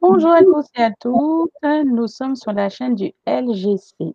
Bonjour 0.00 0.30
à 0.30 0.42
tous 0.42 0.66
et 0.76 0.82
à 0.82 0.90
toutes, 0.98 1.50
nous 1.62 2.06
sommes 2.06 2.36
sur 2.36 2.52
la 2.52 2.70
chaîne 2.70 2.94
du 2.94 3.12
LGC. 3.26 4.14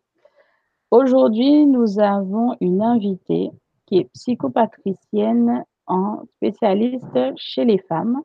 Aujourd'hui, 0.90 1.68
nous 1.68 2.00
avons 2.00 2.56
une 2.60 2.82
invitée 2.82 3.52
qui 3.86 4.00
est 4.00 4.10
psychopatricienne 4.16 5.64
en 5.86 6.24
spécialiste 6.38 7.06
chez 7.36 7.66
les 7.66 7.78
femmes. 7.78 8.22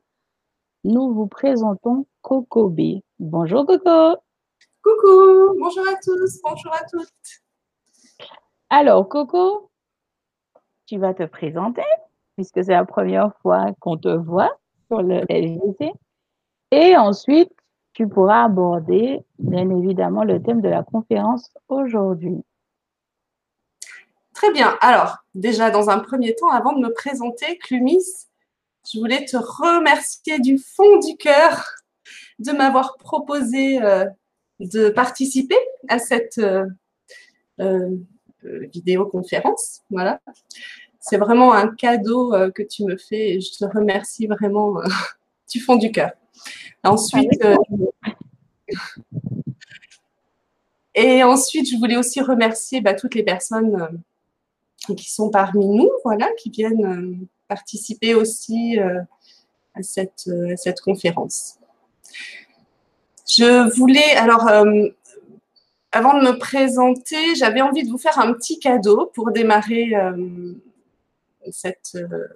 Nous 0.83 1.13
vous 1.13 1.27
présentons 1.27 2.07
Coco 2.21 2.67
B. 2.67 3.01
Bonjour 3.19 3.63
Coco. 3.65 4.17
Coucou, 4.83 5.55
bonjour 5.59 5.83
à 5.87 5.97
tous, 6.03 6.41
bonjour 6.43 6.73
à 6.73 6.83
toutes. 6.89 8.25
Alors 8.71 9.07
Coco, 9.07 9.69
tu 10.87 10.97
vas 10.97 11.13
te 11.13 11.23
présenter 11.23 11.83
puisque 12.35 12.63
c'est 12.63 12.71
la 12.71 12.85
première 12.85 13.35
fois 13.43 13.67
qu'on 13.79 13.97
te 13.97 14.09
voit 14.09 14.57
sur 14.87 15.03
le 15.03 15.21
LGC. 15.29 15.93
Et 16.71 16.95
ensuite, 16.95 17.51
tu 17.93 18.07
pourras 18.07 18.45
aborder, 18.45 19.19
bien 19.39 19.69
évidemment, 19.69 20.23
le 20.23 20.41
thème 20.41 20.61
de 20.61 20.69
la 20.69 20.83
conférence 20.83 21.51
aujourd'hui. 21.67 22.43
Très 24.33 24.53
bien. 24.53 24.77
Alors, 24.79 25.17
déjà, 25.35 25.69
dans 25.71 25.89
un 25.89 25.99
premier 25.99 26.33
temps, 26.35 26.49
avant 26.49 26.73
de 26.73 26.79
me 26.79 26.93
présenter, 26.93 27.57
Clumis, 27.57 28.05
je 28.91 28.99
voulais 28.99 29.25
te 29.25 29.35
remercier 29.35 30.39
du 30.39 30.57
fond 30.57 30.99
du 30.99 31.17
cœur 31.17 31.65
de 32.39 32.51
m'avoir 32.51 32.95
proposé 32.97 33.81
euh, 33.83 34.05
de 34.59 34.89
participer 34.89 35.57
à 35.89 35.99
cette 35.99 36.37
euh, 36.37 36.65
euh, 37.59 37.97
vidéoconférence. 38.43 39.81
Voilà. 39.89 40.21
C'est 41.01 41.17
vraiment 41.17 41.53
un 41.53 41.67
cadeau 41.75 42.33
que 42.53 42.63
tu 42.63 42.83
me 42.83 42.97
fais 42.97 43.31
et 43.31 43.41
je 43.41 43.57
te 43.57 43.65
remercie 43.65 44.27
vraiment 44.27 44.75
du 45.51 45.59
fond 45.59 45.75
du 45.75 45.91
cœur. 45.91 46.11
Ensuite, 46.83 47.43
euh, 47.43 47.57
et 50.95 51.23
ensuite, 51.23 51.69
je 51.69 51.77
voulais 51.77 51.97
aussi 51.97 52.21
remercier 52.21 52.81
bah, 52.81 52.93
toutes 52.93 53.15
les 53.15 53.23
personnes 53.23 53.81
euh, 54.89 54.95
qui 54.95 55.11
sont 55.11 55.29
parmi 55.29 55.67
nous, 55.67 55.89
voilà, 56.03 56.29
qui 56.37 56.49
viennent 56.49 56.85
euh, 56.85 57.27
participer 57.47 58.15
aussi 58.15 58.77
à, 59.75 59.81
cette, 59.83 60.29
cette 60.55 60.81
conférence. 60.81 61.57
Je 63.27 63.75
voulais, 63.75 64.11
alors, 64.15 64.47
avant 65.91 66.13
de 66.13 66.23
me 66.23 66.37
présenter, 66.37 67.35
j'avais 67.35 67.61
envie 67.61 67.83
de 67.83 67.89
vous 67.89 67.97
faire 67.97 68.19
un 68.19 68.33
petit 68.33 68.59
cadeau 68.59 69.11
pour 69.15 69.31
démarrer 69.31 69.93
euh, 71.95 72.27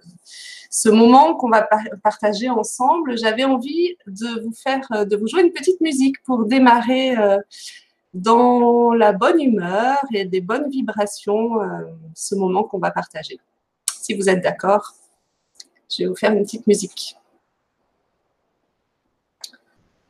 ce 0.70 0.90
moment 0.90 1.36
qu'on 1.36 1.50
va 1.50 1.68
partager 2.04 2.50
ensemble, 2.50 3.18
j'avais 3.18 3.44
envie 3.44 3.96
de 4.08 4.42
vous 4.44 4.54
faire, 4.54 4.86
euh, 4.92 5.06
de 5.06 5.16
vous 5.16 5.28
jouer 5.28 5.44
une 5.44 5.52
petite 5.52 5.80
musique 5.82 6.22
pour 6.24 6.46
démarrer 6.46 7.18
euh, 7.18 7.38
dans 8.14 8.94
la 8.94 9.12
bonne 9.12 9.42
humeur 9.42 9.98
et 10.14 10.26
des 10.26 10.42
bonnes 10.42 10.70
vibrations 10.70 11.54
ce 12.14 12.36
moment 12.36 12.64
qu'on 12.64 12.78
va 12.78 12.92
partager. 12.92 13.40
Si 13.92 14.14
vous 14.14 14.30
êtes 14.30 14.44
d'accord, 14.44 14.94
je 15.90 16.04
vais 16.04 16.10
vous 16.10 16.16
faire 16.16 16.32
une 16.32 16.44
petite 16.44 16.68
musique. 16.68 17.16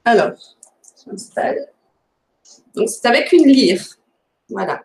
Alors, 0.03 0.33
j'installe. 1.05 1.65
Donc, 2.75 2.89
c'est 2.89 3.07
avec 3.07 3.31
une 3.31 3.47
lyre. 3.47 3.85
Voilà. 4.49 4.83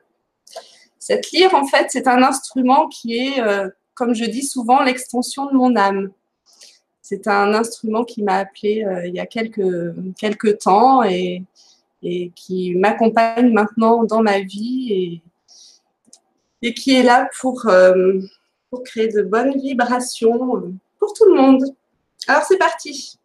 Cette 1.01 1.33
lyre, 1.33 1.55
en 1.57 1.67
fait, 1.67 1.89
c'est 1.91 2.07
un 2.07 2.23
instrument 2.23 2.87
qui 2.87 3.17
est 3.17 3.43
comme 3.99 4.15
je 4.15 4.25
dis 4.25 4.45
souvent, 4.45 4.83
l'extension 4.83 5.47
de 5.47 5.55
mon 5.55 5.75
âme. 5.75 6.13
C'est 7.03 7.27
un 7.27 7.53
instrument 7.53 8.05
qui 8.05 8.23
m'a 8.23 8.37
appelé 8.37 8.85
euh, 8.85 9.09
il 9.09 9.15
y 9.15 9.19
a 9.19 9.27
quelques, 9.27 9.95
quelques 10.17 10.59
temps 10.59 11.03
et, 11.03 11.43
et 12.03 12.31
qui 12.37 12.77
m'accompagne 12.77 13.53
maintenant 13.53 14.05
dans 14.05 14.23
ma 14.23 14.39
vie 14.41 14.93
et, 14.93 15.23
et 16.63 16.75
qui 16.75 16.95
est 16.95 17.03
là 17.03 17.29
pour, 17.41 17.67
euh, 17.67 18.21
pour 18.71 18.85
créer 18.85 19.09
de 19.09 19.23
bonnes 19.23 19.59
vibrations 19.59 20.39
pour 20.99 21.13
tout 21.13 21.25
le 21.25 21.35
monde. 21.35 21.65
Alors 22.29 22.45
c'est 22.45 22.59
parti. 22.59 23.19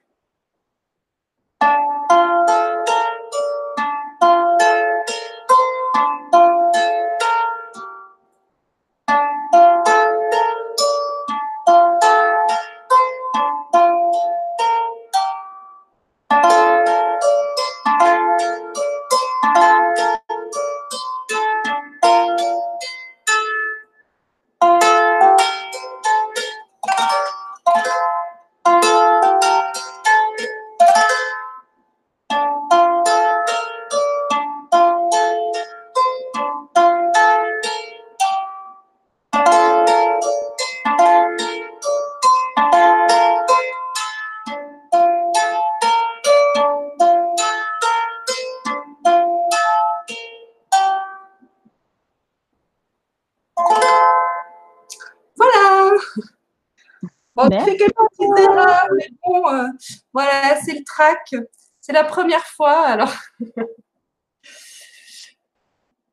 C'est 61.81 61.93
la 61.93 62.03
première 62.03 62.45
fois, 62.45 62.85
alors. 62.87 63.13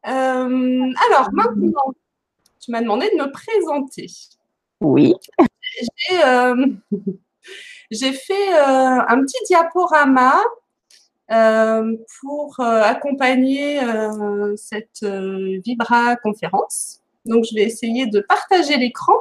Euh, 0.07 0.93
alors, 1.11 1.29
maintenant, 1.35 1.93
tu 2.59 2.71
m'as 2.71 2.81
demandé 2.81 3.11
de 3.11 3.23
me 3.23 3.31
présenter. 3.31 4.07
Oui. 4.81 5.13
J'ai 6.01 6.25
euh, 6.25 6.77
fait 8.15 8.49
un 8.55 9.21
petit 9.21 9.45
diaporama 9.45 10.41
pour 12.19 12.61
accompagner 12.61 13.79
cette 14.57 15.05
Vibra 15.05 16.17
conférence. 16.17 17.03
Donc, 17.27 17.45
je 17.45 17.55
vais 17.55 17.65
essayer 17.65 18.07
de 18.07 18.21
partager 18.21 18.79
l'écran 18.79 19.13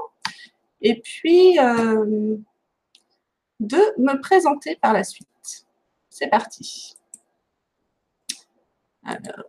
et 0.82 1.02
puis 1.02 1.60
euh, 1.60 2.38
de 3.60 3.80
me 3.98 4.20
présenter 4.22 4.78
par 4.78 4.94
la 4.94 5.04
suite. 5.04 5.28
C'est 6.20 6.28
parti. 6.28 6.98
Alors. 9.06 9.46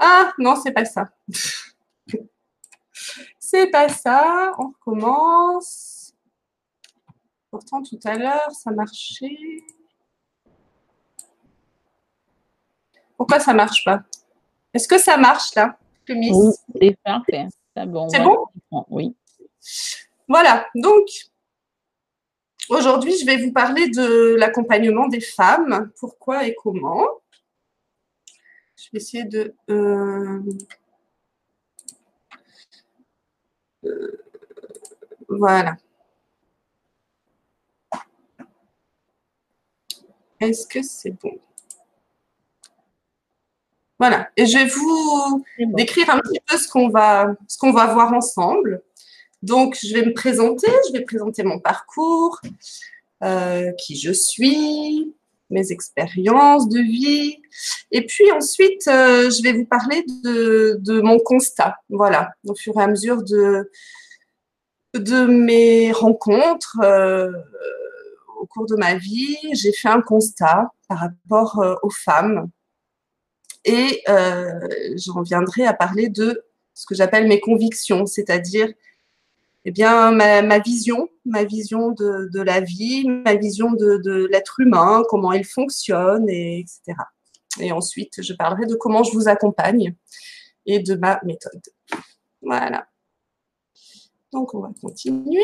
Ah, 0.00 0.32
non, 0.36 0.56
c'est 0.56 0.72
pas 0.72 0.84
ça. 0.84 1.08
c'est 3.38 3.68
pas 3.68 3.88
ça. 3.88 4.52
On 4.58 4.70
recommence. 4.70 6.12
Pourtant, 7.52 7.84
tout 7.84 8.00
à 8.04 8.18
l'heure, 8.18 8.50
ça 8.50 8.72
marchait. 8.72 9.62
Pourquoi 13.16 13.38
ça 13.38 13.54
marche 13.54 13.84
pas? 13.84 14.02
Est-ce 14.74 14.88
que 14.88 14.98
ça 14.98 15.16
marche 15.16 15.54
là 15.54 15.78
oui, 16.08 16.32
c'est 16.80 16.98
parfait. 17.04 17.46
C'est 17.76 17.86
bon. 17.86 18.08
C'est 18.08 18.22
bon? 18.22 18.46
Oui. 18.88 19.14
Voilà. 20.26 20.66
Donc, 20.74 21.06
aujourd'hui, 22.70 23.16
je 23.18 23.26
vais 23.26 23.36
vous 23.36 23.52
parler 23.52 23.88
de 23.88 24.34
l'accompagnement 24.36 25.08
des 25.08 25.20
femmes. 25.20 25.90
Pourquoi 25.98 26.46
et 26.46 26.54
comment? 26.54 27.06
Je 28.76 28.88
vais 28.92 28.98
essayer 28.98 29.24
de. 29.24 29.54
Euh, 29.70 30.42
euh, 33.84 34.22
voilà. 35.28 35.76
Est-ce 40.40 40.66
que 40.66 40.82
c'est 40.82 41.10
bon? 41.10 41.38
Voilà. 43.98 44.30
Et 44.36 44.46
je 44.46 44.58
vais 44.58 44.66
vous 44.66 45.44
décrire 45.74 46.10
un 46.10 46.20
petit 46.20 46.40
peu 46.46 46.56
ce 46.56 46.68
qu'on 46.68 46.88
va, 46.88 47.34
ce 47.48 47.58
qu'on 47.58 47.72
va 47.72 47.92
voir 47.92 48.12
ensemble. 48.12 48.82
Donc, 49.42 49.78
je 49.82 49.94
vais 49.94 50.04
me 50.04 50.12
présenter, 50.12 50.70
je 50.88 50.92
vais 50.92 51.04
présenter 51.04 51.42
mon 51.44 51.60
parcours, 51.60 52.40
euh, 53.24 53.72
qui 53.72 53.96
je 53.96 54.12
suis, 54.12 55.12
mes 55.50 55.72
expériences 55.72 56.68
de 56.68 56.78
vie. 56.78 57.36
Et 57.90 58.06
puis 58.06 58.30
ensuite, 58.30 58.86
euh, 58.86 59.28
je 59.28 59.42
vais 59.42 59.52
vous 59.52 59.64
parler 59.64 60.04
de, 60.22 61.00
mon 61.00 61.18
constat. 61.18 61.78
Voilà, 61.88 62.30
au 62.46 62.54
fur 62.54 62.78
et 62.78 62.82
à 62.82 62.86
mesure 62.86 63.22
de, 63.24 63.70
de 64.94 65.26
mes 65.26 65.90
rencontres, 65.90 66.78
euh, 66.82 67.32
au 68.40 68.46
cours 68.46 68.66
de 68.66 68.76
ma 68.76 68.94
vie, 68.94 69.36
j'ai 69.52 69.72
fait 69.72 69.88
un 69.88 70.00
constat 70.00 70.70
par 70.88 70.98
rapport 70.98 71.60
aux 71.82 71.90
femmes 71.90 72.48
et 73.64 74.04
j'en 74.94 75.22
viendrai 75.22 75.66
à 75.66 75.74
parler 75.74 76.08
de 76.08 76.44
ce 76.72 76.86
que 76.86 76.94
j'appelle 76.94 77.26
mes 77.26 77.40
convictions, 77.40 78.06
c'est-à-dire 78.06 78.72
eh 79.64 79.70
bien, 79.70 80.12
ma, 80.12 80.58
vision, 80.60 81.08
ma 81.24 81.44
vision 81.44 81.90
de, 81.90 82.40
la 82.40 82.60
vie, 82.60 83.06
ma 83.06 83.34
vision 83.34 83.72
de, 83.72 84.26
l'être 84.30 84.60
humain, 84.60 85.02
comment 85.08 85.32
il 85.32 85.44
fonctionne, 85.44 86.28
et, 86.28 86.60
etc. 86.60 86.98
Et 87.60 87.72
ensuite, 87.72 88.22
je 88.22 88.32
parlerai 88.34 88.66
de 88.66 88.74
comment 88.74 89.02
je 89.02 89.12
vous 89.12 89.28
accompagne 89.28 89.94
et 90.64 90.78
de 90.78 90.94
ma 90.94 91.20
méthode. 91.24 91.62
Voilà. 92.40 92.86
Donc, 94.32 94.54
on 94.54 94.60
va 94.60 94.70
continuer. 94.80 95.42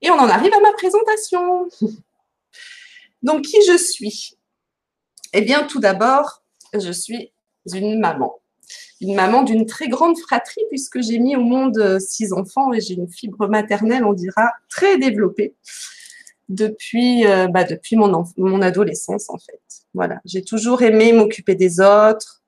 Et 0.00 0.10
on 0.10 0.14
en 0.14 0.28
arrive 0.28 0.52
à 0.54 0.60
ma 0.60 0.72
présentation. 0.72 1.68
Donc, 3.22 3.42
qui 3.42 3.58
je 3.66 3.76
suis? 3.76 4.38
Eh 5.32 5.42
bien, 5.42 5.66
tout 5.66 5.80
d'abord, 5.80 6.42
je 6.72 6.92
suis 6.92 7.32
une 7.72 7.98
maman 7.98 8.40
maman 9.12 9.42
d'une 9.42 9.66
très 9.66 9.88
grande 9.88 10.18
fratrie 10.18 10.62
puisque 10.70 11.00
j'ai 11.02 11.18
mis 11.18 11.36
au 11.36 11.40
monde 11.40 11.78
euh, 11.78 11.98
six 11.98 12.32
enfants 12.32 12.72
et 12.72 12.80
j'ai 12.80 12.94
une 12.94 13.08
fibre 13.08 13.48
maternelle, 13.48 14.04
on 14.04 14.12
dira, 14.12 14.52
très 14.68 14.98
développée 14.98 15.54
depuis, 16.48 17.26
euh, 17.26 17.48
bah, 17.48 17.64
depuis 17.64 17.96
mon, 17.96 18.24
mon 18.36 18.62
adolescence 18.62 19.28
en 19.30 19.38
fait. 19.38 19.60
Voilà, 19.94 20.20
j'ai 20.24 20.42
toujours 20.42 20.82
aimé 20.82 21.12
m'occuper 21.12 21.54
des 21.54 21.80
autres, 21.80 22.42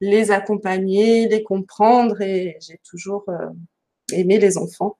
les 0.00 0.30
accompagner, 0.30 1.28
les 1.28 1.42
comprendre 1.42 2.20
et 2.20 2.56
j'ai 2.60 2.80
toujours 2.88 3.24
euh, 3.28 3.48
aimé 4.12 4.38
les 4.38 4.58
enfants. 4.58 4.96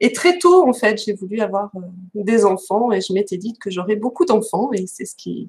Et 0.00 0.12
très 0.12 0.38
tôt, 0.38 0.68
en 0.68 0.72
fait, 0.72 1.00
j'ai 1.04 1.12
voulu 1.12 1.40
avoir 1.40 1.70
des 2.12 2.44
enfants 2.44 2.90
et 2.90 3.00
je 3.00 3.12
m'étais 3.12 3.36
dit 3.36 3.56
que 3.60 3.70
j'aurais 3.70 3.94
beaucoup 3.94 4.24
d'enfants 4.24 4.70
et 4.72 4.88
c'est 4.88 5.04
ce 5.04 5.14
qui, 5.14 5.48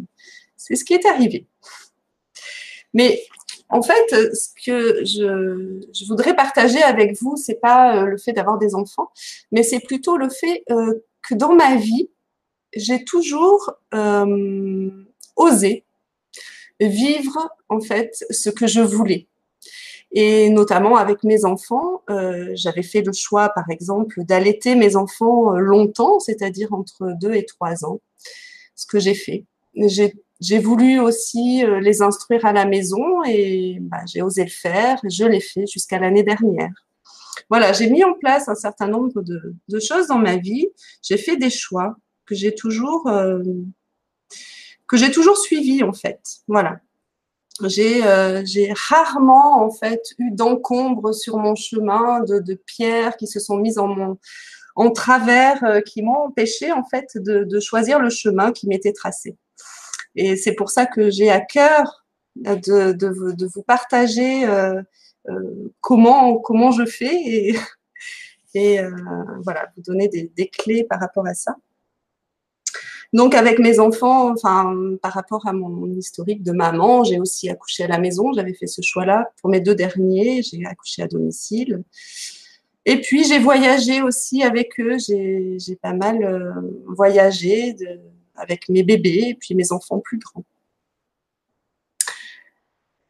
ce 0.58 0.84
qui 0.84 0.94
est 0.94 1.08
arrivé. 1.08 1.48
Mais 2.94 3.24
en 3.74 3.82
fait, 3.82 4.36
ce 4.36 4.50
que 4.64 5.04
je, 5.04 6.06
voudrais 6.08 6.36
partager 6.36 6.82
avec 6.84 7.20
vous, 7.20 7.36
c'est 7.38 7.60
pas 7.60 7.98
euh, 7.98 8.06
le 8.06 8.18
fait 8.18 8.32
d'avoir 8.32 8.60
des 8.60 8.76
enfants, 8.76 9.10
mais 9.52 9.64
c'est 9.64 9.80
plutôt 9.80 10.16
le 10.16 10.30
fait 10.30 10.64
euh, 10.70 11.04
que 11.28 11.34
dans 11.34 11.54
ma 11.54 11.76
vie, 11.76 12.12
j'ai 12.76 13.04
toujours 13.04 13.72
euh, 13.96 14.92
osé 15.36 15.86
vivre 16.80 17.50
en 17.68 17.80
fait 17.80 18.24
ce 18.30 18.52
que 18.52 18.68
je 18.68 18.82
voulais. 18.82 19.28
Et 20.12 20.52
notamment 20.52 20.98
avec 20.98 21.24
mes 21.24 21.44
enfants, 21.44 22.04
j'avais 22.54 22.84
fait 22.84 23.02
le 23.02 23.14
choix, 23.14 23.50
par 23.50 23.72
exemple, 23.72 24.24
d'allaiter 24.24 24.76
mes 24.76 24.96
enfants 24.96 25.54
longtemps, 25.54 26.20
c'est-à-dire 26.20 26.72
entre 26.74 27.16
2 27.20 27.34
et 27.34 27.46
3 27.46 27.86
ans, 27.86 28.00
ce 28.76 28.86
que 28.86 29.00
j'ai 29.00 29.16
fait. 29.16 29.46
J'ai 30.44 30.60
voulu 30.60 31.00
aussi 31.00 31.64
euh, 31.64 31.80
les 31.80 32.02
instruire 32.02 32.46
à 32.46 32.52
la 32.52 32.66
maison 32.66 33.24
et 33.26 33.78
bah, 33.80 34.02
j'ai 34.06 34.22
osé 34.22 34.44
le 34.44 34.50
faire. 34.50 35.00
Je 35.10 35.24
l'ai 35.24 35.40
fait 35.40 35.66
jusqu'à 35.66 36.00
l'année 36.00 36.24
dernière. 36.24 36.74
Voilà, 37.50 37.72
j'ai 37.72 37.90
mis 37.90 38.04
en 38.04 38.14
place 38.14 38.50
un 38.50 38.56
certain 38.56 38.88
nombre 38.88 39.22
de, 39.22 39.80
choses 39.80 40.08
dans 40.08 40.18
ma 40.18 40.36
vie. 40.36 40.68
J'ai 41.02 41.16
fait 41.16 41.38
des 41.38 41.50
choix 41.50 41.96
que 42.26 42.36
j'ai 42.36 42.54
toujours 42.54 43.08
euh, 43.08 43.42
que 44.86 44.98
j'ai 44.98 45.12
toujours 45.12 45.38
suivis 45.38 45.82
en 45.82 45.94
fait. 45.94 46.20
Voilà. 46.50 46.80
J'ai 47.66 48.06
euh, 48.06 48.44
rarement 48.90 49.64
en 49.64 49.72
fait 49.72 50.02
eu 50.18 50.32
d'encombre 50.32 51.14
sur 51.14 51.38
mon 51.38 51.56
chemin 51.56 52.20
de, 52.22 52.40
de, 52.40 52.54
pierres 52.54 53.16
qui 53.16 53.28
se 53.28 53.40
sont 53.40 53.56
mises 53.56 53.78
en 53.78 53.88
mon 53.88 54.20
en 54.76 54.92
travers 54.92 55.82
qui 55.86 56.02
m'ont 56.02 56.26
empêché 56.26 56.74
en 56.74 56.84
fait 56.84 57.16
de, 57.16 57.46
de 57.46 57.60
choisir 57.62 58.00
le 58.00 58.10
chemin 58.10 58.52
qui 58.52 58.68
m'était 58.68 58.92
tracé. 58.92 59.38
Et 60.16 60.36
c'est 60.36 60.54
pour 60.54 60.70
ça 60.70 60.86
que 60.86 61.10
j'ai 61.10 61.30
à 61.30 61.42
cœur 61.42 62.04
de, 62.36 62.92
de, 62.94 63.46
vous 63.46 63.64
partager 63.64 64.46
euh, 64.46 64.82
euh, 65.30 65.72
comment, 65.82 66.38
comment 66.38 66.72
je 66.72 66.86
fais 66.86 67.56
et, 68.56 68.80
euh, 68.80 68.92
voilà, 69.44 69.72
vous 69.76 69.84
donner 69.84 70.08
des, 70.08 70.48
clés 70.48 70.84
par 70.84 71.00
rapport 71.00 71.28
à 71.28 71.34
ça. 71.34 71.56
Donc 73.12 73.36
avec 73.36 73.60
mes 73.60 73.80
enfants, 73.80 74.32
enfin 74.32 74.76
par 75.02 75.14
rapport 75.14 75.46
à 75.48 75.54
mon 75.54 75.88
historique 75.96 76.42
de 76.42 76.52
maman, 76.52 77.04
j'ai 77.04 77.20
aussi 77.20 77.48
accouché 77.48 77.84
à 77.84 77.88
la 77.88 78.00
maison. 78.00 78.34
J'avais 78.34 78.56
fait 78.56 78.66
ce 78.66 78.82
choix-là 78.82 79.32
pour 79.40 79.52
mes 79.52 79.60
deux 79.60 79.76
derniers. 79.76 80.42
J'ai 80.42 80.66
accouché 80.66 81.04
à 81.04 81.08
domicile. 81.08 81.84
Et 82.86 83.00
puis 83.02 83.24
j'ai 83.24 83.38
voyagé 83.38 84.02
aussi 84.02 84.42
avec 84.42 84.80
eux. 84.80 84.98
J'ai 84.98 85.76
pas 85.80 85.94
mal 85.94 86.56
voyagé 86.88 87.76
avec 88.36 88.70
mes 88.70 88.84
bébés 88.84 89.30
et 89.30 89.36
puis 89.36 89.56
mes 89.56 89.72
enfants 89.72 90.00
plus 90.00 90.20
grands. 90.20 90.44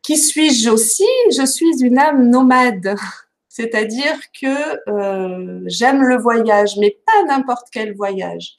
Qui 0.02 0.18
suis-je 0.18 0.70
aussi? 0.70 1.08
Je 1.31 1.46
suis 1.46 1.81
une 1.81 1.98
âme 1.98 2.30
nomade, 2.30 2.96
c'est-à-dire 3.48 4.20
que 4.40 4.90
euh, 4.90 5.62
j'aime 5.68 6.04
le 6.04 6.18
voyage, 6.18 6.75
mais 6.78 6.98
pas 7.06 7.24
n'importe 7.25 7.68
quel 7.72 7.96
voyage. 7.96 8.58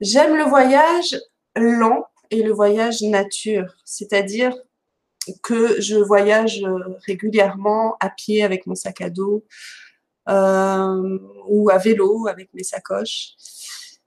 J'aime 0.00 0.36
le 0.36 0.44
voyage 0.44 1.18
lent 1.54 2.06
et 2.30 2.42
le 2.42 2.52
voyage 2.52 3.02
nature, 3.02 3.74
c'est-à-dire 3.84 4.54
que 5.42 5.80
je 5.80 5.96
voyage 5.96 6.62
régulièrement 7.06 7.96
à 8.00 8.10
pied 8.10 8.42
avec 8.42 8.66
mon 8.66 8.74
sac 8.74 9.00
à 9.00 9.10
dos 9.10 9.44
euh, 10.28 11.18
ou 11.48 11.70
à 11.70 11.78
vélo 11.78 12.26
avec 12.28 12.52
mes 12.54 12.62
sacoches. 12.62 13.34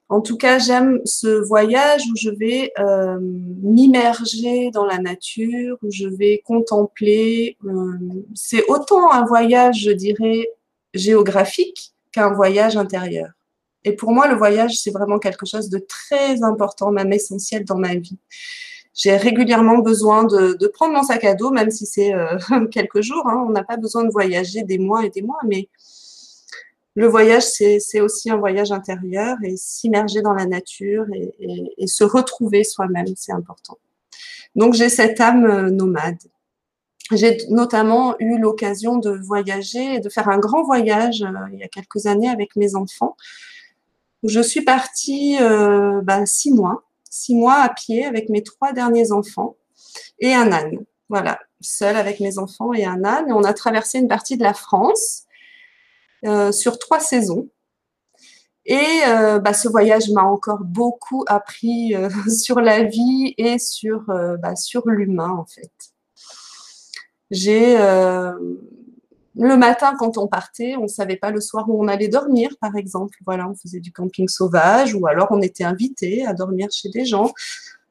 En 0.10 0.22
tout 0.22 0.38
cas, 0.38 0.58
j'aime 0.58 1.00
ce 1.06 1.28
voyage 1.28 2.02
où 2.12 2.16
je 2.18 2.32
vais 2.32 2.72
euh, 2.80 3.20
m'immerger 3.22 4.72
dans 4.72 4.86
la 4.86 4.98
nature, 4.98 5.78
où 5.84 5.92
je 5.92 6.08
vais 6.08 6.42
contempler. 6.44 7.58
Euh, 7.64 7.94
c'est 8.34 8.66
autant 8.66 9.12
un 9.12 9.24
voyage, 9.26 9.82
je 9.84 9.92
dirais, 9.92 10.50
géographique 10.96 11.94
qu'un 12.12 12.34
voyage 12.34 12.76
intérieur. 12.76 13.30
Et 13.86 13.94
pour 13.94 14.12
moi, 14.12 14.28
le 14.28 14.36
voyage, 14.36 14.80
c'est 14.80 14.90
vraiment 14.90 15.20
quelque 15.20 15.46
chose 15.46 15.70
de 15.70 15.78
très 15.78 16.44
important, 16.44 16.92
même 16.92 17.14
essentiel 17.14 17.64
dans 17.64 17.78
ma 17.78 17.94
vie. 17.94 18.18
J'ai 18.96 19.16
régulièrement 19.16 19.78
besoin 19.78 20.24
de, 20.24 20.68
prendre 20.74 20.96
mon 20.96 21.04
sac 21.04 21.24
à 21.24 21.36
dos, 21.36 21.52
même 21.52 21.70
si 21.70 21.86
c'est 21.86 22.16
euh, 22.16 22.38
quelques 22.72 23.02
jours. 23.02 23.28
Hein. 23.28 23.46
On 23.48 23.52
n'a 23.52 23.64
pas 23.64 23.78
besoin 23.78 24.04
de 24.06 24.10
voyager 24.10 24.64
des 24.64 24.80
mois 24.80 25.06
et 25.06 25.10
des 25.12 25.22
mois, 25.22 25.40
mais 25.48 25.70
le 26.96 27.08
voyage, 27.08 27.44
c'est 27.44 28.02
aussi 28.02 28.30
un 28.30 28.38
voyage 28.38 28.72
intérieur 28.72 29.38
et 29.44 29.56
s'immerger 29.58 30.22
dans 30.22 30.34
la 30.34 30.46
nature 30.46 31.06
et, 31.14 31.88
se 31.88 32.04
retrouver 32.04 32.64
soi-même, 32.64 33.08
c'est 33.16 33.32
important. 33.32 33.78
Donc 34.56 34.74
j'ai 34.74 34.90
cette 34.90 35.22
âme 35.22 35.46
euh, 35.46 35.70
nomade. 35.70 36.20
J'ai 37.12 37.38
notamment 37.50 38.16
eu 38.20 38.38
l'occasion 38.38 38.98
de 38.98 39.12
voyager 39.12 39.96
et 39.96 40.00
de 40.00 40.10
faire 40.10 40.30
un 40.30 40.40
grand 40.40 40.64
voyage 40.64 41.22
euh, 41.22 41.48
il 41.54 41.60
y 41.60 41.64
a 41.64 41.68
quelques 41.68 42.06
années 42.06 42.30
avec 42.30 42.56
mes 42.56 42.76
enfants. 42.76 43.16
je 44.24 44.42
suis 44.42 44.62
partie 44.62 45.38
euh, 45.42 46.02
ben, 46.02 46.26
six 46.26 46.52
mois, 46.52 46.84
six 47.10 47.36
mois 47.36 47.62
à 47.62 47.70
pied 47.70 48.06
avec 48.06 48.30
mes 48.30 48.44
trois 48.44 48.74
derniers 48.74 49.12
enfants 49.12 49.56
et 50.20 50.34
un 50.34 50.52
âne. 50.52 50.80
Voilà, 51.10 51.40
seule 51.62 51.96
avec 51.96 52.20
mes 52.20 52.38
enfants 52.40 52.74
et 52.74 52.86
un 52.86 53.04
âne. 53.04 53.32
On 53.32 53.44
a 53.44 53.54
traversé 53.54 54.00
une 54.00 54.08
partie 54.08 54.38
de 54.38 54.44
la 54.44 54.54
France 54.54 55.28
euh, 56.26 56.52
sur 56.52 56.80
trois 56.80 57.00
saisons. 57.00 57.50
Et 58.66 58.86
euh, 59.08 59.40
bah, 59.40 59.54
ce 59.54 59.70
voyage 59.70 60.10
m'a 60.10 60.24
encore 60.24 60.64
beaucoup 60.64 61.24
appris 61.28 61.96
euh, 61.96 62.10
sur 62.30 62.60
la 62.60 62.84
vie 62.84 63.34
et 63.38 63.58
sur, 63.58 64.04
bah, 64.42 64.56
sur 64.56 64.88
l'humain 64.88 65.32
en 65.32 65.46
fait. 65.46 65.72
J'ai 67.32 67.78
le 69.36 69.56
matin 69.56 69.96
quand 69.98 70.18
on 70.18 70.28
partait, 70.28 70.76
on 70.76 70.84
ne 70.84 70.88
savait 70.88 71.16
pas 71.16 71.32
le 71.32 71.40
soir 71.40 71.70
où 71.70 71.82
on 71.82 71.88
allait 71.88 72.08
dormir 72.08 72.50
par 72.60 72.76
exemple. 72.76 73.18
Voilà, 73.26 73.48
on 73.48 73.56
faisait 73.56 73.80
du 73.80 73.92
camping 73.92 74.28
sauvage 74.28 74.96
ou 74.96 75.08
alors 75.08 75.28
on 75.30 75.42
était 75.42 75.64
invité 75.64 76.26
à 76.26 76.34
dormir 76.34 76.70
chez 76.72 76.90
des 76.90 77.06
gens. 77.06 77.32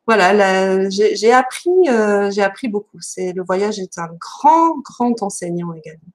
Voilà, 0.07 0.91
j'ai 0.91 1.33
appris, 1.33 1.71
j'ai 2.31 2.43
appris 2.43 2.69
beaucoup. 2.69 2.99
C'est 3.01 3.33
le 3.33 3.45
voyage 3.45 3.79
est 3.79 3.97
un 3.99 4.09
grand 4.19 4.79
grand 4.81 5.23
enseignant 5.23 5.73
également. 5.73 6.13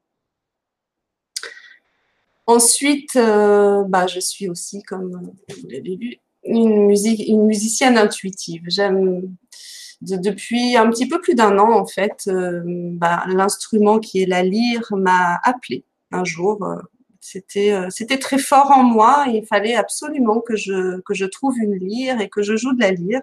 Ensuite, 2.46 3.16
euh, 3.16 3.84
bah, 3.88 4.08
je 4.08 4.20
suis 4.20 4.50
aussi, 4.50 4.84
comme 4.84 5.34
vous 5.50 5.70
l'avez 5.70 5.96
vu, 5.96 6.18
une, 6.44 6.88
musicienne 7.46 7.98
intuitive. 7.98 8.64
J'aime 8.68 9.36
depuis 10.02 10.76
un 10.76 10.90
petit 10.90 11.08
peu 11.08 11.22
plus 11.22 11.36
d'un 11.36 11.58
an, 11.58 11.72
en 11.72 11.86
fait, 11.86 12.24
euh, 12.28 12.62
bah, 12.66 13.24
l'instrument 13.28 14.00
qui 14.00 14.22
est 14.22 14.26
la 14.26 14.44
lyre 14.44 14.86
m'a 14.92 15.40
appelé 15.44 15.86
un 16.12 16.26
jour. 16.26 16.64
Euh, 16.66 16.78
c'était 17.90 18.20
très 18.20 18.38
fort 18.38 18.72
en 18.72 18.84
moi 18.84 19.24
il 19.30 19.46
fallait 19.46 19.76
absolument 19.76 20.42
que 20.42 20.58
je, 20.58 21.00
que 21.02 21.14
je 21.14 21.24
trouve 21.24 21.58
une 21.58 21.76
lyre 21.76 22.20
et 22.20 22.28
que 22.28 22.42
je 22.42 22.58
joue 22.58 22.74
de 22.74 22.82
la 22.82 22.92
lyre. 22.92 23.22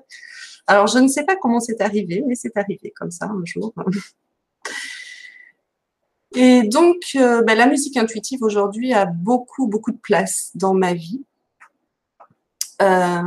Alors, 0.66 0.86
je 0.86 0.98
ne 0.98 1.08
sais 1.08 1.24
pas 1.24 1.36
comment 1.36 1.60
c'est 1.60 1.80
arrivé, 1.82 2.22
mais 2.26 2.34
c'est 2.34 2.56
arrivé 2.56 2.92
comme 2.96 3.10
ça 3.10 3.26
un 3.26 3.44
jour. 3.44 3.74
Et 6.34 6.62
donc, 6.62 6.96
euh, 7.16 7.42
ben, 7.42 7.56
la 7.56 7.66
musique 7.66 7.96
intuitive 7.96 8.42
aujourd'hui 8.42 8.92
a 8.92 9.06
beaucoup, 9.06 9.66
beaucoup 9.66 9.90
de 9.90 9.98
place 9.98 10.50
dans 10.54 10.74
ma 10.74 10.94
vie. 10.94 11.24
elle, 12.78 13.26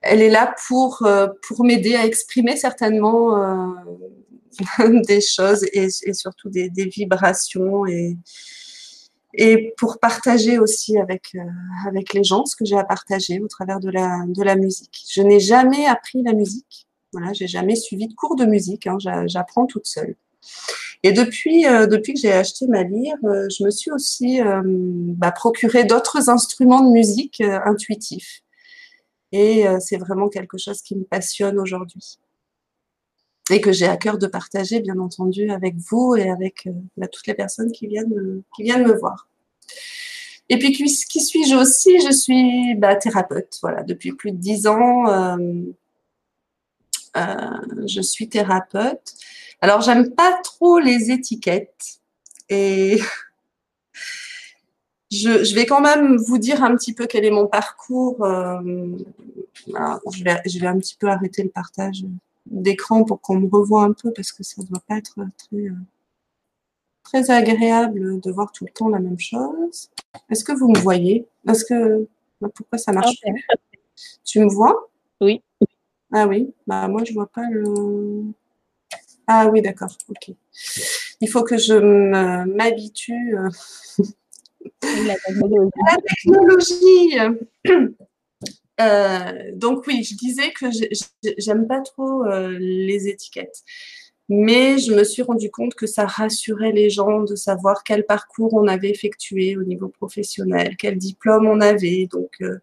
elle 0.00 0.22
est 0.22 0.30
là 0.30 0.54
pour, 0.66 1.08
pour 1.46 1.64
m'aider 1.64 1.94
à 1.94 2.04
exprimer 2.04 2.56
certainement 2.56 3.74
des 5.06 5.20
choses 5.20 5.64
et, 5.72 5.88
surtout 6.12 6.50
des, 6.50 6.70
vibrations 6.86 7.86
et, 7.86 8.16
et 9.34 9.74
pour 9.76 9.98
partager 9.98 10.58
aussi 10.58 10.98
avec, 10.98 11.34
euh, 11.34 11.40
avec 11.86 12.12
les 12.14 12.24
gens 12.24 12.44
ce 12.44 12.56
que 12.56 12.64
j'ai 12.64 12.76
à 12.76 12.84
partager 12.84 13.40
au 13.40 13.48
travers 13.48 13.80
de 13.80 13.90
la, 13.90 14.24
de 14.26 14.42
la 14.42 14.56
musique. 14.56 15.04
Je 15.10 15.22
n'ai 15.22 15.40
jamais 15.40 15.86
appris 15.86 16.22
la 16.22 16.32
musique. 16.32 16.87
Voilà, 17.12 17.32
j'ai 17.32 17.46
jamais 17.46 17.76
suivi 17.76 18.08
de 18.08 18.14
cours 18.14 18.36
de 18.36 18.44
musique. 18.44 18.86
Hein, 18.86 18.98
J'apprends 19.26 19.66
toute 19.66 19.86
seule. 19.86 20.14
Et 21.02 21.12
depuis, 21.12 21.66
euh, 21.66 21.86
depuis 21.86 22.14
que 22.14 22.20
j'ai 22.20 22.32
acheté 22.32 22.66
ma 22.66 22.82
lyre, 22.82 23.16
euh, 23.24 23.46
je 23.56 23.64
me 23.64 23.70
suis 23.70 23.90
aussi 23.90 24.40
bah, 24.42 25.32
procuré 25.32 25.84
d'autres 25.84 26.28
instruments 26.28 26.82
de 26.82 26.92
musique 26.92 27.40
intuitifs. 27.40 28.42
Et 29.32 29.66
c'est 29.80 29.98
vraiment 29.98 30.28
quelque 30.28 30.56
chose 30.56 30.80
qui 30.80 30.96
me 30.96 31.04
passionne 31.04 31.58
aujourd'hui 31.58 32.18
et 33.50 33.60
que 33.60 33.72
j'ai 33.72 33.86
à 33.86 33.96
cœur 33.96 34.18
de 34.18 34.26
partager, 34.26 34.80
bien 34.80 34.98
entendu, 34.98 35.50
avec 35.50 35.76
vous 35.76 36.16
et 36.16 36.28
avec 36.28 36.66
euh, 36.66 36.72
bah, 36.96 37.08
toutes 37.08 37.26
les 37.26 37.34
personnes 37.34 37.72
qui 37.72 37.86
viennent, 37.86 38.42
qui 38.54 38.62
viennent 38.62 38.86
me 38.86 38.98
voir. 38.98 39.28
Et 40.50 40.58
puis, 40.58 40.72
qui, 40.72 41.20
suis-je 41.20 41.54
aussi? 41.54 42.00
Je 42.00 42.12
suis 42.12 42.74
bah, 42.76 42.96
thérapeute. 42.96 43.58
Voilà, 43.62 43.82
depuis 43.82 44.12
plus 44.12 44.32
de 44.32 44.38
dix 44.38 44.66
ans, 44.66 45.08
euh, 45.08 45.36
euh, 45.36 45.72
je 47.86 48.00
suis 48.00 48.28
thérapeute. 48.28 49.14
Alors, 49.60 49.80
j'aime 49.80 50.14
pas 50.14 50.38
trop 50.42 50.78
les 50.78 51.10
étiquettes 51.10 52.00
et 52.48 52.98
je, 55.10 55.44
je, 55.44 55.54
vais 55.54 55.66
quand 55.66 55.80
même 55.80 56.16
vous 56.16 56.38
dire 56.38 56.62
un 56.62 56.76
petit 56.76 56.92
peu 56.92 57.06
quel 57.06 57.24
est 57.24 57.30
mon 57.30 57.46
parcours. 57.46 58.24
je, 58.24 60.24
vais, 60.24 60.40
je 60.46 60.58
vais 60.58 60.66
un 60.66 60.78
petit 60.78 60.96
peu 60.96 61.08
arrêter 61.08 61.42
le 61.42 61.50
partage 61.50 62.04
d'écran 62.50 63.04
pour 63.04 63.20
qu'on 63.20 63.40
me 63.40 63.48
revoie 63.48 63.82
un 63.82 63.92
peu 63.92 64.12
parce 64.12 64.32
que 64.32 64.42
ça 64.42 64.62
ne 64.62 64.66
doit 64.66 64.82
pas 64.86 64.96
être 64.96 65.16
très, 65.36 65.56
euh, 65.56 65.72
très 67.02 67.30
agréable 67.30 68.20
de 68.20 68.30
voir 68.30 68.52
tout 68.52 68.64
le 68.64 68.70
temps 68.70 68.88
la 68.88 69.00
même 69.00 69.18
chose. 69.18 69.90
Est-ce 70.30 70.44
que 70.44 70.52
vous 70.52 70.68
me 70.68 70.78
voyez? 70.78 71.26
Parce 71.44 71.64
que 71.64 72.06
pourquoi 72.40 72.78
ça 72.78 72.92
marche 72.92 73.20
pas? 73.22 73.30
Tu 74.24 74.40
me 74.40 74.48
vois? 74.48 74.88
Ah 76.12 76.26
oui, 76.26 76.54
bah 76.66 76.88
moi 76.88 77.04
je 77.04 77.12
vois 77.12 77.26
pas 77.30 77.48
le. 77.50 77.64
Ah 79.26 79.48
oui, 79.48 79.60
d'accord, 79.62 79.96
ok. 80.08 80.30
Il 81.20 81.28
faut 81.28 81.42
que 81.42 81.58
je 81.58 81.74
m'habitue 82.44 83.36
euh, 83.36 83.48
à 84.82 85.02
la 85.06 85.96
technologie. 86.02 87.18
Euh, 88.80 89.50
donc 89.54 89.86
oui, 89.88 90.04
je 90.04 90.14
disais 90.14 90.52
que 90.52 90.66
j'aime 91.36 91.66
pas 91.66 91.80
trop 91.80 92.24
euh, 92.24 92.56
les 92.60 93.08
étiquettes. 93.08 93.64
Mais 94.28 94.78
je 94.78 94.92
me 94.92 95.04
suis 95.04 95.22
rendu 95.22 95.50
compte 95.50 95.74
que 95.74 95.86
ça 95.86 96.04
rassurait 96.06 96.72
les 96.72 96.90
gens 96.90 97.22
de 97.22 97.34
savoir 97.34 97.82
quel 97.82 98.04
parcours 98.04 98.52
on 98.54 98.66
avait 98.68 98.90
effectué 98.90 99.56
au 99.56 99.62
niveau 99.62 99.88
professionnel, 99.88 100.76
quel 100.78 100.98
diplôme 100.98 101.46
on 101.46 101.60
avait. 101.60 102.06
Donc 102.10 102.30
euh, 102.42 102.58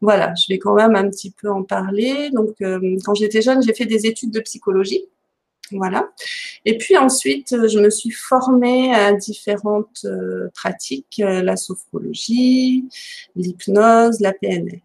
voilà, 0.00 0.32
je 0.34 0.52
vais 0.52 0.58
quand 0.58 0.74
même 0.74 0.94
un 0.94 1.10
petit 1.10 1.32
peu 1.32 1.50
en 1.50 1.64
parler. 1.64 2.30
Donc 2.30 2.56
quand 3.04 3.14
j'étais 3.14 3.42
jeune, 3.42 3.62
j'ai 3.62 3.74
fait 3.74 3.86
des 3.86 4.06
études 4.06 4.30
de 4.30 4.40
psychologie. 4.40 5.04
Voilà. 5.72 6.10
Et 6.64 6.76
puis 6.78 6.96
ensuite, 6.96 7.54
je 7.68 7.78
me 7.78 7.90
suis 7.90 8.10
formée 8.10 8.92
à 8.94 9.12
différentes 9.12 10.06
pratiques, 10.54 11.20
la 11.24 11.56
sophrologie, 11.56 12.88
l'hypnose, 13.36 14.20
la 14.20 14.32
PNL. 14.32 14.80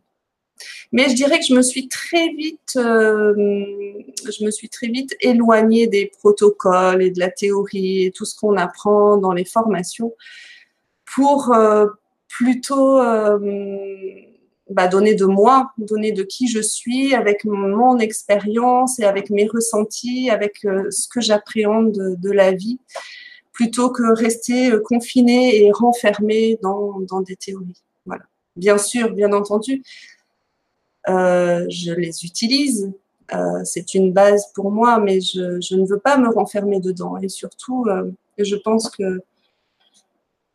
Mais 0.92 1.10
je 1.10 1.16
dirais 1.16 1.40
que 1.40 1.46
je 1.46 1.54
me 1.54 1.62
suis 1.62 1.88
très 1.88 2.30
vite, 2.30 2.78
euh, 2.78 3.34
je 4.26 4.46
me 4.46 4.52
suis 4.52 4.70
très 4.70 4.88
vite 4.88 5.16
éloignée 5.20 5.88
des 5.88 6.12
protocoles 6.20 7.02
et 7.02 7.12
de 7.12 7.20
la 7.20 7.30
théorie 7.30 8.06
et 8.06 8.12
tout 8.12 8.26
ce 8.26 8.36
qu'on 8.36 8.56
apprend 8.58 9.18
dans 9.18 9.34
les 9.34 9.46
formations 9.46 10.14
pour 11.16 11.54
euh, 11.54 11.88
plutôt 12.28 13.00
euh, 13.00 13.40
bah, 14.70 14.88
donner 14.88 15.16
de 15.16 15.26
moi, 15.26 15.72
donner 15.78 16.12
de 16.12 16.24
qui 16.24 16.48
je 16.48 16.62
suis 16.62 17.14
avec 17.14 17.46
mon, 17.46 18.00
expérience 18.00 19.00
et 19.00 19.04
avec 19.04 19.30
mes 19.30 19.48
ressentis, 19.48 20.30
avec 20.30 20.60
ce 20.62 21.08
que 21.08 21.22
j'appréhende 21.22 21.92
de, 21.92 22.32
la 22.32 22.52
vie, 22.52 22.80
plutôt 23.54 23.90
que 23.90 24.04
rester 24.14 24.72
confiné 24.84 25.64
et 25.64 25.72
renfermé 25.72 26.58
dans, 26.62 27.00
dans 27.02 27.22
des 27.22 27.36
théories. 27.36 27.82
Voilà. 28.06 28.24
Bien 28.56 28.78
sûr, 28.78 29.12
bien 29.12 29.34
entendu, 29.34 29.84
je 31.08 31.94
les 31.94 32.26
utilise. 32.26 32.92
Euh, 33.34 33.64
c'est 33.64 33.96
une 33.96 34.14
base 34.14 34.52
pour 34.54 34.72
moi, 34.72 35.00
mais 35.00 35.20
je, 35.20 35.60
je, 35.60 35.76
ne 35.76 35.86
veux 35.86 36.00
pas 36.00 36.18
me 36.18 36.30
renfermer 36.30 36.80
dedans. 36.80 37.18
Et 37.18 37.30
surtout, 37.30 37.86
euh, 37.88 38.12
je 38.38 38.56
pense 38.56 38.90
que 38.90 39.22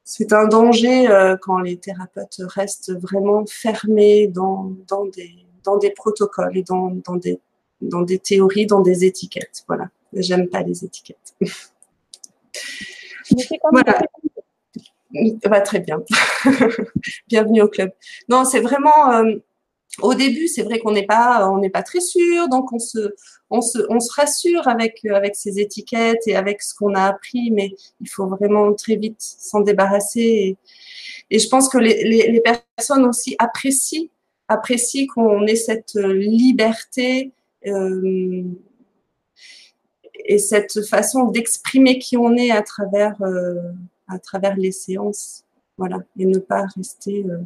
c'est 0.05 0.33
un 0.33 0.47
danger 0.49 1.07
quand 1.41 1.59
les 1.61 1.77
thérapeutes 1.77 2.41
restent 2.49 2.93
vraiment 2.93 3.45
fermés 3.47 4.27
dans, 4.27 4.73
dans, 4.89 5.05
des, 5.07 5.31
dans 5.63 5.77
des 5.77 5.91
protocoles 5.91 6.57
et 6.57 6.65
dans, 6.65 6.91
des, 7.17 7.39
dans 7.81 8.03
des 8.03 8.19
théories, 8.19 8.67
dans 8.67 8.81
des 8.81 9.05
étiquettes. 9.05 9.63
Voilà. 9.69 9.89
J'aime 10.13 10.49
pas 10.49 10.63
les 10.63 10.85
étiquettes. 10.85 11.35
voilà. 13.71 14.01
Bah, 15.45 15.61
très 15.61 15.81
bien. 15.81 16.03
Bienvenue 17.29 17.63
au 17.63 17.69
club. 17.69 17.93
Non, 18.29 18.45
c'est 18.45 18.61
vraiment 18.61 19.25
au 20.03 20.15
début, 20.15 20.47
c'est 20.47 20.63
vrai 20.63 20.79
qu'on 20.79 20.93
n'est 20.93 21.07
pas, 21.07 21.51
on 21.51 21.59
n'est 21.59 21.71
pas 21.71 21.83
très 21.83 22.01
sûr, 22.01 22.49
donc 22.49 22.73
on 22.73 22.79
se, 22.79 23.15
on 23.51 23.61
se, 23.61 23.79
on 23.89 23.99
se 24.01 24.13
rassure 24.13 24.69
avec 24.69 25.05
avec 25.05 25.35
ces 25.35 25.59
étiquettes 25.59 26.27
et 26.27 26.37
avec 26.37 26.63
ce 26.63 26.75
qu'on 26.75 26.95
a 26.95 27.05
appris, 27.05 27.51
mais 27.51 27.75
il 28.01 28.09
faut 28.09 28.27
vraiment 28.27 28.73
très 28.73 28.97
vite 28.97 29.21
s'en 29.21 29.61
débarrasser. 29.61 30.57
Et, 31.31 31.39
je 31.39 31.49
pense 31.49 31.69
que 31.69 31.79
les, 31.79 32.05
les, 32.05 32.43
personnes 32.77 33.05
aussi 33.05 33.37
apprécient, 33.39 34.09
apprécient 34.49 35.07
qu'on 35.07 35.47
ait 35.47 35.57
cette 35.57 35.95
liberté 35.95 37.33
euh, 37.67 38.43
et 40.25 40.39
cette 40.39 40.85
façon 40.87 41.25
d'exprimer 41.27 41.99
qui 41.99 42.17
on 42.17 42.37
est 42.37 42.51
à 42.51 42.63
travers 42.63 43.21
euh, 43.23 43.55
à 44.09 44.19
travers 44.19 44.57
les 44.57 44.73
séances, 44.73 45.45
voilà, 45.79 45.99
et 46.19 46.27
ne 46.27 46.39
pas 46.39 46.67
rester 46.77 47.25
euh, 47.29 47.39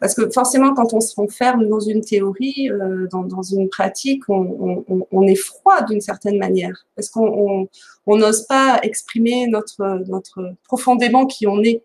parce 0.00 0.14
que 0.14 0.30
forcément, 0.30 0.74
quand 0.74 0.94
on 0.94 1.00
se 1.00 1.14
renferme 1.16 1.68
dans 1.68 1.80
une 1.80 2.02
théorie, 2.02 2.70
euh, 2.70 3.08
dans, 3.10 3.42
une 3.42 3.68
pratique, 3.68 4.22
on, 4.28 5.22
est 5.26 5.34
froid 5.34 5.82
d'une 5.82 6.00
certaine 6.00 6.38
manière, 6.38 6.86
parce 6.94 7.08
qu'on 7.08 7.68
n'ose 8.06 8.46
pas 8.46 8.80
exprimer 8.82 9.46
notre, 9.46 10.54
profondément 10.64 11.26
qui 11.26 11.46
on 11.46 11.62
est. 11.62 11.82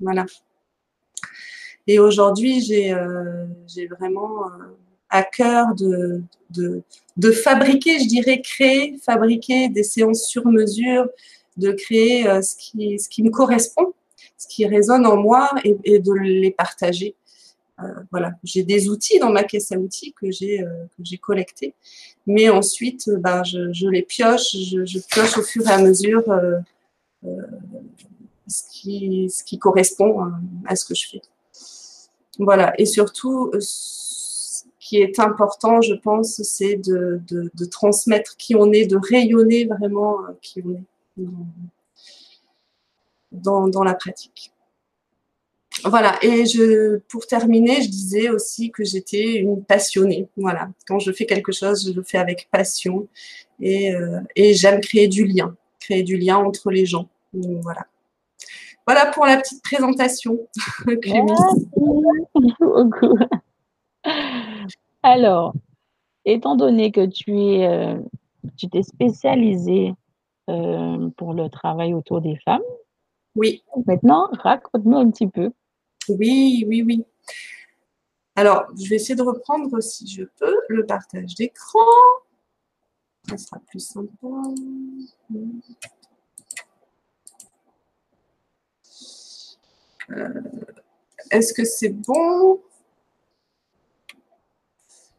Voilà. 0.00 0.26
Et 1.86 1.98
aujourd'hui, 1.98 2.60
j'ai 2.62 2.92
euh, 2.92 3.46
vraiment 3.98 4.46
euh, 4.46 4.48
à 5.10 5.22
cœur 5.22 5.66
de, 5.74 6.22
fabriquer, 7.32 7.98
je 7.98 8.06
dirais, 8.06 8.40
créer, 8.40 8.96
fabriquer 9.04 9.68
des 9.68 9.82
séances 9.82 10.26
sur 10.28 10.46
mesure, 10.46 11.08
de 11.56 11.72
créer 11.72 12.24
ce, 12.42 12.56
qui, 12.56 13.22
me 13.22 13.30
correspond, 13.30 13.92
ce 14.38 14.46
qui 14.48 14.66
résonne 14.66 15.04
en 15.04 15.16
moi 15.16 15.50
et 15.64 15.98
de 15.98 16.12
les 16.12 16.52
partager. 16.52 17.16
Euh, 17.82 17.88
voilà, 18.10 18.32
j'ai 18.44 18.62
des 18.62 18.88
outils 18.88 19.18
dans 19.18 19.30
ma 19.30 19.44
caisse 19.44 19.72
à 19.72 19.78
outils 19.78 20.12
que 20.12 20.30
j'ai 20.30 20.62
euh, 20.62 20.86
que 20.96 21.16
collectés, 21.16 21.74
mais 22.26 22.48
ensuite, 22.48 23.08
euh, 23.08 23.16
ben, 23.16 23.42
je, 23.44 23.88
les 23.88 24.02
pioche, 24.02 24.52
je, 24.52 24.98
pioche 25.08 25.38
au 25.38 25.42
fur 25.42 25.66
et 25.66 25.72
à 25.72 25.78
mesure 25.78 26.24
ce 28.46 28.62
qui, 29.44 29.58
correspond 29.58 30.30
à 30.66 30.76
ce 30.76 30.84
que 30.84 30.94
je 30.94 31.08
fais. 31.08 31.22
Voilà, 32.38 32.72
et 32.78 32.86
surtout, 32.86 33.50
ce 33.58 34.64
qui 34.78 34.96
est 34.96 35.18
important, 35.18 35.80
je 35.80 35.94
pense, 35.94 36.42
c'est 36.42 36.76
de, 36.76 37.64
transmettre 37.70 38.36
qui 38.36 38.54
on 38.54 38.72
est, 38.72 38.86
de 38.86 38.96
rayonner 38.96 39.66
vraiment 39.66 40.18
qui 40.42 40.62
on 40.64 40.72
est 40.72 41.26
dans 43.32 43.84
la 43.84 43.94
pratique. 43.94 44.52
Voilà, 45.84 46.18
et 46.22 46.46
je, 46.46 46.98
pour 47.08 47.26
terminer, 47.26 47.82
je 47.82 47.88
disais 47.88 48.28
aussi 48.28 48.70
que 48.70 48.84
j'étais 48.84 49.36
une 49.36 49.64
passionnée. 49.64 50.28
Voilà, 50.36 50.70
quand 50.86 50.98
je 50.98 51.12
fais 51.12 51.26
quelque 51.26 51.52
chose, 51.52 51.86
je 51.86 51.92
le 51.92 52.02
fais 52.02 52.18
avec 52.18 52.48
passion 52.50 53.08
et, 53.60 53.94
euh, 53.94 54.20
et 54.36 54.54
j'aime 54.54 54.80
créer 54.80 55.08
du 55.08 55.24
lien, 55.24 55.56
créer 55.78 56.02
du 56.02 56.16
lien 56.16 56.38
entre 56.38 56.70
les 56.70 56.86
gens. 56.86 57.08
voilà. 57.32 57.86
Voilà 58.86 59.06
pour 59.12 59.26
la 59.26 59.36
petite 59.36 59.62
présentation. 59.62 60.38
Merci 60.86 61.68
beaucoup. 62.60 63.18
Alors, 65.02 65.54
étant 66.24 66.56
donné 66.56 66.90
que 66.90 67.06
tu 67.06 67.38
es, 67.38 67.66
euh, 67.66 67.96
tu 68.56 68.68
t'es 68.68 68.82
spécialisée 68.82 69.94
euh, 70.48 71.08
pour 71.16 71.34
le 71.34 71.48
travail 71.48 71.94
autour 71.94 72.20
des 72.20 72.36
femmes, 72.44 72.62
oui. 73.36 73.62
Maintenant, 73.86 74.28
raconte-nous 74.32 74.96
un 74.96 75.10
petit 75.10 75.28
peu 75.28 75.52
Oui, 76.08 76.64
oui, 76.66 76.82
oui. 76.82 77.04
Alors, 78.36 78.66
je 78.78 78.88
vais 78.88 78.96
essayer 78.96 79.14
de 79.14 79.22
reprendre, 79.22 79.80
si 79.80 80.06
je 80.08 80.24
peux, 80.24 80.56
le 80.68 80.86
partage 80.86 81.34
d'écran. 81.34 81.80
Ça 83.28 83.36
sera 83.36 83.60
plus 83.68 83.80
sympa. 83.80 84.26
Euh, 90.10 90.42
est-ce 91.30 91.52
que 91.52 91.64
c'est 91.64 91.90
bon? 91.90 92.62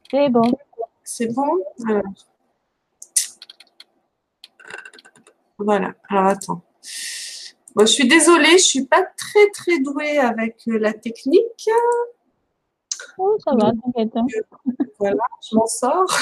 C'est 0.09 0.29
bon. 0.29 0.51
C'est 1.03 1.27
bon? 1.27 1.63
Alors. 1.88 2.03
Voilà. 5.57 5.93
Alors, 6.09 6.25
attends. 6.25 6.63
Je 7.80 7.86
suis 7.86 8.08
désolée, 8.08 8.50
je 8.50 8.54
ne 8.54 8.58
suis 8.58 8.86
pas 8.86 9.04
très, 9.04 9.50
très 9.54 9.80
douée 9.80 10.20
avec 10.20 10.62
euh, 10.68 10.78
la 10.78 10.94
technique. 10.94 11.70
Oh, 13.18 13.38
ça 13.44 13.51
va, 13.56 13.72
t'inquiète. 13.72 14.16
Hein. 14.16 14.25
Voilà, 15.00 15.24
je 15.50 15.56
m'en 15.56 15.68
sors. 15.68 16.18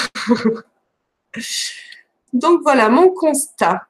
Donc, 2.32 2.62
voilà 2.62 2.88
mon 2.88 3.08
constat. 3.12 3.86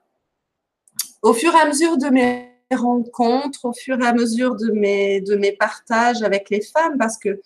Au 1.23 1.35
fur 1.35 1.55
et 1.55 1.61
à 1.61 1.67
mesure 1.67 1.99
de 1.99 2.09
mes 2.09 2.49
rencontres, 2.73 3.67
au 3.67 3.73
fur 3.73 4.00
et 4.00 4.07
à 4.07 4.12
mesure 4.12 4.57
de 4.57 4.71
mes, 4.73 5.21
de 5.21 5.37
mes 5.37 5.52
partages 5.52 6.23
avec 6.23 6.50
les 6.50 6.62
femmes, 6.62 6.97
parce 6.99 7.19
que 7.19 7.40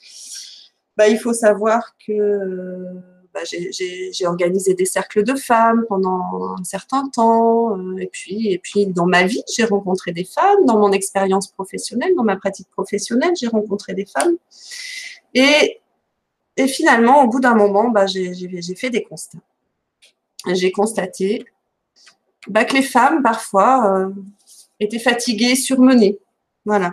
bah, 0.96 1.08
il 1.08 1.18
faut 1.18 1.32
savoir 1.32 1.96
que 2.06 2.86
bah, 3.34 3.40
j'ai 3.44 4.26
organisé 4.26 4.74
des 4.74 4.84
cercles 4.84 5.24
de 5.24 5.34
femmes 5.34 5.84
pendant 5.88 6.54
un 6.56 6.62
certain 6.62 7.08
temps, 7.08 7.76
euh, 7.76 7.96
et, 7.98 8.58
puis, 8.62 8.86
dans 8.86 9.06
ma 9.06 9.24
vie, 9.24 9.42
j'ai 9.52 9.64
rencontré 9.64 10.12
des 10.12 10.24
femmes, 10.24 10.64
dans 10.66 10.78
mon 10.78 10.92
expérience 10.92 11.48
professionnelle, 11.48 12.14
dans 12.16 12.22
ma 12.22 12.36
pratique 12.36 12.68
professionnelle, 12.70 13.32
j'ai 13.38 13.48
rencontré 13.48 13.92
des 13.94 14.06
femmes. 14.06 14.36
Et, 15.34 15.80
et 16.56 16.68
finalement, 16.68 17.24
au 17.24 17.28
bout 17.28 17.40
d'un 17.40 17.56
moment, 17.56 17.88
bah, 17.88 18.06
j'ai 18.06 18.74
fait 18.76 18.90
des 18.90 19.02
constats. 19.02 19.38
J'ai 20.52 20.70
constaté 20.70 21.44
bah, 22.46 22.64
que 22.64 22.74
les 22.74 22.82
femmes, 22.82 23.22
parfois, 23.22 23.98
euh, 23.98 24.10
étaient 24.78 25.00
fatiguées, 25.00 25.56
surmenées. 25.56 26.18
Voilà. 26.64 26.92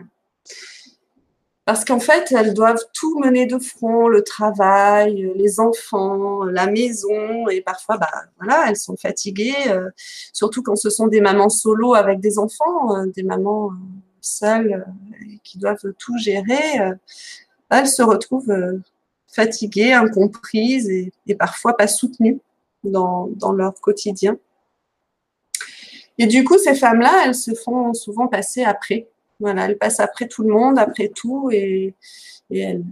Parce 1.65 1.85
qu'en 1.85 1.99
fait, 1.99 2.31
elles 2.31 2.55
doivent 2.55 2.83
tout 2.93 3.19
mener 3.19 3.45
de 3.45 3.59
front, 3.59 4.07
le 4.07 4.23
travail, 4.23 5.31
les 5.35 5.59
enfants, 5.59 6.43
la 6.43 6.65
maison, 6.65 7.47
et 7.49 7.61
parfois, 7.61 7.97
bah, 7.97 8.09
voilà, 8.37 8.65
elles 8.67 8.77
sont 8.77 8.97
fatiguées, 8.97 9.53
euh, 9.67 9.89
surtout 10.33 10.63
quand 10.63 10.75
ce 10.75 10.89
sont 10.89 11.07
des 11.07 11.21
mamans 11.21 11.49
solo 11.49 11.93
avec 11.93 12.19
des 12.19 12.39
enfants, 12.39 12.97
euh, 12.97 13.05
des 13.15 13.21
mamans 13.21 13.67
euh, 13.67 13.75
seules 14.21 14.85
qui 15.43 15.59
doivent 15.59 15.93
tout 15.99 16.17
gérer. 16.17 16.93
elles 17.69 17.87
se 17.87 18.03
retrouvent 18.03 18.81
fatiguées, 19.27 19.93
incomprises 19.93 20.89
et, 20.89 21.11
et, 21.27 21.35
parfois 21.35 21.77
pas 21.77 21.87
soutenues 21.87 22.39
dans, 22.83 23.27
dans 23.35 23.51
leur 23.53 23.79
quotidien. 23.81 24.37
Et 26.17 26.27
du 26.27 26.43
coup, 26.43 26.57
ces 26.57 26.75
femmes-là, 26.75 27.23
elles 27.25 27.35
se 27.35 27.55
font 27.55 27.93
souvent 27.93 28.27
passer 28.27 28.63
après. 28.63 29.07
Voilà, 29.41 29.65
elles 29.65 29.77
passent 29.77 29.99
après 29.99 30.27
tout 30.27 30.43
le 30.43 30.53
monde, 30.53 30.77
après 30.77 31.09
tout, 31.09 31.49
et, 31.51 31.95
elles, 32.51 32.83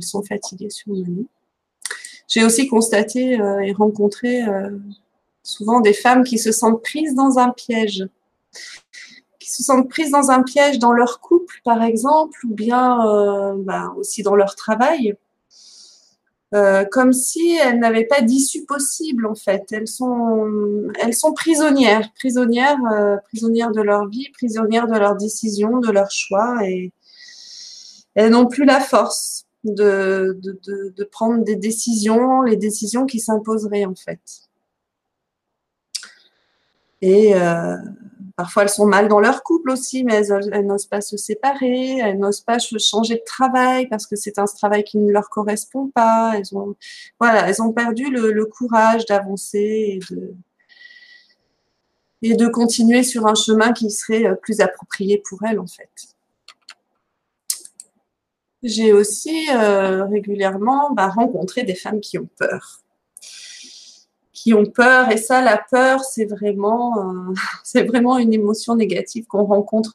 sont 0.00 0.22
fatiguées 0.22 0.70
sur 0.70 0.92
le 0.92 1.04
J'ai 2.28 2.44
aussi 2.44 2.68
constaté 2.68 3.40
euh, 3.40 3.58
et 3.58 3.72
rencontré 3.72 4.42
euh, 4.42 4.70
souvent 5.42 5.80
des 5.80 5.92
femmes 5.92 6.22
qui 6.22 6.38
se 6.38 6.52
sentent 6.52 6.82
prises 6.82 7.16
dans 7.16 7.38
un 7.38 7.50
piège, 7.50 8.06
qui 9.40 9.50
se 9.50 9.64
sentent 9.64 9.88
prises 9.88 10.12
dans 10.12 10.30
un 10.30 10.44
piège 10.44 10.78
dans 10.78 10.92
leur 10.92 11.18
couple, 11.18 11.60
par 11.64 11.82
exemple, 11.82 12.38
ou 12.46 12.54
bien 12.54 13.04
euh, 13.08 13.54
bah, 13.58 13.92
aussi 13.96 14.22
dans 14.22 14.36
leur 14.36 14.54
travail. 14.54 15.16
Euh, 16.52 16.84
comme 16.84 17.12
si 17.12 17.54
elles 17.54 17.78
n'avaient 17.78 18.06
pas 18.06 18.22
d'issue 18.22 18.64
possible 18.64 19.26
en 19.26 19.36
fait. 19.36 19.66
Elles 19.70 19.86
sont, 19.86 20.90
elles 21.00 21.14
sont 21.14 21.32
prisonnières, 21.32 22.12
prisonnières, 22.14 22.78
euh, 22.92 23.16
prisonnières 23.28 23.70
de 23.70 23.80
leur 23.80 24.08
vie, 24.08 24.30
prisonnières 24.32 24.88
de 24.88 24.98
leurs 24.98 25.14
décisions, 25.14 25.78
de 25.78 25.92
leurs 25.92 26.10
choix, 26.10 26.68
et 26.68 26.92
elles 28.16 28.30
n'ont 28.30 28.48
plus 28.48 28.64
la 28.64 28.80
force 28.80 29.46
de, 29.62 30.40
de, 30.42 31.04
prendre 31.04 31.44
des 31.44 31.54
décisions, 31.54 32.42
les 32.42 32.56
décisions 32.56 33.06
qui 33.06 33.20
s'imposeraient 33.20 33.84
en 33.84 33.94
fait. 33.94 34.20
Et 37.00 37.34
euh, 37.36 37.76
Parfois, 38.40 38.62
elles 38.62 38.70
sont 38.70 38.86
mal 38.86 39.06
dans 39.06 39.20
leur 39.20 39.42
couple 39.42 39.70
aussi, 39.70 40.02
mais 40.02 40.26
elles, 40.26 40.66
n'osent 40.66 40.86
pas 40.86 41.02
se 41.02 41.18
séparer, 41.18 41.98
elles 41.98 42.18
n'osent 42.18 42.40
pas 42.40 42.56
changer 42.58 43.16
de 43.16 43.22
travail 43.26 43.86
parce 43.86 44.06
que 44.06 44.16
c'est 44.16 44.38
un 44.38 44.46
travail 44.46 44.82
qui 44.82 44.96
ne 44.96 45.12
leur 45.12 45.28
correspond 45.28 45.88
pas. 45.88 46.32
Elles 46.38 46.56
ont, 46.56 46.74
voilà, 47.20 47.46
elles 47.50 47.60
ont 47.60 47.70
perdu 47.70 48.08
le, 48.08 48.46
courage 48.46 49.04
d'avancer 49.04 50.00
et 52.22 52.34
de, 52.34 52.48
continuer 52.48 53.02
sur 53.02 53.26
un 53.26 53.34
chemin 53.34 53.74
qui 53.74 53.90
serait 53.90 54.24
euh, 54.24 54.36
plus 54.36 54.62
approprié 54.62 55.22
pour 55.28 55.42
elles, 55.44 55.60
en 55.60 55.66
fait. 55.66 55.90
J'ai 58.62 58.94
aussi 58.94 59.50
euh, 59.54 60.06
régulièrement 60.06 60.94
bah, 60.94 61.08
rencontré 61.08 61.64
des 61.64 61.74
femmes 61.74 62.00
qui 62.00 62.16
ont 62.16 62.30
peur 62.38 62.79
qui 64.40 64.54
ont 64.54 64.64
peur. 64.64 65.10
Et 65.10 65.18
ça, 65.18 65.42
la 65.42 65.58
peur, 65.58 66.02
c'est 66.02 66.24
vraiment, 66.24 66.98
euh, 66.98 67.34
c'est 67.62 67.82
vraiment 67.82 68.16
une 68.16 68.32
émotion 68.32 68.74
négative 68.74 69.26
qu'on 69.26 69.44
rencontre 69.44 69.92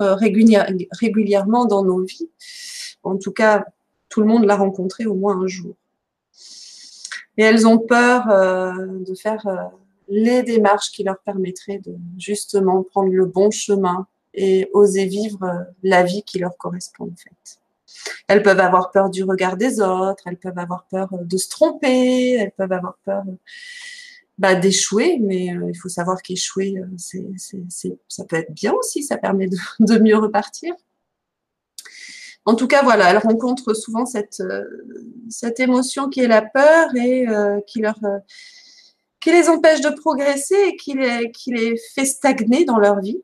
régulièrement 1.02 1.66
dans 1.66 1.84
nos 1.84 2.04
vies. 2.04 2.30
En 3.02 3.18
tout 3.18 3.32
cas, 3.32 3.66
tout 4.08 4.22
le 4.22 4.28
monde 4.28 4.46
l'a 4.46 4.56
rencontré 4.56 5.08
au 5.08 5.16
moins 5.16 5.36
un 5.42 5.48
jour. 5.48 5.74
Et 7.38 7.44
elles 7.44 7.66
ont 7.66 7.80
peur 7.80 8.30
euh, 8.30 8.72
de 9.00 9.16
faire 9.16 9.46
euh, 9.48 9.56
les 10.10 10.44
démarches 10.44 10.92
qui 10.92 11.04
leur 11.04 11.18
permettraient 11.18 11.80
de 11.80 11.96
justement 12.20 12.84
prendre 12.84 13.12
le 13.12 13.26
bon 13.26 13.50
chemin 13.50 14.06
et 14.36 14.70
oser 14.74 15.06
vivre 15.06 15.66
la 15.82 16.04
vie 16.04 16.22
qui 16.22 16.38
leur 16.38 16.56
correspond 16.58 17.06
en 17.06 17.16
fait. 17.16 17.60
Elles 18.28 18.44
peuvent 18.44 18.60
avoir 18.60 18.92
peur 18.92 19.10
du 19.10 19.24
regard 19.24 19.58
des 19.58 19.82
autres, 19.82 20.24
elles 20.28 20.38
peuvent 20.38 20.60
avoir 20.60 20.86
peur 20.86 21.10
de 21.20 21.38
se 21.38 21.50
tromper, 21.50 22.34
elles 22.34 22.52
peuvent 22.52 22.72
avoir 22.72 22.98
peur 23.06 23.24
bah, 24.38 24.56
d'échouer, 24.56 25.18
mais 25.22 25.56
euh, 25.56 25.70
il 25.70 25.78
faut 25.78 25.90
savoir 25.90 26.22
qu'échouer, 26.22 26.76
euh, 26.78 26.88
c'est, 26.98 27.98
ça 28.08 28.26
peut 28.26 28.36
être 28.36 28.52
bien 28.52 28.74
aussi, 28.74 29.04
ça 29.04 29.18
permet 29.18 29.48
de, 29.48 29.58
de, 29.80 29.98
mieux 29.98 30.18
repartir. 30.18 30.74
En 32.44 32.56
tout 32.56 32.68
cas, 32.68 32.84
voilà, 32.84 33.10
elles 33.12 33.18
rencontrent 33.18 33.74
souvent 33.74 34.06
cette, 34.06 34.42
euh, 34.42 34.64
cette 35.30 35.60
émotion 35.60 36.10
qui 36.10 36.20
est 36.20 36.28
la 36.28 36.42
peur 36.42 36.96
et 36.96 37.26
qui, 37.66 37.80
leur, 37.80 38.00
qui 39.20 39.32
les 39.32 39.50
empêche 39.50 39.82
de 39.82 39.90
progresser 39.90 40.56
et 40.68 40.76
qui 40.76 40.94
les, 40.94 41.32
qui 41.32 41.52
les 41.52 41.76
fait 41.96 42.06
stagner 42.06 42.66
dans 42.66 42.78
leur 42.78 43.00
vie. 43.00 43.24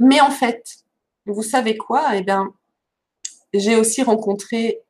Mais 0.00 0.20
en 0.20 0.30
fait, 0.30 0.64
vous 1.24 1.44
savez 1.44 1.76
quoi? 1.76 2.16
Eh 2.16 2.22
bien, 2.22 2.52
j'ai 3.54 3.76
aussi 3.76 4.02
rencontré 4.02 4.80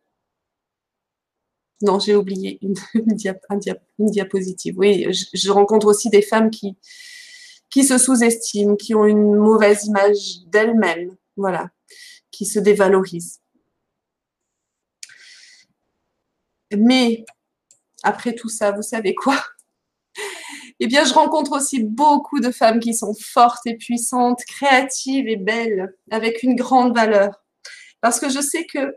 non, 1.82 1.98
j'ai 1.98 2.14
oublié 2.16 2.58
une, 2.62 2.74
diapositive. 3.98 4.78
Oui, 4.78 5.06
je, 5.10 5.50
rencontre 5.50 5.86
aussi 5.86 6.08
des 6.08 6.22
femmes 6.22 6.50
qui, 6.50 6.76
qui 7.70 7.84
se 7.84 7.98
sous-estiment, 7.98 8.76
qui 8.76 8.94
ont 8.94 9.04
une 9.04 9.34
mauvaise 9.34 9.84
image 9.84 10.44
d'elles-mêmes, 10.46 11.16
voilà, 11.36 11.70
qui 12.30 12.46
se 12.46 12.58
dévalorisent. 12.58 13.40
Mais 16.74 17.24
après 18.02 18.34
tout 18.34 18.48
ça, 18.48 18.72
vous 18.72 18.82
savez 18.82 19.14
quoi? 19.14 19.38
Eh 20.78 20.88
bien, 20.88 21.04
je 21.04 21.14
rencontre 21.14 21.52
aussi 21.52 21.82
beaucoup 21.82 22.38
de 22.38 22.50
femmes 22.50 22.80
qui 22.80 22.92
sont 22.92 23.14
fortes 23.18 23.66
et 23.66 23.78
puissantes, 23.78 24.44
créatives 24.44 25.26
et 25.26 25.36
belles, 25.36 25.94
avec 26.10 26.42
une 26.42 26.54
grande 26.54 26.94
valeur. 26.94 27.42
Parce 28.02 28.20
que 28.20 28.28
je 28.28 28.40
sais 28.42 28.66
que 28.66 28.94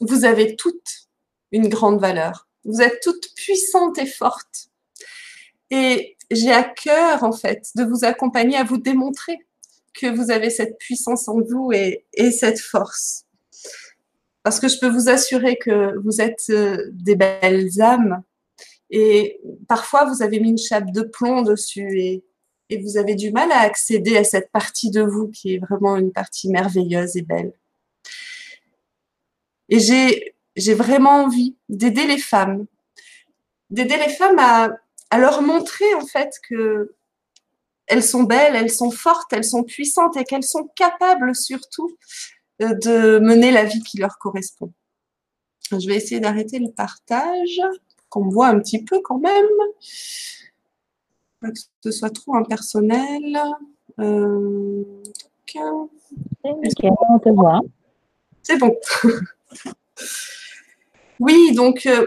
vous 0.00 0.24
avez 0.24 0.56
toutes 0.56 1.08
une 1.52 1.68
grande 1.68 2.00
valeur. 2.00 2.48
Vous 2.64 2.80
êtes 2.80 3.00
toutes 3.02 3.34
puissantes 3.34 3.98
et 3.98 4.06
fortes. 4.06 4.68
Et 5.70 6.16
j'ai 6.30 6.52
à 6.52 6.62
cœur, 6.62 7.24
en 7.24 7.32
fait, 7.32 7.70
de 7.74 7.84
vous 7.84 8.04
accompagner 8.04 8.56
à 8.56 8.64
vous 8.64 8.78
démontrer 8.78 9.38
que 9.94 10.06
vous 10.06 10.30
avez 10.30 10.50
cette 10.50 10.78
puissance 10.78 11.28
en 11.28 11.40
vous 11.40 11.72
et, 11.72 12.04
cette 12.30 12.60
force. 12.60 13.24
Parce 14.42 14.60
que 14.60 14.68
je 14.68 14.78
peux 14.78 14.88
vous 14.88 15.08
assurer 15.08 15.56
que 15.56 15.98
vous 15.98 16.20
êtes 16.20 16.44
euh, 16.50 16.88
des 16.92 17.16
belles 17.16 17.80
âmes 17.80 18.22
et 18.90 19.40
parfois 19.68 20.06
vous 20.06 20.22
avez 20.22 20.40
mis 20.40 20.50
une 20.50 20.58
chape 20.58 20.90
de 20.92 21.02
plomb 21.02 21.42
dessus 21.42 21.98
et, 21.98 22.24
et 22.70 22.80
vous 22.80 22.96
avez 22.96 23.14
du 23.14 23.30
mal 23.30 23.50
à 23.52 23.60
accéder 23.60 24.16
à 24.16 24.24
cette 24.24 24.50
partie 24.50 24.90
de 24.90 25.02
vous 25.02 25.28
qui 25.28 25.54
est 25.54 25.58
vraiment 25.58 25.96
une 25.96 26.12
partie 26.12 26.48
merveilleuse 26.48 27.16
et 27.16 27.22
belle. 27.22 27.52
Et 29.68 29.78
j'ai, 29.78 30.34
j'ai 30.56 30.74
vraiment 30.74 31.24
envie 31.24 31.56
d'aider 31.68 32.06
les 32.06 32.18
femmes, 32.18 32.66
d'aider 33.70 33.96
les 33.96 34.12
femmes 34.12 34.38
à, 34.38 34.70
à, 35.10 35.18
leur 35.18 35.42
montrer 35.42 35.94
en 35.94 36.06
fait 36.06 36.30
que 36.48 36.94
elles 37.86 38.02
sont 38.02 38.24
belles, 38.24 38.54
elles 38.54 38.70
sont 38.70 38.90
fortes, 38.90 39.32
elles 39.32 39.44
sont 39.44 39.64
puissantes 39.64 40.16
et 40.16 40.24
qu'elles 40.24 40.44
sont 40.44 40.68
capables 40.76 41.34
surtout 41.34 41.96
de 42.60 43.18
mener 43.18 43.50
la 43.50 43.64
vie 43.64 43.82
qui 43.82 43.98
leur 43.98 44.18
correspond. 44.18 44.72
Je 45.70 45.86
vais 45.86 45.96
essayer 45.96 46.20
d'arrêter 46.20 46.58
le 46.58 46.70
partage, 46.70 47.60
qu'on 48.08 48.24
me 48.24 48.32
voit 48.32 48.48
un 48.48 48.58
petit 48.58 48.82
peu 48.82 49.00
quand 49.02 49.18
même. 49.18 49.46
Pas 51.40 51.50
que 51.50 51.58
ce 51.84 51.90
soit 51.90 52.10
trop 52.10 52.36
impersonnel. 52.36 53.38
Euh, 54.00 54.84
on 55.54 55.88
te 57.18 57.28
voit. 57.30 57.60
C'est 58.42 58.58
bon. 58.58 58.74
oui, 61.20 61.52
donc, 61.54 61.86
euh, 61.86 62.06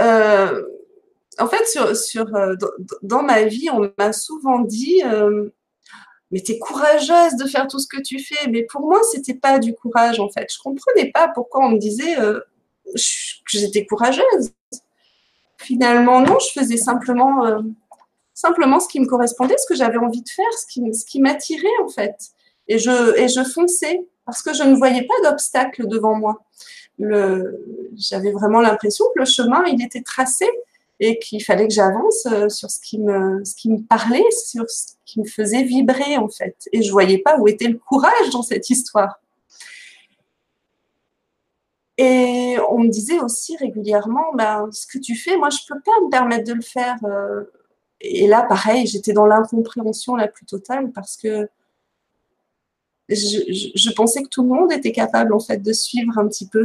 euh, 0.00 0.62
en 1.38 1.46
fait, 1.46 1.64
sur, 1.94 2.26
dans, 3.02 3.22
ma 3.22 3.44
vie, 3.44 3.68
on 3.70 3.92
m'a 3.98 4.12
souvent 4.12 4.60
dit 4.60 5.02
mais 6.30 6.40
tu 6.40 6.52
es 6.52 6.58
courageuse 6.58 7.36
de 7.38 7.46
faire 7.46 7.68
tout 7.68 7.78
ce 7.78 7.86
que 7.86 8.00
tu 8.00 8.18
fais. 8.18 8.48
Mais 8.48 8.64
pour 8.64 8.82
moi, 8.82 9.00
c'était 9.10 9.34
pas 9.34 9.58
du 9.58 9.74
courage 9.74 10.20
en 10.20 10.28
fait. 10.28 10.46
Je 10.52 10.58
comprenais 10.58 11.10
pas 11.12 11.28
pourquoi 11.28 11.66
on 11.66 11.70
me 11.70 11.78
disait 11.78 12.18
euh, 12.18 12.40
que 12.94 13.58
j'étais 13.58 13.86
courageuse. 13.86 14.52
Finalement, 15.58 16.20
non, 16.20 16.38
je 16.38 16.60
faisais 16.60 16.76
simplement, 16.76 17.46
euh, 17.46 17.60
simplement 18.34 18.80
ce 18.80 18.88
qui 18.88 19.00
me 19.00 19.06
correspondait, 19.06 19.56
ce 19.56 19.66
que 19.66 19.74
j'avais 19.74 19.98
envie 19.98 20.22
de 20.22 20.28
faire, 20.28 20.52
ce 20.60 20.66
qui, 20.66 20.94
ce 20.94 21.04
qui 21.04 21.20
m'attirait 21.20 21.66
en 21.82 21.88
fait. 21.88 22.16
Et 22.68 22.78
je, 22.78 23.16
et 23.16 23.28
je 23.28 23.44
fonçais 23.44 24.04
parce 24.26 24.42
que 24.42 24.52
je 24.52 24.64
ne 24.64 24.74
voyais 24.74 25.06
pas 25.06 25.30
d'obstacle 25.30 25.86
devant 25.86 26.14
moi. 26.14 26.44
J'avais 26.98 28.32
vraiment 28.32 28.60
l'impression 28.60 29.04
que 29.14 29.20
le 29.20 29.24
chemin, 29.24 29.64
il 29.66 29.82
était 29.82 30.02
tracé 30.02 30.46
et 31.00 31.18
qu'il 31.18 31.42
fallait 31.44 31.68
que 31.68 31.74
j'avance 31.74 32.26
euh, 32.26 32.48
sur 32.48 32.70
ce 32.70 32.80
qui 32.80 32.98
me 32.98 33.44
ce 33.44 33.54
qui 33.54 33.70
me 33.70 33.82
parlait, 33.82 34.24
sur 34.46 34.68
ce 34.68 34.94
qui 35.04 35.20
me 35.20 35.26
faisait 35.26 35.62
vibrer 35.62 36.16
en 36.16 36.28
fait. 36.28 36.56
Et 36.72 36.82
je 36.82 36.90
voyais 36.90 37.18
pas 37.18 37.38
où 37.38 37.48
était 37.48 37.68
le 37.68 37.78
courage 37.78 38.30
dans 38.32 38.42
cette 38.42 38.70
histoire. 38.70 39.20
Et 41.98 42.56
on 42.70 42.80
me 42.80 42.88
disait 42.88 43.20
aussi 43.20 43.56
régulièrement, 43.56 44.32
ben, 44.34 44.68
ce 44.70 44.86
que 44.86 44.98
tu 44.98 45.16
fais, 45.16 45.36
moi 45.36 45.48
je 45.50 45.58
peux 45.68 45.80
pas 45.80 45.92
me 46.04 46.10
permettre 46.10 46.44
de 46.44 46.54
le 46.54 46.62
faire. 46.62 46.96
Euh. 47.04 47.44
Et 48.00 48.26
là, 48.26 48.42
pareil, 48.42 48.86
j'étais 48.86 49.12
dans 49.12 49.26
l'incompréhension 49.26 50.16
la 50.16 50.28
plus 50.28 50.44
totale 50.46 50.92
parce 50.92 51.16
que 51.16 51.48
je, 53.08 53.94
pensais 53.94 54.22
que 54.22 54.28
tout 54.28 54.42
le 54.42 54.48
monde 54.48 54.72
était 54.72 54.92
capable 54.92 55.32
en 55.32 55.40
fait 55.40 55.58
de 55.58 55.72
suivre 55.72 56.18
un 56.18 56.26
petit 56.26 56.46
peu 56.48 56.62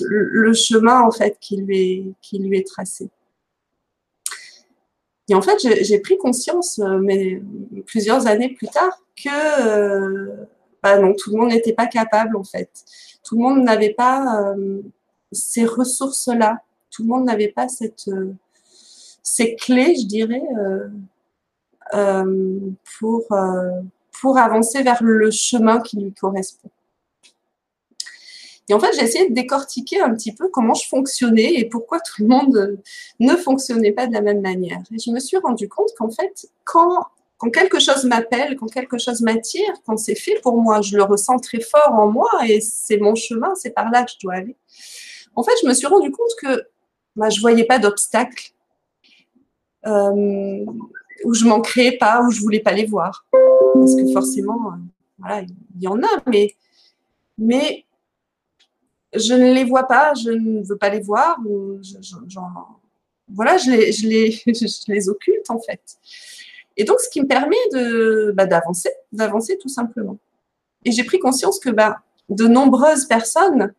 le 0.00 0.52
chemin 0.54 1.02
en 1.02 1.10
fait 1.10 1.36
qui 1.40 1.56
lui 1.56 1.78
est, 1.78 2.04
qui 2.22 2.38
lui 2.38 2.58
est 2.58 2.66
tracé. 2.66 3.10
Et 5.28 5.34
en 5.34 5.42
fait, 5.42 5.56
j'ai 5.82 5.98
pris 6.00 6.18
conscience, 6.18 6.78
euh, 6.78 6.98
mais 6.98 7.40
plusieurs 7.86 8.26
années 8.26 8.50
plus 8.50 8.66
tard, 8.66 9.02
que 9.16 9.30
euh, 9.66 10.46
bah 10.82 10.98
non, 10.98 11.14
tout 11.14 11.30
le 11.30 11.38
monde 11.38 11.50
n'était 11.50 11.72
pas 11.72 11.86
capable 11.86 12.36
en 12.36 12.44
fait. 12.44 12.68
Tout 13.24 13.36
le 13.36 13.42
monde 13.42 13.62
n'avait 13.62 13.94
pas 13.94 14.52
euh, 14.52 14.82
ces 15.30 15.64
ressources-là. 15.64 16.58
Tout 16.90 17.04
le 17.04 17.08
monde 17.08 17.24
n'avait 17.24 17.48
pas 17.48 17.68
cette, 17.68 18.10
ces 19.22 19.54
clés, 19.56 19.94
je 19.96 20.06
dirais, 20.06 20.42
pour, 22.98 23.26
pour 24.22 24.38
avancer 24.38 24.84
vers 24.84 25.02
le 25.02 25.32
chemin 25.32 25.80
qui 25.80 25.96
lui 25.98 26.12
correspond. 26.14 26.70
Et 28.68 28.72
en 28.72 28.78
fait, 28.78 28.92
j'ai 28.94 29.02
essayé 29.02 29.28
de 29.28 29.34
décortiquer 29.34 30.00
un 30.00 30.14
petit 30.14 30.32
peu 30.32 30.48
comment 30.48 30.74
je 30.74 30.86
fonctionnais 30.86 31.54
et 31.54 31.64
pourquoi 31.68 31.98
tout 31.98 32.22
le 32.22 32.28
monde 32.28 32.80
ne 33.18 33.34
fonctionnait 33.34 33.90
pas 33.90 34.06
de 34.06 34.12
la 34.12 34.20
même 34.20 34.40
manière. 34.40 34.78
Et 34.94 35.00
je 35.00 35.10
me 35.10 35.18
suis 35.18 35.36
rendu 35.38 35.68
compte 35.68 35.90
qu'en 35.98 36.08
fait, 36.08 36.46
quand, 36.62 37.08
quelque 37.52 37.80
chose 37.80 38.04
m'appelle, 38.04 38.56
quand 38.56 38.68
quelque 38.68 38.96
chose 38.96 39.22
m'attire, 39.22 39.74
quand 39.84 39.96
c'est 39.96 40.14
fait 40.14 40.38
pour 40.40 40.56
moi, 40.56 40.80
je 40.82 40.96
le 40.96 41.02
ressens 41.02 41.40
très 41.40 41.60
fort 41.60 41.92
en 41.92 42.06
moi 42.06 42.30
et 42.46 42.60
c'est 42.60 42.98
mon 42.98 43.16
chemin, 43.16 43.52
c'est 43.56 43.70
par 43.70 43.90
là 43.90 44.04
que 44.04 44.12
je 44.12 44.18
dois 44.22 44.34
aller. 44.34 44.54
En 45.34 45.42
fait, 45.42 45.54
je 45.60 45.66
me 45.66 45.74
suis 45.74 45.88
rendu 45.88 46.12
compte 46.12 46.30
que 46.40 46.62
bah, 47.16 47.28
je 47.28 47.40
voyais 47.40 47.64
pas 47.64 47.80
d'obstacles, 47.80 48.52
euh, 49.84 50.64
où 51.24 51.34
je 51.34 51.44
m'en 51.44 51.60
créais 51.60 51.96
pas, 51.96 52.22
où 52.22 52.30
je 52.30 52.40
voulais 52.40 52.60
pas 52.60 52.72
les 52.72 52.86
voir. 52.86 53.26
Parce 53.74 53.94
que 53.94 54.12
forcément, 54.12 54.72
euh, 54.72 54.76
voilà, 55.18 55.42
il 55.42 55.82
y 55.82 55.88
en 55.88 55.98
a, 56.02 56.22
mais, 56.26 56.54
mais 57.38 57.84
je 59.14 59.34
ne 59.34 59.52
les 59.52 59.64
vois 59.64 59.84
pas, 59.84 60.14
je 60.14 60.30
ne 60.30 60.62
veux 60.62 60.76
pas 60.76 60.90
les 60.90 61.00
voir, 61.00 61.38
ou 61.46 61.80
voilà, 63.28 63.56
je 63.56 63.70
les, 63.70 63.92
je, 63.92 64.06
les, 64.06 64.30
je 64.46 64.92
les 64.92 65.08
occulte 65.08 65.50
en 65.50 65.58
fait. 65.58 65.80
Et 66.76 66.84
donc, 66.84 67.00
ce 67.00 67.10
qui 67.10 67.20
me 67.20 67.26
permet 67.26 67.56
de, 67.72 68.32
bah, 68.34 68.46
d'avancer, 68.46 68.90
d'avancer 69.12 69.58
tout 69.58 69.68
simplement. 69.68 70.18
Et 70.84 70.92
j'ai 70.92 71.04
pris 71.04 71.18
conscience 71.18 71.58
que 71.58 71.70
bah, 71.70 72.00
de 72.28 72.46
nombreuses 72.46 73.06
personnes, 73.06 73.74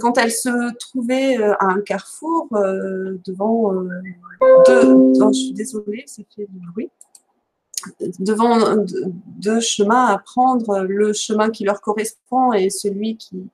quand 0.00 0.18
elles 0.18 0.32
se 0.32 0.74
trouvaient 0.78 1.38
euh, 1.38 1.54
à 1.54 1.66
un 1.66 1.80
carrefour 1.80 2.48
euh, 2.52 3.18
devant 3.24 3.72
deux, 4.66 5.12
je 5.14 5.32
suis 5.32 5.52
désolée, 5.52 6.04
ça 6.06 6.22
fait 6.34 6.46
du 6.48 6.60
bruit, 6.72 6.90
devant 8.20 8.76
deux 9.26 9.60
chemins 9.60 10.06
à 10.06 10.18
prendre, 10.18 10.80
le 10.80 11.12
chemin 11.12 11.50
qui 11.50 11.64
leur 11.64 11.80
correspond 11.80 12.52
et 12.52 12.70
celui 12.70 13.16
qui, 13.16 13.48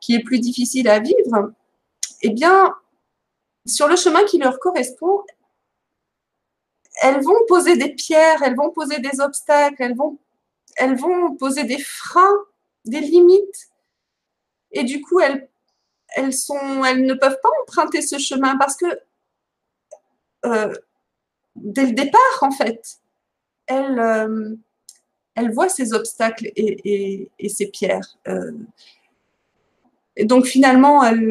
qui 0.00 0.14
est 0.14 0.22
plus 0.22 0.38
difficile 0.38 0.88
à 0.88 1.00
vivre, 1.00 1.52
eh 2.22 2.30
bien, 2.30 2.74
sur 3.66 3.88
le 3.88 3.96
chemin 3.96 4.24
qui 4.24 4.38
leur 4.38 4.58
correspond, 4.58 5.22
elles 7.02 7.22
vont 7.22 7.38
poser 7.48 7.76
des 7.76 7.90
pierres, 7.90 8.42
elles 8.42 8.56
vont 8.56 8.70
poser 8.70 8.98
des 8.98 9.20
obstacles, 9.20 9.76
elles 9.78 9.96
vont, 9.96 10.18
elles 10.76 10.96
vont 10.96 11.34
poser 11.36 11.64
des 11.64 11.78
freins, 11.78 12.38
des 12.84 13.00
limites. 13.00 13.68
Et 14.74 14.84
du 14.84 15.00
coup, 15.00 15.20
elles, 15.20 15.48
elles, 16.16 16.26
ne 16.26 17.14
peuvent 17.14 17.38
pas 17.42 17.48
emprunter 17.62 18.02
ce 18.02 18.18
chemin 18.18 18.56
parce 18.58 18.76
que 18.76 18.86
euh, 20.44 20.74
dès 21.56 21.86
le 21.86 21.92
départ, 21.92 22.42
en 22.42 22.50
fait, 22.50 22.98
elles, 23.66 23.98
euh, 23.98 24.56
voient 25.52 25.68
ces 25.68 25.94
obstacles 25.94 26.50
et, 26.56 27.30
ces 27.48 27.68
pierres. 27.68 28.18
Euh, 28.28 28.52
et 30.16 30.24
donc 30.24 30.44
finalement, 30.44 31.02
elles, 31.04 31.28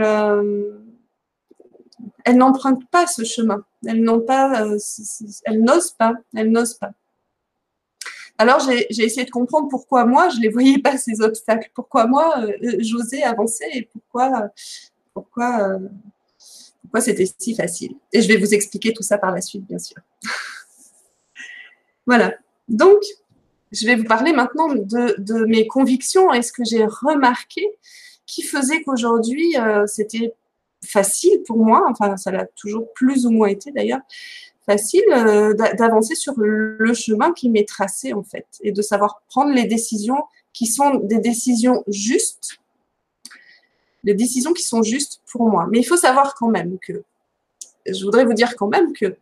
n'empruntent 2.33 2.89
pas 2.89 3.05
ce 3.07 3.23
chemin. 3.23 3.63
Elles 3.85 4.01
n'osent 4.01 4.25
pas, 4.25 4.65
elles 5.45 6.51
n'osent 6.51 6.73
pas. 6.75 6.93
Alors 8.37 8.59
j'ai 8.59 9.03
essayé 9.03 9.25
de 9.25 9.31
comprendre 9.31 9.67
pourquoi 9.69 10.05
moi 10.05 10.29
je 10.29 10.39
les 10.39 10.49
voyais 10.49 10.79
pas 10.79 10.97
ces 10.97 11.21
obstacles, 11.21 11.69
pourquoi 11.73 12.07
moi 12.07 12.33
euh, 12.39 12.77
j'osais 12.79 13.21
avancer 13.23 13.65
et 13.73 13.89
pourquoi, 13.93 14.49
pourquoi, 15.13 15.77
pourquoi 16.81 17.01
c'était 17.01 17.27
si 17.37 17.55
facile. 17.55 17.95
Et 18.11 18.21
je 18.21 18.27
vais 18.27 18.37
vous 18.37 18.53
expliquer 18.53 18.91
tout 18.91 19.03
ça 19.03 19.17
par 19.17 19.31
la 19.31 19.41
suite, 19.41 19.65
bien 19.67 19.79
sûr. 19.79 19.97
voilà. 22.07 22.33
Donc 22.67 23.01
je 23.71 23.85
vais 23.85 23.95
vous 23.95 24.05
parler 24.05 24.33
maintenant 24.33 24.67
de, 24.67 25.15
de 25.19 25.45
mes 25.45 25.67
convictions 25.67 26.33
et 26.33 26.41
ce 26.41 26.51
que 26.51 26.63
j'ai 26.63 26.85
remarqué 26.85 27.61
qui 28.25 28.43
faisait 28.43 28.81
qu'aujourd'hui, 28.83 29.57
euh, 29.57 29.85
c'était 29.87 30.33
facile 30.85 31.43
pour 31.45 31.57
moi, 31.57 31.85
enfin 31.89 32.17
ça 32.17 32.31
l'a 32.31 32.45
toujours 32.55 32.91
plus 32.93 33.25
ou 33.25 33.31
moins 33.31 33.47
été 33.47 33.71
d'ailleurs, 33.71 34.01
facile 34.65 35.03
euh, 35.11 35.53
d'avancer 35.53 36.15
sur 36.15 36.33
le 36.37 36.93
chemin 36.93 37.33
qui 37.33 37.49
m'est 37.49 37.67
tracé 37.67 38.13
en 38.13 38.23
fait, 38.23 38.45
et 38.61 38.71
de 38.71 38.81
savoir 38.81 39.21
prendre 39.29 39.53
les 39.53 39.65
décisions 39.65 40.23
qui 40.53 40.67
sont 40.67 40.95
des 40.95 41.19
décisions 41.19 41.83
justes, 41.87 42.59
les 44.03 44.13
décisions 44.13 44.53
qui 44.53 44.63
sont 44.63 44.83
justes 44.83 45.21
pour 45.29 45.49
moi. 45.49 45.67
Mais 45.69 45.79
il 45.79 45.83
faut 45.83 45.97
savoir 45.97 46.35
quand 46.35 46.47
même 46.47 46.77
que, 46.79 47.03
je 47.85 48.03
voudrais 48.03 48.25
vous 48.25 48.33
dire 48.33 48.55
quand 48.55 48.67
même 48.67 48.93
que, 48.93 49.17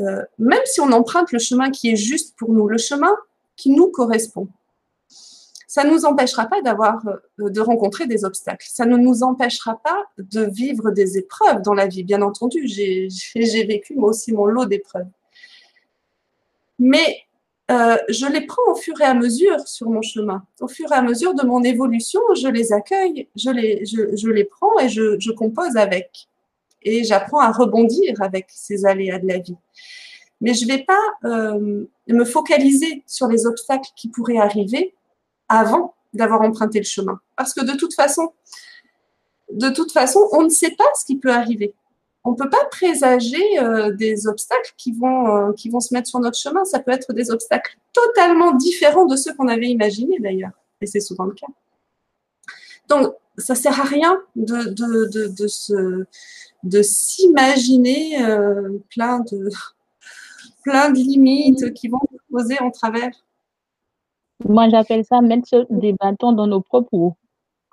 euh, 0.00 0.22
même 0.38 0.62
si 0.64 0.80
on 0.80 0.92
emprunte 0.92 1.32
le 1.32 1.38
chemin 1.38 1.70
qui 1.70 1.90
est 1.90 1.96
juste 1.96 2.36
pour 2.36 2.52
nous, 2.52 2.68
le 2.68 2.78
chemin 2.78 3.14
qui 3.56 3.70
nous 3.70 3.88
correspond, 3.90 4.48
ça 5.72 5.84
ne 5.84 5.90
nous 5.90 6.04
empêchera 6.04 6.44
pas 6.44 6.60
d'avoir, 6.60 7.00
euh, 7.06 7.48
de 7.48 7.60
rencontrer 7.62 8.06
des 8.06 8.26
obstacles. 8.26 8.66
Ça 8.68 8.84
ne 8.84 8.98
nous 8.98 9.22
empêchera 9.22 9.80
pas 9.82 10.04
de 10.18 10.42
vivre 10.42 10.90
des 10.90 11.16
épreuves 11.16 11.62
dans 11.62 11.72
la 11.72 11.86
vie, 11.86 12.04
bien 12.04 12.20
entendu. 12.20 12.64
J'ai 12.66 13.08
vécu 13.64 13.94
moi 13.94 14.10
aussi 14.10 14.34
mon 14.34 14.44
lot 14.44 14.66
d'épreuves. 14.66 15.06
Mais 16.78 17.20
euh, 17.70 17.96
je 18.10 18.26
les 18.26 18.42
prends 18.42 18.70
au 18.70 18.74
fur 18.74 19.00
et 19.00 19.04
à 19.04 19.14
mesure 19.14 19.66
sur 19.66 19.88
mon 19.88 20.02
chemin. 20.02 20.44
Au 20.60 20.68
fur 20.68 20.92
et 20.92 20.94
à 20.94 21.00
mesure 21.00 21.32
de 21.32 21.46
mon 21.46 21.62
évolution, 21.62 22.20
je 22.36 22.48
les 22.48 22.74
accueille, 22.74 23.28
je 23.34 23.48
les, 23.48 24.44
prends 24.44 24.78
et 24.78 24.90
je, 24.90 25.32
compose 25.32 25.78
avec. 25.78 26.28
Et 26.82 27.02
j'apprends 27.02 27.40
à 27.40 27.50
rebondir 27.50 28.20
avec 28.20 28.48
ces 28.50 28.84
aléas 28.84 29.20
de 29.20 29.26
la 29.26 29.38
vie. 29.38 29.56
Mais 30.42 30.52
je 30.52 30.66
ne 30.66 30.72
vais 30.72 30.84
pas 30.84 31.00
euh, 31.24 31.86
me 32.08 32.24
focaliser 32.26 33.04
sur 33.06 33.26
les 33.28 33.46
obstacles 33.46 33.88
qui 33.96 34.08
pourraient 34.08 34.36
arriver 34.36 34.94
avant 35.52 35.94
d'avoir 36.14 36.40
emprunté 36.40 36.78
le 36.78 36.84
chemin. 36.84 37.20
Parce 37.36 37.52
que 37.52 37.64
de 37.64 37.76
toute 37.76 37.94
façon, 37.94 38.32
de 39.52 39.68
toute 39.68 39.92
façon, 39.92 40.20
on 40.32 40.42
ne 40.42 40.48
sait 40.48 40.72
pas 40.72 40.88
ce 40.98 41.04
qui 41.04 41.16
peut 41.18 41.32
arriver. 41.32 41.74
on 42.24 42.32
ne 42.32 42.36
peut 42.36 42.48
pas 42.48 42.64
présager 42.70 43.58
euh, 43.58 43.92
des 43.92 44.26
obstacles 44.26 44.72
qui 44.78 44.92
vont, 44.92 45.26
euh, 45.36 45.52
qui 45.52 45.68
vont 45.68 45.80
se 45.80 45.92
mettre 45.92 46.08
sur 46.08 46.20
notre 46.20 46.38
chemin. 46.38 46.64
Ça 46.64 46.78
peut 46.78 46.92
être 46.92 47.12
des 47.12 47.30
obstacles 47.30 47.76
totalement 47.92 48.52
différents 48.52 49.06
de 49.06 49.16
ceux 49.16 49.34
qu'on 49.34 49.48
avait 49.48 49.68
imaginés 49.68 50.18
d'ailleurs. 50.20 50.52
Et 50.80 50.86
c'est 50.86 51.00
souvent 51.00 51.24
le 51.24 51.34
cas. 51.34 51.48
Donc, 52.88 53.14
ça 53.38 53.54
sert 53.54 53.78
à 53.80 53.84
rien 53.84 54.20
de, 54.36 54.56
de, 54.70 55.10
de, 55.10 55.26
de 55.28 55.46
se, 55.46 56.04
de 56.62 56.82
s'imaginer 56.82 58.24
euh, 58.24 58.78
plein, 58.88 59.20
de, 59.20 59.48
plein 60.64 60.90
de 60.90 60.96
limites 60.96 61.74
qui 61.74 61.88
vont 61.88 62.00
se 62.10 62.18
poser 62.30 62.58
en 62.60 62.70
travers. 62.70 63.10
Moi, 64.48 64.68
j'appelle 64.68 65.04
ça 65.04 65.20
mettre 65.20 65.66
des 65.70 65.92
bâtons 65.92 66.32
dans 66.32 66.46
nos 66.46 66.60
propres 66.60 66.92
roues. 66.92 67.16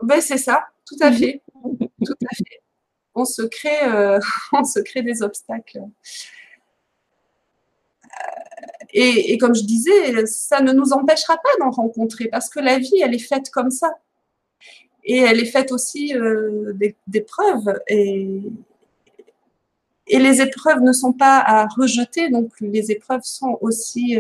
Ben, 0.01 0.21
c'est 0.21 0.38
ça, 0.38 0.65
tout 0.86 0.97
à 1.01 1.12
fait. 1.12 1.41
tout 1.63 2.13
à 2.32 2.36
fait 2.36 2.62
on 3.19 3.25
se 3.25 3.41
crée, 3.43 3.84
euh, 3.84 4.19
on 4.53 4.63
se 4.63 4.79
crée 4.79 5.01
des 5.01 5.21
obstacles. 5.21 5.79
Euh, 8.05 8.12
et, 8.91 9.38
comme 9.38 9.53
je 9.53 9.63
disais, 9.63 10.25
ça 10.25 10.62
ne 10.62 10.73
nous 10.73 10.93
empêchera 10.93 11.38
pas 11.38 11.49
d'en 11.60 11.69
rencontrer 11.69 12.27
parce 12.27 12.49
que 12.49 12.60
la 12.60 12.79
vie, 12.79 13.01
elle 13.03 13.13
est 13.13 13.19
faite 13.19 13.51
comme 13.51 13.69
ça. 13.69 13.91
Et 15.03 15.17
elle 15.17 15.39
est 15.39 15.45
faite 15.45 15.71
aussi 15.71 16.15
euh, 16.15 16.73
d'épreuves. 17.08 17.79
Et, 17.88 18.41
les 20.12 20.41
épreuves 20.41 20.82
ne 20.82 20.91
sont 20.91 21.13
pas 21.13 21.38
à 21.38 21.67
rejeter 21.67 22.32
plus. 22.49 22.67
Les 22.71 22.91
épreuves 22.91 23.21
sont 23.23 23.60
aussi 23.62 24.17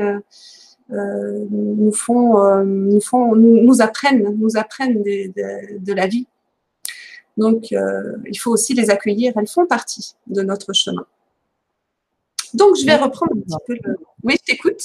nous 0.89 1.91
font, 1.91 2.63
nous 2.65 3.01
font, 3.01 3.35
nous, 3.35 3.81
apprennent, 3.81 4.35
nous 4.37 4.57
apprennent 4.57 5.03
de 5.03 5.93
la 5.93 6.07
vie. 6.07 6.27
Donc, 7.39 7.71
euh, 7.71 8.17
il 8.27 8.37
faut 8.37 8.51
aussi 8.51 8.73
les 8.73 8.89
accueillir. 8.89 9.33
Elles 9.37 9.47
font 9.47 9.65
partie 9.65 10.13
de 10.27 10.41
notre 10.41 10.73
chemin. 10.73 11.05
Donc, 12.53 12.75
je 12.75 12.85
vais 12.85 12.97
reprendre 12.97 13.31
un 13.33 13.39
petit 13.39 13.57
peu 13.65 13.77
le... 13.81 13.97
Oui, 14.23 14.35
je 14.39 14.43
t'écoute. 14.43 14.81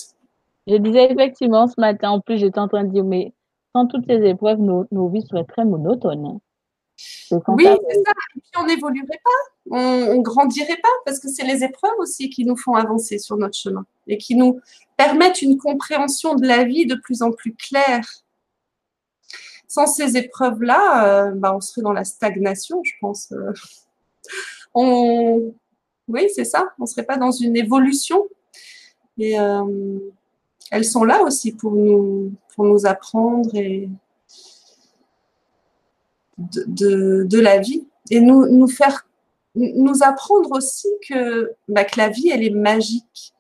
Je 0.69 0.77
disais 0.77 1.11
effectivement 1.11 1.67
ce 1.67 1.75
matin, 1.79 2.11
en 2.11 2.21
plus, 2.21 2.39
j'étais 2.39 2.61
en 2.61 2.69
train 2.69 2.85
de 2.85 2.93
dire, 2.93 3.05
mais 3.05 3.33
sans 3.75 3.87
toutes 3.87 4.07
ces 4.07 4.25
épreuves, 4.25 4.61
nos, 4.61 5.09
vies 5.09 5.27
seraient 5.29 5.45
très 5.45 5.65
monotones. 5.65 6.39
Oui, 7.33 7.67
c'est 7.67 8.05
ça. 8.05 8.13
Et 8.37 8.41
puis, 8.41 8.51
on 8.57 8.67
n'évoluerait 8.67 9.21
pas, 9.25 9.77
on 9.77 10.15
ne 10.15 10.23
grandirait 10.23 10.79
pas, 10.81 10.89
parce 11.05 11.19
que 11.19 11.29
c'est 11.29 11.45
les 11.45 11.65
épreuves 11.65 11.99
aussi 11.99 12.31
qui 12.31 12.45
nous 12.45 12.57
font 12.57 12.75
avancer 12.75 13.19
sur 13.19 13.37
notre 13.37 13.59
chemin 13.59 13.85
et 14.07 14.17
qui 14.17 14.37
nous 14.37 14.61
permettent 14.97 15.43
une 15.43 15.59
compréhension 15.59 16.35
de 16.35 16.47
la 16.47 16.65
vie 16.65 16.87
de 16.87 16.95
plus 16.95 17.23
en 17.23 17.33
plus 17.33 17.55
claire 17.55 18.25
sans 19.75 19.89
ces 19.89 20.17
épreuves-là, 20.17 21.27
euh, 21.27 21.31
bah, 21.33 21.53
on 21.57 21.61
serait 21.61 21.83
dans 21.83 21.93
la 21.93 22.05
stagnation, 22.05 22.81
je 22.85 22.93
pense. 23.01 23.33
Euh. 23.33 23.53
on... 24.73 25.53
Oui, 26.07 26.29
c'est 26.33 26.45
ça. 26.45 26.69
On 26.79 26.85
ne 26.85 26.87
serait 26.87 27.03
pas 27.03 27.17
dans 27.17 27.33
une 27.33 27.57
évolution. 27.57 28.29
Et 29.19 29.39
euh, 29.39 29.99
elles 30.71 30.85
sont 30.85 31.03
là 31.03 31.23
aussi 31.23 31.51
pour 31.51 31.73
nous, 31.73 32.33
pour 32.55 32.67
nous 32.67 32.87
apprendre 32.87 33.53
et 33.57 33.89
de, 36.39 37.41
la 37.41 37.59
vie. 37.59 37.89
Et 38.11 38.21
nous, 38.21 38.69
faire 38.69 39.09
nous 39.57 40.03
apprendre 40.03 40.53
aussi 40.53 40.89
que, 41.09 41.53
bah, 41.69 41.85
que 41.85 41.99
la 41.99 42.11
vie, 42.11 42.29
elle 42.29 42.45
est 42.45 42.51
magique. 42.51 43.34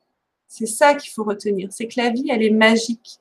C'est 0.57 0.67
ça 0.67 0.95
qu'il 0.95 1.11
faut 1.11 1.25
retenir. 1.25 1.73
C'est 1.73 1.88
que 1.88 2.01
la 2.01 2.11
vie, 2.11 2.31
elle 2.31 2.45
est 2.45 2.51
magique 2.51 3.19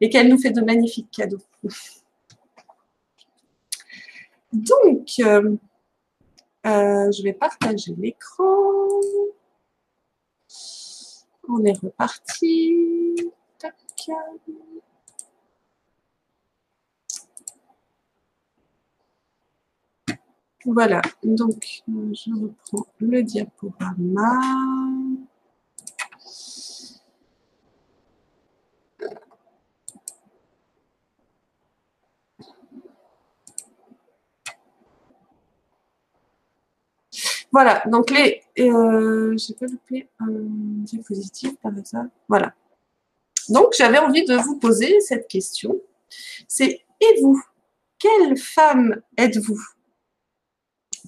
et 0.00 0.10
qu'elle 0.10 0.28
nous 0.28 0.38
fait 0.38 0.50
de 0.50 0.60
magnifiques 0.60 1.08
cadeaux. 1.12 1.40
Donc, 4.52 5.08
euh, 5.20 5.56
euh, 6.66 7.12
je 7.12 7.22
vais 7.22 7.32
partager 7.32 7.94
l'écran. 7.96 8.44
On 11.48 11.64
est 11.64 11.78
reparti. 11.80 13.14
Voilà, 20.64 21.00
donc 21.22 21.84
je 21.86 22.32
reprends 22.32 22.86
le 22.98 23.22
diaporama. 23.22 24.40
Voilà, 37.52 37.82
donc 37.86 38.10
les. 38.10 38.42
Euh, 38.58 39.34
J'ai 39.38 39.54
pas 39.54 39.66
loupé 39.66 40.08
un 40.18 40.26
diapositive 40.28 41.56
par 41.56 41.76
exemple. 41.78 42.10
Voilà. 42.28 42.52
Donc, 43.48 43.74
j'avais 43.78 43.98
envie 43.98 44.24
de 44.24 44.34
vous 44.34 44.58
poser 44.58 45.00
cette 45.00 45.28
question. 45.28 45.80
C'est 46.48 46.84
et 47.00 47.20
vous 47.22 47.42
Quelle 47.98 48.36
femme 48.36 49.00
êtes-vous? 49.16 49.60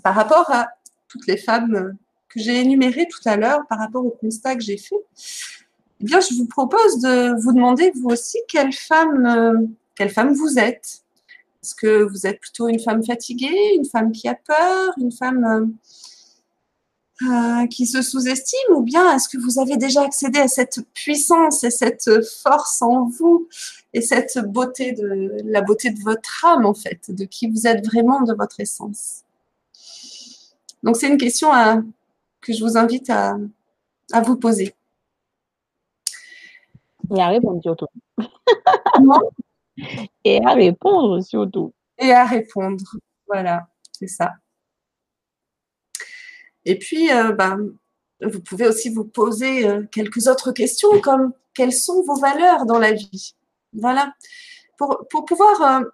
Par 0.03 0.14
rapport 0.14 0.51
à 0.51 0.69
toutes 1.09 1.27
les 1.27 1.37
femmes 1.37 1.99
j'ai 2.38 2.61
énumérées 2.61 3.09
tout 3.09 3.27
à 3.27 3.37
l'heure, 3.37 3.61
par 3.68 3.79
rapport 3.79 4.05
au 4.05 4.11
constat 4.11 4.57
que 4.57 4.62
j'ai 4.62 4.79
fait, 4.79 4.96
eh 6.01 6.05
bien, 6.05 6.20
je 6.20 6.35
vous 6.35 6.46
propose 6.46 7.01
de 7.01 7.40
vous 7.42 7.53
demander, 7.53 7.90
vous 7.94 8.09
aussi, 8.09 8.38
quelle 8.48 8.72
femme, 8.72 9.27
euh, 9.27 9.66
quelle 9.96 10.11
femme 10.11 10.33
vous 10.33 10.59
êtes. 10.59 11.03
Est-ce 11.62 11.74
que 11.74 12.03
vous 12.05 12.27
êtes 12.27 12.40
plutôt 12.40 12.68
une 12.68 12.79
femme 12.79 13.05
fatiguée, 13.05 13.74
une 13.74 13.85
femme 13.85 14.12
qui 14.12 14.29
a 14.29 14.35
peur, 14.35 14.94
une 14.98 15.11
femme 15.11 15.44
euh, 15.44 15.66
euh, 17.29 17.66
qui 17.66 17.85
se 17.87 18.01
sous-estime 18.01 18.77
ou 18.77 18.83
bien 18.83 19.16
est-ce 19.16 19.29
que 19.29 19.38
vous 19.38 19.59
avez 19.59 19.77
déjà 19.77 20.03
accédé 20.03 20.38
à 20.38 20.46
cette 20.46 20.79
puissance 20.94 21.64
et 21.64 21.70
cette 21.70 22.09
force 22.42 22.81
en 22.81 23.07
vous 23.07 23.48
et 23.92 24.01
cette 24.03 24.38
beauté 24.38 24.92
de 24.92 25.33
la 25.44 25.62
beauté 25.62 25.90
de 25.90 25.98
votre 26.01 26.44
âme 26.44 26.64
en 26.64 26.74
fait, 26.74 27.11
de 27.11 27.24
qui 27.24 27.51
vous 27.51 27.66
êtes 27.66 27.85
vraiment 27.85 28.20
de 28.22 28.35
votre 28.35 28.61
essence? 28.61 29.24
Donc 30.85 30.96
c'est 30.96 31.09
une 31.09 31.18
question 31.18 31.53
que 32.40 32.53
je 32.53 32.62
vous 32.62 32.77
invite 32.77 33.11
à, 33.11 33.37
à 34.12 34.20
vous 34.20 34.37
poser. 34.37 34.74
Et 37.14 37.20
à 37.20 37.29
répondre 37.29 37.62
surtout. 37.62 37.87
et 40.24 40.44
à 40.44 40.53
répondre 40.53 41.20
surtout. 41.22 41.72
Et 41.98 42.12
à 42.12 42.24
répondre. 42.24 42.85
Voilà, 43.27 43.68
c'est 43.92 44.09
ça. 44.09 44.35
Et 46.64 46.79
puis, 46.79 47.11
euh, 47.12 47.33
bah, 47.33 47.57
vous 48.20 48.40
pouvez 48.40 48.66
aussi 48.66 48.90
vous 48.90 49.05
poser 49.05 49.66
euh, 49.66 49.85
quelques 49.90 50.27
autres 50.27 50.53
questions 50.53 51.01
comme 51.01 51.33
quelles 51.55 51.72
sont 51.72 52.03
vos 52.03 52.16
valeurs 52.16 52.66
dans 52.66 52.79
la 52.79 52.92
vie? 52.92 53.35
Voilà. 53.72 54.12
Pour, 54.77 55.24
pouvoir 55.27 55.62
euh, 55.62 55.85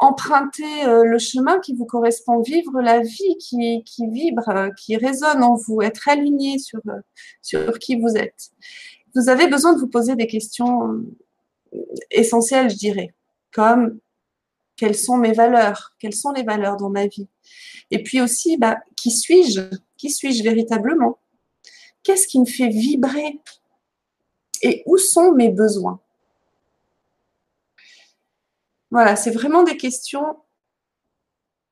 emprunter 0.00 0.86
le 0.86 1.18
chemin 1.18 1.60
qui 1.60 1.74
vous 1.74 1.84
correspond, 1.84 2.40
vivre 2.40 2.80
la 2.80 3.00
vie 3.00 3.36
qui, 3.38 3.84
vibre, 4.08 4.70
qui 4.76 4.96
résonne 4.96 5.42
en 5.42 5.54
vous, 5.54 5.82
être 5.82 6.08
aligné 6.08 6.58
sur, 6.58 6.80
sur 7.42 7.78
qui 7.78 8.00
vous 8.00 8.16
êtes. 8.16 8.50
Vous 9.14 9.28
avez 9.28 9.46
besoin 9.46 9.74
de 9.74 9.78
vous 9.78 9.88
poser 9.88 10.16
des 10.16 10.26
questions 10.26 11.04
essentielles, 12.10 12.70
je 12.70 12.76
dirais, 12.76 13.14
comme 13.52 14.00
quelles 14.80 14.96
sont 14.96 15.18
mes 15.18 15.32
valeurs 15.32 15.92
Quelles 15.98 16.14
sont 16.14 16.32
les 16.32 16.42
valeurs 16.42 16.78
dans 16.78 16.88
ma 16.88 17.06
vie? 17.06 17.28
Et 17.90 18.02
puis 18.02 18.22
aussi, 18.22 18.56
bah, 18.56 18.78
qui 18.96 19.10
suis-je? 19.10 19.60
Qui 19.98 20.08
suis-je 20.08 20.42
véritablement? 20.42 21.18
Qu'est-ce 22.02 22.26
qui 22.26 22.40
me 22.40 22.46
fait 22.46 22.68
vibrer? 22.68 23.40
Et 24.62 24.82
où 24.86 24.96
sont 24.96 25.32
mes 25.32 25.50
besoins? 25.50 26.00
Voilà, 28.90 29.16
c'est 29.16 29.30
vraiment 29.30 29.62
des 29.62 29.76
questions 29.76 30.36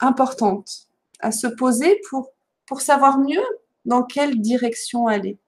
importantes 0.00 0.88
à 1.20 1.32
se 1.32 1.46
poser 1.46 2.00
pour, 2.08 2.32
savoir 2.80 3.18
mieux 3.18 3.44
dans 3.84 4.02
quelle 4.02 4.40
direction 4.40 5.06
aller. 5.06 5.38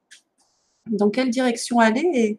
Dans 0.87 1.11
quelle 1.11 1.31
direction 1.31 1.79
aller 1.79 2.39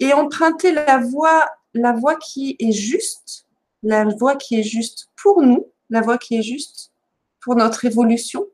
et, 0.00 0.12
emprunter 0.12 0.72
la 0.72 0.98
voie 0.98 2.16
qui 2.16 2.56
est 2.58 2.72
juste, 2.72 3.46
la 3.82 4.04
voie 4.04 4.36
qui 4.36 4.58
est 4.58 4.64
juste 4.64 5.10
pour 5.16 5.42
nous, 5.42 5.72
la 5.90 6.00
voie 6.00 6.18
qui 6.18 6.36
est 6.36 6.42
juste 6.42 6.92
pour 7.40 7.54
notre 7.54 7.84
évolution, 7.84 8.46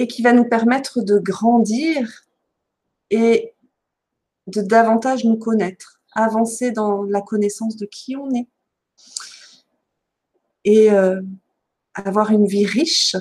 et 0.00 0.06
qui 0.06 0.22
va 0.22 0.32
nous 0.32 0.48
permettre 0.48 1.02
de 1.02 1.18
grandir 1.18 2.24
et 3.10 3.54
de 4.46 4.62
davantage 4.62 5.24
nous 5.24 5.36
connaître, 5.36 5.99
avancer 6.12 6.72
dans 6.72 7.02
la 7.02 7.20
connaissance 7.20 7.76
de 7.76 7.86
qui 7.86 8.16
on 8.16 8.30
est 8.30 8.48
et 10.64 10.90
euh, 10.90 11.20
avoir 11.94 12.30
une 12.30 12.46
vie 12.46 12.66
riche. 12.66 13.16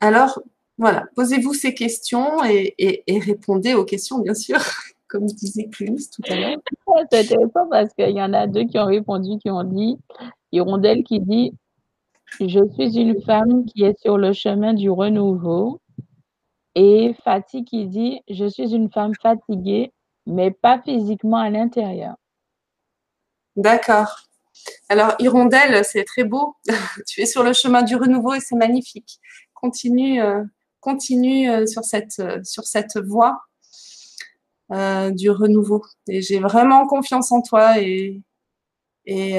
Alors, 0.00 0.40
voilà, 0.78 1.06
posez-vous 1.16 1.54
ces 1.54 1.74
questions 1.74 2.44
et, 2.44 3.02
répondez 3.08 3.74
aux 3.74 3.84
questions, 3.84 4.18
bien 4.18 4.34
sûr, 4.34 4.58
comme 5.08 5.26
disait 5.26 5.68
Clémis 5.68 6.08
tout 6.10 6.22
à 6.30 6.36
l'heure. 6.36 6.58
C'est 7.10 7.20
intéressant 7.20 7.66
parce 7.70 7.92
qu'il 7.94 8.10
y 8.10 8.22
en 8.22 8.32
a 8.32 8.46
deux 8.46 8.64
qui 8.64 8.78
ont 8.78 8.86
répondu, 8.86 9.38
qui 9.38 9.50
ont 9.50 9.64
dit 9.64 9.98
Hirondelle 10.52 11.02
qui 11.02 11.20
dit 11.20 11.52
Je 12.40 12.60
suis 12.74 12.98
une 12.98 13.20
femme 13.22 13.64
qui 13.64 13.84
est 13.84 13.98
sur 14.00 14.18
le 14.18 14.32
chemin 14.32 14.74
du 14.74 14.90
renouveau. 14.90 15.80
Et 16.78 17.14
Fatih 17.24 17.64
qui 17.64 17.86
dit 17.86 18.20
Je 18.28 18.44
suis 18.44 18.74
une 18.74 18.92
femme 18.92 19.14
fatiguée, 19.20 19.94
mais 20.26 20.50
pas 20.50 20.80
physiquement 20.82 21.38
à 21.38 21.48
l'intérieur. 21.48 22.16
D'accord. 23.56 24.28
Alors, 24.90 25.14
Hirondelle, 25.18 25.86
c'est 25.86 26.04
très 26.04 26.24
beau. 26.24 26.54
tu 27.08 27.22
es 27.22 27.26
sur 27.26 27.42
le 27.42 27.54
chemin 27.54 27.82
du 27.82 27.96
renouveau 27.96 28.34
et 28.34 28.40
c'est 28.40 28.56
magnifique. 28.56 29.20
Continue, 29.54 30.20
euh, 30.20 30.44
continue 30.80 31.50
euh, 31.50 31.66
sur, 31.66 31.82
cette, 31.82 32.18
euh, 32.18 32.40
sur 32.44 32.64
cette 32.64 32.98
voie 32.98 33.40
du 34.68 35.30
renouveau. 35.30 35.82
Et 36.08 36.20
j'ai 36.22 36.40
vraiment 36.40 36.86
confiance 36.88 37.30
en 37.30 37.40
toi 37.40 37.80
et, 37.80 38.20
et, 39.04 39.36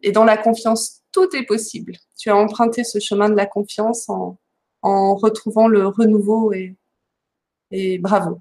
et, 0.00 0.12
dans 0.12 0.24
la 0.24 0.38
confiance, 0.38 1.02
tout 1.12 1.28
est 1.36 1.44
possible. 1.44 1.92
Tu 2.18 2.30
as 2.30 2.36
emprunté 2.36 2.82
ce 2.82 2.98
chemin 2.98 3.28
de 3.28 3.34
la 3.34 3.44
confiance 3.44 4.08
en, 4.08 4.38
en 4.82 5.14
retrouvant 5.14 5.68
le 5.68 5.86
renouveau 5.86 6.52
et, 6.52 6.76
et 7.70 7.98
bravo. 7.98 8.40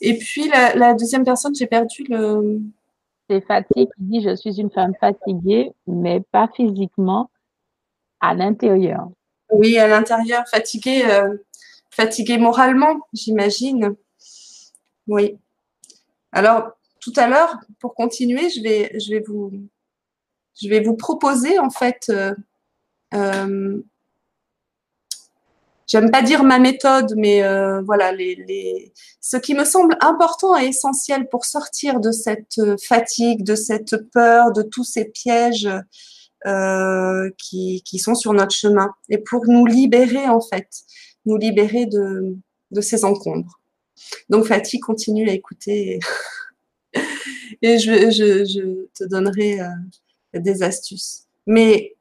Et 0.00 0.18
puis, 0.18 0.48
la, 0.48 0.74
la 0.74 0.94
deuxième 0.94 1.24
personne, 1.24 1.54
j'ai 1.54 1.66
perdu 1.66 2.04
le, 2.08 2.60
c'est 3.28 3.40
Fatih 3.40 3.86
qui 3.86 4.02
dit 4.02 4.22
Je 4.22 4.34
suis 4.36 4.60
une 4.60 4.70
femme 4.70 4.94
fatiguée, 5.00 5.72
mais 5.86 6.20
pas 6.20 6.48
physiquement, 6.54 7.30
à 8.20 8.34
l'intérieur. 8.34 9.08
Oui, 9.50 9.78
à 9.78 9.88
l'intérieur, 9.88 10.44
fatiguée, 10.48 11.04
euh, 11.06 11.36
fatiguée 11.90 12.38
moralement, 12.38 13.00
j'imagine. 13.12 13.94
Oui. 15.06 15.38
Alors, 16.32 16.72
tout 17.00 17.12
à 17.16 17.28
l'heure, 17.28 17.56
pour 17.80 17.94
continuer, 17.94 18.48
je 18.50 18.60
vais, 18.62 18.98
je 18.98 19.10
vais, 19.10 19.20
vous, 19.20 19.52
je 20.60 20.68
vais 20.68 20.80
vous 20.80 20.96
proposer, 20.96 21.58
en 21.58 21.70
fait, 21.70 22.06
euh, 22.10 22.34
euh, 23.14 23.80
j'aime 25.86 26.10
pas 26.10 26.22
dire 26.22 26.44
ma 26.44 26.58
méthode, 26.58 27.14
mais 27.16 27.42
euh, 27.42 27.80
voilà, 27.82 28.12
les, 28.12 28.34
les, 28.34 28.92
ce 29.20 29.36
qui 29.36 29.54
me 29.54 29.64
semble 29.64 29.96
important 30.00 30.58
et 30.58 30.66
essentiel 30.66 31.28
pour 31.28 31.44
sortir 31.44 32.00
de 32.00 32.12
cette 32.12 32.58
euh, 32.58 32.76
fatigue, 32.82 33.42
de 33.42 33.54
cette 33.54 33.96
peur, 34.10 34.52
de 34.52 34.62
tous 34.62 34.84
ces 34.84 35.06
pièges 35.06 35.68
euh, 36.46 37.30
qui, 37.38 37.82
qui 37.84 37.98
sont 37.98 38.14
sur 38.14 38.32
notre 38.32 38.54
chemin, 38.54 38.94
et 39.08 39.18
pour 39.18 39.46
nous 39.46 39.66
libérer 39.66 40.28
en 40.28 40.40
fait, 40.40 40.68
nous 41.24 41.36
libérer 41.36 41.86
de, 41.86 42.36
de 42.70 42.80
ces 42.80 43.04
encombres. 43.04 43.60
Donc 44.28 44.46
Fatih, 44.46 44.78
continue 44.80 45.28
à 45.28 45.32
écouter 45.32 45.98
et, 47.62 47.78
je, 47.78 48.10
je, 48.10 48.44
je, 48.44 48.86
te 48.94 49.04
donnerai 49.04 49.60
euh, 49.60 49.68
des 50.34 50.62
astuces. 50.62 51.24
Mais 51.46 51.95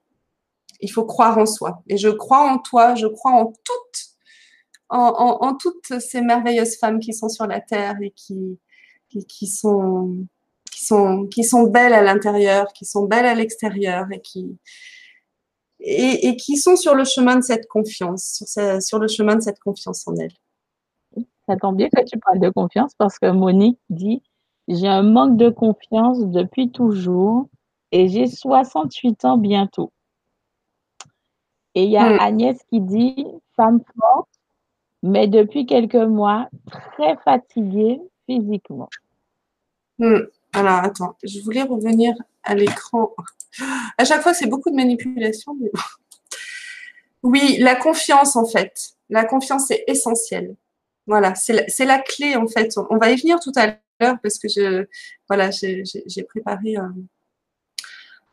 il 0.81 0.91
faut 0.91 1.05
croire 1.05 1.37
en 1.37 1.45
soi. 1.45 1.83
Et 1.87 1.97
je 1.97 2.09
crois 2.09 2.51
en 2.51 2.59
toi, 2.59 2.95
je 2.95 3.07
crois 3.07 3.31
en 3.31 3.45
toutes, 3.45 4.17
en, 4.89 5.55
toutes 5.55 5.99
ces 5.99 6.21
merveilleuses 6.21 6.77
femmes 6.77 6.99
qui 6.99 7.13
sont 7.13 7.29
sur 7.29 7.47
la 7.47 7.59
terre 7.61 7.95
et 8.01 8.11
qui, 8.11 8.59
qui, 9.27 9.47
sont, 9.47 10.27
qui, 10.71 11.43
sont, 11.43 11.63
belles 11.63 11.93
à 11.93 12.01
l'intérieur, 12.01 12.67
qui 12.73 12.85
sont 12.85 13.05
belles 13.05 13.25
à 13.25 13.35
l'extérieur 13.35 14.05
et 14.11 14.21
qui, 14.21 14.57
et, 15.79 16.35
qui 16.37 16.57
sont 16.57 16.75
sur 16.75 16.95
le 16.95 17.05
chemin 17.05 17.37
de 17.37 17.43
cette 17.43 17.67
confiance, 17.67 18.43
sur, 18.45 18.81
sur 18.81 18.99
le 18.99 19.07
chemin 19.07 19.35
de 19.35 19.41
cette 19.41 19.59
confiance 19.59 20.07
en 20.07 20.15
elles. 20.15 20.35
Ça 21.47 21.57
tombe 21.57 21.77
bien 21.77 21.89
que 21.89 22.03
tu 22.03 22.17
parles 22.17 22.39
de 22.39 22.49
confiance 22.49 22.93
parce 22.97 23.19
que 23.19 23.29
Monique 23.29 23.79
dit 23.89 24.23
J'ai 24.67 24.87
un 24.87 25.03
manque 25.03 25.37
de 25.37 25.49
confiance 25.49 26.25
depuis 26.25 26.71
toujours 26.71 27.47
et 27.91 28.07
j'ai 28.07 28.27
68 28.27 29.25
ans 29.25 29.37
bientôt. 29.37 29.91
Et 31.75 31.83
il 31.83 31.91
y 31.91 31.97
a 31.97 32.09
hmm. 32.09 32.19
Agnès 32.19 32.57
qui 32.69 32.79
dit 32.79 33.25
femme 33.55 33.81
forte, 33.99 34.29
mais 35.03 35.27
depuis 35.27 35.65
quelques 35.65 35.95
mois, 35.95 36.49
très 36.93 37.17
fatiguée 37.17 38.01
physiquement. 38.25 38.89
Hmm. 39.99 40.21
Alors, 40.53 40.75
attends, 40.75 41.17
je 41.23 41.41
voulais 41.41 41.63
revenir 41.63 42.15
à 42.43 42.55
l'écran. 42.55 43.13
À 43.97 44.03
chaque 44.03 44.21
fois, 44.21 44.33
c'est 44.33 44.47
beaucoup 44.47 44.69
de 44.69 44.75
manipulation. 44.75 45.57
Oui, 47.23 47.55
la 47.59 47.75
confiance, 47.75 48.35
en 48.35 48.45
fait. 48.45 48.89
La 49.09 49.23
confiance 49.23 49.71
est 49.71 49.85
essentielle. 49.87 50.57
Voilà, 51.07 51.35
c'est 51.35 51.53
la, 51.53 51.85
la, 51.85 51.99
clé, 51.99 52.35
en 52.35 52.47
fait. 52.47 52.73
On 52.89 52.97
va 52.97 53.11
y 53.11 53.15
venir 53.15 53.39
tout 53.39 53.53
à 53.55 53.67
l'heure 53.67 54.17
parce 54.21 54.37
que 54.37 54.49
je, 54.49 54.85
voilà, 55.29 55.51
j'ai 55.51 56.23
préparé 56.23 56.75
un, 56.75 56.93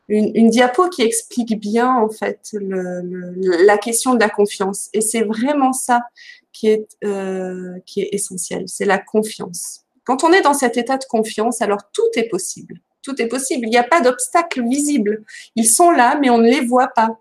une, 0.07 0.49
diapo 0.49 0.89
qui 0.89 1.01
explique 1.01 1.59
bien 1.59 1.95
en 1.95 2.09
fait 2.09 2.49
la 2.53 3.77
question 3.77 4.13
de 4.13 4.19
la 4.19 4.29
confiance. 4.29 4.89
Et 4.93 5.01
c'est 5.01 5.23
vraiment 5.23 5.73
ça 5.73 6.01
qui 6.51 6.67
est, 6.67 6.87
euh, 7.03 7.79
qui 7.85 8.01
est 8.01 8.09
essentiel, 8.11 8.65
c'est 8.67 8.85
la 8.85 8.99
confiance. 8.99 9.81
Quand 10.03 10.23
on 10.23 10.33
est 10.33 10.41
dans 10.41 10.53
cet 10.53 10.77
état 10.77 10.97
de 10.97 11.05
confiance, 11.05 11.61
alors 11.61 11.89
tout 11.93 12.09
est 12.15 12.27
possible. 12.27 12.79
Tout 13.01 13.21
est 13.21 13.27
possible. 13.27 13.65
Il 13.67 13.69
n'y 13.69 13.77
a 13.77 13.83
pas 13.83 14.01
d'obstacles 14.01 14.63
visibles. 14.67 15.23
Ils 15.55 15.67
sont 15.67 15.91
là, 15.91 16.17
mais 16.19 16.29
on 16.29 16.37
ne 16.37 16.49
les 16.49 16.61
voit 16.61 16.89
pas. 16.89 17.17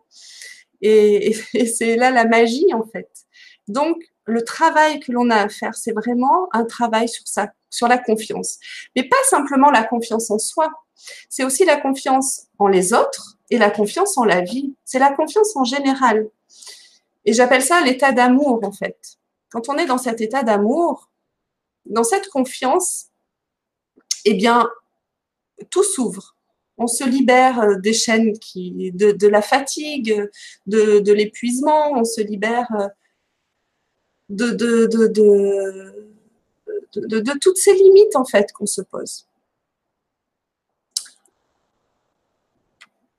Et, 0.81 1.37
et 1.55 1.67
c'est 1.67 1.97
là 1.97 2.11
la 2.11 2.25
magie 2.25 2.73
en 2.75 2.85
fait. 2.85 3.09
Donc, 3.69 3.97
le 4.25 4.43
travail 4.43 5.01
que 5.01 5.13
l'on 5.13 5.31
a 5.31 5.37
à 5.37 5.49
faire, 5.49 5.75
c'est 5.75 5.93
vraiment 5.93 6.49
un 6.53 6.65
travail 6.65 7.09
sur 7.09 7.27
ça, 7.27 7.53
sur 7.71 7.89
la 7.89 7.99
confiance. 7.99 8.59
Mais 8.95 9.05
pas 9.05 9.17
simplement 9.29 9.71
la 9.71 9.85
confiance 9.85 10.31
en 10.31 10.39
soi, 10.39 10.71
c'est 11.29 11.45
aussi 11.45 11.65
la 11.65 11.77
confiance 11.77 12.47
en 12.59 12.69
les 12.69 12.93
autres 12.93 13.39
et 13.51 13.59
la 13.59 13.71
confiance 13.71 14.17
en 14.19 14.25
la 14.25 14.41
vie. 14.41 14.75
C'est 14.85 14.99
la 14.99 15.13
confiance 15.13 15.57
en 15.57 15.65
général. 15.65 16.29
Et 17.25 17.33
j'appelle 17.33 17.63
ça 17.63 17.81
l'état 17.81 18.13
d'amour, 18.13 18.61
en 18.65 18.73
fait. 18.73 19.19
Quand 19.51 19.69
on 19.69 19.77
est 19.77 19.87
dans 19.87 19.99
cet 19.99 20.21
état 20.21 20.43
d'amour, 20.43 21.11
dans 21.87 22.05
cette 22.05 22.29
confiance, 22.29 23.07
eh 24.25 24.35
bien, 24.35 24.69
tout 25.71 25.83
s'ouvre. 25.83 26.37
On 26.79 26.87
se 26.87 27.05
libère 27.05 27.61
euh, 27.61 27.77
des 27.77 27.93
chaînes 27.93 28.39
qui, 28.39 28.93
de, 28.93 29.29
la 29.29 29.43
fatigue, 29.43 30.29
de, 30.67 31.13
l'épuisement, 31.13 31.93
on 31.93 32.05
se 32.05 32.21
libère 32.21 32.67
euh, 32.79 32.89
de, 34.29 34.51
de, 36.97 37.39
toutes 37.39 37.59
ces 37.59 37.75
limites, 37.75 38.17
en 38.17 38.25
fait, 38.25 38.53
qu'on 38.53 38.67
se 38.67 38.81
pose. 38.83 39.27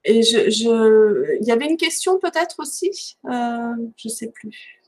Et 0.06 0.22
je, 0.22 0.50
je, 0.50 1.38
il 1.40 1.48
y 1.48 1.52
avait 1.52 1.70
une 1.70 1.78
question 1.78 2.20
peut-être 2.20 2.60
aussi, 2.60 3.18
euh, 3.26 3.76
je 3.96 4.08
ne 4.08 4.12
sais 4.12 4.32
plus. 4.32 4.82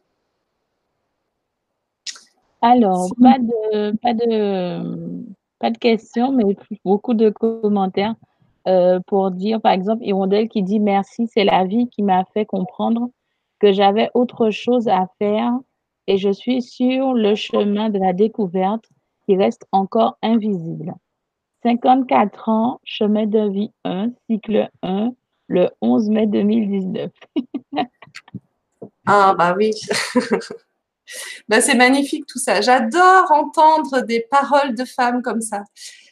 Alors, 2.61 3.09
pas 3.21 3.37
de, 3.39 3.95
pas 3.97 4.13
de, 4.13 5.23
pas 5.59 5.71
de 5.71 5.77
questions, 5.77 6.31
mais 6.31 6.43
beaucoup 6.83 7.13
de 7.13 7.29
commentaires 7.29 8.15
euh, 8.67 8.99
pour 9.07 9.31
dire, 9.31 9.61
par 9.61 9.71
exemple, 9.71 10.03
Hirondelle 10.03 10.49
qui 10.49 10.63
dit 10.63 10.79
merci, 10.79 11.27
c'est 11.27 11.43
la 11.43 11.65
vie 11.65 11.87
qui 11.87 12.01
m'a 12.01 12.25
fait 12.33 12.45
comprendre 12.45 13.09
que 13.59 13.71
j'avais 13.71 14.09
autre 14.15 14.49
chose 14.49 14.87
à 14.87 15.07
faire 15.19 15.53
et 16.07 16.17
je 16.17 16.31
suis 16.31 16.61
sur 16.61 17.13
le 17.13 17.35
chemin 17.35 17.89
de 17.89 17.99
la 17.99 18.13
découverte 18.13 18.85
qui 19.25 19.35
reste 19.37 19.65
encore 19.71 20.17
invisible. 20.21 20.93
54 21.65 22.49
ans, 22.49 22.79
chemin 22.83 23.25
de 23.25 23.49
vie 23.49 23.71
1, 23.85 24.11
cycle 24.29 24.69
1, 24.83 25.13
le 25.47 25.69
11 25.81 26.09
mai 26.09 26.27
2019. 26.27 27.11
ah, 29.07 29.33
bah 29.35 29.55
oui. 29.57 29.71
bah, 31.47 31.61
c'est 31.61 31.73
magnifique 31.73 32.27
tout 32.27 32.37
ça. 32.37 32.61
J'adore 32.61 33.31
entendre 33.31 34.01
des 34.01 34.27
paroles 34.29 34.75
de 34.75 34.85
femmes 34.85 35.23
comme 35.23 35.41
ça. 35.41 35.63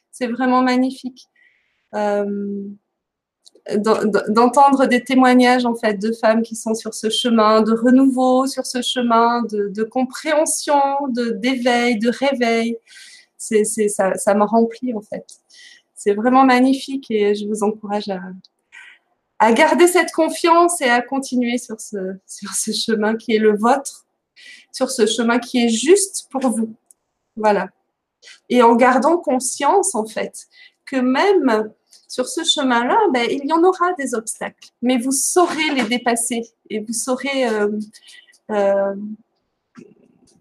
C'est 0.09 0.25
vraiment 0.25 0.63
magnifique. 0.63 1.27
Euh, 1.93 2.63
d'entendre 3.75 4.87
des 4.87 5.03
témoignages 5.03 5.65
en 5.65 5.75
fait 5.75 5.93
de 5.93 6.11
femmes 6.13 6.41
qui 6.41 6.55
sont 6.55 6.73
sur 6.73 6.95
ce 6.95 7.11
chemin 7.11 7.61
de 7.61 7.73
renouveau, 7.73 8.47
sur 8.47 8.65
ce 8.65 8.81
chemin 8.81 9.43
de, 9.43 9.67
de 9.69 9.83
compréhension, 9.83 10.81
d'éveil, 11.09 11.99
de 11.99 12.09
réveil. 12.09 12.77
C'est, 13.43 13.89
ça, 13.89 14.15
ça 14.15 14.33
me 14.33 14.43
remplit 14.43 14.93
en 14.93 15.01
fait 15.01 15.25
c'est 16.03 16.13
vraiment 16.13 16.43
magnifique 16.43 17.09
et 17.09 17.33
je 17.33 17.47
vous 17.47 17.63
encourage 17.63 18.09
à, 19.39 19.53
garder 19.53 19.87
cette 19.87 20.11
confiance 20.11 20.81
et 20.81 20.89
à 20.89 21.01
continuer 21.01 21.57
sur 21.57 21.79
ce, 21.79 22.17
chemin 22.73 23.15
qui 23.15 23.35
est 23.35 23.39
le 23.39 23.57
vôtre, 23.57 24.05
sur 24.73 24.91
ce 24.91 25.05
chemin 25.05 25.39
qui 25.39 25.63
est 25.63 25.69
juste 25.69 26.27
pour 26.29 26.41
vous. 26.49 26.75
Voilà. 27.37 27.69
Et 28.49 28.61
en 28.63 28.75
gardant 28.75 29.17
conscience, 29.17 29.95
en 29.95 30.05
fait, 30.05 30.47
que 30.85 30.97
même 30.97 31.71
sur 32.09 32.27
ce 32.27 32.43
chemin-là, 32.43 32.97
ben, 33.13 33.25
il 33.29 33.45
y 33.45 33.53
en 33.53 33.63
aura 33.63 33.93
des 33.93 34.13
obstacles, 34.13 34.69
mais 34.81 34.97
vous 34.97 35.13
saurez 35.13 35.73
les 35.73 35.83
dépasser 35.83 36.41
et 36.69 36.81
vous 36.81 36.93
saurez 36.93 37.47
euh, 37.47 37.79
euh, 38.51 38.95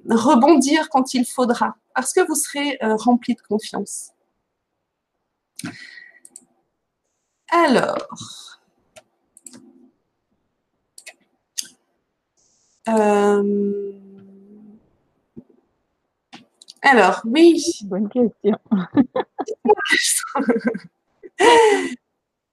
rebondir 0.09 0.89
quand 0.89 1.15
il 1.15 1.25
faudra, 1.25 1.77
parce 1.95 2.13
que 2.13 2.21
vous 2.27 2.35
serez 2.35 2.79
euh, 2.83 2.97
rempli 2.97 3.35
de 3.35 3.43
confiance. 3.43 4.11
Alors, 7.51 8.09
euh, 12.89 13.93
alors, 16.83 17.21
oui. 17.25 17.63
Bonne 17.85 18.09
question. 18.09 18.59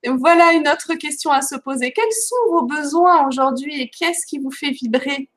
voilà 0.05 0.53
une 0.53 0.67
autre 0.67 0.93
question 0.95 1.31
à 1.31 1.41
se 1.41 1.55
poser. 1.55 1.91
Quels 1.91 2.11
sont 2.11 2.51
vos 2.51 2.63
besoins 2.63 3.27
aujourd'hui 3.27 3.81
et 3.81 3.89
qu'est-ce 3.89 4.25
qui 4.27 4.37
vous 4.37 4.51
fait 4.51 4.69
vibrer? 4.71 5.29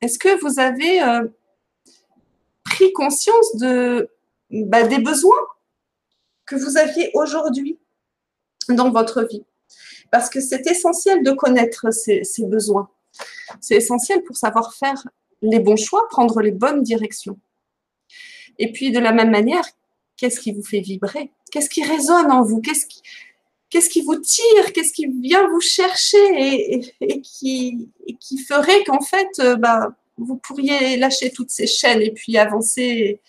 Est-ce 0.00 0.18
que 0.18 0.40
vous 0.40 0.58
avez 0.58 1.02
euh, 1.02 1.26
pris 2.64 2.92
conscience 2.92 3.56
bah, 4.50 4.82
des 4.86 4.98
besoins 4.98 5.40
que 6.46 6.56
vous 6.56 6.76
aviez 6.76 7.10
aujourd'hui 7.14 7.78
dans 8.68 8.90
votre 8.90 9.22
vie? 9.22 9.44
Parce 10.10 10.30
que 10.30 10.40
c'est 10.40 10.66
essentiel 10.66 11.22
de 11.22 11.32
connaître 11.32 11.90
ces 11.92 12.46
besoins. 12.46 12.90
C'est 13.60 13.76
essentiel 13.76 14.22
pour 14.22 14.36
savoir 14.36 14.74
faire 14.74 15.06
les 15.42 15.60
bons 15.60 15.76
choix, 15.76 16.08
prendre 16.08 16.40
les 16.40 16.52
bonnes 16.52 16.82
directions. 16.82 17.38
Et 18.58 18.72
puis 18.72 18.92
de 18.92 18.98
la 18.98 19.12
même 19.12 19.30
manière, 19.30 19.64
qu'est-ce 20.16 20.40
qui 20.40 20.52
vous 20.52 20.62
fait 20.62 20.80
vibrer? 20.80 21.32
Qu'est-ce 21.50 21.70
qui 21.70 21.82
résonne 21.84 22.30
en 22.30 22.42
vous? 22.42 22.60
Qu'est-ce 23.70 23.88
qui 23.88 24.02
vous 24.02 24.16
tire 24.16 24.72
Qu'est-ce 24.74 24.92
qui 24.92 25.06
vient 25.06 25.48
vous 25.48 25.60
chercher 25.60 26.82
et, 27.00 27.20
qui, 27.22 27.90
qui, 28.18 28.38
ferait 28.38 28.84
qu'en 28.84 29.00
fait, 29.00 29.28
euh, 29.38 29.56
bah, 29.56 29.94
vous 30.18 30.36
pourriez 30.36 30.96
lâcher 30.96 31.30
toutes 31.30 31.50
ces 31.50 31.66
chaînes 31.66 32.02
et 32.02 32.12
puis 32.12 32.36
avancer 32.36 33.20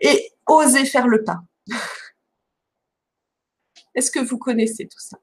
et 0.00 0.32
oser 0.46 0.84
faire 0.84 1.06
le 1.08 1.24
pas? 1.24 1.40
Est-ce 3.94 4.10
que 4.10 4.20
vous 4.20 4.38
connaissez 4.38 4.86
tout 4.86 5.00
ça? 5.00 5.18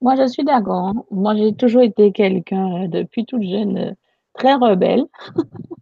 Moi, 0.00 0.16
je 0.16 0.26
suis 0.28 0.44
d'accord. 0.44 0.88
Hein. 0.88 1.04
Moi, 1.10 1.36
j'ai 1.36 1.54
toujours 1.54 1.82
été 1.82 2.12
quelqu'un, 2.12 2.84
euh, 2.84 2.88
depuis 2.88 3.26
toute 3.26 3.42
jeune, 3.42 3.76
euh, 3.76 3.92
très 4.34 4.54
rebelle. 4.54 5.04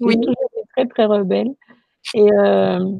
J'ai 0.00 0.16
toujours 0.16 0.34
été 0.52 0.62
très, 0.74 0.86
très 0.86 1.04
rebelle 1.04 1.54
et 2.14 2.32
euh, 2.32 2.92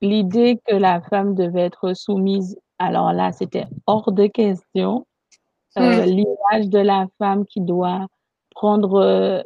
l'idée 0.00 0.60
que 0.66 0.74
la 0.74 1.00
femme 1.02 1.34
devait 1.34 1.62
être 1.62 1.94
soumise, 1.94 2.58
alors 2.78 3.12
là, 3.12 3.32
c'était 3.32 3.66
hors 3.86 4.12
de 4.12 4.26
question. 4.26 5.06
Mmh. 5.76 6.02
l'image 6.02 6.68
de 6.68 6.80
la 6.80 7.06
femme 7.18 7.46
qui 7.46 7.60
doit 7.60 8.08
prendre, 8.50 9.44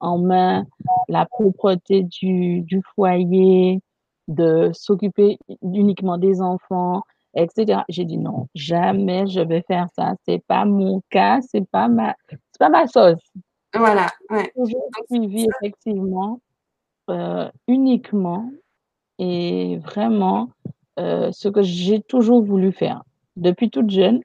en 0.00 0.18
main 0.18 0.66
la 1.08 1.24
propreté 1.24 2.02
du 2.02 2.60
du 2.60 2.82
foyer, 2.94 3.80
de 4.28 4.70
s'occuper 4.74 5.38
uniquement 5.62 6.18
des 6.18 6.40
enfants, 6.40 7.02
etc. 7.34 7.80
J'ai 7.88 8.04
dit 8.04 8.18
non, 8.18 8.48
jamais 8.54 9.26
je 9.26 9.40
vais 9.40 9.62
faire 9.66 9.88
ça. 9.96 10.14
C'est 10.26 10.44
pas 10.46 10.64
mon 10.64 11.02
cas, 11.10 11.40
c'est 11.40 11.68
pas 11.68 11.88
ma, 11.88 12.14
c'est 12.28 12.58
pas 12.58 12.68
ma 12.68 12.86
sauce. 12.86 13.32
Voilà. 13.74 14.08
Ouais. 14.30 14.52
J'ai 14.56 14.76
suivi 15.10 15.46
effectivement 15.56 16.40
euh, 17.10 17.50
uniquement 17.66 18.50
et 19.18 19.78
vraiment 19.78 20.50
euh, 20.98 21.30
ce 21.32 21.48
que 21.48 21.62
j'ai 21.62 22.00
toujours 22.00 22.42
voulu 22.42 22.72
faire 22.72 23.02
depuis 23.36 23.70
toute 23.70 23.90
jeune, 23.90 24.20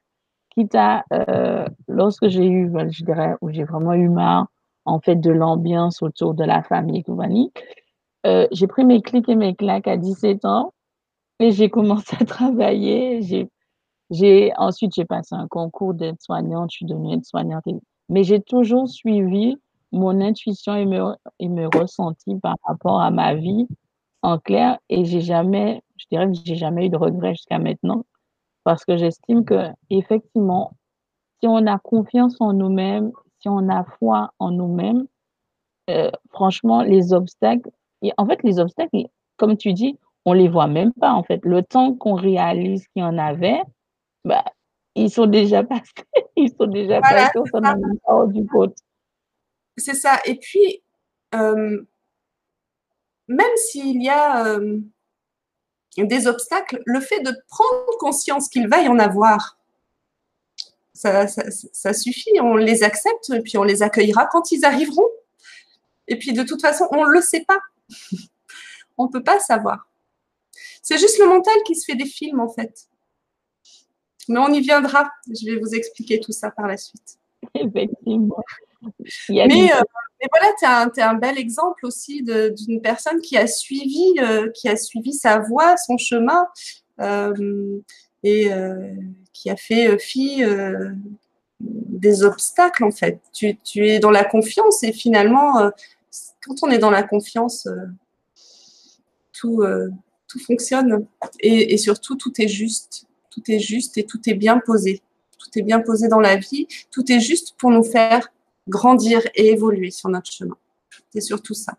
quitte 0.50 0.74
à 0.74 1.04
euh, 1.12 1.66
lorsque 1.88 2.28
j'ai 2.28 2.46
eu, 2.46 2.70
je 2.90 3.04
dirais, 3.04 3.34
où 3.40 3.50
j'ai 3.50 3.64
vraiment 3.64 3.94
eu 3.94 4.08
marre 4.08 4.46
en 4.84 5.00
fait 5.00 5.16
de 5.16 5.30
l'ambiance 5.30 6.02
autour 6.02 6.34
de 6.34 6.44
la 6.44 6.62
famille 6.62 7.02
compagnie. 7.02 7.52
j'ai 8.24 8.66
pris 8.66 8.84
mes 8.84 9.02
clics 9.02 9.28
et 9.28 9.36
mes 9.36 9.54
claques 9.54 9.88
à 9.88 9.96
17 9.96 10.44
ans 10.44 10.72
et 11.40 11.52
j'ai 11.52 11.70
commencé 11.70 12.16
à 12.20 12.24
travailler. 12.24 13.22
J'ai, 13.22 13.48
j'ai, 14.10 14.52
ensuite, 14.56 14.94
j'ai 14.94 15.04
passé 15.04 15.34
un 15.34 15.48
concours 15.48 15.94
d'aide-soignante, 15.94 16.70
je 16.72 16.76
suis 16.76 16.86
devenue 16.86 17.14
aide-soignante. 17.14 17.64
Mais 18.08 18.24
j'ai 18.24 18.40
toujours 18.40 18.88
suivi 18.88 19.56
mon 19.92 20.20
intuition 20.20 20.74
et 20.74 21.14
et 21.38 21.48
mes 21.48 21.66
ressentis 21.66 22.36
par 22.40 22.56
rapport 22.64 23.00
à 23.00 23.10
ma 23.10 23.34
vie 23.34 23.66
en 24.24 24.38
clair. 24.38 24.78
Et 24.88 25.04
j'ai 25.04 25.20
jamais, 25.20 25.82
je 25.96 26.06
dirais 26.10 26.26
que 26.26 26.38
j'ai 26.44 26.56
jamais 26.56 26.86
eu 26.86 26.88
de 26.88 26.96
regrets 26.96 27.34
jusqu'à 27.34 27.58
maintenant. 27.58 28.04
Parce 28.64 28.84
que 28.84 28.96
j'estime 28.96 29.44
que, 29.44 29.68
effectivement, 29.90 30.72
si 31.40 31.46
on 31.46 31.66
a 31.66 31.78
confiance 31.78 32.40
en 32.40 32.54
nous-mêmes, 32.54 33.12
si 33.40 33.48
on 33.48 33.68
a 33.68 33.84
foi 33.98 34.32
en 34.38 34.50
nous-mêmes, 34.50 35.06
euh, 35.90 36.10
franchement, 36.30 36.82
les 36.82 37.12
obstacles, 37.12 37.70
et 38.00 38.12
en 38.16 38.26
fait, 38.26 38.42
les 38.42 38.58
obstacles, 38.58 39.06
comme 39.36 39.56
tu 39.58 39.74
dis, 39.74 39.98
on 40.24 40.32
les 40.32 40.48
voit 40.48 40.66
même 40.66 40.92
pas 40.94 41.12
en 41.12 41.22
fait. 41.22 41.40
Le 41.44 41.62
temps 41.62 41.94
qu'on 41.94 42.14
réalise 42.14 42.86
qu'il 42.88 43.02
y 43.02 43.04
en 43.04 43.18
avait, 43.18 43.62
bah, 44.24 44.44
ils 44.94 45.10
sont 45.10 45.26
déjà 45.26 45.62
passés. 45.64 45.92
ils 46.36 46.50
sont 46.58 46.66
déjà 46.66 47.02
passés, 47.02 47.38
on 47.38 47.44
s'en 47.44 47.62
a 47.62 48.26
du 48.28 48.46
compte. 48.46 48.76
C'est 49.76 49.94
ça. 49.94 50.18
Et 50.24 50.36
puis, 50.36 50.82
euh, 51.34 51.84
même 53.28 53.56
s'il 53.56 54.02
y 54.02 54.08
a 54.08 54.46
euh, 54.46 54.80
des 55.96 56.26
obstacles, 56.26 56.82
le 56.84 57.00
fait 57.00 57.20
de 57.20 57.32
prendre 57.48 57.98
conscience 57.98 58.48
qu'il 58.48 58.68
va 58.68 58.82
y 58.82 58.88
en 58.88 58.98
avoir, 58.98 59.58
ça, 60.92 61.26
ça, 61.26 61.92
suffit. 61.92 62.40
On 62.40 62.56
les 62.56 62.82
accepte 62.82 63.30
et 63.30 63.40
puis 63.40 63.58
on 63.58 63.64
les 63.64 63.82
accueillera 63.82 64.26
quand 64.26 64.52
ils 64.52 64.64
arriveront. 64.64 65.08
Et 66.06 66.18
puis 66.18 66.32
de 66.32 66.42
toute 66.42 66.60
façon, 66.60 66.86
on 66.92 67.04
ne 67.04 67.10
le 67.10 67.20
sait 67.20 67.44
pas. 67.46 67.58
on 68.98 69.06
ne 69.06 69.10
peut 69.10 69.22
pas 69.22 69.40
savoir. 69.40 69.88
C'est 70.82 70.98
juste 70.98 71.18
le 71.18 71.26
mental 71.26 71.54
qui 71.66 71.74
se 71.74 71.84
fait 71.84 71.96
des 71.96 72.06
films, 72.06 72.40
en 72.40 72.48
fait. 72.48 72.88
Mais 74.28 74.38
on 74.38 74.48
y 74.48 74.60
viendra. 74.60 75.10
Je 75.28 75.46
vais 75.46 75.58
vous 75.58 75.74
expliquer 75.74 76.20
tout 76.20 76.32
ça 76.32 76.50
par 76.50 76.66
la 76.66 76.76
suite. 76.76 77.18
Effectivement. 77.54 78.42
Mais, 79.28 79.72
euh, 79.72 79.80
mais, 80.20 80.28
voilà, 80.30 80.86
tu 80.92 81.00
es, 81.00 81.02
un 81.02 81.14
bel 81.14 81.38
exemple 81.38 81.86
aussi 81.86 82.22
d'une 82.22 82.80
personne 82.80 83.20
qui 83.20 83.36
a, 83.36 83.46
suivi, 83.46 84.14
euh, 84.20 84.50
qui 84.50 84.68
a 84.68 84.76
suivi 84.76 85.12
sa 85.12 85.40
voie, 85.40 85.76
son 85.76 85.98
chemin, 85.98 86.46
euh, 87.00 87.80
et 88.22 88.50
qui 89.32 89.50
a 89.50 89.56
fait 89.56 89.98
fi 89.98 90.42
des 91.60 92.22
obstacles, 92.22 92.84
en 92.84 92.90
fait. 92.90 93.20
Tu, 93.32 93.58
tu, 93.58 93.86
es 93.86 93.98
dans 93.98 94.10
la 94.10 94.24
confiance 94.24 94.82
et 94.82 94.92
finalement, 94.92 95.70
quand 96.46 96.54
on 96.62 96.70
est 96.70 96.78
dans 96.78 96.90
la 96.90 97.02
confiance, 97.02 97.68
tout, 99.32 99.62
fonctionne 100.46 101.06
et, 101.40 101.76
surtout 101.76 102.16
tout 102.16 102.32
est 102.40 102.48
juste. 102.48 103.06
Tout 103.30 103.42
est 103.48 103.58
juste 103.58 103.98
et 103.98 104.04
tout 104.04 104.20
est 104.26 104.34
bien 104.34 104.58
posé. 104.64 105.02
Tout 105.38 105.58
est 105.58 105.62
bien 105.62 105.80
posé 105.80 106.08
dans 106.08 106.20
la 106.20 106.36
vie. 106.36 106.66
Tout 106.90 107.10
est 107.12 107.20
juste 107.20 107.54
pour 107.58 107.70
nous 107.70 107.82
faire 107.82 108.32
grandir 108.68 109.20
et 109.34 109.48
évoluer 109.48 109.90
sur 109.90 110.08
notre 110.08 110.30
chemin. 110.30 110.56
C'est 111.10 111.20
surtout 111.20 111.54
ça. 111.54 111.74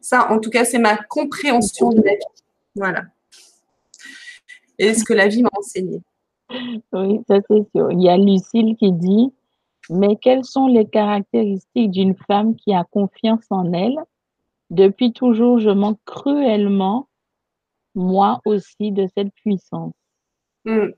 Ça, 0.00 0.30
en 0.30 0.38
tout 0.38 0.50
cas, 0.50 0.64
c'est 0.64 0.78
ma 0.78 0.96
compréhension 0.96 1.90
de 1.90 2.02
la 2.02 2.12
vie. 2.12 2.42
Voilà. 2.74 3.04
Et 4.78 4.94
ce 4.94 5.04
que 5.04 5.14
la 5.14 5.28
vie 5.28 5.42
m'a 5.42 5.50
enseigné. 5.56 6.00
Oui, 6.92 7.20
ça 7.28 7.38
c'est 7.48 7.70
sûr. 7.74 7.90
Il 7.90 8.02
y 8.02 8.08
a 8.08 8.16
Lucille 8.16 8.76
qui 8.76 8.92
dit, 8.92 9.32
mais 9.90 10.16
quelles 10.16 10.44
sont 10.44 10.66
les 10.66 10.86
caractéristiques 10.86 11.90
d'une 11.90 12.16
femme 12.26 12.56
qui 12.56 12.74
a 12.74 12.84
confiance 12.84 13.46
en 13.50 13.72
elle? 13.72 13.98
Depuis 14.70 15.12
toujours, 15.12 15.58
je 15.58 15.70
manque 15.70 16.00
cruellement, 16.04 17.08
moi 17.94 18.40
aussi, 18.44 18.92
de 18.92 19.06
cette 19.16 19.32
puissance. 19.34 19.94
Mm. 20.64 20.88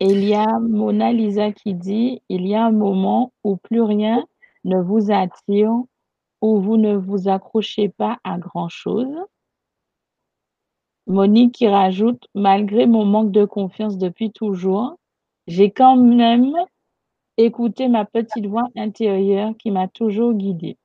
Et 0.00 0.06
il 0.06 0.24
y 0.24 0.34
a 0.34 0.46
Mona 0.60 1.12
Lisa 1.12 1.52
qui 1.52 1.74
dit, 1.74 2.22
il 2.28 2.46
y 2.46 2.54
a 2.54 2.64
un 2.64 2.72
moment 2.72 3.32
où 3.42 3.56
plus 3.56 3.82
rien 3.82 4.26
ne 4.64 4.80
vous 4.80 5.10
attire, 5.10 5.72
où 6.40 6.60
vous 6.60 6.76
ne 6.76 6.96
vous 6.96 7.28
accrochez 7.28 7.88
pas 7.88 8.18
à 8.22 8.38
grand-chose. 8.38 9.16
Monique 11.06 11.54
qui 11.54 11.66
rajoute, 11.66 12.28
malgré 12.34 12.86
mon 12.86 13.04
manque 13.04 13.32
de 13.32 13.44
confiance 13.44 13.98
depuis 13.98 14.30
toujours, 14.30 14.98
j'ai 15.46 15.70
quand 15.70 15.96
même 15.96 16.54
écouté 17.38 17.88
ma 17.88 18.04
petite 18.04 18.46
voix 18.46 18.68
intérieure 18.76 19.54
qui 19.58 19.70
m'a 19.70 19.88
toujours 19.88 20.34
guidée. 20.34 20.76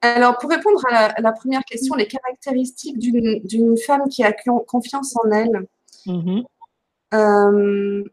Alors, 0.00 0.38
pour 0.38 0.48
répondre 0.48 0.80
à 0.90 1.20
la, 1.20 1.32
première 1.32 1.62
question, 1.64 1.94
les 1.94 2.06
caractéristiques 2.06 2.98
d'une 2.98 3.76
femme 3.76 4.08
qui 4.08 4.24
a 4.24 4.32
confiance 4.66 5.14
en 5.16 5.30
elle, 5.30 5.66
mm-hmm. 6.06 6.44
Euh, 7.12 8.04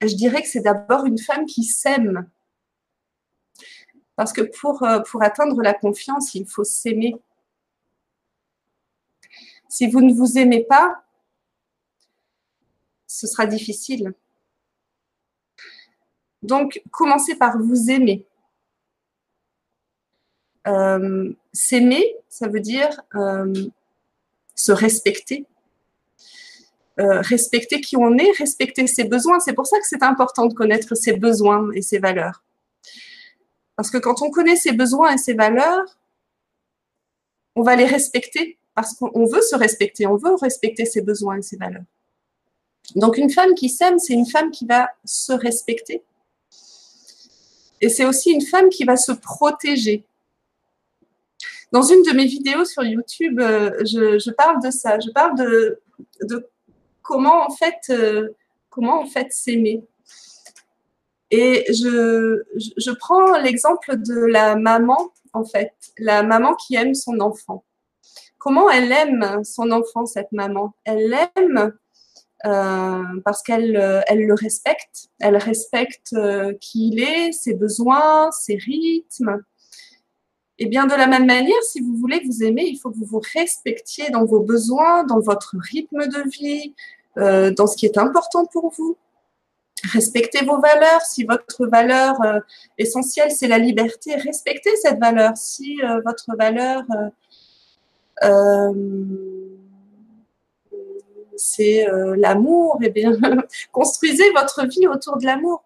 je 0.00 0.14
dirais 0.14 0.42
que 0.42 0.48
c'est 0.48 0.60
d'abord 0.60 1.06
une 1.06 1.18
femme 1.18 1.46
qui 1.46 1.64
s'aime. 1.64 2.28
Parce 4.16 4.32
que 4.32 4.42
pour, 4.42 4.82
euh, 4.84 5.00
pour 5.00 5.22
atteindre 5.22 5.60
la 5.62 5.74
confiance, 5.74 6.34
il 6.34 6.46
faut 6.46 6.64
s'aimer. 6.64 7.16
Si 9.68 9.88
vous 9.88 10.00
ne 10.00 10.14
vous 10.14 10.38
aimez 10.38 10.64
pas, 10.64 11.04
ce 13.06 13.26
sera 13.26 13.46
difficile. 13.46 14.14
Donc, 16.42 16.82
commencez 16.90 17.34
par 17.34 17.58
vous 17.58 17.90
aimer. 17.90 18.26
Euh, 20.66 21.32
s'aimer, 21.52 22.16
ça 22.28 22.48
veut 22.48 22.60
dire 22.60 23.02
se 24.54 24.72
respecter, 24.72 25.46
euh, 27.00 27.20
respecter 27.22 27.80
qui 27.80 27.96
on 27.96 28.16
est, 28.18 28.30
respecter 28.38 28.86
ses 28.86 29.04
besoins. 29.04 29.40
C'est 29.40 29.52
pour 29.52 29.66
ça 29.66 29.78
que 29.78 29.86
c'est 29.86 30.02
important 30.02 30.46
de 30.46 30.54
connaître 30.54 30.94
ses 30.94 31.14
besoins 31.14 31.70
et 31.74 31.82
ses 31.82 31.98
valeurs. 31.98 32.42
Parce 33.76 33.90
que 33.90 33.98
quand 33.98 34.22
on 34.22 34.30
connaît 34.30 34.56
ses 34.56 34.72
besoins 34.72 35.12
et 35.14 35.18
ses 35.18 35.34
valeurs, 35.34 35.98
on 37.56 37.62
va 37.62 37.76
les 37.76 37.86
respecter 37.86 38.58
parce 38.74 38.94
qu'on 38.94 39.26
veut 39.26 39.42
se 39.42 39.54
respecter, 39.56 40.06
on 40.06 40.16
veut 40.16 40.34
respecter 40.34 40.84
ses 40.84 41.00
besoins 41.00 41.38
et 41.38 41.42
ses 41.42 41.56
valeurs. 41.56 41.84
Donc 42.96 43.16
une 43.16 43.30
femme 43.30 43.54
qui 43.54 43.68
s'aime, 43.68 43.98
c'est 43.98 44.12
une 44.12 44.26
femme 44.26 44.50
qui 44.50 44.66
va 44.66 44.90
se 45.04 45.32
respecter. 45.32 46.02
Et 47.80 47.88
c'est 47.88 48.04
aussi 48.04 48.30
une 48.30 48.42
femme 48.42 48.68
qui 48.68 48.84
va 48.84 48.96
se 48.96 49.12
protéger. 49.12 50.04
Dans 51.72 51.82
une 51.82 52.02
de 52.02 52.12
mes 52.12 52.26
vidéos 52.26 52.64
sur 52.64 52.84
YouTube, 52.84 53.40
euh, 53.40 53.70
je, 53.84 54.30
parle 54.30 54.62
de 54.62 54.70
ça. 54.70 54.98
Je 55.00 55.10
parle 55.10 55.36
de, 55.36 55.80
comment 57.04 57.46
en 57.46 57.50
fait, 57.50 57.78
euh, 57.90 58.30
comment 58.70 59.04
s'aimer. 59.30 59.84
Et 61.30 61.64
je, 61.72 62.92
prends 62.98 63.38
l'exemple 63.38 63.96
de 63.96 64.26
la 64.26 64.56
maman, 64.56 65.12
en 65.32 65.44
fait, 65.44 65.72
la 65.98 66.22
maman 66.22 66.54
qui 66.54 66.74
aime 66.74 66.94
son 66.94 67.20
enfant. 67.20 67.64
Comment 68.38 68.70
elle 68.70 68.92
aime 68.92 69.42
son 69.44 69.70
enfant, 69.70 70.06
cette 70.06 70.32
maman? 70.32 70.74
Elle 70.84 71.08
l'aime 71.08 71.72
euh, 72.46 73.02
parce 73.24 73.42
qu'elle 73.42 73.76
euh, 73.76 74.02
le 74.10 74.34
respecte, 74.34 75.08
elle 75.20 75.36
respecte 75.36 76.14
qui 76.60 76.88
il 76.88 77.00
est, 77.00 77.32
ses 77.32 77.54
besoins, 77.54 78.30
ses 78.32 78.56
rythmes. 78.56 79.42
Et 80.58 80.66
bien 80.66 80.86
de 80.86 80.94
la 80.94 81.06
même 81.06 81.26
manière, 81.26 81.62
si 81.62 81.80
vous 81.80 81.96
voulez 81.96 82.22
vous 82.24 82.44
aimer, 82.44 82.64
il 82.64 82.78
faut 82.78 82.90
que 82.90 82.96
vous 82.96 83.06
vous 83.06 83.22
respectiez 83.34 84.10
dans 84.10 84.24
vos 84.24 84.40
besoins, 84.40 85.04
dans 85.04 85.20
votre 85.20 85.56
rythme 85.58 86.06
de 86.06 86.28
vie, 86.28 86.74
dans 87.16 87.66
ce 87.66 87.76
qui 87.76 87.86
est 87.86 87.98
important 87.98 88.46
pour 88.46 88.72
vous. 88.72 88.96
Respectez 89.92 90.44
vos 90.44 90.60
valeurs. 90.60 91.02
Si 91.02 91.24
votre 91.24 91.66
valeur 91.66 92.14
essentielle, 92.78 93.32
c'est 93.32 93.48
la 93.48 93.58
liberté, 93.58 94.14
respectez 94.14 94.70
cette 94.76 95.00
valeur. 95.00 95.36
Si 95.36 95.76
votre 96.04 96.36
valeur 96.36 96.84
c'est 101.36 101.88
euh, 101.88 102.14
l'amour, 102.16 102.78
eh 102.82 102.90
bien, 102.90 103.12
construisez 103.72 104.30
votre 104.30 104.66
vie 104.66 104.86
autour 104.86 105.18
de 105.18 105.26
l'amour. 105.26 105.64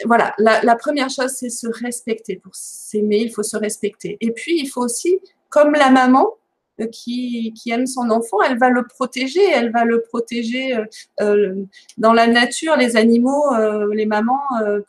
Euh, 0.00 0.06
voilà, 0.06 0.34
la, 0.38 0.76
première 0.76 1.10
chose, 1.10 1.30
c'est 1.30 1.50
se 1.50 1.66
respecter. 1.66 2.36
Pour 2.36 2.54
s'aimer, 2.54 3.18
il 3.18 3.32
faut 3.32 3.42
se 3.42 3.56
respecter. 3.56 4.16
Et 4.20 4.32
puis, 4.32 4.60
il 4.60 4.68
faut 4.68 4.82
aussi, 4.82 5.20
comme 5.48 5.72
la 5.72 5.90
maman, 5.90 6.36
euh, 6.80 6.86
qui, 6.86 7.52
aime 7.70 7.86
son 7.86 8.10
enfant, 8.10 8.38
elle 8.48 8.58
va 8.58 8.70
le 8.70 8.84
protéger, 8.84 9.42
elle 9.52 9.70
va 9.72 9.84
le 9.84 10.02
protéger 10.02 10.74
euh, 10.74 10.84
euh, 11.20 11.54
dans 11.98 12.12
la 12.12 12.26
nature. 12.26 12.76
Les 12.76 12.96
animaux, 12.96 13.44
les 13.92 14.06
mamans 14.06 14.40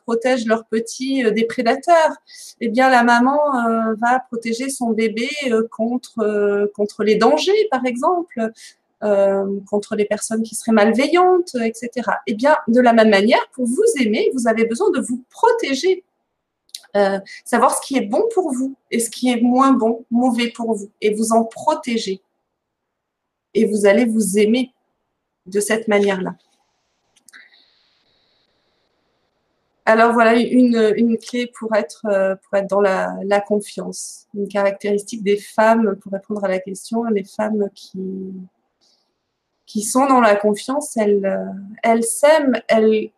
protègent 0.06 0.46
leurs 0.46 0.66
petits 0.66 1.24
des 1.32 1.46
prédateurs. 1.46 2.16
Eh 2.62 2.70
bien, 2.70 2.90
la 2.90 3.04
maman 3.04 3.40
va 4.02 4.20
protéger 4.30 4.70
son 4.70 4.92
bébé 4.92 5.30
contre 5.72 6.70
contre 6.76 7.04
les 7.04 7.16
dangers, 7.16 7.68
par 7.72 7.86
exemple. 7.86 8.52
Contre 9.70 9.96
les 9.96 10.06
personnes 10.06 10.44
qui 10.44 10.56
seraient 10.56 10.72
malveillantes, 10.72 11.56
etc. 11.56 12.10
Eh 12.26 12.36
bien, 12.36 12.56
de 12.68 12.80
la 12.80 12.94
même 12.94 13.10
manière, 13.10 13.46
pour 13.52 13.66
vous 13.66 13.84
aimer, 14.00 14.30
vous 14.34 14.48
avez 14.48 14.66
besoin 14.66 14.92
de 14.92 15.02
vous 15.02 15.24
protéger 15.30 16.04
euh, 16.96 17.20
savoir 17.44 17.76
ce 17.76 17.82
qui 17.82 17.98
est 17.98 18.06
bon 18.06 18.24
pour 18.34 18.54
vous 18.54 18.76
et 18.92 19.00
ce 19.00 19.10
qui 19.10 19.32
est 19.32 19.42
moins 19.42 19.74
bon, 19.74 20.06
mauvais 20.12 20.50
pour 20.50 20.76
vous, 20.76 20.92
et 21.02 21.14
vous 21.16 21.32
en 21.32 21.44
protéger. 21.44 22.22
Et 23.56 23.66
vous 23.66 23.88
allez 23.88 24.06
vous 24.06 24.38
aimer 24.38 24.72
de 25.48 25.60
cette 25.60 25.88
manière-là. 25.88 26.36
Alors 29.86 30.14
voilà 30.14 30.36
une, 30.36 30.94
une, 30.96 31.18
clé 31.18 31.52
pour 31.60 31.76
être, 31.76 32.06
euh, 32.06 32.36
pour 32.36 32.58
être 32.58 32.68
dans 32.70 32.80
la, 32.80 33.14
la, 33.26 33.42
confiance. 33.42 34.28
Une 34.34 34.48
caractéristique 34.48 35.24
des 35.24 35.38
femmes, 35.38 35.98
pour 35.98 36.14
répondre 36.14 36.46
à 36.46 36.48
la 36.48 36.60
question, 36.60 37.04
les 37.06 37.26
femmes 37.26 37.70
qui, 37.76 38.00
qui 39.74 39.82
sont 39.82 40.06
dans 40.06 40.22
la 40.22 40.36
confiance, 40.36 40.96
elles, 40.98 41.26
euh, 41.26 41.52
elles 41.82 42.04
s'aiment, 42.04 42.62
elles, 42.68 43.10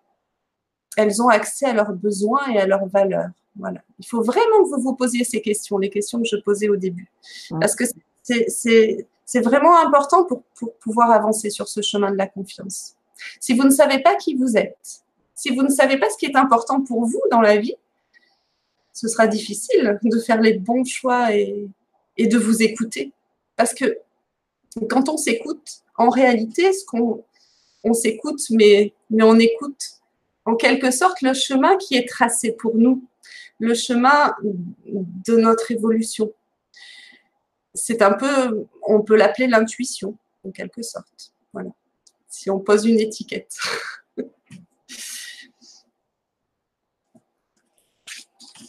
elles 0.95 1.22
ont 1.22 1.28
accès 1.28 1.66
à 1.66 1.74
leurs 1.74 1.91
besoins 1.91 2.47
et 2.47 2.58
à 2.58 2.66
leurs 2.66 2.86
valeurs. 2.86 3.28
Voilà. 3.58 3.82
Il 3.99 4.08
faut 4.08 4.22
vraiment 4.22 4.64
que 4.64 4.70
vous 4.70 4.82
vous 4.82 4.95
posiez 4.95 5.26
ces 5.26 5.41
questions, 5.41 5.78
les 5.78 5.89
questions 5.89 6.22
que 6.22 6.28
je 6.30 6.38
posais 6.38 6.70
au 6.70 6.78
début. 6.78 7.12
Parce 7.60 7.76
que 7.76 7.84
c'est 8.24 9.41
vraiment 9.41 9.78
important 9.86 10.24
pour, 10.24 10.43
pour 10.58 10.74
pouvoir 10.76 11.12
avancer 11.12 11.49
sur 11.49 11.68
ce 11.68 11.82
chemin 11.82 12.10
de 12.10 12.16
la 12.16 12.28
confiance. 12.28 12.95
Si 13.41 13.53
vous 13.53 13.66
ne 13.66 13.70
savez 13.70 14.01
pas 14.01 14.16
qui 14.16 14.36
vous 14.36 14.56
êtes, 14.56 15.03
si 15.36 15.53
vous 15.53 15.62
ne 15.62 15.68
savez 15.70 15.97
pas 15.97 16.10
ce 16.10 16.18
qui 16.18 16.26
est 16.26 16.38
important 16.38 16.80
pour 16.80 17.03
vous 17.03 17.22
dans 17.32 17.41
la 17.41 17.58
vie, 17.58 17.76
ce 18.93 19.10
sera 19.10 19.28
difficile 19.28 19.99
de 20.01 20.20
faire 20.20 20.39
les 20.39 20.53
bons 20.53 20.86
choix 20.86 21.36
et, 21.36 21.68
et 22.16 22.28
de 22.28 22.38
vous 22.38 22.64
écouter. 22.64 23.12
Parce 23.58 23.74
que 23.74 23.97
quand 24.89 25.10
on 25.10 25.18
s'écoute, 25.18 25.82
en 25.98 26.10
réalité, 26.10 26.72
on 27.84 27.93
s'écoute, 27.93 28.41
mais, 28.50 28.93
mais 29.10 29.24
on 29.24 29.39
écoute 29.39 30.02
en 30.46 30.56
quelque 30.56 30.91
sorte 30.91 31.22
le 31.22 31.34
chemin 31.34 31.78
qui 31.78 31.96
est 31.96 32.08
tracé 32.08 32.52
pour 32.52 32.76
nous 32.76 33.08
le 33.60 33.74
chemin 33.74 34.36
de 34.86 35.38
notre 35.38 35.72
évolution. 35.72 36.34
C'est 37.74 38.02
un 38.02 38.14
peu, 38.14 38.68
on 38.84 39.02
peut 39.02 39.16
l'appeler 39.16 39.48
l'intuition, 39.48 40.18
en 40.46 40.52
quelque 40.52 40.82
sorte. 40.82 41.34
Voilà. 41.54 41.72
Si 42.30 42.50
on 42.50 42.60
pose 42.60 42.86
une 42.86 43.00
étiquette. 43.00 43.56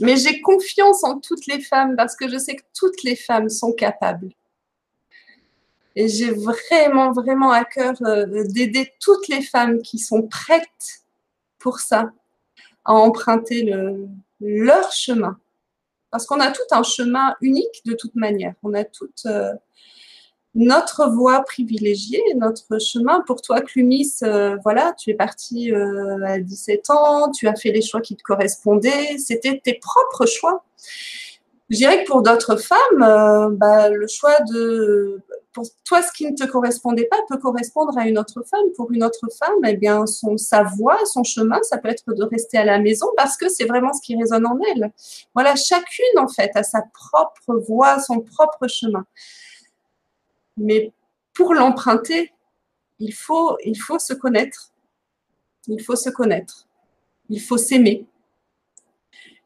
Mais 0.00 0.16
j'ai 0.16 0.40
confiance 0.42 1.04
en 1.04 1.18
toutes 1.18 1.46
les 1.46 1.60
femmes 1.60 1.96
parce 1.96 2.16
que 2.16 2.28
je 2.28 2.36
sais 2.38 2.54
que 2.56 2.64
toutes 2.74 3.02
les 3.02 3.16
femmes 3.16 3.48
sont 3.48 3.72
capables. 3.72 4.30
Et 5.96 6.08
j'ai 6.08 6.30
vraiment, 6.30 7.10
vraiment 7.12 7.50
à 7.50 7.64
cœur 7.64 7.94
euh, 8.02 8.44
d'aider 8.44 8.92
toutes 9.00 9.28
les 9.28 9.42
femmes 9.42 9.80
qui 9.80 9.98
sont 9.98 10.22
prêtes 10.22 11.02
pour 11.58 11.80
ça, 11.80 12.12
à 12.84 12.92
emprunter 12.92 13.62
le, 13.62 14.06
leur 14.40 14.92
chemin. 14.92 15.38
Parce 16.10 16.26
qu'on 16.26 16.40
a 16.40 16.52
tout 16.52 16.62
un 16.70 16.82
chemin 16.82 17.34
unique 17.40 17.82
de 17.84 17.94
toute 17.94 18.14
manière. 18.14 18.54
On 18.62 18.74
a 18.74 18.84
toute 18.84 19.24
euh, 19.26 19.52
notre 20.56 21.10
voie 21.10 21.42
privilégiée, 21.42 22.22
notre 22.36 22.80
chemin. 22.80 23.20
Pour 23.26 23.42
toi, 23.42 23.60
Clumis, 23.60 24.12
euh, 24.22 24.56
voilà, 24.64 24.94
tu 24.98 25.10
es 25.10 25.14
parti 25.14 25.72
euh, 25.72 26.24
à 26.24 26.38
17 26.38 26.90
ans, 26.90 27.30
tu 27.30 27.46
as 27.46 27.54
fait 27.54 27.70
les 27.70 27.82
choix 27.82 28.00
qui 28.00 28.16
te 28.16 28.22
correspondaient, 28.22 29.18
c'était 29.18 29.60
tes 29.62 29.74
propres 29.74 30.26
choix. 30.26 30.64
Je 31.68 31.76
dirais 31.76 32.04
que 32.04 32.08
pour 32.08 32.22
d'autres 32.22 32.56
femmes, 32.56 33.56
bah, 33.56 33.88
le 33.90 34.06
choix 34.06 34.38
de 34.50 35.20
pour 35.56 35.64
toi, 35.86 36.02
ce 36.02 36.12
qui 36.12 36.30
ne 36.30 36.36
te 36.36 36.44
correspondait 36.44 37.06
pas 37.06 37.16
peut 37.30 37.38
correspondre 37.38 37.96
à 37.96 38.06
une 38.06 38.18
autre 38.18 38.42
femme. 38.42 38.66
Pour 38.76 38.92
une 38.92 39.02
autre 39.02 39.26
femme, 39.38 39.64
eh 39.66 39.74
bien, 39.74 40.04
son, 40.04 40.36
sa 40.36 40.62
voie, 40.62 40.98
son 41.06 41.24
chemin, 41.24 41.62
ça 41.62 41.78
peut 41.78 41.88
être 41.88 42.12
de 42.12 42.24
rester 42.24 42.58
à 42.58 42.64
la 42.66 42.78
maison 42.78 43.06
parce 43.16 43.38
que 43.38 43.48
c'est 43.48 43.64
vraiment 43.64 43.94
ce 43.94 44.02
qui 44.02 44.18
résonne 44.18 44.46
en 44.46 44.58
elle. 44.74 44.92
Voilà, 45.34 45.56
chacune, 45.56 46.18
en 46.18 46.28
fait, 46.28 46.50
a 46.56 46.62
sa 46.62 46.82
propre 46.92 47.56
voie, 47.66 48.00
son 48.00 48.20
propre 48.20 48.68
chemin. 48.68 49.06
Mais 50.58 50.92
pour 51.32 51.54
l'emprunter, 51.54 52.34
il 52.98 53.14
faut, 53.14 53.56
il 53.64 53.80
faut 53.80 53.98
se 53.98 54.12
connaître. 54.12 54.74
Il 55.68 55.82
faut 55.82 55.96
se 55.96 56.10
connaître. 56.10 56.68
Il 57.30 57.40
faut 57.40 57.56
s'aimer. 57.56 58.04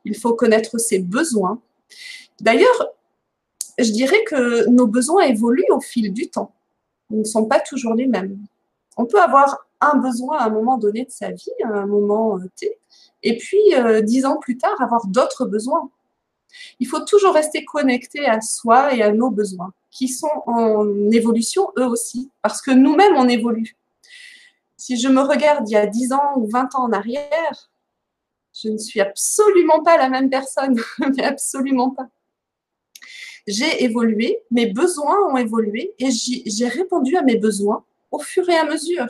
Il 0.04 0.16
faut 0.16 0.34
connaître 0.34 0.76
ses 0.78 0.98
besoins. 0.98 1.62
D'ailleurs, 2.40 2.88
je 3.78 3.90
dirais 3.90 4.24
que 4.24 4.68
nos 4.68 4.86
besoins 4.86 5.22
évoluent 5.24 5.70
au 5.70 5.80
fil 5.80 6.12
du 6.12 6.28
temps. 6.28 6.52
Ils 7.10 7.20
ne 7.20 7.24
sont 7.24 7.46
pas 7.46 7.60
toujours 7.60 7.94
les 7.94 8.06
mêmes. 8.06 8.38
On 8.96 9.06
peut 9.06 9.20
avoir 9.20 9.66
un 9.80 9.96
besoin 9.96 10.38
à 10.38 10.46
un 10.46 10.50
moment 10.50 10.78
donné 10.78 11.04
de 11.04 11.10
sa 11.10 11.30
vie, 11.30 11.50
à 11.64 11.68
un 11.68 11.86
moment 11.86 12.36
euh, 12.36 12.50
T, 12.56 12.78
et 13.22 13.36
puis 13.36 13.74
euh, 13.74 14.00
dix 14.02 14.26
ans 14.26 14.36
plus 14.36 14.58
tard, 14.58 14.80
avoir 14.80 15.06
d'autres 15.06 15.46
besoins. 15.46 15.90
Il 16.80 16.86
faut 16.86 17.00
toujours 17.00 17.34
rester 17.34 17.64
connecté 17.64 18.26
à 18.26 18.40
soi 18.40 18.94
et 18.94 19.02
à 19.02 19.12
nos 19.12 19.30
besoins, 19.30 19.72
qui 19.90 20.08
sont 20.08 20.42
en 20.46 21.10
évolution 21.10 21.70
eux 21.78 21.86
aussi, 21.86 22.30
parce 22.42 22.60
que 22.60 22.70
nous-mêmes, 22.70 23.16
on 23.16 23.28
évolue. 23.28 23.76
Si 24.76 24.98
je 24.98 25.08
me 25.08 25.20
regarde 25.20 25.68
il 25.68 25.72
y 25.72 25.76
a 25.76 25.86
10 25.86 26.12
ans 26.12 26.32
ou 26.36 26.48
20 26.48 26.74
ans 26.74 26.84
en 26.84 26.92
arrière, 26.92 27.70
je 28.62 28.68
ne 28.68 28.78
suis 28.78 29.00
absolument 29.00 29.82
pas 29.82 29.96
la 29.96 30.08
même 30.08 30.30
personne, 30.30 30.80
mais 31.16 31.24
absolument 31.24 31.90
pas 31.90 32.08
j'ai 33.46 33.84
évolué, 33.84 34.38
mes 34.50 34.66
besoins 34.66 35.18
ont 35.30 35.36
évolué 35.36 35.94
et 35.98 36.10
j'ai 36.10 36.68
répondu 36.68 37.16
à 37.16 37.22
mes 37.22 37.36
besoins 37.36 37.84
au 38.10 38.18
fur 38.18 38.48
et 38.48 38.56
à 38.56 38.64
mesure. 38.64 39.06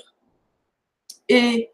Et 1.28 1.70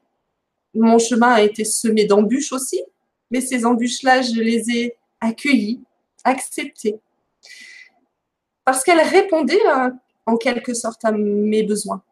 mon 0.75 0.99
chemin 0.99 1.33
a 1.33 1.43
été 1.43 1.65
semé 1.65 2.05
d'embûches 2.05 2.53
aussi, 2.53 2.83
mais 3.31 3.41
ces 3.41 3.65
embûches-là, 3.65 4.23
je 4.23 4.41
les 4.41 4.71
ai 4.71 4.97
accueillies, 5.21 5.83
acceptées. 6.25 7.01
parce 8.65 8.83
qu'elle 8.83 9.01
répondait 9.01 9.63
en 10.27 10.37
quelque 10.37 10.75
sorte 10.75 11.05
à 11.05 11.13
mes 11.13 11.63
besoins. 11.63 12.03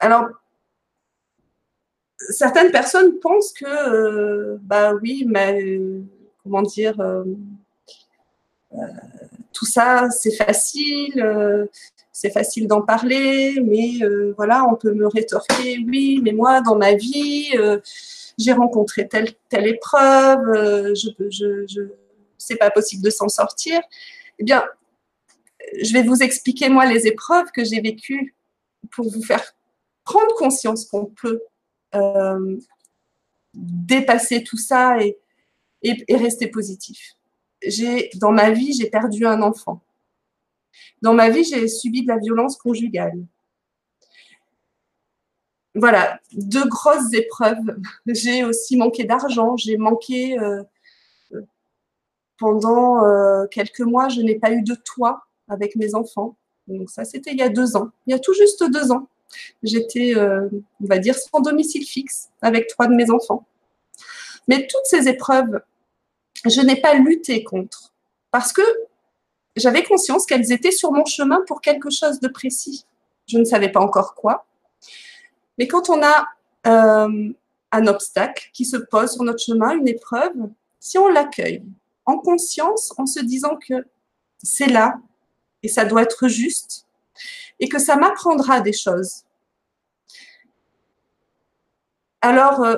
Alors, 0.00 0.28
certaines 2.30 2.70
personnes 2.70 3.18
pensent 3.20 3.52
que, 3.52 3.64
euh, 3.66 4.58
bah 4.62 4.94
oui, 4.94 5.24
mais 5.26 5.78
comment 6.42 6.62
dire, 6.62 6.98
euh, 7.00 7.24
euh, 8.74 8.86
tout 9.52 9.66
ça, 9.66 10.08
c'est 10.10 10.34
facile, 10.34 11.68
c'est 12.10 12.30
facile 12.30 12.66
d'en 12.66 12.82
parler, 12.82 13.60
mais 13.62 13.98
voilà, 14.36 14.64
on 14.64 14.76
peut 14.76 14.92
me 14.92 15.06
rétorquer, 15.06 15.78
oui, 15.86 16.20
mais 16.22 16.32
moi, 16.32 16.60
dans 16.62 16.76
ma 16.76 16.94
vie, 16.94 17.52
j'ai 18.38 18.52
rencontré 18.52 19.08
telle, 19.08 19.28
telle 19.48 19.66
épreuve, 19.66 20.94
je, 20.94 21.10
je, 21.28 21.66
je 21.66 21.82
c'est 22.38 22.56
pas 22.56 22.70
possible 22.70 23.04
de 23.04 23.10
s'en 23.10 23.28
sortir. 23.28 23.80
Eh 24.38 24.44
bien, 24.44 24.64
je 25.80 25.92
vais 25.92 26.02
vous 26.02 26.22
expliquer, 26.22 26.68
moi, 26.68 26.86
les 26.86 27.06
épreuves 27.06 27.50
que 27.54 27.62
j'ai 27.62 27.80
vécues 27.80 28.34
pour 28.90 29.08
vous 29.08 29.22
faire 29.22 29.54
prendre 30.04 30.34
conscience 30.36 30.86
qu'on 30.86 31.06
peut 31.06 31.42
euh, 31.94 32.58
dépasser 33.54 34.42
tout 34.42 34.56
ça 34.56 34.98
et, 35.00 35.18
rester 36.08 36.46
positif. 36.46 37.16
Dans 38.16 38.32
ma 38.32 38.50
vie, 38.50 38.72
j'ai 38.72 38.88
perdu 38.88 39.26
un 39.26 39.42
enfant. 39.42 39.82
Dans 41.00 41.14
ma 41.14 41.28
vie, 41.28 41.44
j'ai 41.44 41.68
subi 41.68 42.02
de 42.02 42.08
la 42.08 42.18
violence 42.18 42.56
conjugale. 42.56 43.24
Voilà, 45.74 46.20
deux 46.32 46.66
grosses 46.68 47.12
épreuves. 47.14 47.76
J'ai 48.06 48.44
aussi 48.44 48.76
manqué 48.76 49.04
d'argent, 49.04 49.56
j'ai 49.56 49.78
manqué 49.78 50.38
euh, 50.38 50.62
pendant 52.42 53.04
euh, 53.04 53.46
quelques 53.46 53.80
mois, 53.80 54.08
je 54.08 54.20
n'ai 54.20 54.34
pas 54.34 54.50
eu 54.52 54.62
de 54.62 54.74
toit 54.74 55.28
avec 55.48 55.76
mes 55.76 55.94
enfants. 55.94 56.36
Donc 56.66 56.90
ça, 56.90 57.04
c'était 57.04 57.30
il 57.30 57.38
y 57.38 57.42
a 57.42 57.48
deux 57.48 57.76
ans. 57.76 57.90
Il 58.06 58.10
y 58.10 58.14
a 58.14 58.18
tout 58.18 58.34
juste 58.34 58.64
deux 58.68 58.90
ans. 58.90 59.08
J'étais, 59.62 60.14
euh, 60.16 60.48
on 60.82 60.86
va 60.86 60.98
dire, 60.98 61.14
sans 61.14 61.40
domicile 61.40 61.84
fixe 61.84 62.28
avec 62.40 62.68
trois 62.68 62.86
de 62.86 62.94
mes 62.94 63.10
enfants. 63.10 63.46
Mais 64.48 64.66
toutes 64.66 64.84
ces 64.84 65.08
épreuves, 65.08 65.60
je 66.44 66.60
n'ai 66.60 66.80
pas 66.80 66.94
lutté 66.94 67.44
contre 67.44 67.92
parce 68.30 68.52
que 68.52 68.62
j'avais 69.56 69.82
conscience 69.84 70.26
qu'elles 70.26 70.52
étaient 70.52 70.72
sur 70.72 70.92
mon 70.92 71.04
chemin 71.04 71.40
pour 71.46 71.60
quelque 71.60 71.90
chose 71.90 72.20
de 72.20 72.28
précis. 72.28 72.86
Je 73.26 73.38
ne 73.38 73.44
savais 73.44 73.70
pas 73.70 73.80
encore 73.80 74.14
quoi. 74.14 74.46
Mais 75.58 75.68
quand 75.68 75.90
on 75.90 76.02
a 76.02 76.26
euh, 76.66 77.32
un 77.70 77.86
obstacle 77.86 78.48
qui 78.52 78.64
se 78.64 78.76
pose 78.76 79.12
sur 79.12 79.22
notre 79.22 79.42
chemin, 79.42 79.76
une 79.76 79.88
épreuve, 79.88 80.32
si 80.80 80.98
on 80.98 81.08
l'accueille 81.08 81.62
en 82.06 82.18
conscience, 82.18 82.92
en 82.98 83.06
se 83.06 83.20
disant 83.20 83.56
que 83.56 83.86
c'est 84.42 84.66
là 84.66 84.98
et 85.62 85.68
ça 85.68 85.84
doit 85.84 86.02
être 86.02 86.28
juste, 86.28 86.86
et 87.60 87.68
que 87.68 87.78
ça 87.78 87.96
m'apprendra 87.96 88.60
des 88.60 88.72
choses. 88.72 89.24
Alors, 92.20 92.60
euh, 92.62 92.76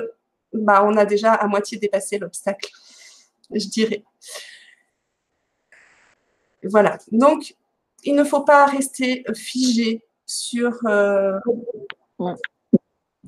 bah, 0.53 0.85
on 0.85 0.97
a 0.97 1.05
déjà 1.05 1.35
à 1.35 1.47
moitié 1.47 1.79
dépassé 1.79 2.19
l'obstacle, 2.19 2.71
je 3.51 3.69
dirais. 3.69 4.03
Voilà. 6.63 6.99
Donc, 7.13 7.55
il 8.05 8.15
ne 8.15 8.25
faut 8.25 8.43
pas 8.43 8.67
rester 8.67 9.25
figé 9.35 10.03
sur, 10.27 10.73
euh, 10.87 11.39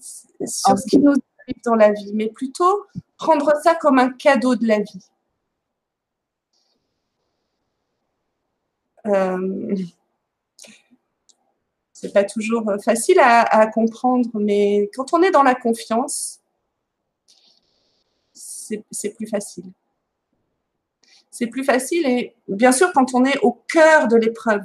ce 0.01 0.89
qui 0.89 0.99
nous 0.99 1.13
arrive 1.13 1.63
dans 1.65 1.75
la 1.75 1.93
vie, 1.93 2.13
mais 2.15 2.29
plutôt 2.29 2.87
prendre 3.19 3.53
ça 3.63 3.75
comme 3.75 3.99
un 3.99 4.11
cadeau 4.11 4.57
de 4.57 4.67
la 4.67 4.79
vie. 4.79 5.11
Euh, 9.07 9.77
c'est 11.99 12.13
pas 12.13 12.25
toujours 12.25 12.69
euh, 12.69 12.77
facile 12.77 13.19
à, 13.21 13.67
comprendre, 13.69 14.29
mais 14.35 14.91
quand 14.95 15.15
on 15.15 15.23
est 15.23 15.31
dans 15.31 15.43
la 15.43 15.55
confiance, 15.55 16.41
c'est 18.35 19.15
plus 19.17 19.27
facile. 19.27 19.73
C'est 21.31 21.47
plus 21.47 21.65
facile 21.65 22.07
et 22.07 22.35
bien 22.49 22.73
sûr 22.73 22.93
quand 22.93 23.15
on 23.15 23.25
est 23.25 23.39
au 23.39 23.53
cœur 23.53 24.09
de 24.09 24.17
l'épreuve, 24.17 24.65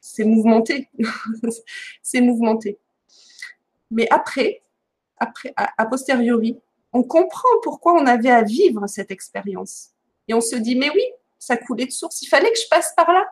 c'est 0.00 0.24
mouvementé, 0.24 0.88
c'est 2.02 2.22
mouvementé. 2.22 2.78
Mais 3.90 4.06
après, 4.10 4.62
après, 5.18 5.52
a, 5.56 5.84
posteriori, 5.84 6.58
on 6.94 7.02
comprend 7.02 7.50
pourquoi 7.64 8.00
on 8.00 8.06
avait 8.06 8.30
à 8.30 8.42
vivre 8.42 8.86
cette 8.86 9.10
expérience. 9.10 9.90
Et 10.26 10.32
on 10.32 10.40
se 10.40 10.56
dit, 10.56 10.74
mais 10.74 10.88
oui, 10.88 11.04
ça 11.46 11.56
coulait 11.56 11.86
de 11.86 11.92
source. 11.92 12.22
Il 12.22 12.26
fallait 12.26 12.50
que 12.50 12.58
je 12.58 12.68
passe 12.68 12.92
par 12.96 13.12
là 13.12 13.24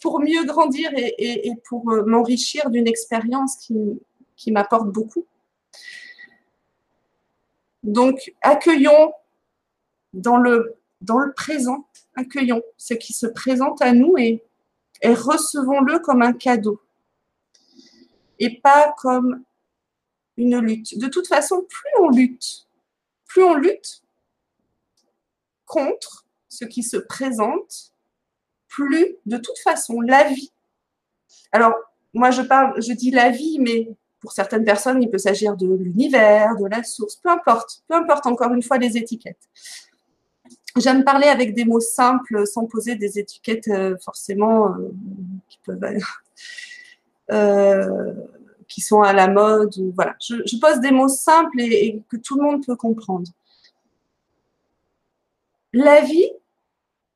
pour 0.00 0.18
mieux 0.18 0.44
grandir 0.44 0.90
et, 0.96 1.52
pour 1.68 1.88
euh, 1.92 2.04
m'enrichir 2.04 2.70
d'une 2.70 2.88
expérience 2.88 3.56
qui, 3.56 4.50
m'apporte 4.50 4.88
beaucoup. 4.88 5.24
Donc, 7.84 8.34
accueillons 8.40 9.12
dans 10.12 10.38
le, 10.38 10.74
dans 11.00 11.20
le 11.20 11.32
présent, 11.32 11.86
accueillons 12.16 12.62
ce 12.76 12.94
qui 12.94 13.12
se 13.12 13.26
présente 13.28 13.80
à 13.80 13.92
nous 13.92 14.18
et, 14.18 14.42
et 15.00 15.14
recevons-le 15.14 16.00
comme 16.00 16.22
un 16.22 16.32
cadeau 16.32 16.82
et 18.40 18.58
pas 18.58 18.92
comme 18.98 19.44
une 20.36 20.58
lutte. 20.58 20.98
De 20.98 21.06
toute 21.06 21.28
façon, 21.28 21.64
plus 21.68 22.00
on 22.00 22.08
lutte, 22.08 22.66
plus 23.26 23.44
on 23.44 23.54
lutte 23.54 24.02
contre, 25.64 26.26
ce 26.52 26.66
qui 26.66 26.82
se 26.82 26.98
présente, 26.98 27.92
plus 28.68 29.16
de 29.26 29.38
toute 29.38 29.58
façon 29.64 30.00
la 30.00 30.24
vie. 30.24 30.52
Alors, 31.50 31.74
moi 32.12 32.30
je 32.30 32.42
parle, 32.42 32.80
je 32.80 32.92
dis 32.92 33.10
la 33.10 33.30
vie, 33.30 33.58
mais 33.58 33.88
pour 34.20 34.32
certaines 34.32 34.64
personnes, 34.64 35.02
il 35.02 35.10
peut 35.10 35.18
s'agir 35.18 35.56
de 35.56 35.66
l'univers, 35.66 36.56
de 36.56 36.66
la 36.66 36.82
source, 36.82 37.16
peu 37.16 37.30
importe, 37.30 37.82
peu 37.88 37.94
importe 37.94 38.26
encore 38.26 38.52
une 38.52 38.62
fois 38.62 38.76
les 38.78 38.96
étiquettes. 38.98 39.48
J'aime 40.76 41.04
parler 41.04 41.26
avec 41.26 41.54
des 41.54 41.64
mots 41.64 41.80
simples 41.80 42.46
sans 42.46 42.66
poser 42.66 42.96
des 42.96 43.18
étiquettes 43.18 43.68
euh, 43.68 43.96
forcément 43.98 44.68
euh, 44.68 44.90
qui 45.48 45.58
peuvent 45.64 45.82
euh, 47.30 48.12
qui 48.68 48.80
sont 48.80 49.02
à 49.02 49.12
la 49.12 49.28
mode. 49.28 49.74
voilà, 49.94 50.16
je, 50.20 50.58
pose 50.58 50.80
des 50.80 50.90
mots 50.90 51.08
simples 51.08 51.60
et, 51.60 52.02
que 52.08 52.16
tout 52.16 52.36
le 52.38 52.42
monde 52.42 52.64
peut 52.64 52.76
comprendre. 52.76 53.30
La 55.74 56.02
vie, 56.02 56.30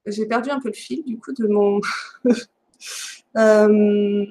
j'ai 0.07 0.27
perdu 0.27 0.51
un 0.51 0.61
peu 0.61 0.69
le 0.69 0.75
fil 0.75 1.05
du 1.05 1.19
coup 1.19 1.33
de 1.33 1.47
mon. 1.47 1.81
Euh, 3.37 4.25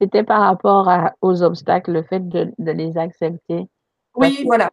C'était 0.00 0.22
par 0.22 0.42
rapport 0.42 0.88
aux 1.20 1.42
obstacles, 1.42 1.90
le 1.90 2.02
fait 2.04 2.28
de, 2.28 2.52
les 2.58 2.96
accepter. 2.96 3.66
Oui, 4.14 4.44
voilà. 4.44 4.70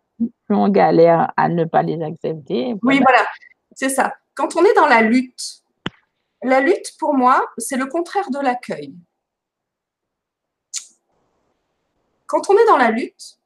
On 0.49 0.69
galère 0.69 1.33
à 1.35 1.49
ne 1.49 1.65
pas 1.65 1.81
les 1.81 1.99
accepter. 2.03 2.75
Oui, 2.83 2.99
voilà, 2.99 3.25
c'est 3.73 3.89
ça. 3.89 4.13
Quand 4.35 4.55
on 4.55 4.63
est 4.63 4.73
dans 4.75 4.85
la 4.85 5.01
lutte, 5.01 5.63
la 6.43 6.59
lutte 6.59 6.95
pour 6.99 7.15
moi, 7.15 7.43
c'est 7.57 7.77
le 7.77 7.87
contraire 7.87 8.29
de 8.29 8.39
l'accueil. 8.39 8.95
Quand 12.27 12.49
on 12.49 12.57
est 12.57 12.65
dans 12.67 12.77
la 12.77 12.91
lutte, 12.91 13.39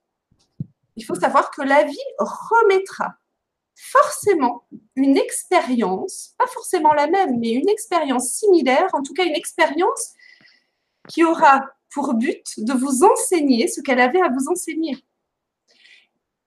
il 0.98 1.04
faut 1.06 1.16
savoir 1.16 1.50
que 1.52 1.62
la 1.62 1.84
vie 1.84 1.98
remettra 2.20 3.16
forcément 3.76 4.66
une 4.96 5.18
expérience, 5.18 6.34
pas 6.38 6.48
forcément 6.48 6.94
la 6.94 7.08
même, 7.08 7.40
mais 7.40 7.52
une 7.52 7.70
expérience 7.70 8.30
similaire, 8.32 8.88
en 8.94 9.04
tout 9.04 9.14
cas 9.14 9.26
une 9.26 9.36
expérience 9.36 10.14
qui 11.08 11.24
aura 11.24 11.70
pour 11.92 12.14
but 12.14 12.46
de 12.58 12.74
vous 12.74 13.04
enseigner 13.04 13.68
ce 13.68 13.82
qu'elle 13.82 14.00
avait 14.00 14.22
à 14.22 14.30
vous 14.30 14.48
enseigner. 14.50 14.98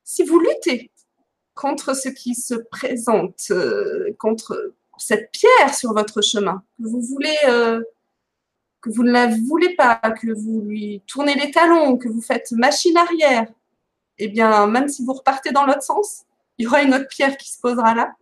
Si 0.04 0.22
vous 0.22 0.38
luttez 0.40 0.90
contre 1.54 1.94
ce 1.94 2.08
qui 2.08 2.34
se 2.34 2.54
présente, 2.54 3.50
euh, 3.50 4.14
contre 4.18 4.74
cette 4.96 5.30
pierre 5.30 5.74
sur 5.74 5.92
votre 5.92 6.22
chemin, 6.22 6.62
que 6.78 6.88
vous 6.88 7.00
voulez, 7.00 7.36
euh, 7.46 7.82
que 8.80 8.90
vous 8.90 9.02
ne 9.02 9.10
la 9.10 9.26
voulez 9.26 9.74
pas, 9.74 9.96
que 9.96 10.32
vous 10.32 10.62
lui 10.62 11.02
tournez 11.06 11.34
les 11.34 11.50
talons, 11.50 11.98
que 11.98 12.08
vous 12.08 12.22
faites 12.22 12.52
machine 12.52 12.96
arrière, 12.96 13.46
eh 14.18 14.28
bien, 14.28 14.66
même 14.66 14.88
si 14.88 15.04
vous 15.04 15.12
repartez 15.12 15.50
dans 15.50 15.64
l'autre 15.64 15.82
sens, 15.82 16.24
il 16.58 16.64
y 16.64 16.66
aura 16.66 16.82
une 16.82 16.94
autre 16.94 17.08
pierre 17.08 17.36
qui 17.36 17.50
se 17.50 17.60
posera 17.60 17.94
là. 17.94 18.12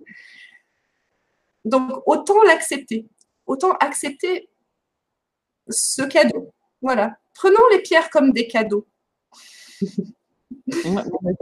Donc, 1.64 2.02
autant 2.06 2.42
l'accepter. 2.42 3.06
Autant 3.46 3.72
accepter 3.72 4.48
ce 5.68 6.02
cadeau. 6.02 6.52
Voilà. 6.80 7.16
Prenons 7.34 7.66
les 7.72 7.80
pierres 7.80 8.10
comme 8.10 8.32
des 8.32 8.46
cadeaux. 8.46 8.86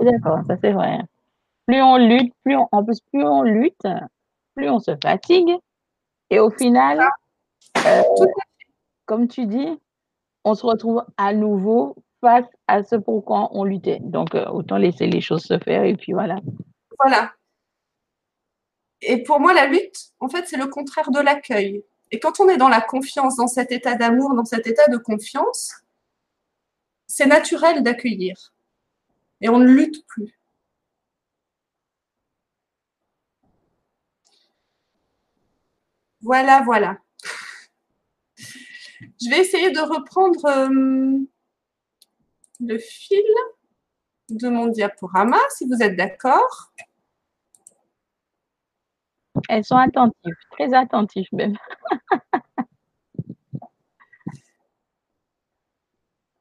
d'accord, 0.00 0.40
ça 0.46 0.56
c'est 0.60 0.72
vrai. 0.72 0.98
Plus 1.66 1.82
on 1.82 1.96
lutte, 1.96 2.32
plus 2.42 2.56
on, 2.56 2.68
en 2.72 2.84
plus, 2.84 3.00
plus 3.00 3.24
on 3.24 3.42
lutte, 3.42 3.86
plus 4.54 4.68
on 4.68 4.80
se 4.80 4.92
fatigue. 5.02 5.50
Et 6.30 6.38
au 6.38 6.50
final, 6.50 7.06
euh, 7.86 8.02
comme 9.06 9.28
tu 9.28 9.46
dis, 9.46 9.78
on 10.44 10.54
se 10.54 10.66
retrouve 10.66 11.04
à 11.16 11.32
nouveau 11.32 11.96
face 12.20 12.46
à 12.66 12.82
ce 12.82 12.96
pourquoi 12.96 13.50
on 13.52 13.64
luttait. 13.64 14.00
Donc, 14.00 14.34
euh, 14.34 14.46
autant 14.46 14.76
laisser 14.76 15.06
les 15.06 15.20
choses 15.20 15.42
se 15.42 15.58
faire 15.58 15.84
et 15.84 15.96
puis 15.96 16.12
voilà. 16.12 16.36
Voilà. 17.00 17.34
et 19.00 19.22
pour 19.22 19.40
moi, 19.40 19.52
la 19.52 19.66
lutte, 19.66 20.12
en 20.20 20.28
fait, 20.28 20.46
c'est 20.48 20.56
le 20.56 20.66
contraire 20.66 21.10
de 21.10 21.20
l'accueil. 21.20 21.84
Et 22.10 22.20
quand 22.20 22.40
on 22.40 22.48
est 22.48 22.56
dans 22.56 22.68
la 22.68 22.80
confiance, 22.80 23.36
dans 23.36 23.48
cet 23.48 23.72
état 23.72 23.94
d'amour, 23.96 24.34
dans 24.34 24.44
cet 24.44 24.66
état 24.66 24.86
de 24.88 24.96
confiance, 24.96 25.72
c'est 27.06 27.26
naturel 27.26 27.82
d'accueillir. 27.82 28.52
Et 29.40 29.48
on 29.48 29.58
ne 29.58 29.66
lutte 29.66 30.06
plus. 30.06 30.38
Voilà, 36.22 36.62
voilà. 36.62 36.98
Je 39.00 39.28
vais 39.28 39.40
essayer 39.40 39.70
de 39.70 39.80
reprendre 39.80 40.44
euh, 40.46 41.18
le 42.60 42.78
fil 42.78 43.22
de 44.30 44.48
mon 44.48 44.66
diaporama, 44.66 45.38
si 45.56 45.66
vous 45.66 45.82
êtes 45.82 45.96
d'accord. 45.96 46.72
Elles 49.48 49.64
sont 49.64 49.76
attentives, 49.76 50.36
très 50.52 50.72
attentives 50.74 51.28
même. 51.32 51.56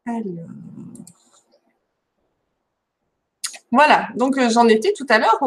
Alors. 0.06 0.48
Voilà, 3.72 4.10
donc 4.16 4.38
euh, 4.38 4.50
j'en 4.50 4.68
étais 4.68 4.94
tout 4.94 5.08
à 5.10 5.18
l'heure 5.18 5.40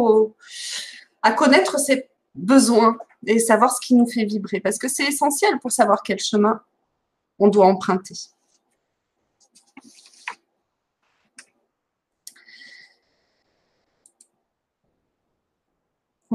à 1.22 1.32
connaître 1.32 1.78
ses 1.78 2.09
besoins 2.34 2.99
et 3.26 3.39
savoir 3.39 3.70
ce 3.72 3.80
qui 3.80 3.95
nous 3.95 4.09
fait 4.09 4.24
vibrer, 4.24 4.61
parce 4.61 4.78
que 4.78 4.89
c'est 4.89 5.05
essentiel 5.05 5.59
pour 5.61 5.70
savoir 5.70 6.03
quel 6.03 6.18
chemin 6.18 6.61
on 7.39 7.49
doit 7.49 7.66
emprunter. 7.66 8.14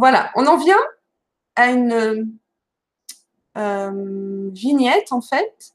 Voilà, 0.02 0.32
on 0.34 0.48
en 0.48 0.58
vient 0.58 0.84
à 1.56 1.70
une 1.70 2.36
euh, 3.56 4.50
vignette, 4.52 5.12
en 5.12 5.22
fait, 5.22 5.74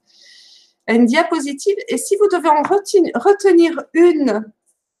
à 0.85 0.95
une 0.95 1.05
diapositive. 1.05 1.77
Et 1.87 1.97
si 1.97 2.17
vous 2.17 2.27
devez 2.27 2.49
en 2.49 2.61
retenir 2.61 3.81
une 3.93 4.51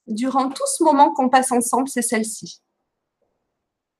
durant 0.07 0.47
tout 0.47 0.63
ce 0.77 0.81
moment 0.81 1.13
qu'on 1.13 1.27
passe 1.27 1.51
ensemble, 1.51 1.89
c'est 1.89 2.01
celle-ci. 2.01 2.61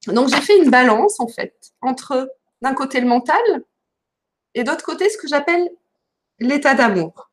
Donc, 0.05 0.29
j'ai 0.29 0.39
fait 0.39 0.57
une 0.63 0.69
balance, 0.69 1.19
en 1.19 1.27
fait, 1.27 1.73
entre 1.81 2.33
d'un 2.61 2.73
côté 2.73 3.01
le 3.01 3.07
mental 3.07 3.65
et 4.53 4.63
d'autre 4.63 4.85
côté 4.85 5.09
ce 5.09 5.17
que 5.17 5.27
j'appelle 5.27 5.69
l'état 6.39 6.73
d'amour. 6.73 7.29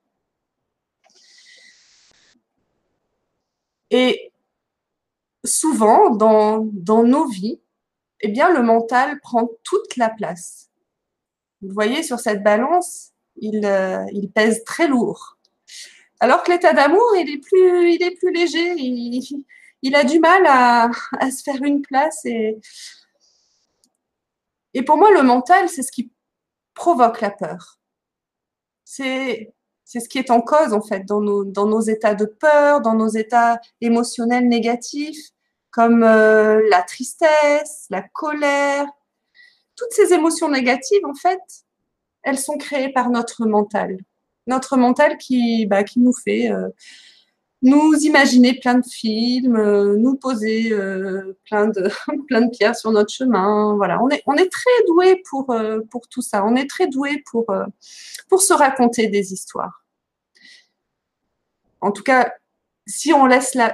Et 3.92 4.32
souvent, 5.44 6.10
dans, 6.10 6.68
dans 6.72 7.04
nos 7.04 7.28
vies, 7.28 7.60
eh 8.26 8.28
bien, 8.28 8.50
le 8.50 8.62
mental 8.62 9.20
prend 9.20 9.50
toute 9.64 9.98
la 9.98 10.08
place. 10.08 10.70
Vous 11.60 11.74
voyez, 11.74 12.02
sur 12.02 12.18
cette 12.18 12.42
balance, 12.42 13.10
il, 13.36 13.66
euh, 13.66 14.02
il 14.14 14.30
pèse 14.30 14.64
très 14.64 14.88
lourd. 14.88 15.36
Alors 16.20 16.42
que 16.42 16.50
l'état 16.50 16.72
d'amour, 16.72 17.04
il 17.18 17.30
est 17.30 17.38
plus, 17.38 18.32
léger. 18.32 18.72
Il, 19.82 19.94
a 19.94 20.04
du 20.04 20.20
mal 20.20 20.46
à, 20.46 20.90
se 21.30 21.42
faire 21.42 21.62
une 21.62 21.82
place. 21.82 22.24
Et, 22.24 22.58
pour 24.86 24.96
moi, 24.96 25.10
le 25.12 25.22
mental, 25.22 25.68
c'est 25.68 25.82
ce 25.82 25.92
qui 25.92 26.10
provoque 26.72 27.20
la 27.20 27.30
peur. 27.30 27.78
C'est 28.84 29.52
ce 29.84 30.08
qui 30.08 30.16
est 30.18 30.30
en 30.30 30.40
cause, 30.40 30.72
en 30.72 30.80
fait, 30.80 31.04
dans 31.04 31.20
nos 31.20 31.80
états 31.82 32.14
de 32.14 32.24
peur, 32.24 32.80
dans 32.80 32.94
nos 32.94 33.08
états 33.08 33.60
émotionnels 33.82 34.48
négatifs 34.48 35.33
comme 35.74 36.04
euh, 36.04 36.62
la 36.70 36.82
tristesse, 36.82 37.86
la 37.90 38.02
colère. 38.02 38.86
Toutes 39.74 39.90
ces 39.90 40.12
émotions 40.12 40.48
négatives, 40.48 41.04
en 41.04 41.14
fait, 41.14 41.40
elles 42.22 42.38
sont 42.38 42.56
créées 42.56 42.92
par 42.92 43.10
notre 43.10 43.44
mental. 43.44 43.98
Notre 44.46 44.76
mental 44.76 45.18
qui, 45.18 45.66
bah, 45.66 45.82
qui 45.82 45.98
nous 45.98 46.12
fait 46.12 46.52
euh, 46.52 46.68
nous 47.62 47.92
imaginer 48.02 48.54
plein 48.54 48.76
de 48.76 48.86
films, 48.86 49.56
euh, 49.56 49.96
nous 49.96 50.14
poser 50.14 50.70
plein, 51.44 51.66
de, 51.66 51.90
plein 52.28 52.42
de 52.42 52.50
pierres 52.50 52.76
sur 52.76 52.92
notre 52.92 53.12
chemin. 53.12 53.74
Voilà, 53.74 54.00
on 54.00 54.08
est, 54.10 54.22
on 54.26 54.34
est 54.34 54.50
très 54.52 54.70
doué 54.86 55.20
pour, 55.28 55.52
pour 55.90 56.06
tout 56.08 56.22
ça. 56.22 56.44
On 56.44 56.54
est 56.54 56.70
très 56.70 56.86
doué 56.86 57.24
pour, 57.28 57.46
pour 58.28 58.42
se 58.42 58.52
raconter 58.52 59.08
des 59.08 59.32
histoires. 59.32 59.84
En 61.80 61.90
tout 61.90 62.04
cas, 62.04 62.32
si 62.86 63.12
on 63.12 63.26
laisse 63.26 63.54
la, 63.54 63.72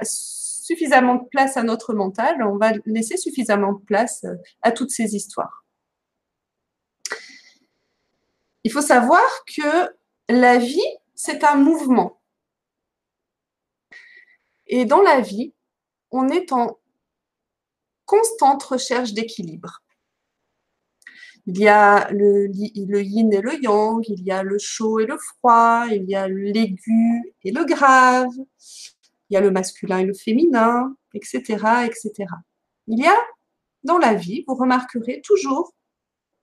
suffisamment 0.71 1.15
de 1.15 1.27
place 1.27 1.57
à 1.57 1.63
notre 1.63 1.93
mental, 1.93 2.41
on 2.43 2.57
va 2.57 2.71
laisser 2.85 3.17
suffisamment 3.17 3.73
de 3.73 3.83
place 3.83 4.23
euh, 4.23 4.35
à 4.61 4.71
toutes 4.71 4.91
ces 4.91 5.15
histoires. 5.15 5.65
Il 8.63 8.71
faut 8.71 8.81
savoir 8.81 9.27
que 9.55 9.93
la 10.29 10.57
vie, 10.57 10.91
c'est 11.13 11.43
un 11.43 11.55
mouvement. 11.55 12.21
Et 14.67 14.85
dans 14.85 15.01
la 15.01 15.19
vie, 15.19 15.53
on 16.11 16.29
est 16.29 16.53
en 16.53 16.79
constante 18.05 18.63
recherche 18.63 19.13
d'équilibre. 19.13 19.81
Il 21.47 21.57
y 21.57 21.67
a 21.67 22.09
le, 22.11 22.47
le, 22.47 23.01
yin 23.01 23.33
et 23.33 23.41
le 23.41 23.61
yang, 23.61 24.07
il 24.07 24.23
y 24.23 24.31
a 24.31 24.43
le 24.43 24.57
chaud 24.59 24.99
et 24.99 25.05
le 25.05 25.17
froid, 25.17 25.87
il 25.89 26.03
y 26.07 26.15
a 26.15 26.27
l'aigu 26.27 27.33
et 27.43 27.51
le 27.51 27.65
grave, 27.65 28.29
il 29.31 29.35
y 29.35 29.37
a 29.37 29.41
le 29.41 29.49
masculin 29.49 29.99
et 29.99 30.03
le 30.03 30.13
féminin, 30.13 30.93
etc., 31.13 31.41
etc. 31.85 32.11
Il 32.87 32.99
y 32.99 33.07
a 33.07 33.15
dans 33.83 33.97
la 33.97 34.13
vie, 34.13 34.43
vous 34.45 34.55
remarquerez 34.55 35.21
toujours 35.23 35.73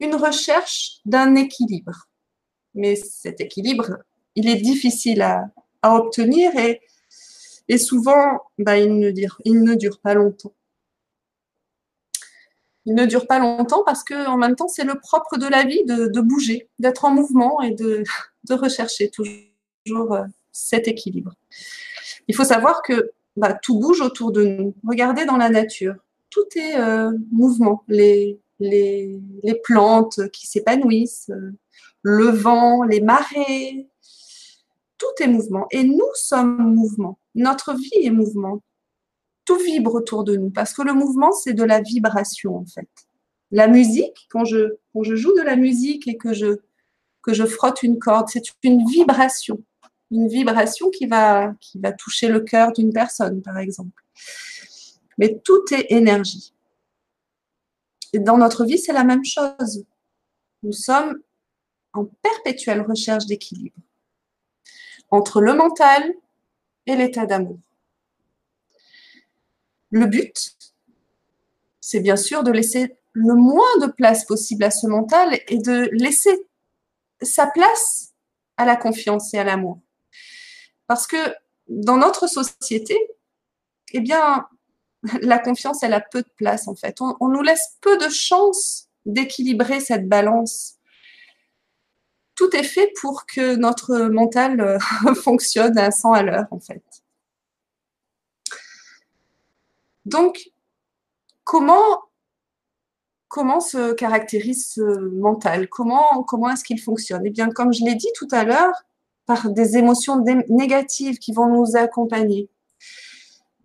une 0.01 0.15
recherche 0.15 1.01
d'un 1.05 1.35
équilibre. 1.35 2.09
Mais 2.75 2.97
cet 2.97 3.43
équilibre, 3.43 3.99
il 4.35 4.49
est 4.49 4.57
difficile 4.57 5.23
à, 5.23 5.51
obtenir 5.83 6.51
et, 6.57 7.79
souvent, 7.79 8.41
bah, 8.59 8.79
il, 8.79 8.99
ne 8.99 9.11
dure, 9.75 10.01
pas 10.01 10.15
longtemps. 10.15 10.55
Il 12.87 12.95
ne 12.95 13.05
dure 13.05 13.27
pas 13.27 13.39
longtemps 13.39 13.83
parce 13.85 14.03
que 14.03 14.27
en 14.27 14.39
même 14.39 14.57
temps, 14.57 14.69
c'est 14.69 14.85
le 14.85 14.99
propre 14.99 15.37
de 15.37 15.47
la 15.47 15.65
vie 15.65 15.85
de, 15.85 16.21
bouger, 16.21 16.69
d'être 16.79 17.05
en 17.05 17.11
mouvement 17.11 17.61
et 17.61 17.73
de, 17.73 18.03
de 18.45 18.55
rechercher 18.55 19.11
toujours 19.11 20.15
euh, 20.15 20.25
cet 20.53 20.89
équilibre. 20.89 21.35
Il 22.29 22.35
faut 22.35 22.45
savoir 22.45 22.83
que 22.83 23.11
bah, 23.37 23.55
tout 23.55 23.79
bouge 23.79 24.01
autour 24.01 24.33
de 24.33 24.45
nous. 24.45 24.75
Regardez 24.87 25.25
dans 25.25 25.37
la 25.37 25.49
nature, 25.49 25.95
tout 26.31 26.47
est 26.57 26.79
euh, 26.79 27.13
mouvement. 27.33 27.85
Les, 27.89 28.39
plantes 29.65 30.29
qui 30.31 30.47
s'épanouissent, 30.47 31.31
euh, 31.31 31.53
le 32.03 32.29
vent, 32.29 32.83
les 32.83 33.01
marées, 33.01 33.89
tout 34.99 35.23
est 35.23 35.29
mouvement. 35.29 35.67
Et 35.71 35.85
nous 35.85 36.11
sommes 36.15 36.75
mouvement. 36.75 37.19
Notre 37.35 37.75
vie 37.75 38.05
est 38.05 38.11
mouvement. 38.11 38.63
Tout 39.45 39.57
vibre 39.57 39.95
autour 39.95 40.25
de 40.25 40.37
nous 40.37 40.51
parce 40.51 40.75
que 40.75 40.83
le 40.83 40.93
mouvement, 40.93 41.33
c'est 41.33 41.55
de 41.55 41.65
la 41.65 41.81
vibration 41.81 42.57
en 42.57 42.67
fait. 42.67 42.89
La 43.51 43.67
musique, 43.67 44.27
quand 44.31 44.45
je, 44.45 44.77
joue 44.95 45.35
de 45.35 45.43
la 45.43 45.57
musique 45.57 46.07
et 46.07 46.19
que 46.19 46.35
je 46.35 47.47
frotte 47.47 47.83
une 47.83 47.99
corde, 47.99 48.29
c'est 48.29 48.43
une 48.63 48.85
vibration 48.87 49.63
une 50.11 50.29
vibration 50.29 50.91
qui 50.91 51.07
va, 51.07 51.55
qui 51.61 51.79
va 51.79 51.93
toucher 51.93 52.29
le 52.29 52.41
cœur 52.41 52.73
d'une 52.73 52.93
personne, 52.93 53.43
par 53.43 53.59
exemple. 53.59 54.05
Mais 55.19 55.39
tout 55.45 55.63
est 55.73 55.93
énergie. 55.93 56.55
Et 58.13 58.19
dans 58.19 58.39
notre 58.39 58.65
vie, 58.65 58.79
c'est 58.79 58.93
la 58.93 59.05
même 59.05 59.25
chose. 59.25 59.85
Nous 60.63 60.73
sommes 60.73 61.19
en 61.93 62.05
perpétuelle 62.05 62.81
recherche 62.83 63.27
d'équilibre 63.27 63.77
entre 65.11 65.41
le 65.41 65.55
mental 65.55 66.13
et 66.87 66.97
l'état 66.97 67.27
d'amour. 67.27 67.59
Le 69.91 70.07
but, 70.07 70.57
c'est 71.81 72.01
bien 72.01 72.17
sûr 72.17 72.43
de 72.43 72.51
laisser 72.51 72.95
le 73.13 73.35
moins 73.35 73.79
de 73.81 73.87
place 73.87 74.25
possible 74.25 74.65
à 74.65 74.71
ce 74.71 74.87
mental 74.87 75.39
et 75.49 75.59
de 75.59 75.89
laisser 75.93 76.47
sa 77.23 77.47
place 77.47 78.13
à 78.57 78.65
la 78.65 78.77
confiance 78.77 79.33
et 79.33 79.39
à 79.39 79.45
l'amour. 79.45 79.81
Parce 80.89 81.07
que 81.07 81.17
dans 81.69 81.99
notre 81.99 82.27
société, 82.27 82.99
eh 83.93 84.01
bien, 84.01 84.49
la 85.23 85.39
confiance, 85.39 85.83
elle 85.83 85.95
a 85.95 86.01
peu 86.01 86.23
de 86.23 86.31
place 86.37 86.67
en 86.67 86.75
fait. 86.75 87.01
On, 87.01 87.29
nous 87.29 87.43
laisse 87.43 87.77
peu 87.81 87.97
de 87.99 88.09
chance 88.09 88.89
d'équilibrer 89.07 89.79
cette 89.81 90.09
balance. 90.09 90.75
Tout 92.35 92.55
est 92.57 92.65
fait 92.65 92.93
pour 93.01 93.27
que 93.27 93.55
notre 93.55 94.09
mental 94.09 94.61
euh, 94.61 94.79
fonctionne 95.15 95.79
à 95.79 95.91
100 95.91 96.13
à 96.13 96.23
l'heure 96.23 96.47
en 96.51 96.59
fait. 96.59 96.83
Donc, 100.07 100.51
comment, 101.45 102.03
comment 103.29 103.61
se 103.61 103.93
caractérise 103.93 104.71
ce 104.73 104.81
mental? 104.81 105.69
Comment, 105.69 106.23
comment 106.23 106.49
est-ce 106.51 106.65
qu'il 106.65 106.81
fonctionne? 106.81 107.27
Eh 107.27 107.31
bien, 107.31 107.51
comme 107.51 107.75
je 107.75 107.85
l'ai 107.85 107.95
dit 107.95 108.09
tout 108.15 108.29
à 108.31 108.45
l'heure, 108.45 108.73
par 109.29 109.51
des 109.51 109.77
émotions 109.77 110.25
négatives 110.49 111.19
qui 111.19 111.33
vont 111.35 111.49
nous 111.49 111.77
accompagner. 111.77 112.49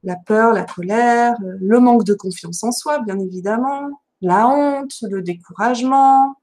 La 0.03 0.17
peur, 0.17 0.51
la 0.51 0.65
colère, 0.65 1.35
le 1.39 1.79
manque 1.79 2.03
de 2.03 2.13
confiance 2.13 2.65
en 2.65 2.73
soi, 2.73 2.99
bien 2.99 3.17
évidemment, 3.17 4.01
la 4.19 4.45
honte, 4.49 4.93
le 5.03 5.21
découragement. 5.21 6.35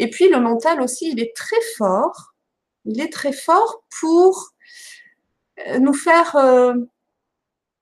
Et 0.00 0.10
puis 0.10 0.28
le 0.28 0.40
mental 0.40 0.80
aussi, 0.80 1.12
il 1.12 1.20
est 1.20 1.34
très 1.36 1.60
fort. 1.78 2.34
Il 2.86 3.00
est 3.00 3.12
très 3.12 3.32
fort 3.32 3.84
pour 4.00 4.52
euh, 5.68 5.78
nous 5.78 5.94
faire 5.94 6.34
euh, 6.34 6.74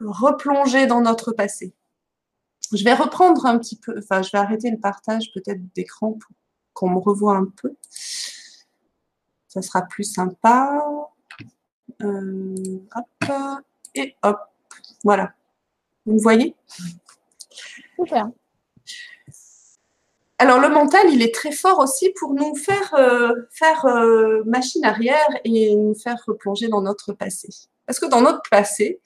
replonger 0.00 0.86
dans 0.86 1.00
notre 1.00 1.32
passé. 1.32 1.72
Je 2.74 2.84
vais 2.84 2.94
reprendre 2.94 3.46
un 3.46 3.58
petit 3.58 3.76
peu, 3.76 3.98
enfin 3.98 4.20
je 4.20 4.30
vais 4.32 4.38
arrêter 4.38 4.70
le 4.70 4.78
partage 4.78 5.32
peut-être 5.32 5.62
d'écran 5.74 6.12
pour 6.12 6.30
qu'on 6.74 6.90
me 6.90 6.98
revoie 6.98 7.36
un 7.36 7.46
peu. 7.46 7.74
Ça 9.54 9.62
sera 9.62 9.82
plus 9.82 10.02
sympa. 10.02 10.82
Euh, 12.02 12.80
hop, 12.96 13.32
et 13.94 14.16
hop, 14.24 14.40
voilà. 15.04 15.32
Vous 16.04 16.14
me 16.14 16.20
voyez? 16.20 16.56
Super. 17.94 18.30
Alors 20.38 20.58
le 20.58 20.70
mental, 20.70 21.02
il 21.08 21.22
est 21.22 21.32
très 21.32 21.52
fort 21.52 21.78
aussi 21.78 22.10
pour 22.18 22.34
nous 22.34 22.56
faire 22.56 22.94
euh, 22.94 23.32
faire 23.52 23.86
euh, 23.86 24.42
machine 24.44 24.84
arrière 24.84 25.28
et 25.44 25.76
nous 25.76 25.94
faire 25.94 26.20
replonger 26.26 26.66
dans 26.66 26.82
notre 26.82 27.12
passé. 27.12 27.48
Parce 27.86 28.00
que 28.00 28.06
dans 28.06 28.22
notre 28.22 28.42
passé, 28.50 29.00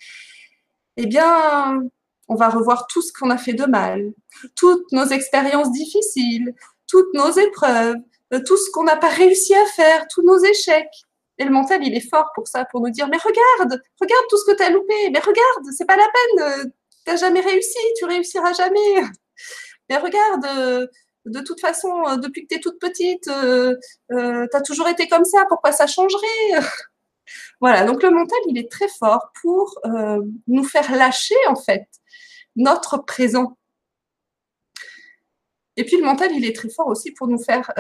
eh 0.96 1.05
bien, 1.05 1.82
on 2.26 2.34
va 2.36 2.49
revoir 2.49 2.86
tout 2.86 3.03
ce 3.03 3.12
qu'on 3.12 3.28
a 3.28 3.36
fait 3.36 3.53
de 3.53 3.66
mal, 3.66 4.14
toutes 4.55 4.90
nos 4.92 5.05
expériences 5.05 5.70
difficiles, 5.72 6.55
toutes 6.86 7.12
nos 7.12 7.30
épreuves, 7.32 7.96
tout 8.31 8.57
ce 8.57 8.70
qu'on 8.72 8.85
n'a 8.85 8.97
pas 8.97 9.09
réussi 9.09 9.55
à 9.55 9.64
faire, 9.66 10.07
tous 10.09 10.22
nos 10.22 10.39
échecs. 10.39 10.93
Et 11.39 11.45
le 11.45 11.51
mental, 11.51 11.81
il 11.85 11.95
est 11.95 12.09
fort 12.09 12.31
pour 12.35 12.49
ça, 12.49 12.64
pour 12.64 12.81
nous 12.81 12.91
dire, 12.91 13.09
mais 13.09 13.16
regarde, 13.16 13.81
regarde 14.01 14.24
tout 14.29 14.37
ce 14.37 14.51
que 14.51 14.57
tu 14.57 14.62
as 14.62 14.70
loupé, 14.70 15.11
mais 15.12 15.20
regarde, 15.20 15.64
c'est 15.76 15.87
pas 15.87 15.97
la 15.97 16.09
peine, 16.09 16.72
tu 17.07 17.11
n'as 17.11 17.16
jamais 17.16 17.41
réussi, 17.41 17.79
tu 17.99 18.05
réussiras 18.05 18.53
jamais. 18.53 19.03
Mais 19.91 19.97
regarde, 19.97 20.91
de 21.29 21.41
toute 21.41 21.61
façon, 21.61 21.91
euh, 22.07 22.16
depuis 22.16 22.43
que 22.43 22.49
tu 22.49 22.55
es 22.57 22.61
toute 22.61 22.79
petite, 22.79 23.29
euh, 23.29 23.76
euh, 24.12 24.47
toujours 24.64 24.89
été 24.89 25.09
comme 25.09 25.24
ça, 25.24 25.45
pourquoi 25.49 25.72
ça 25.72 25.87
changerait? 25.87 26.26
Voilà, 27.61 27.85
donc 27.85 28.03
le 28.03 28.11
mental, 28.11 28.39
il 28.47 28.57
est 28.57 28.70
très 28.72 28.89
fort 28.89 29.31
pour 29.43 29.79
nous 30.47 30.64
faire 30.64 30.97
lâcher, 30.97 31.35
en 31.49 31.57
fait, 31.57 31.87
notre 32.57 32.97
présent. 33.05 33.57
Et 35.79 35.85
puis 35.85 35.97
le 35.97 36.05
mental, 36.05 36.31
il 36.35 36.45
est 36.45 36.55
très 36.55 36.68
fort 36.68 36.89
aussi 36.89 37.12
pour 37.12 37.29
nous 37.29 37.39
faire, 37.39 37.72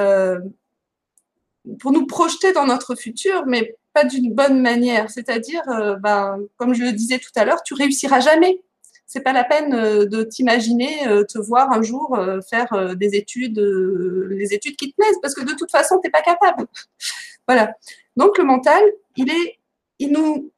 pour 1.80 1.92
nous 1.92 2.06
projeter 2.06 2.52
dans 2.52 2.64
notre 2.64 2.94
futur, 2.94 3.44
mais 3.46 3.76
pas 3.92 4.04
d'une 4.04 4.32
bonne 4.32 4.62
manière. 4.62 5.10
C'est-à-dire, 5.10 5.62
ben, 6.00 6.38
comme 6.56 6.74
je 6.74 6.84
le 6.84 6.92
disais 6.92 7.18
tout 7.18 7.32
à 7.36 7.44
l'heure, 7.44 7.62
tu 7.62 7.74
réussiras 7.74 8.20
jamais 8.20 8.62
c'est 9.08 9.22
pas 9.22 9.32
la 9.32 9.42
peine 9.42 9.74
euh, 9.74 10.04
de 10.06 10.22
t'imaginer 10.22 11.08
euh, 11.08 11.24
te 11.24 11.38
voir 11.38 11.72
un 11.72 11.82
jour 11.82 12.14
euh, 12.14 12.40
faire 12.42 12.94
des 12.94 13.16
études, 13.16 13.58
les 13.58 14.52
études 14.52 14.76
qui 14.76 14.92
te 14.92 14.96
plaisent, 14.96 15.18
parce 15.20 15.34
que 15.34 15.44
de 15.44 15.54
toute 15.54 15.70
façon, 15.70 15.98
tu 15.98 16.06
n'es 16.06 16.10
pas 16.10 16.20
capable. 16.20 16.66
voilà. 17.48 17.72
Donc 18.16 18.38
le 18.38 18.44
mental, 18.44 18.82
il 19.16 19.30
est, 19.30 19.58
il 19.98 20.12
nous, 20.12 20.52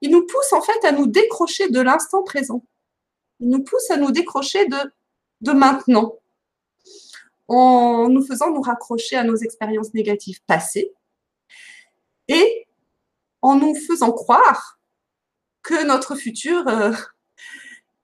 il 0.00 0.10
nous 0.10 0.26
pousse 0.26 0.52
en 0.52 0.60
fait 0.60 0.84
à 0.84 0.92
nous 0.92 1.06
décrocher 1.06 1.70
de 1.70 1.80
l'instant 1.80 2.22
présent. 2.24 2.62
Il 3.38 3.48
nous 3.48 3.62
pousse 3.62 3.90
à 3.90 3.96
nous 3.96 4.10
décrocher 4.10 4.66
de, 4.66 4.78
de 5.42 5.52
maintenant, 5.52 6.16
en 7.48 8.08
nous 8.08 8.24
faisant 8.24 8.50
nous 8.50 8.60
raccrocher 8.60 9.16
à 9.16 9.24
nos 9.24 9.36
expériences 9.36 9.94
négatives 9.94 10.42
passées 10.46 10.92
et 12.28 12.66
en 13.42 13.56
nous 13.56 13.74
faisant 13.74 14.12
croire 14.12 14.78
que 15.62 15.86
notre 15.86 16.16
futur 16.16 16.64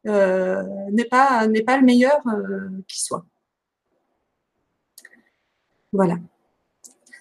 euh, 0.06 0.62
n'est 0.90 1.04
pas, 1.04 1.46
n'est 1.46 1.62
pas 1.62 1.76
le 1.76 1.84
meilleur 1.84 2.20
euh, 2.26 2.68
qui 2.88 3.00
soit. 3.00 3.24
Voilà. 5.92 6.16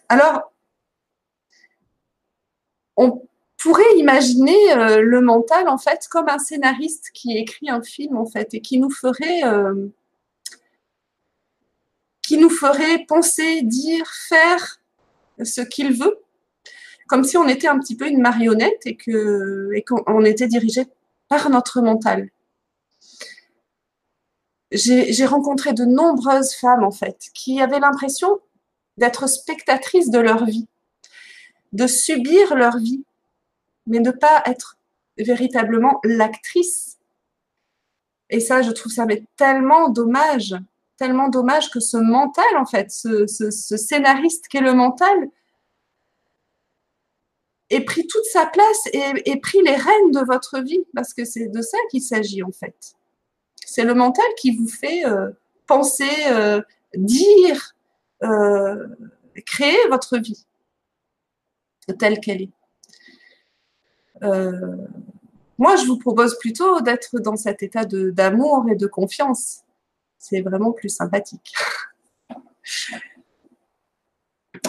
Alors, 0.09 0.51
on 2.97 3.27
pourrait 3.57 3.97
imaginer 3.97 4.73
euh, 4.73 5.01
le 5.01 5.21
mental 5.21 5.67
en 5.67 5.77
fait 5.77 6.07
comme 6.09 6.29
un 6.29 6.39
scénariste 6.39 7.11
qui 7.13 7.37
écrit 7.37 7.69
un 7.69 7.83
film 7.83 8.17
en 8.17 8.25
fait 8.25 8.53
et 8.53 8.61
qui 8.61 8.79
nous 8.79 8.89
ferait 8.89 9.41
qui 12.31 12.37
nous 12.37 12.49
ferait 12.49 13.03
penser, 13.09 13.61
dire, 13.61 14.09
faire 14.29 14.79
ce 15.43 15.59
qu'il 15.59 15.91
veut, 15.91 16.17
comme 17.09 17.25
si 17.25 17.35
on 17.35 17.45
était 17.49 17.67
un 17.67 17.77
petit 17.77 17.97
peu 17.97 18.07
une 18.07 18.21
marionnette 18.21 18.81
et 18.85 18.95
que 18.95 19.69
et 19.75 19.81
qu'on 19.81 20.23
était 20.23 20.47
dirigé 20.47 20.85
par 21.27 21.49
notre 21.49 21.81
mental 21.81 22.29
j'ai 24.71 25.25
rencontré 25.25 25.73
de 25.73 25.83
nombreuses 25.83 26.53
femmes, 26.53 26.85
en 26.85 26.91
fait, 26.91 27.27
qui 27.33 27.59
avaient 27.59 27.81
l'impression 27.81 28.39
d'être 28.95 29.27
spectatrices 29.27 30.09
de 30.09 30.19
leur 30.19 30.45
vie, 30.45 30.69
de 31.73 31.85
subir 31.85 32.55
leur 32.55 32.77
vie, 32.77 33.03
mais 33.87 33.99
ne 33.99 34.11
pas 34.11 34.41
être 34.45 34.77
véritablement 35.17 35.99
l'actrice. 36.05 36.97
Et 38.29 38.39
ça, 38.39 38.61
je 38.61 38.71
trouve 38.71 38.93
ça 38.93 39.05
mais 39.05 39.25
tellement 39.35 39.89
dommage, 39.89 40.55
tellement 41.01 41.29
dommage 41.29 41.71
que 41.71 41.79
ce 41.79 41.97
mental, 41.97 42.45
en 42.57 42.65
fait, 42.67 42.91
ce, 42.91 43.25
ce 43.25 43.75
scénariste 43.75 44.47
qu'est 44.47 44.61
le 44.61 44.75
mental, 44.75 45.31
ait 47.71 47.83
pris 47.83 48.05
toute 48.05 48.25
sa 48.25 48.45
place 48.45 48.85
et 48.93 49.01
ait 49.25 49.39
pris 49.39 49.63
les 49.63 49.75
rênes 49.75 50.11
de 50.11 50.23
votre 50.23 50.59
vie, 50.59 50.85
parce 50.93 51.15
que 51.15 51.25
c'est 51.25 51.47
de 51.47 51.61
ça 51.63 51.79
qu'il 51.89 52.03
s'agit, 52.03 52.43
en 52.43 52.51
fait. 52.51 52.93
C'est 53.65 53.83
le 53.83 53.95
mental 53.95 54.27
qui 54.37 54.55
vous 54.55 54.67
fait 54.67 55.03
euh, 55.07 55.31
penser, 55.65 56.27
euh, 56.27 56.61
dire, 56.95 57.75
euh, 58.21 58.87
créer 59.47 59.87
votre 59.89 60.19
vie 60.19 60.45
telle 61.97 62.19
qu'elle 62.19 62.43
est. 62.43 62.51
moi, 65.57 65.75
je 65.77 65.85
vous 65.87 65.97
propose 65.97 66.37
plutôt 66.37 66.79
d'être 66.81 67.19
dans 67.19 67.37
cet 67.37 67.63
état 67.63 67.85
d'amour 67.85 68.65
et 68.69 68.75
de 68.75 68.85
confiance. 68.85 69.63
C'est 70.21 70.41
vraiment 70.41 70.71
plus 70.71 70.89
sympathique. 70.89 71.51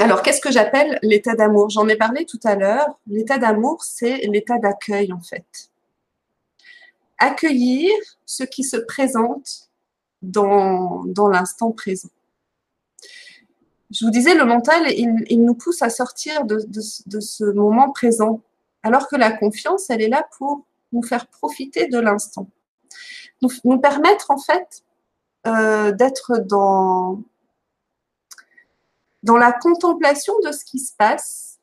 Alors, 0.01 0.23
qu'est-ce 0.23 0.41
que 0.41 0.51
j'appelle 0.51 0.99
l'état 1.03 1.35
d'amour? 1.35 1.69
J'en 1.69 1.87
ai 1.89 1.97
parlé 1.97 2.25
tout 2.25 2.41
à 2.43 2.57
l'heure. 2.57 2.99
L'état 3.07 3.39
d'amour, 3.39 3.85
c'est 3.85 4.17
l'état 4.29 4.59
d'accueil, 4.59 5.13
en 5.13 5.21
fait 5.21 5.71
accueillir 7.23 7.93
ce 8.27 8.43
qui 8.43 8.65
se 8.65 8.77
présente 8.77 9.71
dans, 10.23 11.05
l'instant 11.31 11.71
présent. 11.71 12.11
Je 13.91 14.05
vous 14.05 14.11
disais, 14.11 14.35
le 14.35 14.45
mental, 14.45 14.91
il, 14.91 15.45
nous 15.45 15.55
pousse 15.55 15.83
à 15.83 15.91
sortir 15.91 16.45
de, 16.45 16.61
de, 16.67 17.21
ce 17.21 17.45
moment 17.45 17.91
présent, 17.93 18.41
alors 18.83 19.07
que 19.07 19.17
la 19.17 19.31
confiance, 19.31 19.89
elle 19.91 20.03
est 20.03 20.09
là 20.09 20.27
pour 20.37 20.65
nous 20.93 21.03
faire 21.03 21.27
profiter 21.29 21.87
de 21.87 21.99
l'instant. 21.99 22.49
Nous, 23.41 23.51
nous, 23.65 23.79
permettre, 23.79 24.31
en 24.31 24.39
fait, 24.39 24.83
euh, 25.47 25.91
d'être 25.93 26.39
dans, 26.39 27.21
dans 29.23 29.37
la 29.37 29.53
contemplation 29.53 30.35
de 30.45 30.53
ce 30.53 30.65
qui 30.65 30.79
se 30.79 30.93
passe, 30.97 31.59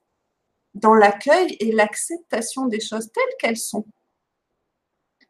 dans 0.75 0.93
l'accueil 0.93 1.55
et 1.59 1.71
l'acceptation 1.71 2.67
des 2.67 2.79
choses 2.79 3.09
telles 3.11 3.37
qu'elles 3.39 3.57
sont 3.57 3.85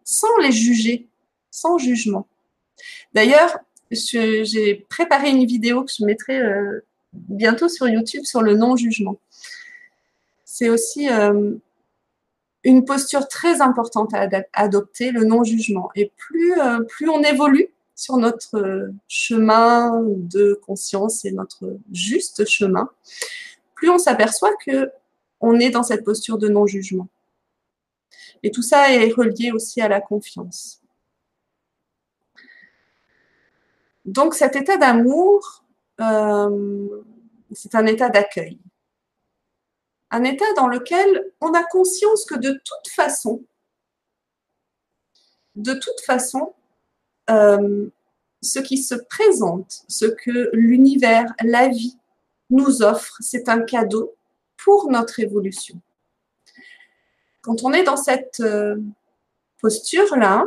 sans 0.04 0.36
les 0.38 0.52
juger, 0.52 1.08
sans 1.52 1.78
jugement. 1.78 2.28
D'ailleurs, 3.14 3.60
j'ai 3.92 4.76
préparé 4.90 5.30
une 5.30 5.46
vidéo 5.46 5.84
que 5.84 5.92
je 5.96 6.04
mettrai 6.04 6.40
euh, 6.40 6.84
bientôt 7.14 7.70
sur 7.70 7.88
YouTube 7.88 8.24
sur 8.26 8.42
le 8.42 8.56
non-jugement. 8.56 9.20
C'est 10.44 10.70
aussi 10.70 11.10
euh, 11.10 11.54
une 12.64 12.86
posture 12.86 13.28
très 13.28 13.62
importante 13.62 14.14
à 14.16 14.28
adopter, 14.54 15.12
le 15.12 15.26
non-jugement. 15.26 15.92
Et 15.96 16.12
plus, 16.18 16.54
plus 16.88 17.10
on 17.10 17.22
évolue 17.22 17.70
sur 18.00 18.16
notre 18.16 18.92
chemin 19.10 20.04
de 20.06 20.58
conscience 20.66 21.26
et 21.26 21.32
notre 21.32 21.78
juste 21.92 22.46
chemin, 22.48 22.90
plus 23.76 23.90
on 23.90 23.98
s'aperçoit 23.98 24.56
que 24.66 24.90
on 25.42 25.60
est 25.60 25.70
dans 25.70 25.84
cette 25.84 26.06
posture 26.06 26.38
de 26.38 26.48
non-jugement. 26.48 27.10
Et 28.42 28.52
tout 28.52 28.62
ça 28.62 28.94
est 28.94 29.12
relié 29.12 29.52
aussi 29.52 29.82
à 29.82 29.90
la 29.90 30.00
confiance. 30.00 30.82
Donc 34.06 34.34
cet 34.34 34.56
état 34.56 34.78
d'amour, 34.78 35.66
euh, 36.00 37.04
c'est 37.52 37.76
un 37.76 37.86
état 37.86 38.08
d'accueil. 38.08 38.60
Un 40.10 40.24
état 40.24 40.52
dans 40.56 40.68
lequel 40.68 41.34
on 41.42 41.54
a 41.54 41.64
conscience 41.64 42.24
que 42.26 42.36
de 42.36 42.52
toute 42.52 42.94
façon, 42.94 43.44
de 45.56 45.74
toute 45.74 46.00
façon, 46.06 46.54
euh, 46.54 46.59
ce 48.42 48.60
qui 48.60 48.78
se 48.78 48.96
présente, 48.96 49.84
ce 49.88 50.06
que 50.06 50.50
l'univers, 50.54 51.26
la 51.44 51.68
vie 51.68 51.98
nous 52.50 52.82
offre, 52.82 53.16
c'est 53.20 53.50
un 53.50 53.62
cadeau 53.62 54.16
pour 54.58 54.90
notre 54.90 55.20
évolution. 55.20 55.80
Quand 57.42 57.64
on 57.64 57.74
est 57.74 57.84
dans 57.84 57.98
cette 57.98 58.40
euh, 58.42 58.78
posture-là, 59.60 60.46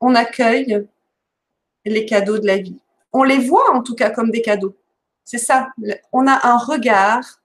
on 0.00 0.14
accueille 0.14 0.88
les 1.84 2.06
cadeaux 2.06 2.38
de 2.38 2.46
la 2.46 2.58
vie. 2.58 2.80
On 3.12 3.22
les 3.22 3.38
voit 3.38 3.74
en 3.74 3.82
tout 3.82 3.94
cas 3.94 4.10
comme 4.10 4.30
des 4.30 4.42
cadeaux. 4.42 4.76
C'est 5.24 5.38
ça. 5.38 5.68
On 6.12 6.26
a 6.26 6.48
un 6.48 6.56
regard, 6.56 7.42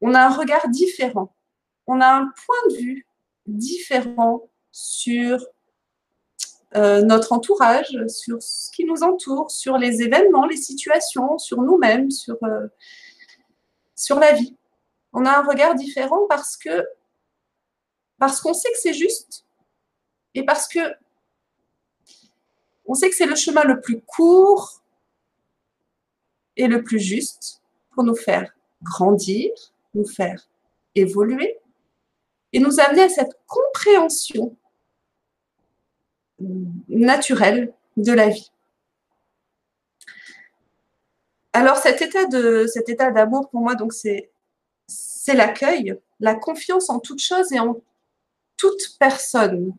on 0.00 0.14
a 0.14 0.26
un 0.26 0.34
regard 0.34 0.68
différent. 0.68 1.34
On 1.86 2.00
a 2.00 2.08
un 2.08 2.32
point 2.46 2.70
de 2.70 2.76
vue 2.76 3.06
différent 3.46 4.48
sur 4.74 5.38
euh, 6.74 7.02
notre 7.02 7.32
entourage, 7.32 7.96
sur 8.08 8.42
ce 8.42 8.72
qui 8.72 8.84
nous 8.84 9.04
entoure, 9.04 9.52
sur 9.52 9.78
les 9.78 10.02
événements, 10.02 10.46
les 10.46 10.56
situations, 10.56 11.38
sur 11.38 11.62
nous-mêmes, 11.62 12.10
sur, 12.10 12.36
euh, 12.42 12.66
sur 13.94 14.18
la 14.18 14.32
vie. 14.32 14.56
On 15.12 15.24
a 15.24 15.38
un 15.38 15.42
regard 15.42 15.76
différent 15.76 16.26
parce 16.28 16.56
que 16.56 16.84
parce 18.18 18.40
qu'on 18.40 18.52
sait 18.52 18.70
que 18.72 18.78
c'est 18.78 18.94
juste 18.94 19.46
et 20.34 20.44
parce 20.44 20.66
que 20.66 20.80
on 22.86 22.94
sait 22.94 23.10
que 23.10 23.14
c'est 23.14 23.26
le 23.26 23.36
chemin 23.36 23.62
le 23.62 23.80
plus 23.80 24.00
court 24.00 24.82
et 26.56 26.66
le 26.66 26.82
plus 26.82 26.98
juste 26.98 27.62
pour 27.92 28.02
nous 28.02 28.16
faire 28.16 28.52
grandir, 28.82 29.50
nous 29.94 30.06
faire 30.06 30.48
évoluer 30.96 31.60
et 32.52 32.58
nous 32.58 32.80
amener 32.80 33.02
à 33.02 33.08
cette 33.08 33.38
compréhension 33.46 34.56
naturelle 36.88 37.72
de 37.96 38.12
la 38.12 38.28
vie. 38.28 38.50
Alors 41.52 41.76
cet 41.76 42.02
état 42.02 42.26
de 42.26 42.66
cet 42.66 42.88
état 42.88 43.10
d'amour 43.10 43.48
pour 43.48 43.60
moi 43.60 43.74
donc 43.74 43.92
c'est 43.92 44.30
c'est 44.86 45.34
l'accueil, 45.34 45.96
la 46.20 46.34
confiance 46.34 46.90
en 46.90 46.98
toute 46.98 47.20
chose 47.20 47.52
et 47.52 47.58
en 47.58 47.80
toute 48.56 48.96
personne. 48.98 49.74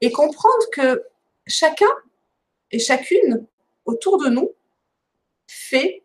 Et 0.00 0.10
comprendre 0.10 0.64
que 0.72 1.04
chacun 1.46 1.86
et 2.72 2.78
chacune 2.78 3.46
autour 3.84 4.18
de 4.18 4.28
nous 4.28 4.50
fait 5.46 6.02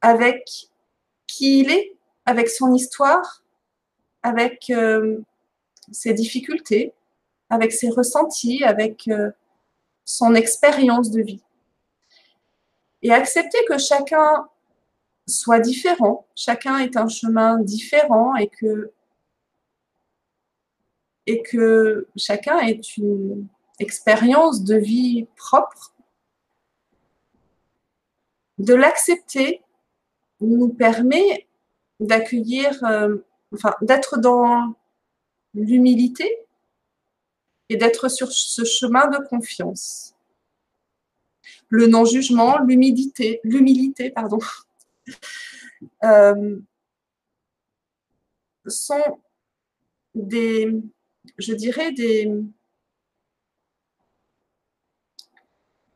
avec 0.00 0.68
qui 1.26 1.60
il 1.60 1.70
est, 1.70 1.96
avec 2.26 2.48
son 2.48 2.74
histoire, 2.74 3.42
avec 4.22 4.70
euh, 4.70 5.20
ses 5.92 6.12
difficultés, 6.12 6.92
avec 7.54 7.72
ses 7.72 7.88
ressentis, 7.88 8.64
avec 8.64 9.08
euh, 9.08 9.30
son 10.04 10.34
expérience 10.34 11.10
de 11.10 11.22
vie. 11.22 11.42
Et 13.02 13.12
accepter 13.12 13.58
que 13.68 13.78
chacun 13.78 14.48
soit 15.26 15.60
différent, 15.60 16.26
chacun 16.34 16.78
est 16.78 16.96
un 16.96 17.08
chemin 17.08 17.58
différent 17.60 18.34
et 18.36 18.48
que, 18.48 18.92
et 21.26 21.42
que 21.42 22.08
chacun 22.16 22.58
est 22.58 22.96
une 22.96 23.46
expérience 23.78 24.64
de 24.64 24.76
vie 24.76 25.26
propre. 25.36 25.94
De 28.58 28.74
l'accepter 28.74 29.62
nous 30.40 30.68
permet 30.68 31.46
d'accueillir, 32.00 32.84
euh, 32.84 33.16
enfin, 33.52 33.74
d'être 33.80 34.18
dans 34.18 34.74
l'humilité 35.54 36.44
et 37.68 37.76
d'être 37.76 38.08
sur 38.08 38.30
ce 38.32 38.64
chemin 38.64 39.08
de 39.08 39.18
confiance. 39.28 40.14
Le 41.68 41.86
non-jugement, 41.86 42.58
l'humilité, 42.58 43.40
l'humilité, 43.42 44.10
pardon, 44.10 44.38
euh, 46.04 46.58
sont 48.66 49.20
des, 50.14 50.70
je 51.38 51.54
dirais, 51.54 51.92
des, 51.92 52.30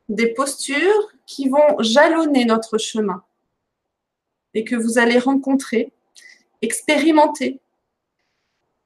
des 0.08 0.32
postures 0.34 1.12
qui 1.26 1.48
vont 1.48 1.80
jalonner 1.80 2.44
notre 2.44 2.78
chemin 2.78 3.22
et 4.54 4.64
que 4.64 4.74
vous 4.74 4.98
allez 4.98 5.18
rencontrer, 5.18 5.92
expérimenter 6.62 7.60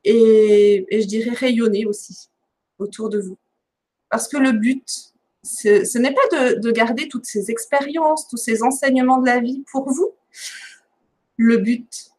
et, 0.04 0.86
je 0.90 1.06
dirais 1.06 1.34
rayonner 1.34 1.86
aussi 1.86 2.28
autour 2.82 3.08
de 3.08 3.20
vous. 3.20 3.38
Parce 4.10 4.28
que 4.28 4.36
le 4.36 4.52
but, 4.52 5.12
ce 5.42 5.98
n'est 5.98 6.14
pas 6.14 6.54
de, 6.56 6.70
garder 6.70 7.08
toutes 7.08 7.26
ces 7.26 7.50
expériences, 7.50 8.28
tous 8.28 8.36
ces 8.36 8.62
enseignements 8.62 9.18
de 9.18 9.26
la 9.26 9.40
vie 9.40 9.64
pour 9.70 9.90
vous. 9.90 10.12
Le 11.36 11.56
but, 11.58 12.10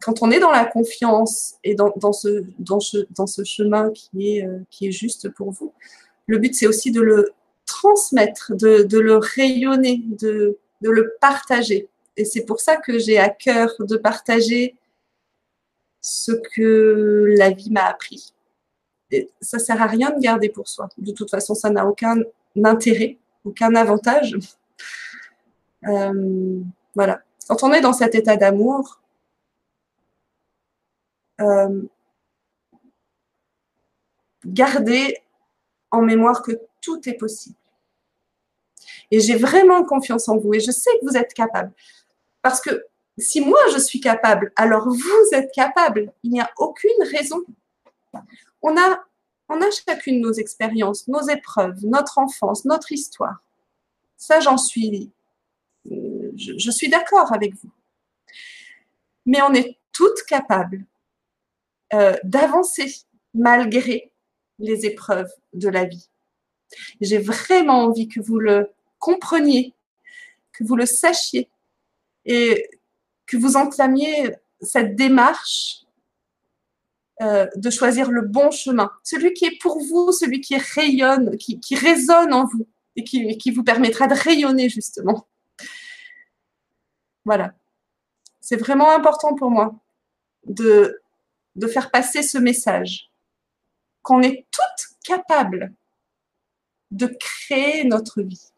quand 0.00 0.22
on 0.22 0.30
est 0.30 0.40
dans 0.40 0.50
la 0.50 0.64
confiance 0.64 1.56
et 1.62 1.74
dans, 1.74 2.12
ce, 2.12 3.44
chemin 3.44 3.90
qui 3.90 4.36
est, 4.36 4.46
euh, 4.46 4.58
qui 4.70 4.88
est 4.88 4.92
juste 4.92 5.28
pour 5.30 5.52
vous, 5.52 5.72
le 6.26 6.38
but, 6.38 6.54
c'est 6.54 6.66
aussi 6.66 6.90
de 6.90 7.00
le 7.00 7.30
transmettre, 7.66 8.52
de, 8.54 8.98
le 8.98 9.16
rayonner, 9.16 10.02
de, 10.06 10.58
de 10.80 10.90
le 10.90 11.14
partager. 11.20 11.88
Et 12.16 12.24
c'est 12.24 12.44
pour 12.44 12.60
ça 12.60 12.76
que 12.76 12.98
j'ai 12.98 13.18
à 13.18 13.28
cœur 13.28 13.74
de 13.78 13.96
partager 13.96 14.76
ce 16.00 16.32
que 16.32 17.34
la 17.36 17.50
vie 17.50 17.70
m'a 17.70 17.84
appris. 17.84 18.32
Ça 19.40 19.58
sert 19.58 19.80
à 19.82 19.86
rien 19.86 20.10
de 20.10 20.20
garder 20.20 20.48
pour 20.48 20.68
soi. 20.68 20.88
De 20.98 21.12
toute 21.12 21.30
façon, 21.30 21.54
ça 21.54 21.70
n'a 21.70 21.86
aucun 21.86 22.16
intérêt, 22.64 23.18
aucun 23.44 23.74
avantage. 23.74 24.36
Euh, 25.86 26.60
voilà. 26.94 27.22
Quand 27.48 27.62
on 27.62 27.72
est 27.72 27.80
dans 27.80 27.92
cet 27.92 28.14
état 28.14 28.36
d'amour, 28.36 29.00
euh, 31.40 31.82
gardez 34.44 35.16
en 35.90 36.02
mémoire 36.02 36.42
que 36.42 36.52
tout 36.80 37.08
est 37.08 37.14
possible. 37.14 37.56
Et 39.10 39.20
j'ai 39.20 39.36
vraiment 39.36 39.84
confiance 39.84 40.28
en 40.28 40.36
vous 40.36 40.54
et 40.54 40.60
je 40.60 40.70
sais 40.70 40.90
que 41.00 41.06
vous 41.06 41.16
êtes 41.16 41.34
capable. 41.34 41.72
Parce 42.42 42.60
que 42.60 42.86
si 43.18 43.40
moi 43.40 43.58
je 43.72 43.78
suis 43.78 44.00
capable, 44.00 44.52
alors 44.56 44.88
vous 44.88 45.28
êtes 45.32 45.52
capable. 45.52 46.12
Il 46.22 46.30
n'y 46.30 46.40
a 46.40 46.50
aucune 46.58 47.02
raison. 47.12 47.42
On 48.62 48.76
a, 48.76 49.04
chacune 49.86 50.20
nos 50.20 50.32
expériences, 50.32 51.08
nos 51.08 51.22
épreuves, 51.22 51.84
notre 51.84 52.18
enfance, 52.18 52.64
notre 52.64 52.92
histoire. 52.92 53.42
Ça, 54.16 54.40
j'en 54.40 54.56
suis, 54.56 55.10
je, 55.84 56.70
suis 56.70 56.88
d'accord 56.88 57.32
avec 57.32 57.54
vous. 57.54 57.70
Mais 59.26 59.42
on 59.42 59.52
est 59.54 59.78
toutes 59.92 60.22
capables 60.28 60.84
euh, 61.94 62.16
d'avancer 62.22 62.94
malgré 63.34 64.12
les 64.58 64.86
épreuves 64.86 65.30
de 65.52 65.68
la 65.68 65.84
vie. 65.84 66.08
J'ai 67.00 67.18
vraiment 67.18 67.84
envie 67.84 68.08
que 68.08 68.20
vous 68.20 68.38
le 68.38 68.70
compreniez, 68.98 69.74
que 70.52 70.64
vous 70.64 70.76
le 70.76 70.86
sachiez 70.86 71.48
et 72.24 72.68
que 73.26 73.36
vous 73.36 73.56
entamiez 73.56 74.34
cette 74.60 74.94
démarche 74.94 75.84
euh, 77.20 77.46
de 77.56 77.70
choisir 77.70 78.10
le 78.10 78.22
bon 78.22 78.50
chemin, 78.50 78.90
celui 79.02 79.34
qui 79.34 79.44
est 79.44 79.58
pour 79.60 79.78
vous, 79.78 80.10
celui 80.12 80.40
qui 80.40 80.56
rayonne, 80.56 81.36
qui, 81.36 81.74
résonne 81.74 82.32
en 82.32 82.46
vous 82.46 82.66
et 82.96 83.04
qui, 83.04 83.36
qui 83.36 83.50
vous 83.50 83.62
permettra 83.62 84.06
de 84.06 84.14
rayonner 84.14 84.68
justement. 84.68 85.28
Voilà. 87.24 87.52
C'est 88.40 88.56
vraiment 88.56 88.90
important 88.90 89.34
pour 89.34 89.50
moi 89.50 89.74
de, 90.46 91.00
de 91.56 91.66
faire 91.66 91.90
passer 91.90 92.22
ce 92.22 92.38
message, 92.38 93.10
qu'on 94.02 94.22
est 94.22 94.46
toutes 94.50 94.96
capables 95.04 95.74
de 96.90 97.06
créer 97.06 97.84
notre 97.84 98.22
vie. 98.22 98.50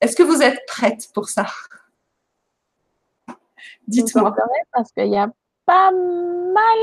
Est-ce 0.00 0.16
que 0.16 0.22
vous 0.22 0.40
êtes 0.42 0.60
prête 0.66 1.10
pour 1.12 1.28
ça? 1.28 1.46
Dites-moi. 3.86 4.34
Parce 4.72 4.92
qu'il 4.92 5.08
y 5.08 5.16
a 5.16 5.30
pas 5.70 5.92
mal 5.92 6.78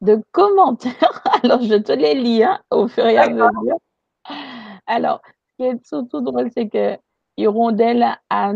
de 0.00 0.22
commentaires. 0.32 1.22
Alors, 1.44 1.60
je 1.60 1.74
te 1.74 1.92
les 1.92 2.14
lis 2.14 2.42
hein, 2.42 2.58
au 2.70 2.88
fur 2.88 3.04
et 3.04 3.18
à 3.18 3.28
mesure. 3.28 3.78
Alors, 4.86 5.20
ce 5.26 5.56
qui 5.56 5.68
est 5.68 5.86
surtout 5.86 6.22
drôle, 6.22 6.50
c'est 6.56 6.70
que 6.70 6.96
Hirondelle 7.36 8.16
a, 8.30 8.52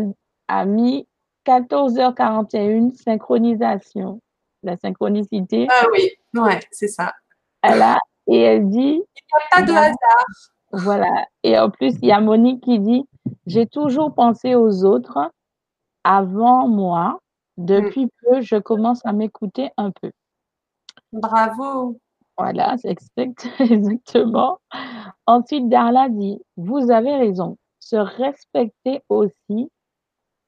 a 0.47 0.65
mis 0.65 1.07
14h41 1.45 2.95
synchronisation. 2.95 4.21
La 4.63 4.75
synchronicité. 4.75 5.67
Ah 5.69 5.85
oui, 5.93 6.09
ouais, 6.33 6.59
c'est 6.71 6.87
ça. 6.87 7.13
Elle 7.61 7.83
a, 7.83 7.99
et 8.25 8.41
elle 8.41 8.69
dit. 8.69 8.79
Il 8.79 8.95
n'y 8.95 9.01
a 9.03 9.55
pas 9.55 9.61
de 9.61 9.71
hasard. 9.71 10.25
Voilà. 10.71 11.27
Et 11.43 11.59
en 11.59 11.69
plus, 11.69 11.93
il 12.01 12.07
y 12.07 12.11
a 12.11 12.19
Monique 12.19 12.63
qui 12.63 12.79
dit 12.79 13.07
J'ai 13.45 13.67
toujours 13.67 14.15
pensé 14.15 14.55
aux 14.55 14.83
autres 14.83 15.31
avant 16.03 16.67
moi. 16.67 17.19
Depuis 17.57 18.05
mm. 18.05 18.09
peu, 18.21 18.41
je 18.41 18.55
commence 18.57 19.05
à 19.05 19.13
m'écouter 19.13 19.69
un 19.77 19.91
peu. 19.91 20.11
Bravo. 21.11 21.99
Voilà, 22.37 22.75
c'est 22.77 22.95
exactement. 23.59 24.59
Ensuite, 25.25 25.69
Darla 25.69 26.09
dit 26.09 26.39
Vous 26.55 26.91
avez 26.91 27.15
raison. 27.15 27.57
Se 27.79 27.95
respecter 27.95 29.01
aussi, 29.09 29.71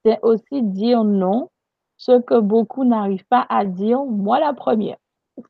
c'est 0.06 0.20
aussi 0.22 0.62
dire 0.62 1.04
non, 1.04 1.50
ce 1.98 2.20
que 2.22 2.40
beaucoup 2.40 2.84
n'arrivent 2.84 3.26
pas 3.30 3.46
à 3.50 3.66
dire, 3.66 4.04
moi 4.04 4.40
la 4.40 4.54
première. 4.54 4.98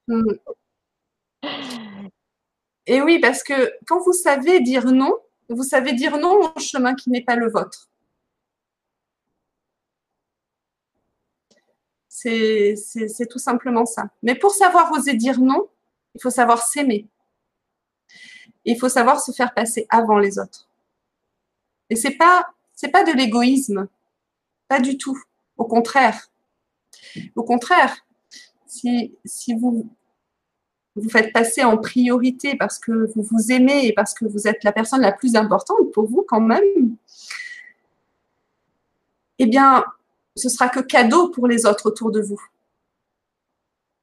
Mm. 0.08 0.34
Et 2.86 3.02
oui, 3.02 3.20
parce 3.20 3.44
que 3.44 3.72
quand 3.86 4.00
vous 4.02 4.14
savez 4.14 4.62
dire 4.62 4.86
non, 4.86 5.14
vous 5.50 5.64
savez 5.64 5.94
dire 5.94 6.18
non 6.18 6.52
au 6.56 6.60
chemin 6.60 6.96
qui 6.96 7.10
n'est 7.10 7.24
pas 7.24 7.36
le 7.36 7.50
vôtre. 7.50 7.89
C'est 12.22 13.28
tout 13.30 13.40
simplement 13.40 13.86
ça. 13.86 14.10
Mais 14.24 14.36
pour 14.36 14.52
savoir 14.52 14.92
oser 14.92 15.14
dire 15.14 15.40
non, 15.40 15.70
il 16.16 16.22
faut 16.22 16.30
savoir 16.30 16.62
s'aimer. 16.66 17.08
Il 18.66 18.78
faut 18.78 18.90
savoir 18.90 19.22
se 19.22 19.32
faire 19.32 19.54
passer 19.54 19.88
avant 19.90 20.20
les 20.20 20.38
autres. 20.38 20.68
Et 21.90 21.96
c'est 21.96 22.16
pas 22.16 22.48
pas 22.94 23.04
de 23.04 23.12
l'égoïsme, 23.12 23.88
pas 24.68 24.80
du 24.80 24.98
tout. 24.98 25.18
Au 25.58 25.66
contraire. 25.66 26.30
Au 27.36 27.44
contraire, 27.44 28.06
si, 28.66 29.18
si 29.26 29.54
vous 29.54 29.90
vous 30.96 31.10
faites 31.10 31.34
passer 31.34 31.64
en 31.64 31.78
priorité 31.78 32.56
parce 32.56 32.80
que 32.80 33.12
vous 33.14 33.24
vous 33.24 33.52
aimez 33.52 33.88
et 33.88 33.94
parce 33.94 34.14
que 34.14 34.26
vous 34.26 34.48
êtes 34.48 34.64
la 34.64 34.72
personne 34.72 35.02
la 35.02 35.12
plus 35.12 35.36
importante 35.36 35.92
pour 35.94 36.06
vous 36.06 36.26
quand 36.28 36.42
même, 36.42 36.96
eh 39.40 39.46
bien, 39.46 39.84
ce 40.40 40.50
sera 40.50 40.70
que 40.70 40.80
cadeau 40.80 41.30
pour 41.30 41.48
les 41.48 41.66
autres 41.66 41.88
autour 41.88 42.12
de 42.12 42.22
vous. 42.22 42.42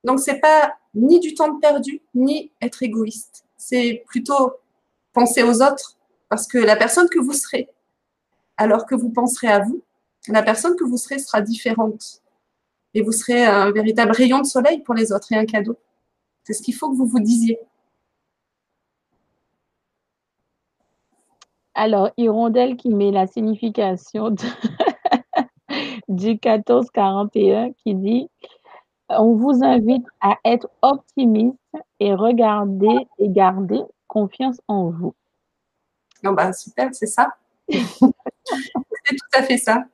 Donc, 0.04 0.20
c'est 0.20 0.40
pas 0.40 0.74
ni 0.94 1.18
du 1.18 1.34
temps 1.34 1.58
perdu, 1.58 2.00
ni 2.14 2.52
être 2.60 2.82
égoïste. 2.82 3.44
C'est 3.56 4.04
plutôt 4.06 4.54
penser 5.12 5.42
aux 5.42 5.62
autres 5.62 5.96
parce 6.28 6.46
que 6.46 6.58
la 6.58 6.76
personne 6.76 7.08
que 7.08 7.18
vous 7.18 7.32
serez, 7.32 7.68
alors 8.56 8.86
que 8.86 8.94
vous 8.94 9.10
penserez 9.10 9.48
à 9.48 9.60
vous, 9.60 9.82
la 10.28 10.42
personne 10.42 10.76
que 10.76 10.84
vous 10.84 10.96
serez 10.96 11.18
sera 11.18 11.40
différente. 11.40 12.22
Et 12.94 13.02
vous 13.02 13.12
serez 13.12 13.44
un 13.44 13.70
véritable 13.72 14.12
rayon 14.12 14.40
de 14.40 14.46
soleil 14.46 14.82
pour 14.82 14.94
les 14.94 15.12
autres 15.12 15.30
et 15.32 15.36
un 15.36 15.44
cadeau. 15.44 15.76
C'est 16.44 16.54
ce 16.54 16.62
qu'il 16.62 16.74
faut 16.74 16.90
que 16.90 16.96
vous 16.96 17.06
vous 17.06 17.20
disiez. 17.20 17.58
Alors, 21.74 22.10
Hirondelle 22.16 22.76
qui 22.76 22.88
met 22.88 23.10
la 23.10 23.26
signification 23.26 24.34
du 26.16 26.30
1441 26.30 27.72
qui 27.84 27.94
dit 27.94 28.28
On 29.08 29.34
vous 29.34 29.62
invite 29.62 30.06
à 30.20 30.36
être 30.44 30.68
optimiste 30.82 31.56
et 32.00 32.14
regarder 32.14 33.06
et 33.18 33.28
garder 33.28 33.82
confiance 34.08 34.60
en 34.68 34.90
vous. 34.90 35.14
Non, 36.22 36.32
bah, 36.32 36.52
super, 36.52 36.94
c'est 36.94 37.06
ça. 37.06 37.28
c'est 37.68 37.80
tout 37.90 39.32
à 39.34 39.42
fait 39.42 39.58
ça. 39.58 39.84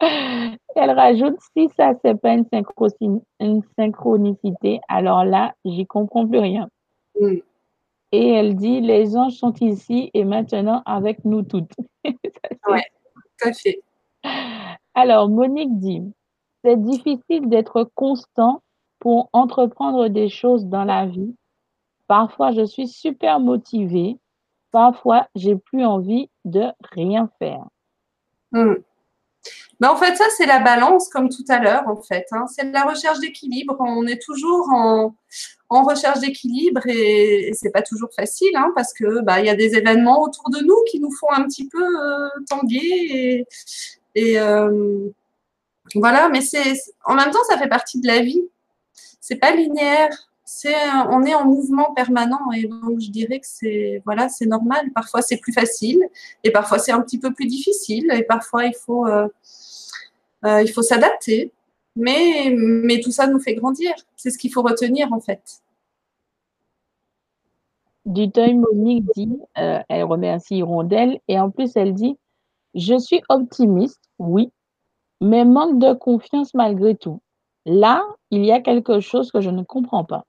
Elle 0.00 0.90
rajoute 0.90 1.38
si 1.56 1.68
ça 1.76 1.92
c'est 2.02 2.20
pas 2.20 2.34
une, 2.34 2.44
synchronicité, 3.78 4.80
alors 4.88 5.24
là, 5.24 5.54
j'y 5.64 5.86
comprends 5.86 6.26
plus 6.26 6.40
rien. 6.40 6.68
Mm. 7.20 7.36
Et 8.12 8.28
elle 8.28 8.56
dit 8.56 8.80
les 8.80 9.16
anges 9.16 9.34
sont 9.34 9.54
ici 9.60 10.10
et 10.14 10.24
maintenant 10.24 10.82
avec 10.86 11.24
nous 11.24 11.42
toutes. 11.42 11.72
Oui, 12.66 12.80
tout 13.38 13.48
à 13.48 13.52
fait. 13.52 13.82
Alors, 14.94 15.28
Monique 15.28 15.78
dit 15.78 16.02
c'est 16.64 16.82
difficile 16.82 17.48
d'être 17.50 17.90
constant 17.94 18.62
pour 18.98 19.28
entreprendre 19.34 20.08
des 20.08 20.30
choses 20.30 20.64
dans 20.64 20.84
la 20.84 21.04
vie. 21.04 21.34
Parfois, 22.06 22.52
je 22.52 22.64
suis 22.64 22.88
super 22.88 23.38
motivée. 23.38 24.16
Parfois, 24.70 25.28
j'ai 25.34 25.56
plus 25.56 25.84
envie 25.84 26.30
de 26.46 26.64
rien 26.92 27.28
faire. 27.38 27.64
Mm. 28.52 28.76
Mais 29.80 29.88
en 29.88 29.96
fait, 29.96 30.16
ça, 30.16 30.24
c'est 30.36 30.46
la 30.46 30.60
balance, 30.60 31.08
comme 31.08 31.28
tout 31.28 31.44
à 31.48 31.58
l'heure, 31.58 31.86
en 31.86 32.00
fait. 32.00 32.26
Hein. 32.32 32.46
C'est 32.46 32.70
la 32.72 32.84
recherche 32.84 33.20
d'équilibre. 33.20 33.76
On 33.80 34.06
est 34.06 34.22
toujours 34.22 34.70
en, 34.72 35.14
recherche 35.68 36.20
d'équilibre 36.20 36.82
et, 36.86 37.50
c'est 37.52 37.72
pas 37.72 37.82
toujours 37.82 38.08
facile, 38.14 38.54
hein, 38.54 38.72
parce 38.76 38.94
que 38.94 39.22
bah, 39.22 39.40
il 39.40 39.46
y 39.46 39.50
a 39.50 39.56
des 39.56 39.74
événements 39.74 40.22
autour 40.22 40.48
de 40.50 40.60
nous 40.64 40.76
qui 40.88 41.00
nous 41.00 41.10
font 41.10 41.30
un 41.30 41.42
petit 41.42 41.68
peu 41.68 41.82
euh, 41.82 42.28
tanguer 42.48 42.78
et, 42.80 43.46
euh, 44.16 45.08
voilà. 45.94 46.28
Mais 46.28 46.40
c'est 46.40 46.74
en 47.04 47.14
même 47.14 47.30
temps, 47.30 47.44
ça 47.48 47.58
fait 47.58 47.68
partie 47.68 48.00
de 48.00 48.06
la 48.06 48.20
vie. 48.20 48.42
C'est 49.20 49.36
pas 49.36 49.54
linéaire. 49.54 50.10
C'est, 50.46 50.74
on 51.10 51.22
est 51.22 51.34
en 51.34 51.46
mouvement 51.46 51.94
permanent 51.94 52.52
et 52.54 52.66
donc 52.66 53.00
je 53.00 53.10
dirais 53.10 53.40
que 53.40 53.46
c'est 53.48 54.02
voilà, 54.04 54.28
c'est 54.28 54.46
normal. 54.46 54.90
Parfois 54.94 55.22
c'est 55.22 55.38
plus 55.38 55.54
facile 55.54 55.98
et 56.44 56.50
parfois 56.50 56.78
c'est 56.78 56.92
un 56.92 57.00
petit 57.00 57.18
peu 57.18 57.32
plus 57.32 57.46
difficile 57.46 58.12
et 58.12 58.22
parfois 58.24 58.66
il 58.66 58.74
faut 58.74 59.06
euh, 59.06 59.26
euh, 60.44 60.62
il 60.62 60.70
faut 60.70 60.82
s'adapter, 60.82 61.50
mais, 61.96 62.54
mais 62.56 63.00
tout 63.00 63.10
ça 63.10 63.26
nous 63.26 63.40
fait 63.40 63.54
grandir. 63.54 63.92
C'est 64.16 64.30
ce 64.30 64.38
qu'il 64.38 64.52
faut 64.52 64.62
retenir 64.62 65.12
en 65.12 65.20
fait. 65.20 65.62
Du 68.04 68.28
Monique 68.36 69.06
dit, 69.16 69.38
elle 69.54 70.04
remercie 70.04 70.56
Hirondelle 70.56 71.20
et 71.26 71.40
en 71.40 71.50
plus 71.50 71.74
elle 71.74 71.94
dit 71.94 72.18
Je 72.74 72.98
suis 72.98 73.22
optimiste, 73.30 74.03
oui, 74.18 74.50
mais 75.20 75.44
manque 75.44 75.78
de 75.78 75.92
confiance 75.94 76.54
malgré 76.54 76.96
tout. 76.96 77.20
Là, 77.66 78.04
il 78.30 78.44
y 78.44 78.52
a 78.52 78.60
quelque 78.60 79.00
chose 79.00 79.30
que 79.32 79.40
je 79.40 79.50
ne 79.50 79.62
comprends 79.62 80.04
pas. 80.04 80.24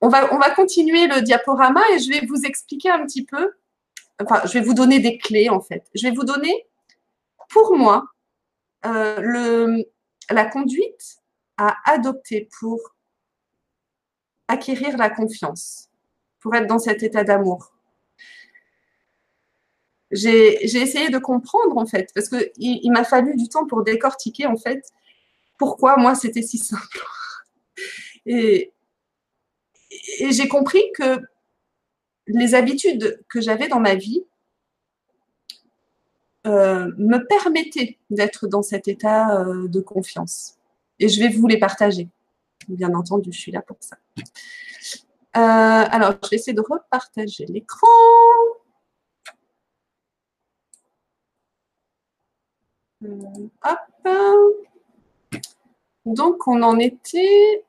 On 0.00 0.08
va, 0.08 0.32
on 0.34 0.38
va 0.38 0.50
continuer 0.50 1.06
le 1.06 1.22
diaporama 1.22 1.80
et 1.94 1.98
je 1.98 2.10
vais 2.10 2.26
vous 2.26 2.42
expliquer 2.44 2.90
un 2.90 3.04
petit 3.06 3.24
peu 3.24 3.52
enfin, 4.20 4.42
je 4.46 4.52
vais 4.52 4.64
vous 4.64 4.74
donner 4.74 5.00
des 5.00 5.18
clés 5.18 5.48
en 5.48 5.60
fait. 5.60 5.84
Je 5.94 6.06
vais 6.06 6.14
vous 6.14 6.24
donner, 6.24 6.66
pour 7.50 7.76
moi, 7.76 8.04
euh, 8.86 9.82
la 10.30 10.44
conduite 10.46 11.18
à 11.56 11.76
adopter 11.84 12.48
pour 12.58 12.78
acquérir 14.48 14.96
la 14.96 15.10
confiance, 15.10 15.88
pour 16.40 16.54
être 16.54 16.66
dans 16.66 16.78
cet 16.78 17.02
état 17.02 17.24
d'amour. 17.24 17.72
J'ai 20.12 20.64
essayé 20.64 21.08
de 21.08 21.18
comprendre 21.18 21.76
en 21.78 21.86
fait, 21.86 22.10
parce 22.14 22.28
qu'il 22.28 22.50
il, 22.56 22.92
m'a 22.92 23.02
fallu 23.02 23.34
du 23.34 23.48
temps 23.48 23.66
pour 23.66 23.82
décortiquer 23.82 24.46
en 24.46 24.56
fait 24.56 24.84
pourquoi 25.58 25.96
moi 25.96 26.14
c'était 26.14 26.42
si 26.42 26.58
simple. 26.58 27.00
Et, 28.26 28.72
j'ai 30.30 30.48
compris 30.48 30.82
que 30.94 31.20
les 32.26 32.54
habitudes 32.54 33.22
que 33.28 33.40
j'avais 33.40 33.68
dans 33.68 33.80
ma 33.80 33.94
vie 33.94 34.24
euh, 36.46 36.90
me 36.98 37.18
permettaient 37.18 37.98
d'être 38.10 38.46
dans 38.46 38.62
cet 38.62 38.88
état 38.88 39.40
euh, 39.40 39.68
de 39.68 39.80
confiance. 39.80 40.58
Et 40.98 41.08
je 41.08 41.20
vais 41.20 41.28
vous 41.28 41.46
les 41.46 41.58
partager. 41.58 42.08
Bien 42.68 42.94
entendu, 42.94 43.32
je 43.32 43.38
suis 43.38 43.52
là 43.52 43.62
pour 43.62 43.76
ça. 43.80 43.96
Euh, 45.36 45.86
alors, 45.90 46.14
je 46.22 46.30
vais 46.30 46.36
essayer 46.36 46.52
de 46.52 46.60
repartager 46.60 47.46
l'écran. 47.46 47.86
Hop. 53.64 54.08
Donc, 56.04 56.46
on 56.48 56.62
en 56.62 56.78
était 56.78 57.64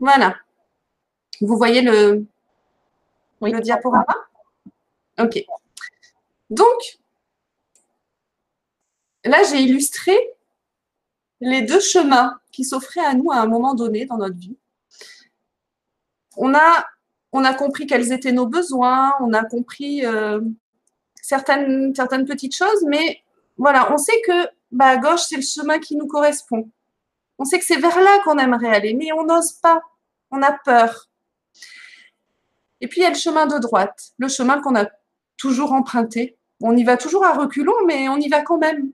Voilà. 0.00 0.36
Vous 1.40 1.56
voyez 1.56 1.80
le, 1.80 2.26
le 3.40 3.60
diaporama? 3.60 4.14
Ok. 5.18 5.42
Donc, 6.50 6.98
là, 9.24 9.42
j'ai 9.44 9.62
illustré 9.62 10.14
les 11.40 11.62
deux 11.62 11.80
chemins 11.80 12.38
qui 12.52 12.64
s'offraient 12.64 13.04
à 13.04 13.14
nous 13.14 13.30
à 13.30 13.36
un 13.36 13.46
moment 13.46 13.74
donné 13.74 14.04
dans 14.04 14.18
notre 14.18 14.36
vie. 14.36 14.58
On 16.36 16.54
a, 16.54 16.86
on 17.34 17.44
a 17.44 17.52
compris 17.52 17.86
quels 17.86 18.12
étaient 18.12 18.32
nos 18.32 18.46
besoins, 18.46 19.12
on 19.20 19.34
a 19.34 19.44
compris 19.44 20.06
euh, 20.06 20.40
certaines, 21.20 21.92
petites 22.26 22.56
choses, 22.56 22.84
mais 22.86 23.18
voilà, 23.58 23.92
on 23.92 23.98
sait 23.98 24.20
que 24.26 24.48
bah, 24.72 24.86
à 24.86 24.96
gauche, 24.96 25.22
c'est 25.28 25.36
le 25.36 25.42
chemin 25.42 25.78
qui 25.78 25.96
nous 25.96 26.06
correspond. 26.06 26.70
On 27.38 27.44
sait 27.44 27.58
que 27.58 27.66
c'est 27.66 27.76
vers 27.76 28.00
là 28.00 28.20
qu'on 28.24 28.38
aimerait 28.38 28.74
aller, 28.74 28.94
mais 28.94 29.12
on 29.12 29.24
n'ose 29.24 29.52
pas 29.52 29.82
on 30.34 30.42
a 30.42 30.52
peur. 30.52 31.08
Et 32.80 32.88
puis 32.88 33.00
il 33.00 33.04
y 33.04 33.06
a 33.06 33.10
le 33.10 33.16
chemin 33.16 33.46
de 33.46 33.58
droite, 33.58 34.12
le 34.18 34.28
chemin 34.28 34.60
qu'on 34.60 34.76
a 34.76 34.86
toujours 35.36 35.72
emprunté. 35.72 36.36
On 36.60 36.76
y 36.76 36.84
va 36.84 36.96
toujours 36.96 37.24
à 37.24 37.32
reculons, 37.32 37.86
mais 37.86 38.08
on 38.08 38.16
y 38.16 38.28
va 38.28 38.42
quand 38.42 38.58
même. 38.58 38.92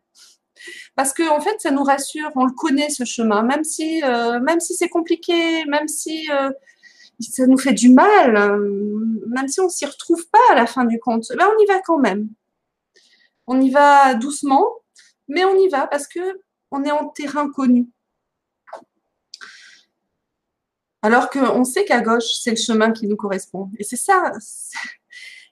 Parce 0.94 1.12
que 1.12 1.28
en 1.28 1.40
fait, 1.40 1.60
ça 1.60 1.70
nous 1.70 1.82
rassure, 1.82 2.30
on 2.36 2.44
le 2.44 2.52
connaît 2.52 2.90
ce 2.90 3.04
chemin, 3.04 3.42
même 3.42 3.64
si, 3.64 4.02
euh, 4.04 4.40
c'est 4.60 4.88
compliqué, 4.88 5.64
même 5.64 5.88
si 5.88 6.30
euh, 6.30 6.50
ça 7.20 7.46
nous 7.46 7.58
fait 7.58 7.72
du 7.72 7.90
mal, 7.90 8.36
euh, 8.36 9.04
même 9.26 9.48
si 9.48 9.60
on 9.60 9.68
s'y 9.68 9.86
retrouve 9.86 10.26
pas 10.28 10.38
à 10.50 10.54
la 10.54 10.66
fin 10.66 10.84
du 10.84 10.98
compte, 10.98 11.26
ben 11.36 11.46
on 11.46 11.62
y 11.62 11.66
va 11.66 11.80
quand 11.80 11.98
même. 11.98 12.28
On 13.46 13.60
y 13.60 13.70
va 13.70 14.14
doucement, 14.14 14.66
mais 15.28 15.44
on 15.44 15.54
y 15.56 15.68
va 15.68 15.86
parce 15.86 16.06
que 16.06 16.40
on 16.70 16.84
est 16.84 16.90
en 16.90 17.08
terrain 17.08 17.50
connu. 17.50 17.88
Alors 21.02 21.30
qu'on 21.30 21.64
sait 21.64 21.84
qu'à 21.84 22.00
gauche, 22.00 22.40
c'est 22.42 22.50
le 22.50 22.56
chemin 22.56 22.92
qui 22.92 23.06
nous 23.06 23.16
correspond. 23.16 23.70
Et 23.78 23.84
c'est 23.84 23.96
ça. 23.96 24.32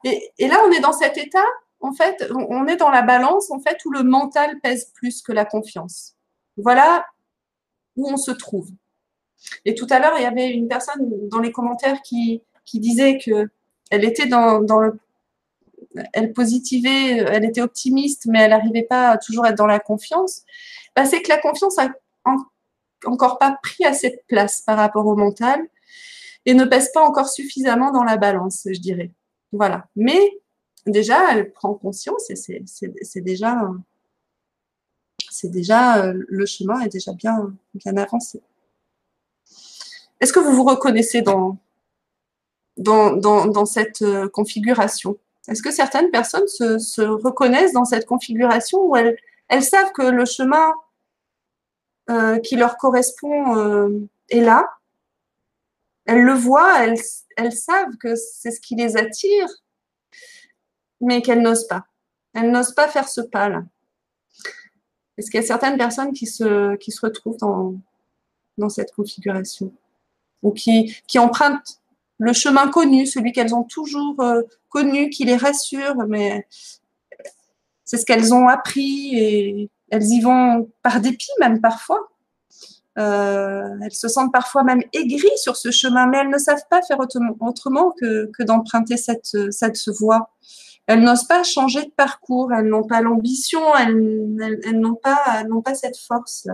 Et, 0.05 0.47
là, 0.47 0.63
on 0.67 0.71
est 0.71 0.81
dans 0.81 0.93
cet 0.93 1.17
état 1.17 1.45
en 1.81 1.93
fait, 1.93 2.29
on 2.35 2.67
est 2.67 2.77
dans 2.77 2.91
la 2.91 3.03
balance 3.03 3.51
en 3.51 3.61
fait 3.61 3.79
où 3.85 3.91
le 3.93 4.03
mental 4.03 4.59
pèse 4.61 4.91
plus 4.95 5.23
que 5.23 5.33
la 5.33 5.45
confiance. 5.45 6.17
Voilà 6.57 7.07
où 7.97 8.09
on 8.11 8.17
se 8.17 8.33
trouve. 8.33 8.71
Et 9.65 9.75
tout 9.75 9.87
à 9.91 9.99
l'heure, 9.99 10.15
il 10.17 10.23
y 10.23 10.27
avait 10.27 10.51
une 10.51 10.69
personne 10.69 11.29
dans 11.29 11.41
les 11.41 11.53
commentaires 11.53 12.03
qui, 12.03 12.43
disait 12.75 13.19
que 13.19 13.49
elle 13.91 14.05
était 14.05 14.27
dans, 14.27 14.61
le, 14.61 14.99
elle 16.13 16.33
positivait, 16.33 17.19
elle 17.19 17.45
était 17.45 17.63
optimiste, 17.63 18.27
mais 18.27 18.41
elle 18.41 18.51
n'arrivait 18.51 18.83
pas 18.83 19.11
à 19.11 19.19
toujours 19.19 19.47
être 19.47 19.57
dans 19.57 19.67
la 19.67 19.81
confiance. 19.81 20.43
Bah, 20.95 21.07
c'est 21.07 21.23
que 21.23 21.29
la 21.29 21.39
confiance 21.39 21.79
a 21.79 21.89
encore 23.05 23.39
pas 23.39 23.59
pris 23.63 23.85
assez 23.85 24.11
de 24.11 24.21
place 24.29 24.63
par 24.63 24.77
rapport 24.77 25.07
au 25.07 25.17
mental 25.17 25.61
et 26.47 26.55
ne 26.55 26.65
pèse 26.65 26.91
pas 26.93 27.03
encore 27.03 27.29
suffisamment 27.29 27.93
dans 27.93 28.05
la 28.05 28.17
balance, 28.17 28.67
je 28.71 28.81
dirais. 28.81 29.13
Voilà. 29.53 29.87
Mais 29.97 30.19
déjà, 30.87 31.33
elle 31.33 31.53
prend 31.53 31.75
conscience 31.75 32.31
et 32.31 32.37
c'est 32.37 33.21
déjà, 33.21 33.61
c'est 35.31 35.51
déjà 35.51 36.05
euh, 36.05 36.25
le 36.29 36.47
chemin 36.47 36.81
est 36.81 36.89
déjà 36.89 37.13
bien, 37.13 37.55
bien 37.75 37.97
avancé. 37.97 38.41
Est-ce 40.21 40.33
que 40.33 40.41
vous 40.41 40.53
vous 40.53 40.65
reconnaissez 40.65 41.23
dans, 41.23 41.59
dans, 42.77 43.15
dans, 43.17 43.67
cette 43.67 44.03
euh, 44.03 44.29
configuration? 44.29 45.17
Est-ce 45.49 45.63
que 45.63 45.71
certaines 45.71 46.11
personnes 46.11 46.49
se, 46.49 46.79
se, 46.79 47.03
reconnaissent 47.03 47.73
dans 47.73 47.85
cette 47.85 48.07
configuration 48.07 48.81
où 48.85 48.97
elles, 48.97 49.17
elles 49.49 49.63
savent 49.63 49.93
que 49.93 50.03
le 50.03 50.25
chemin 50.25 50.73
euh, 52.11 52.39
qui 52.39 52.57
leur 52.57 52.77
correspond 52.77 54.09
est 54.29 54.41
là? 54.41 54.69
Elles 56.07 56.23
le 56.23 56.33
voient, 56.33 56.85
elles, 56.85 56.99
elles 57.37 57.53
savent 57.53 57.97
que 58.01 58.15
c'est 58.15 58.51
ce 58.51 58.61
qui 58.61 58.75
les 58.75 58.97
attire, 58.97 59.49
mais 61.01 61.23
qu'elles 61.23 61.43
n'osent 61.43 61.67
pas. 61.67 61.85
Elles 62.35 62.51
n'osent 62.51 62.75
pas 62.75 62.89
faire 62.89 63.09
ce 63.09 63.21
pas-là. 63.21 63.63
Est-ce 65.17 65.31
qu'il 65.31 65.41
y 65.41 65.43
a 65.43 65.47
certaines 65.47 65.77
personnes 65.77 66.13
qui 66.13 66.27
se, 66.27 66.77
qui 66.77 66.93
se 66.93 67.05
retrouvent 67.05 67.37
dans, 67.37 67.75
dans 68.57 68.69
cette 68.69 68.93
configuration? 68.93 69.73
Ou 70.43 70.53
qui, 70.53 70.95
empruntent 71.17 71.81
le 72.19 72.33
chemin 72.33 72.69
connu, 72.69 73.07
celui 73.07 73.33
qu'elles 73.33 73.55
ont 73.55 73.65
toujours 73.65 74.21
euh, 74.21 74.43
connu, 74.69 75.11
qui 75.11 75.25
les 75.25 75.37
rassure, 75.37 75.97
mais 76.09 76.47
c'est 77.85 77.97
ce 77.97 78.05
qu'elles 78.05 78.35
ont 78.35 78.49
appris 78.49 79.17
et 79.17 79.71
elles 79.91 80.05
y 80.05 80.21
vont 80.21 80.71
par 80.83 81.01
dépit 81.01 81.31
même 81.41 81.61
parfois. 81.61 82.09
Euh, 82.99 83.77
elles 83.83 83.93
se 83.93 84.09
sentent 84.09 84.33
parfois 84.33 84.65
même 84.65 84.83
aigries 84.93 85.39
sur 85.39 85.57
ce 85.57 85.71
chemin, 85.71 86.07
mais 86.09 86.19
elles 86.19 86.31
ne 86.31 86.39
savent 86.39 86.67
pas 86.69 86.83
faire 86.83 86.99
autrement 86.99 87.93
que, 88.01 88.43
d'emprunter 88.43 88.97
cette, 88.97 89.37
cette 89.53 89.89
voie. 89.89 90.31
Elles 90.89 91.03
n'osent 91.03 91.29
pas 91.29 91.45
changer 91.45 91.85
de 91.85 91.91
parcours, 91.91 92.53
elles 92.53 92.67
n'ont 92.67 92.87
pas 92.87 93.01
l'ambition, 93.03 93.61
elles, 93.77 94.61
elles, 94.65 94.81
n'ont 94.81 94.97
pas, 94.97 95.45
pas 95.65 95.75
cette 95.75 95.99
force. 95.99 96.49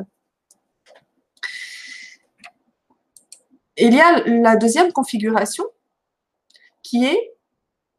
Il 3.76 3.94
y 3.94 4.00
a 4.00 4.22
la 4.26 4.56
deuxième 4.56 4.92
configuration 4.92 5.64
qui 6.82 7.04
est 7.04 7.34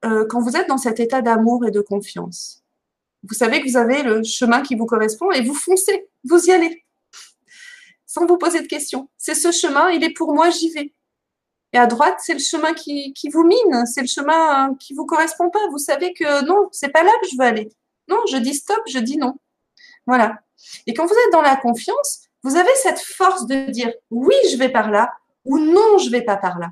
euh, 0.05 0.25
quand 0.29 0.39
vous 0.39 0.55
êtes 0.55 0.67
dans 0.67 0.77
cet 0.77 0.99
état 0.99 1.21
d'amour 1.21 1.65
et 1.65 1.71
de 1.71 1.81
confiance. 1.81 2.63
Vous 3.23 3.33
savez 3.33 3.61
que 3.61 3.67
vous 3.67 3.77
avez 3.77 4.03
le 4.03 4.23
chemin 4.23 4.61
qui 4.61 4.75
vous 4.75 4.85
correspond 4.85 5.31
et 5.31 5.41
vous 5.41 5.55
foncez, 5.55 6.07
vous 6.23 6.45
y 6.45 6.51
allez 6.51 6.85
sans 8.15 8.25
vous 8.25 8.37
poser 8.37 8.61
de 8.61 8.67
questions. 8.67 9.09
C'est 9.17 9.35
ce 9.35 9.51
chemin, 9.51 9.89
il 9.89 10.01
est 10.03 10.13
pour 10.13 10.33
moi, 10.33 10.49
j'y 10.49 10.69
vais. 10.69 10.93
Et 11.73 11.77
à 11.77 11.85
droite, 11.85 12.15
c'est 12.19 12.33
le 12.33 12.39
chemin 12.39 12.73
qui, 12.73 13.13
vous 13.29 13.43
mine, 13.43 13.85
c'est 13.85 13.99
le 13.99 14.07
chemin 14.07 14.73
qui 14.79 14.93
vous 14.93 15.05
correspond 15.05 15.49
pas. 15.49 15.67
Vous 15.69 15.79
savez 15.79 16.13
que 16.13 16.45
non, 16.45 16.69
c'est 16.71 16.89
pas 16.89 17.03
là 17.03 17.11
que 17.21 17.27
je 17.27 17.35
veux 17.37 17.43
aller. 17.43 17.69
Non, 18.07 18.21
je 18.31 18.37
dis 18.37 18.53
stop, 18.53 18.81
je 18.87 18.99
dis 18.99 19.17
non. 19.17 19.35
Voilà. 20.07 20.39
Et 20.87 20.93
quand 20.93 21.05
vous 21.05 21.13
êtes 21.13 21.33
dans 21.33 21.41
la 21.41 21.57
confiance, 21.57 22.21
vous 22.43 22.55
avez 22.55 22.73
cette 22.81 22.99
force 22.99 23.47
de 23.47 23.69
dire 23.71 23.91
oui, 24.11 24.35
je 24.49 24.55
vais 24.55 24.69
par 24.69 24.89
là 24.89 25.11
ou 25.45 25.59
non, 25.59 25.97
je 25.99 26.09
vais 26.09 26.23
pas 26.23 26.37
par 26.37 26.59
là. 26.59 26.71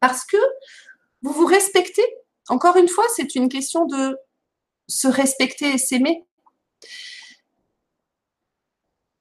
Parce 0.00 0.24
que 0.24 0.36
vous 1.22 1.32
vous 1.32 1.46
respectez. 1.46 2.02
Encore 2.48 2.76
une 2.76 2.88
fois, 2.88 3.04
c'est 3.14 3.34
une 3.34 3.48
question 3.48 3.86
de 3.86 4.18
se 4.88 5.06
respecter 5.08 5.74
et 5.74 5.78
s'aimer. 5.78 6.26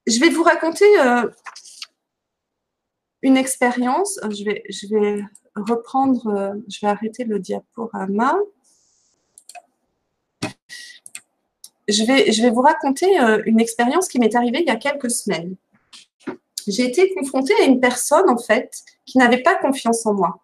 Je 0.07 0.19
vais 0.19 0.29
vous 0.29 0.43
raconter 0.43 0.99
euh, 0.99 1.29
une 3.21 3.37
expérience. 3.37 4.17
Euh, 4.23 4.31
je 4.31 4.43
vais, 4.87 5.23
reprendre, 5.55 6.27
euh, 6.27 6.53
je 6.67 6.79
vais 6.81 6.87
arrêter 6.87 7.23
le 7.23 7.39
diaporama. 7.39 8.35
Je 11.87 12.03
vais, 12.03 12.31
je 12.31 12.41
vais 12.41 12.49
vous 12.49 12.61
raconter 12.61 13.17
une 13.45 13.59
expérience 13.59 14.07
qui 14.07 14.17
m'est 14.17 14.35
arrivée 14.35 14.61
il 14.61 14.67
y 14.67 14.69
a 14.69 14.77
quelques 14.77 15.11
semaines. 15.11 15.55
J'ai 16.67 16.83
été 16.83 17.13
confrontée 17.13 17.53
à 17.61 17.63
une 17.63 17.79
personne, 17.79 18.29
en 18.29 18.37
fait, 18.37 18.83
qui 19.05 19.17
n'avait 19.17 19.41
pas 19.41 19.55
confiance 19.55 20.05
en 20.05 20.13
moi. 20.13 20.39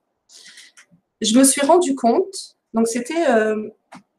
Je 1.22 1.38
me 1.38 1.44
suis 1.44 1.66
rendu 1.66 1.96
compte, 1.96 2.58
donc 2.74 2.88
c'était 2.88 3.26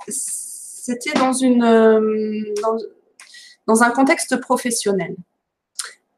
c'était 0.08 1.12
dans, 1.18 1.32
une, 1.32 1.60
dans, 2.62 2.76
dans 3.66 3.82
un 3.82 3.90
contexte 3.90 4.40
professionnel. 4.40 5.14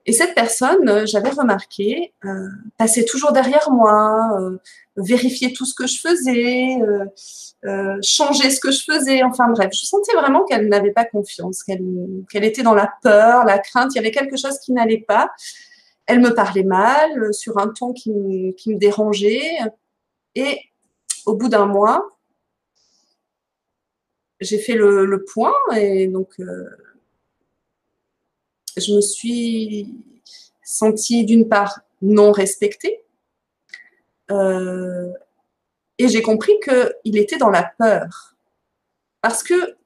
Et 0.06 0.12
cette 0.12 0.34
personne, 0.34 0.88
euh, 0.88 1.06
j'avais 1.06 1.28
remarqué, 1.30 2.14
euh, 2.24 2.48
passait 2.78 3.04
toujours 3.04 3.32
derrière 3.32 3.70
moi, 3.70 4.30
euh, 4.40 4.58
vérifiait 4.96 5.52
tout 5.52 5.66
ce 5.66 5.74
que 5.74 5.86
je 5.86 6.00
faisais, 6.00 6.78
euh, 7.66 7.98
changeait 8.02 8.50
ce 8.50 8.60
que 8.60 8.70
je 8.70 8.82
faisais. 8.82 9.22
Enfin 9.22 9.48
bref, 9.50 9.70
je 9.72 9.84
sentais 9.84 10.14
vraiment 10.14 10.44
qu'elle 10.44 10.68
n'avait 10.68 10.92
pas 10.92 11.04
confiance, 11.04 11.62
qu'elle 11.62 12.44
était 12.44 12.62
dans 12.62 12.74
la 12.74 12.90
peur, 13.02 13.44
la 13.44 13.58
crainte. 13.58 13.92
Il 13.94 13.96
y 13.96 13.98
avait 13.98 14.10
quelque 14.10 14.36
chose 14.36 14.58
qui 14.60 14.72
n'allait 14.72 15.04
pas. 15.06 15.30
Elle 16.10 16.18
me 16.18 16.34
parlait 16.34 16.64
mal, 16.64 17.32
sur 17.32 17.58
un 17.58 17.68
ton 17.68 17.92
qui 17.92 18.10
me, 18.10 18.74
dérangeait. 18.74 19.60
Et 20.34 20.58
au 21.24 21.36
bout 21.36 21.48
d'un 21.48 21.66
mois, 21.66 22.18
j'ai 24.40 24.58
fait 24.58 24.74
le, 24.74 25.24
point 25.32 25.54
et 25.76 26.08
donc 26.08 26.34
je 28.76 28.92
me 28.92 29.00
suis 29.00 29.94
sentie 30.64 31.24
d'une 31.24 31.48
part 31.48 31.78
non 32.02 32.32
respectée 32.32 33.04
euh, 34.32 35.12
et 35.96 36.08
j'ai 36.08 36.22
compris 36.22 36.54
qu'il 36.64 37.18
était 37.18 37.36
dans 37.36 37.50
la 37.50 37.72
peur. 37.78 38.34
Parce 39.20 39.44
que 39.44 39.76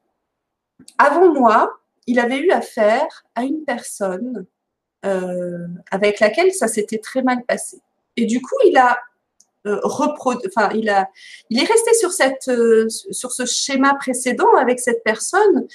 avant 0.96 1.34
moi, 1.34 1.80
il 2.06 2.18
avait 2.18 2.38
eu 2.38 2.50
affaire 2.50 3.26
à 3.34 3.42
une 3.42 3.62
personne 3.66 4.46
euh, 5.04 5.66
avec 5.90 6.20
laquelle 6.20 6.52
ça 6.52 6.68
s'était 6.68 6.98
très 6.98 7.22
mal 7.22 7.44
passé. 7.44 7.80
Et 8.16 8.26
du 8.26 8.40
coup, 8.40 8.56
il 8.66 8.76
a 8.76 8.98
euh, 9.66 9.80
enfin, 9.84 10.68
il 10.74 10.90
a, 10.90 11.08
il 11.48 11.58
est 11.58 11.66
resté 11.66 11.94
sur 11.94 12.12
cette, 12.12 12.50
sur 13.12 13.32
ce 13.32 13.46
schéma 13.46 13.94
précédent 13.94 14.52
avec 14.58 14.78
cette 14.78 15.02
personne. 15.02 15.66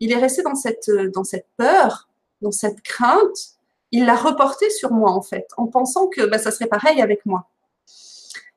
Il 0.00 0.10
est 0.10 0.16
resté 0.16 0.42
dans 0.42 0.54
cette, 0.54 0.90
dans 1.12 1.24
cette 1.24 1.46
peur 1.58 2.08
dans 2.42 2.52
cette 2.52 2.82
crainte, 2.82 3.56
il 3.92 4.04
l'a 4.04 4.16
reporté 4.16 4.68
sur 4.70 4.92
moi 4.92 5.10
en 5.12 5.22
fait, 5.22 5.46
en 5.56 5.66
pensant 5.66 6.08
que 6.08 6.26
bah, 6.26 6.38
ça 6.38 6.50
serait 6.50 6.66
pareil 6.66 7.00
avec 7.00 7.24
moi. 7.26 7.48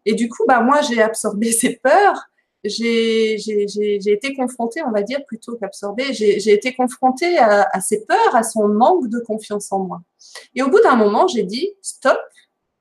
Et 0.05 0.13
du 0.13 0.29
coup, 0.29 0.43
bah, 0.47 0.61
moi, 0.61 0.81
j'ai 0.81 1.01
absorbé 1.01 1.51
ces 1.51 1.75
peurs. 1.75 2.25
J'ai 2.63 3.35
été 4.11 4.33
confrontée, 4.35 4.81
on 4.85 4.91
va 4.91 5.01
dire, 5.01 5.25
plutôt 5.25 5.55
qu'absorbée, 5.55 6.13
j'ai 6.13 6.51
été 6.51 6.75
confrontée 6.75 7.37
à, 7.37 7.69
à, 7.71 7.79
ces 7.79 8.05
peurs, 8.05 8.35
à 8.35 8.43
son 8.43 8.67
manque 8.67 9.07
de 9.07 9.19
confiance 9.19 9.71
en 9.71 9.79
moi. 9.79 10.01
Et 10.55 10.61
au 10.61 10.69
bout 10.69 10.81
d'un 10.81 10.95
moment, 10.95 11.27
j'ai 11.27 11.43
dit, 11.43 11.69
stop, 11.81 12.19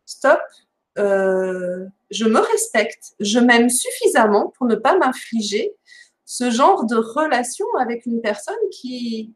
stop, 0.04 0.40
euh, 0.98 1.86
je 2.10 2.24
me 2.24 2.40
respecte, 2.40 3.14
je 3.20 3.38
m'aime 3.38 3.68
suffisamment 3.68 4.52
pour 4.56 4.66
ne 4.66 4.74
pas 4.74 4.96
m'infliger 4.98 5.74
ce 6.24 6.50
genre 6.50 6.86
de 6.86 6.96
relation 6.96 7.66
avec 7.78 8.04
une 8.06 8.20
personne 8.20 8.54
qui, 8.72 9.32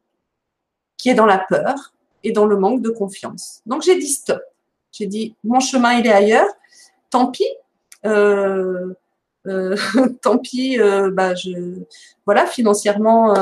qui 0.96 1.08
est 1.08 1.14
dans 1.14 1.26
la 1.26 1.38
peur 1.38 1.94
et 2.24 2.32
dans 2.32 2.46
le 2.46 2.56
manque 2.56 2.82
de 2.82 2.90
confiance. 2.90 3.60
Donc 3.66 3.82
j'ai 3.82 3.98
dit 3.98 4.08
stop. 4.08 4.42
J'ai 4.90 5.06
dit 5.06 5.36
mon 5.44 5.60
chemin 5.60 5.94
il 5.94 6.06
est 6.06 6.12
ailleurs. 6.12 6.48
Tant 7.10 7.30
pis. 7.30 7.48
Euh, 8.04 8.92
euh, 9.46 9.76
tant 10.22 10.38
pis. 10.38 10.78
Bah 11.12 11.34
je 11.34 11.82
voilà 12.26 12.46
financièrement. 12.46 13.34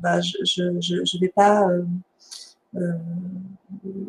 bah, 0.00 0.20
je 0.20 0.62
ne 0.62 1.20
vais 1.20 1.28
pas 1.28 1.68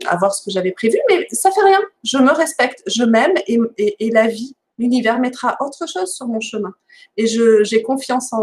avoir 0.05 0.33
ce 0.33 0.43
que 0.43 0.51
j'avais 0.51 0.71
prévu, 0.71 0.97
mais 1.09 1.27
ça 1.31 1.51
fait 1.51 1.61
rien. 1.61 1.79
Je 2.03 2.17
me 2.17 2.31
respecte, 2.31 2.83
je 2.87 3.03
m'aime 3.03 3.33
et, 3.47 4.11
la 4.11 4.27
vie, 4.27 4.55
l'univers 4.77 5.19
mettra 5.19 5.57
autre 5.59 5.87
chose 5.87 6.13
sur 6.13 6.27
mon 6.27 6.39
chemin. 6.39 6.73
Et 7.15 7.27
j'ai 7.27 7.81
confiance 7.81 8.33
en, 8.33 8.39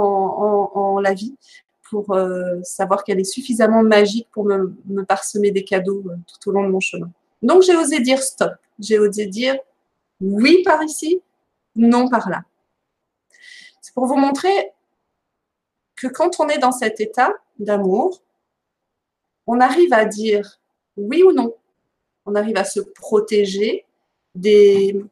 en, 0.75 1.01
la 1.01 1.15
vie 1.15 1.37
pour 1.91 2.15
euh, 2.15 2.61
savoir 2.63 3.05
qu'elle 3.05 3.21
est 3.21 3.25
suffisamment 3.25 3.83
magique 3.83 4.29
pour 4.33 4.45
me, 4.45 5.05
parsemer 5.05 5.51
des 5.51 5.65
cadeaux 5.65 6.03
euh, 6.09 6.17
tout 6.27 6.51
au 6.51 6.53
long 6.53 6.65
de 6.65 6.71
mon 6.71 6.81
chemin. 6.81 7.11
Donc 7.43 7.63
j'ai 7.63 7.77
osé 7.77 8.01
dire 8.01 8.21
stop. 8.23 8.55
J'ai 8.79 8.99
osé 8.99 9.27
dire 9.27 9.57
oui 10.21 10.63
par 10.65 10.83
ici, 10.83 11.21
non 11.77 12.09
par 12.09 12.29
là. 12.29 12.43
C'est 13.81 13.95
pour 13.95 14.07
vous 14.07 14.17
montrer 14.17 14.73
que 15.97 16.09
quand 16.09 16.41
on 16.41 16.49
est 16.49 16.59
dans 16.59 16.73
cet 16.73 17.01
état 17.01 17.33
d'amour, 17.59 18.24
on 19.47 19.61
arrive 19.61 19.93
à 19.93 20.05
dire 20.05 20.61
oui 20.97 21.23
ou 21.23 21.33
non. 21.33 21.55
On 22.27 22.35
arrive 22.35 22.57
à 22.57 22.65
se 22.65 22.81
protéger 22.81 23.85
des, 24.35 25.05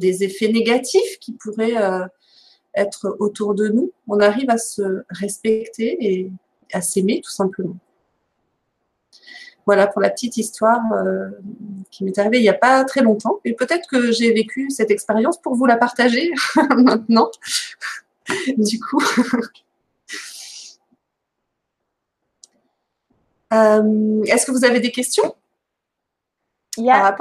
effets 0.00 0.48
négatifs 0.48 1.18
qui 1.20 1.32
pourraient 1.32 1.76
euh, 1.76 2.06
être 2.74 3.16
autour 3.18 3.54
de 3.54 3.68
nous. 3.68 3.92
On 4.08 4.20
arrive 4.20 4.50
à 4.50 4.58
se 4.58 5.04
respecter 5.10 5.96
et 6.00 6.30
à 6.72 6.80
s'aimer 6.80 7.20
tout 7.20 7.30
simplement. 7.30 7.76
Voilà 9.66 9.86
pour 9.86 10.00
la 10.00 10.10
petite 10.10 10.36
histoire 10.36 10.80
euh, 10.92 11.28
qui 11.90 12.04
m'est 12.04 12.18
arrivée 12.18 12.38
il 12.38 12.42
n'y 12.42 12.48
a 12.48 12.54
pas 12.54 12.84
très 12.84 13.02
longtemps. 13.02 13.40
Et 13.44 13.52
peut-être 13.52 13.88
que 13.88 14.10
j'ai 14.10 14.32
vécu 14.32 14.70
cette 14.70 14.90
expérience 14.90 15.40
pour 15.40 15.54
vous 15.54 15.66
la 15.66 15.76
partager 15.76 16.30
maintenant. 16.76 17.30
du 18.56 18.80
coup. 18.80 19.02
Euh, 23.52 24.22
est-ce 24.24 24.46
que 24.46 24.52
vous 24.52 24.64
avez 24.64 24.80
des 24.80 24.92
questions 24.92 25.34
il 26.76 26.84
y, 26.84 26.90
a, 26.90 27.16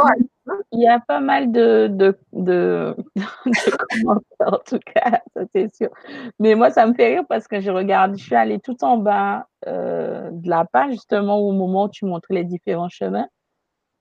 il 0.72 0.80
y 0.80 0.88
a 0.88 1.00
pas 1.00 1.20
mal 1.20 1.52
de, 1.52 1.88
de, 1.92 2.18
de, 2.34 2.96
commentaires, 3.90 4.54
en 4.54 4.60
tout 4.60 4.80
cas, 4.80 5.22
ça 5.36 5.42
c'est 5.54 5.74
sûr. 5.76 5.90
Mais 6.38 6.54
moi, 6.54 6.70
ça 6.70 6.86
me 6.86 6.94
fait 6.94 7.16
rire 7.16 7.24
parce 7.28 7.48
que 7.48 7.60
je 7.60 7.72
regarde, 7.72 8.16
je 8.16 8.24
suis 8.24 8.36
allée 8.36 8.60
tout 8.60 8.84
en 8.84 8.98
bas 8.98 9.48
euh, 9.68 10.30
de 10.32 10.48
la 10.48 10.66
page, 10.66 10.92
justement, 10.92 11.40
au 11.40 11.52
moment 11.52 11.86
où 11.86 11.90
tu 11.90 12.06
montrais 12.06 12.36
les 12.36 12.44
différents 12.44 12.90
chemins. 12.90 13.28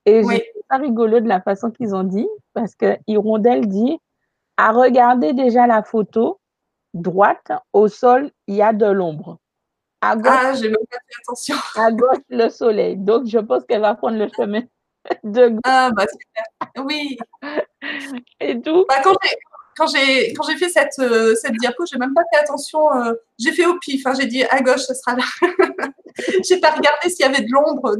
Et 0.04 0.16
j'ai 0.16 0.22
trouvé 0.22 0.64
ça 0.70 0.76
rigolo 0.76 1.20
de 1.20 1.28
la 1.28 1.40
façon 1.40 1.70
qu'ils 1.70 1.94
ont 1.94 2.04
dit, 2.04 2.28
parce 2.52 2.74
que 2.74 2.98
Hirondelle 3.06 3.66
dit 3.66 3.98
à 4.58 4.72
regarder 4.72 5.32
déjà 5.32 5.66
la 5.66 5.82
photo 5.82 6.40
droite, 6.94 7.52
au 7.72 7.88
sol, 7.88 8.30
il 8.46 8.56
y 8.56 8.62
a 8.62 8.72
de 8.72 8.86
l'ombre. 8.86 9.38
À 10.00 10.14
gauche, 10.14 10.26
ah, 10.30 10.54
j'ai 10.54 10.68
même 10.68 10.76
pas 10.90 10.96
fait 10.96 11.20
attention. 11.22 11.56
À 11.74 11.90
gauche, 11.90 12.18
le 12.28 12.48
soleil. 12.48 12.96
Donc, 12.96 13.26
je 13.26 13.38
pense 13.38 13.64
qu'elle 13.64 13.80
va 13.80 13.94
prendre 13.94 14.16
le 14.16 14.28
chemin 14.36 14.62
de 15.24 15.48
gauche. 15.48 15.60
Ah, 15.64 15.90
bah, 15.94 16.06
super. 16.06 16.84
Oui. 16.84 17.18
Et 18.40 18.60
tout? 18.60 18.84
Bah, 18.88 19.02
quand 19.76 19.86
j'ai 19.86 20.32
quand 20.32 20.42
j'ai 20.48 20.56
fait 20.56 20.68
cette, 20.68 20.98
euh, 20.98 21.34
cette 21.36 21.54
diapo, 21.54 21.84
j'ai 21.86 21.98
même 21.98 22.12
pas 22.14 22.24
fait 22.32 22.40
attention. 22.40 22.92
Euh, 22.94 23.14
j'ai 23.38 23.52
fait 23.52 23.66
au 23.66 23.78
pif. 23.78 24.06
Hein, 24.06 24.12
j'ai 24.18 24.26
dit 24.26 24.44
à 24.44 24.60
gauche, 24.60 24.82
ce 24.82 24.94
sera 24.94 25.16
là. 25.16 25.24
j'ai 26.48 26.60
pas 26.60 26.70
regardé 26.70 27.08
s'il 27.08 27.24
y 27.24 27.28
avait 27.28 27.42
de 27.42 27.50
l'ombre. 27.50 27.96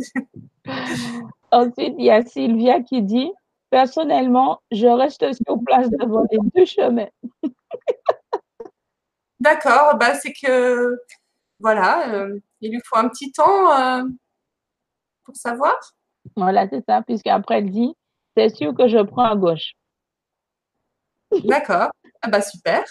Ensuite, 1.53 1.95
il 1.99 2.05
y 2.05 2.11
a 2.11 2.25
Sylvia 2.25 2.81
qui 2.81 3.03
dit 3.03 3.31
Personnellement, 3.71 4.61
je 4.73 4.87
reste 4.87 5.25
sur 5.35 5.59
place 5.65 5.91
devant 5.91 6.25
les 6.31 6.39
deux 6.55 6.65
chemins. 6.65 7.09
D'accord, 9.41 9.97
bah, 9.99 10.15
c'est 10.15 10.33
que 10.33 10.99
voilà, 11.61 12.15
euh, 12.15 12.39
il 12.61 12.73
lui 12.73 12.81
faut 12.85 12.97
un 12.97 13.09
petit 13.09 13.33
temps 13.33 13.73
euh, 13.79 14.05
pour 15.25 15.37
savoir. 15.37 15.75
Voilà, 16.37 16.69
c'est 16.69 16.85
ça, 16.87 17.03
puisqu'après 17.03 17.59
elle 17.59 17.71
dit, 17.71 17.95
c'est 18.37 18.55
sûr 18.55 18.75
que 18.75 18.89
je 18.89 18.99
prends 18.99 19.25
à 19.25 19.37
gauche. 19.37 19.75
D'accord. 21.45 21.91
Ah 22.23 22.29
bah 22.29 22.41
super, 22.41 22.85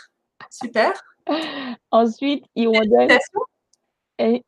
super. 0.49 0.93
Ensuite, 1.91 2.45
Hirondelle, 2.55 3.17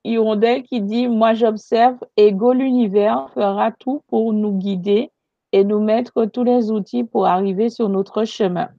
Hirondelle 0.04 0.64
qui 0.64 0.82
dit, 0.82 1.08
moi 1.08 1.34
j'observe 1.34 1.98
et 2.18 2.32
Go 2.32 2.54
l'univers 2.54 3.30
fera 3.34 3.72
tout 3.72 4.04
pour 4.08 4.34
nous 4.34 4.58
guider 4.58 5.12
et 5.52 5.64
nous 5.64 5.80
mettre 5.80 6.26
tous 6.26 6.44
les 6.44 6.72
outils 6.72 7.04
pour 7.04 7.26
arriver 7.26 7.70
sur 7.70 7.90
notre 7.90 8.26
chemin. 8.26 8.70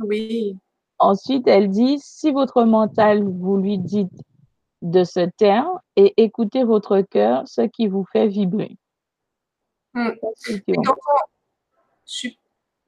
Oui. 0.00 0.56
Ensuite, 0.98 1.46
elle 1.46 1.68
dit, 1.68 1.98
si 2.00 2.30
votre 2.32 2.64
mental, 2.64 3.22
vous 3.22 3.56
lui 3.56 3.78
dites 3.78 4.12
de 4.82 5.04
se 5.04 5.28
taire 5.36 5.68
et 5.96 6.14
écouter 6.22 6.64
votre 6.64 7.00
cœur, 7.00 7.46
ce 7.46 7.62
qui 7.62 7.88
vous 7.88 8.04
fait 8.12 8.28
vibrer. 8.28 8.76
Hmm. 9.94 10.10
je 12.06 12.28
ne 12.28 12.32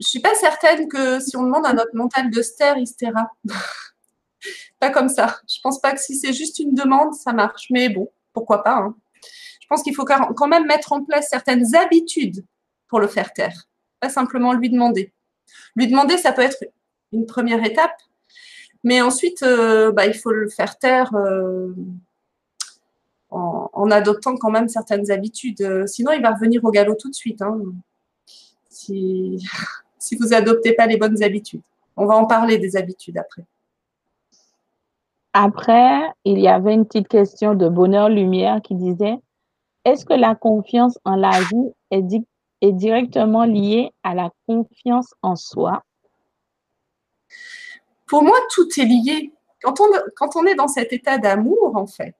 suis 0.00 0.20
pas 0.20 0.34
certaine 0.34 0.88
que 0.88 1.18
si 1.20 1.36
on 1.36 1.42
demande 1.42 1.66
à 1.66 1.72
notre 1.72 1.94
mental 1.94 2.30
de 2.30 2.42
se 2.42 2.56
taire, 2.56 2.76
il 2.76 2.86
se 2.86 2.94
taira. 2.94 3.30
pas 4.78 4.90
comme 4.90 5.08
ça. 5.08 5.40
Je 5.48 5.60
pense 5.62 5.80
pas 5.80 5.92
que 5.92 6.00
si 6.00 6.16
c'est 6.16 6.32
juste 6.32 6.58
une 6.58 6.74
demande, 6.74 7.14
ça 7.14 7.32
marche. 7.32 7.66
Mais 7.70 7.88
bon, 7.88 8.10
pourquoi 8.32 8.62
pas. 8.62 8.76
Hein. 8.76 8.96
Je 9.60 9.66
pense 9.68 9.82
qu'il 9.82 9.94
faut 9.94 10.04
quand 10.04 10.48
même 10.48 10.66
mettre 10.66 10.92
en 10.92 11.04
place 11.04 11.28
certaines 11.28 11.74
habitudes 11.74 12.44
pour 12.88 13.00
le 13.00 13.08
faire 13.08 13.32
taire. 13.32 13.68
Pas 14.00 14.08
simplement 14.08 14.52
lui 14.52 14.70
demander. 14.70 15.12
Lui 15.76 15.86
demander, 15.86 16.16
ça 16.18 16.32
peut 16.32 16.42
être 16.42 16.64
une 17.12 17.26
première 17.26 17.64
étape, 17.64 17.96
mais 18.82 19.02
ensuite, 19.02 19.42
euh, 19.42 19.92
bah, 19.92 20.06
il 20.06 20.14
faut 20.14 20.30
le 20.30 20.48
faire 20.48 20.78
taire 20.78 21.14
euh, 21.14 21.74
en, 23.30 23.90
adoptant 23.90 24.36
quand 24.36 24.50
même 24.50 24.68
certaines 24.68 25.10
habitudes. 25.10 25.60
Euh, 25.60 25.86
sinon, 25.86 26.12
il 26.12 26.22
va 26.22 26.32
revenir 26.32 26.64
au 26.64 26.70
galop 26.70 26.94
tout 26.94 27.10
de 27.10 27.14
suite. 27.14 27.42
Hein, 27.42 27.58
si, 28.70 29.38
vous 30.18 30.28
n'adoptez 30.28 30.72
pas 30.72 30.86
les 30.86 30.96
bonnes 30.96 31.22
habitudes. 31.22 31.62
On 31.96 32.06
va 32.06 32.14
en 32.14 32.26
parler 32.26 32.58
des 32.58 32.76
habitudes 32.76 33.18
après. 33.18 33.44
Après, 35.32 36.00
il 36.24 36.40
y 36.40 36.48
avait 36.48 36.74
une 36.74 36.86
petite 36.86 37.08
question 37.08 37.54
de 37.54 37.68
Bonheur 37.68 38.08
Lumière 38.08 38.60
qui 38.62 38.74
disait 38.74 39.16
Est-ce 39.84 40.04
que 40.04 40.14
la 40.14 40.34
confiance 40.34 40.98
en 41.04 41.16
la 41.16 41.40
vie 41.42 41.72
est 41.90 42.72
directement 42.72 43.44
liée 43.44 43.92
à 44.02 44.14
la 44.14 44.30
confiance 44.48 45.14
en 45.22 45.36
soi? 45.36 45.84
Pour 48.10 48.24
moi, 48.24 48.36
tout 48.50 48.68
est 48.80 48.84
lié. 48.84 49.32
Quand 49.62 49.80
on, 49.80 50.44
est 50.44 50.56
dans 50.56 50.66
cet 50.66 50.92
état 50.92 51.16
d'amour, 51.16 51.76
en 51.76 51.86
fait, 51.86 52.16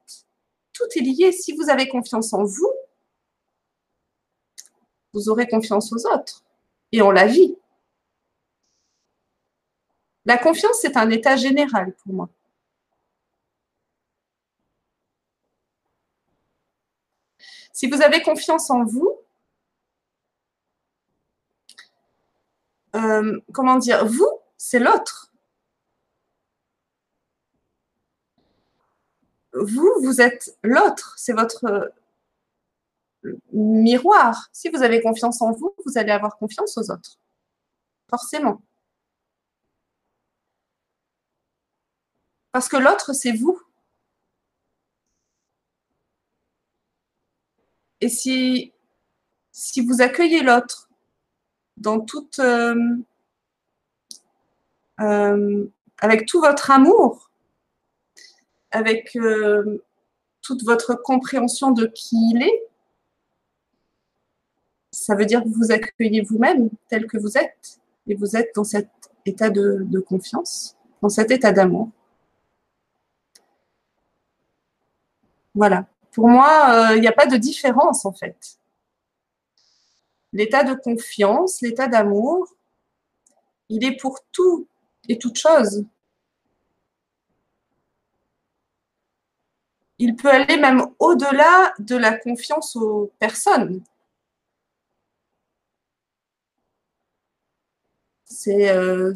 tout 0.73 0.85
est 0.95 1.01
lié. 1.01 1.33
Si 1.33 1.53
vous 1.57 1.69
avez 1.69 1.89
confiance 1.89 2.33
en 2.33 2.45
vous, 2.45 2.73
vous 5.12 5.29
aurez 5.29 5.49
confiance 5.49 5.93
aux 5.93 6.07
autres 6.07 6.45
et 6.93 7.03
en 7.03 7.11
la 7.11 7.27
vie. 7.27 7.57
La 10.27 10.39
confiance, 10.39 10.79
c'est 10.81 10.97
un 10.97 11.11
état 11.11 11.35
général 11.35 11.93
pour 12.05 12.12
moi. 12.12 12.29
Si 17.73 17.89
vous 17.89 18.01
avez 18.01 18.23
confiance 18.23 18.71
en 18.71 18.85
vous, 18.85 19.19
euh, 22.95 23.41
comment 23.53 23.75
dire, 23.75 24.07
vous, 24.07 24.31
c'est 24.57 24.79
l'autre. 24.79 25.30
Vous, 29.61 29.93
vous 30.03 30.20
êtes 30.20 30.57
l'autre, 30.62 31.15
c'est 31.16 31.32
votre 31.32 31.65
euh, 33.24 33.35
miroir. 33.53 34.49
Si 34.53 34.69
vous 34.70 34.82
avez 34.82 35.01
confiance 35.03 35.43
en 35.43 35.53
vous, 35.53 35.74
vous 35.85 35.99
allez 35.99 36.12
avoir 36.12 36.37
confiance 36.39 36.77
aux 36.78 36.91
autres. 36.91 37.19
Forcément. 38.09 38.62
Parce 42.53 42.69
que 42.69 42.77
l'autre, 42.77 43.12
c'est 43.12 43.32
vous. 43.32 43.61
Et 48.01 48.09
si, 48.09 48.73
si 49.53 49.85
vous 49.87 50.01
accueillez 50.01 50.43
l'autre 50.43 50.89
dans 51.77 52.01
toute, 52.01 52.39
euh, 52.39 52.97
euh, 55.01 55.66
avec 55.99 56.27
tout 56.27 56.41
votre 56.41 56.70
amour, 56.70 57.30
avec 58.71 59.17
euh, 59.17 59.83
toute 60.43 60.65
votre 60.65 60.95
compréhension 60.95 61.71
de 61.71 61.87
qui 61.87 62.17
il 62.35 62.43
est, 62.43 62.67
ça 64.91 65.15
veut 65.15 65.27
dire 65.27 65.43
que 65.43 65.49
vous 65.49 65.71
accueillez 65.71 66.23
vous-même 66.23 66.71
tel 66.89 67.07
que 67.07 67.19
vous 67.19 67.37
êtes 67.39 67.81
et 68.07 68.15
vous 68.15 68.37
êtes 68.37 68.55
dans 68.55 68.65
cet 68.65 68.89
état 69.27 69.51
de, 69.51 70.01
confiance, 70.01 70.77
dans 71.03 71.09
cet 71.09 71.31
état 71.31 71.53
d'amour. 71.53 71.91
Voilà. 75.55 75.87
Pour 76.13 76.29
moi, 76.29 76.91
euh, 76.91 76.97
il 76.97 77.01
n'y 77.01 77.09
a 77.09 77.13
pas 77.13 77.27
de 77.27 77.37
différence 77.37 78.05
en 78.05 78.13
fait. 78.13 78.59
L'état 80.33 80.65
de 80.65 80.75
confiance, 80.75 81.61
l'état 81.61 81.89
d'amour, 81.89 82.49
il 83.69 83.85
est 83.85 83.97
pour 83.97 84.19
tout 84.33 84.67
et 85.09 85.19
toute 85.19 85.39
chose. 85.39 85.85
Il 90.01 90.17
peut 90.17 90.31
aller 90.31 90.57
même 90.57 90.83
au-delà 90.99 91.75
de 91.79 91.97
la 91.97 92.17
confiance 92.17 92.75
aux 92.75 93.13
personnes. 93.19 93.83
C'est 98.25 98.71
euh, 98.71 99.13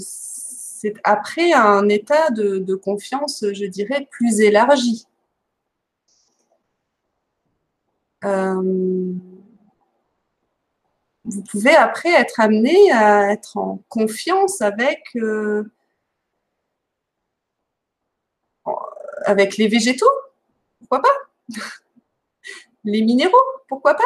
après 1.05 1.53
un 1.55 1.89
état 1.89 2.31
de, 2.31 2.75
confiance, 2.75 3.45
je 3.53 3.65
dirais, 3.65 4.07
plus 4.11 4.41
élargi. 4.41 5.07
Euh, 8.25 9.15
vous 11.25 11.43
pouvez 11.45 11.75
après 11.75 12.13
être 12.13 12.41
amené 12.41 12.93
à 12.93 13.33
être 13.33 13.57
en 13.57 13.83
confiance 13.89 14.61
avec 14.61 15.03
euh, 15.17 15.65
avec 19.25 19.57
les 19.57 19.69
végétaux, 19.69 20.07
pourquoi 20.85 21.03
pas? 21.03 21.63
Les 22.85 23.03
minéraux, 23.03 23.39
pourquoi 23.69 23.95
pas? 23.95 24.05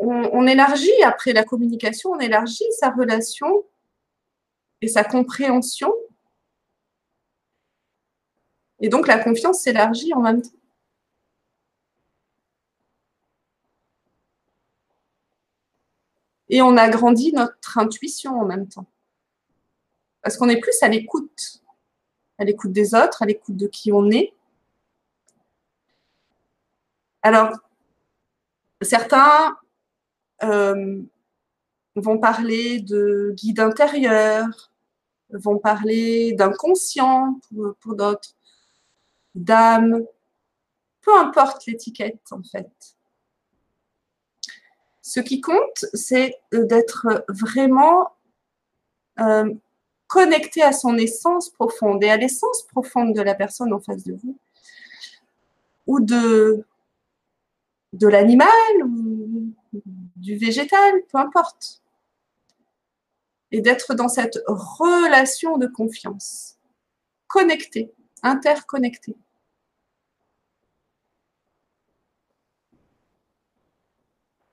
On, 0.00 0.46
élargit, 0.46 1.02
après 1.02 1.32
la 1.32 1.44
communication, 1.44 2.10
on 2.10 2.20
élargit 2.20 2.64
sa 2.78 2.90
relation 2.90 3.64
et 4.80 4.88
sa 4.88 5.02
compréhension. 5.02 5.92
Et 8.80 8.88
donc 8.88 9.08
la 9.08 9.18
confiance 9.18 9.60
s'élargit 9.62 10.14
en 10.14 10.20
même 10.20 10.42
temps. 10.42 10.50
Et 16.48 16.62
on 16.62 16.76
agrandit 16.76 17.32
notre 17.32 17.78
intuition 17.78 18.38
en 18.38 18.44
même 18.44 18.68
temps. 18.68 18.86
Parce 20.22 20.36
qu'on 20.36 20.48
est 20.48 20.60
plus 20.60 20.80
à 20.82 20.88
l'écoute. 20.88 21.62
À 22.38 22.44
l'écoute 22.44 22.72
des 22.72 22.94
autres, 22.94 23.22
à 23.22 23.26
l'écoute 23.26 23.56
de 23.56 23.66
qui 23.66 23.92
on 23.92 24.10
est. 24.10 24.32
Alors, 27.22 27.50
certains 28.80 29.56
euh, 30.42 31.02
vont 31.96 32.18
parler 32.18 32.80
de 32.80 33.34
guide 33.36 33.60
intérieur, 33.60 34.46
vont 35.30 35.58
parler 35.58 36.32
d'inconscient 36.32 37.40
pour, 37.80 37.94
d'autres, 37.94 38.34
d'âme, 39.34 40.04
peu 41.00 41.16
importe 41.18 41.66
l'étiquette 41.66 42.22
en 42.30 42.42
fait. 42.42 42.96
Ce 45.02 45.20
qui 45.20 45.40
compte, 45.40 45.86
c'est 45.94 46.38
d'être 46.52 47.24
vraiment 47.28 48.12
euh, 49.20 49.52
connecté 50.08 50.62
à 50.62 50.72
son 50.72 50.96
essence 50.96 51.50
profonde 51.50 52.02
et 52.02 52.10
à 52.10 52.16
l'essence 52.16 52.66
profonde 52.66 53.14
de 53.14 53.20
la 53.20 53.34
personne 53.34 53.72
en 53.72 53.78
face 53.78 54.02
de 54.02 54.14
vous, 54.14 54.38
ou 55.86 56.00
de, 56.00 56.64
de 57.92 58.08
l'animal, 58.08 58.48
ou 58.84 59.52
du 60.16 60.36
végétal, 60.36 61.02
peu 61.12 61.18
importe. 61.18 61.82
Et 63.50 63.60
d'être 63.60 63.94
dans 63.94 64.08
cette 64.08 64.38
relation 64.46 65.56
de 65.56 65.66
confiance, 65.66 66.58
connecté, 67.28 67.92
interconnecté. 68.22 69.16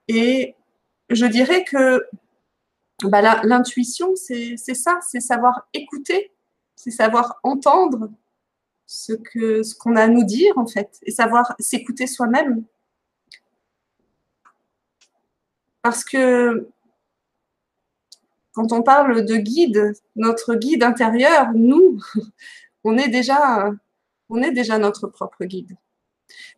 Et 0.08 0.56
je 1.10 1.26
dirais 1.26 1.64
que 1.66 2.08
bah, 3.08 3.42
l'intuition, 3.44 4.16
c'est 4.16 4.58
ça, 4.58 5.00
c'est 5.08 5.20
savoir 5.20 5.68
écouter, 5.74 6.32
c'est 6.76 6.92
savoir 6.92 7.40
entendre 7.44 8.10
ce 8.86 9.14
qu'on 9.78 9.96
a 9.96 10.04
à 10.04 10.08
nous 10.08 10.24
dire 10.24 10.58
en 10.58 10.68
fait, 10.68 11.00
et 11.04 11.12
savoir 11.12 11.56
s'écouter 11.60 12.08
soi-même. 12.08 12.64
Parce 15.82 16.04
que 16.04 16.70
quand 18.54 18.72
on 18.72 18.82
parle 18.82 19.26
de 19.26 19.36
guide, 19.36 19.94
notre 20.16 20.56
guide 20.56 20.84
intérieur, 20.84 21.52
nous, 21.54 22.02
on 22.84 22.98
est 22.98 23.10
déjà 23.10 23.74
notre 24.30 25.08
propre 25.08 25.46
guide. 25.46 25.76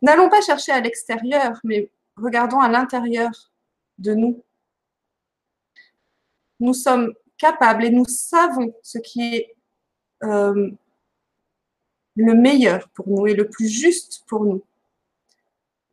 N'allons 0.02 0.28
pas 0.28 0.40
chercher 0.40 0.72
à 0.72 0.80
l'extérieur, 0.80 1.60
mais 1.64 1.90
regardons 2.16 2.60
à 2.60 2.68
l'intérieur 2.68 3.52
de 3.98 4.14
nous. 4.14 4.42
Nous 6.60 6.74
sommes 6.74 7.14
capables 7.36 7.84
et 7.84 7.90
nous 7.90 8.06
savons 8.06 8.74
ce 8.82 8.98
qui 8.98 9.34
est 9.34 9.56
euh, 10.24 10.70
le 12.16 12.34
meilleur 12.34 12.88
pour 12.90 13.08
nous 13.08 13.26
et 13.26 13.34
le 13.34 13.48
plus 13.48 13.68
juste 13.68 14.24
pour 14.26 14.44
nous 14.44 14.62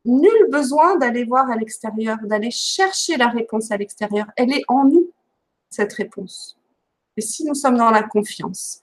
nul 0.06 0.50
besoin 0.50 0.98
d'aller 0.98 1.24
voir 1.24 1.50
à 1.50 1.56
l'extérieur, 1.56 2.18
d'aller 2.24 2.52
chercher 2.52 3.18
la 3.18 3.28
réponse 3.28 3.72
à 3.72 3.78
l'extérieur. 3.78 4.28
Elle 4.38 4.54
est 4.54 4.64
en 4.68 4.86
nous, 4.86 5.12
cette 5.70 5.94
réponse. 5.94 6.58
Et 7.18 7.22
si 7.22 7.44
nous 7.44 7.56
sommes 7.56 7.78
dans 7.78 7.90
la 7.90 8.04
confiance, 8.04 8.82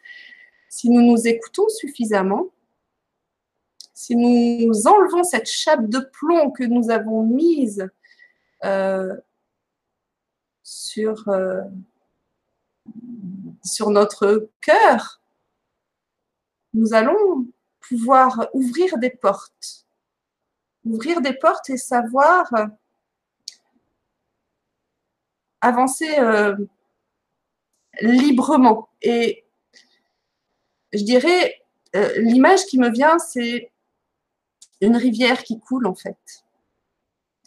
si 0.68 0.90
nous 0.90 1.02
nous 1.02 1.26
écoutons 1.26 1.68
suffisamment, 1.68 2.46
si 3.94 4.16
nous 4.16 4.86
enlevons 4.86 5.22
cette 5.22 5.48
chape 5.48 5.86
de 5.86 6.00
plomb 6.00 6.50
que 6.50 6.64
nous 6.64 6.90
avons 6.90 7.22
mise 7.22 7.88
euh, 8.64 9.14
sur, 10.72 11.28
euh, 11.28 11.62
sur 13.64 13.90
notre 13.90 14.48
cœur, 14.60 15.20
nous 16.74 16.94
allons 16.94 17.46
pouvoir 17.80 18.48
ouvrir 18.54 18.98
des 18.98 19.10
portes 19.10 19.86
ouvrir 20.84 21.20
des 21.20 21.34
portes 21.34 21.70
et 21.70 21.76
savoir 21.76 22.52
euh, 22.54 22.66
avancer 25.60 26.18
euh, 26.18 26.56
librement. 28.00 28.88
Et 29.00 29.44
je 30.92 31.04
dirais, 31.04 31.62
l'image 32.16 32.66
qui 32.66 32.78
me 32.78 32.90
vient, 32.90 33.18
c'est 33.20 33.70
une 34.80 34.96
rivière 34.96 35.44
qui 35.44 35.60
coule 35.60 35.86
en 35.86 35.94
fait. 35.94 36.44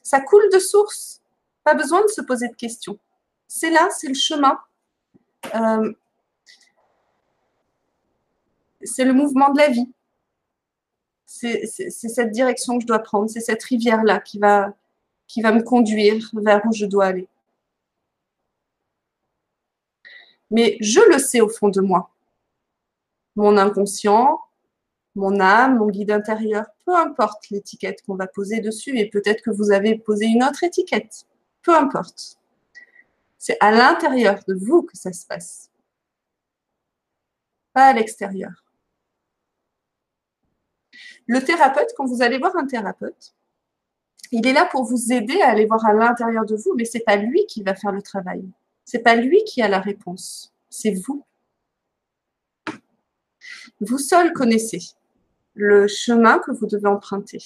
Ça 0.02 0.22
coule 0.22 0.50
de 0.54 0.60
source, 0.60 1.22
pas 1.66 1.74
besoin 1.74 2.02
de 2.04 2.08
se 2.08 2.22
poser 2.22 2.48
de 2.48 2.56
questions. 2.56 2.98
C'est 3.48 3.70
là, 3.70 3.90
c'est 3.92 4.08
le 4.08 4.14
chemin. 4.14 4.58
c'est 8.84 9.06
le 9.06 9.14
mouvement 9.14 9.52
de 9.52 9.60
la 9.60 9.70
vie 9.70 9.90
c'est 11.36 11.90
cette 11.90 12.32
direction 12.32 12.78
que 12.78 12.84
je 12.84 12.88
dois 12.88 13.00
prendre, 13.00 13.30
c'est 13.30 13.42
cette 13.42 13.64
rivière-là 13.64 14.20
qui 14.20 14.40
va, 14.40 14.74
qui 15.28 15.42
va 15.42 15.52
me 15.52 15.62
conduire 15.62 16.30
vers 16.34 16.62
où 16.66 16.74
je 16.74 16.86
dois 16.86 17.06
aller. 17.06 17.28
Mais 20.52 20.78
je 20.80 21.00
le 21.12 21.20
sais 21.20 21.42
au 21.42 21.50
fond 21.50 21.70
de 21.70 21.82
moi. 21.82 22.12
Mon 23.36 23.58
inconscient, 23.58 24.40
mon 25.16 25.40
âme, 25.40 25.78
mon 25.78 25.88
guide 25.88 26.12
intérieur, 26.12 26.66
peu 26.86 26.96
importe 26.96 27.50
l'étiquette 27.50 28.02
qu'on 28.06 28.16
va 28.16 28.28
poser 28.28 28.62
dessus, 28.62 28.98
et 28.98 29.10
peut-être 29.10 29.42
que 29.42 29.52
vous 29.52 29.72
avez 29.72 29.98
posé 29.98 30.26
une 30.26 30.44
autre 30.44 30.64
étiquette, 30.64 31.26
peu 31.64 31.76
importe. 31.76 32.38
C'est 33.46 33.58
à 33.60 33.70
l'intérieur 33.70 34.40
de 34.48 34.56
vous 34.56 34.82
que 34.82 34.98
ça 34.98 35.14
se 35.14 35.24
passe, 35.24 35.70
pas 37.74 37.90
à 37.90 37.94
l'extérieur. 37.94 38.66
Le 41.28 41.40
thérapeute, 41.44 41.94
quand 41.96 42.08
vous 42.08 42.24
allez 42.24 42.40
voir 42.40 42.56
un 42.56 42.66
thérapeute, 42.66 43.36
il 44.32 44.48
est 44.48 44.54
là 44.54 44.66
pour 44.66 44.84
vous 44.86 45.14
aider 45.14 45.40
à 45.42 45.50
aller 45.50 45.68
voir 45.68 45.86
à 45.86 45.94
l'intérieur 45.94 46.48
de 46.48 46.56
vous, 46.56 46.74
mais 46.76 46.86
c'est 46.86 47.02
pas 47.04 47.18
lui 47.18 47.46
qui 47.46 47.62
va 47.62 47.76
faire 47.76 47.92
le 47.92 48.02
travail. 48.02 48.44
C'est 48.84 49.04
pas 49.04 49.16
lui 49.16 49.44
qui 49.44 49.62
a 49.62 49.68
la 49.68 49.80
réponse. 49.80 50.52
C'est 50.72 50.96
vous. 51.06 51.24
Vous 53.80 54.00
seul 54.00 54.34
connaissez 54.34 54.82
le 55.54 55.88
chemin 55.88 56.40
que 56.40 56.50
vous 56.50 56.66
devez 56.66 56.88
emprunter. 56.88 57.44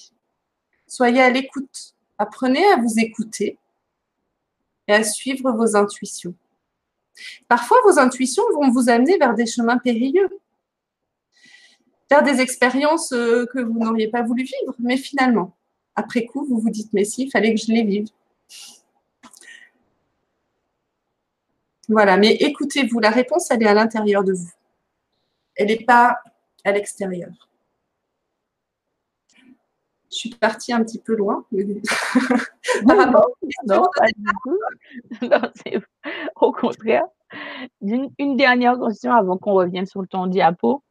Soyez 0.87 1.21
à 1.21 1.29
l'écoute. 1.29 1.93
Apprenez 2.17 2.65
à 2.71 2.77
vous 2.77 2.99
écouter 2.99 3.59
et 4.89 4.93
à 4.93 5.03
suivre 5.03 5.51
vos 5.51 5.77
intuitions. 5.77 6.35
Parfois, 7.47 7.77
vos 7.85 7.99
intuitions 7.99 8.43
vont 8.53 8.69
vous 8.71 8.89
amener 8.89 9.17
vers 9.17 9.35
des 9.35 9.45
chemins 9.45 9.77
périlleux 9.77 10.29
faire 12.09 12.23
des 12.23 12.41
expériences 12.41 13.13
euh, 13.13 13.45
que 13.53 13.59
vous 13.59 13.79
n'auriez 13.79 14.07
pas 14.07 14.23
voulu 14.23 14.43
vivre. 14.43 14.75
Mais 14.79 14.97
finalement, 14.97 15.55
après 15.95 16.25
coup, 16.25 16.43
vous 16.43 16.59
vous 16.59 16.69
dites, 16.69 16.91
mais 16.91 17.05
si, 17.05 17.25
il 17.25 17.31
fallait 17.31 17.53
que 17.53 17.61
je 17.61 17.71
les 17.71 17.83
vive. 17.83 18.07
Voilà, 21.87 22.17
mais 22.17 22.33
écoutez-vous, 22.33 22.99
la 22.99 23.09
réponse, 23.09 23.49
elle 23.51 23.63
est 23.63 23.67
à 23.67 23.73
l'intérieur 23.73 24.23
de 24.23 24.33
vous. 24.33 24.51
Elle 25.55 25.67
n'est 25.67 25.83
pas 25.83 26.19
à 26.63 26.71
l'extérieur. 26.71 27.48
Je 30.11 30.17
suis 30.17 30.29
partie 30.31 30.73
un 30.73 30.83
petit 30.83 30.99
peu 30.99 31.15
loin. 31.15 31.45
non, 31.51 31.65
non, 32.85 33.83
pas 33.95 34.07
du 34.15 34.25
tout. 34.43 34.59
Non, 35.21 35.41
au 36.41 36.51
contraire. 36.51 37.05
Une, 37.81 38.09
une, 38.17 38.37
dernière 38.37 38.79
question 38.79 39.11
avant 39.11 39.37
qu'on 39.37 39.53
revienne 39.53 39.85
sur 39.85 40.07
ton 40.07 40.25
diapo. 40.25 40.83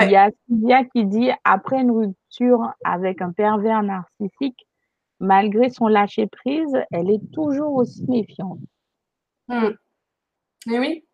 Il 0.00 0.10
y 0.10 0.16
a 0.16 0.30
Sylvia 0.46 0.84
qui 0.84 1.04
dit 1.04 1.30
après 1.44 1.82
une 1.82 1.90
rupture 1.90 2.72
avec 2.82 3.20
un 3.20 3.32
pervers 3.32 3.82
narcissique, 3.82 4.66
malgré 5.20 5.68
son 5.68 5.86
lâcher 5.86 6.26
prise, 6.26 6.74
elle 6.90 7.10
est 7.10 7.30
toujours 7.32 7.74
aussi 7.74 8.04
méfiante. 8.08 8.58
Hmm. 9.48 9.72
Et 10.70 10.78
oui, 10.78 11.04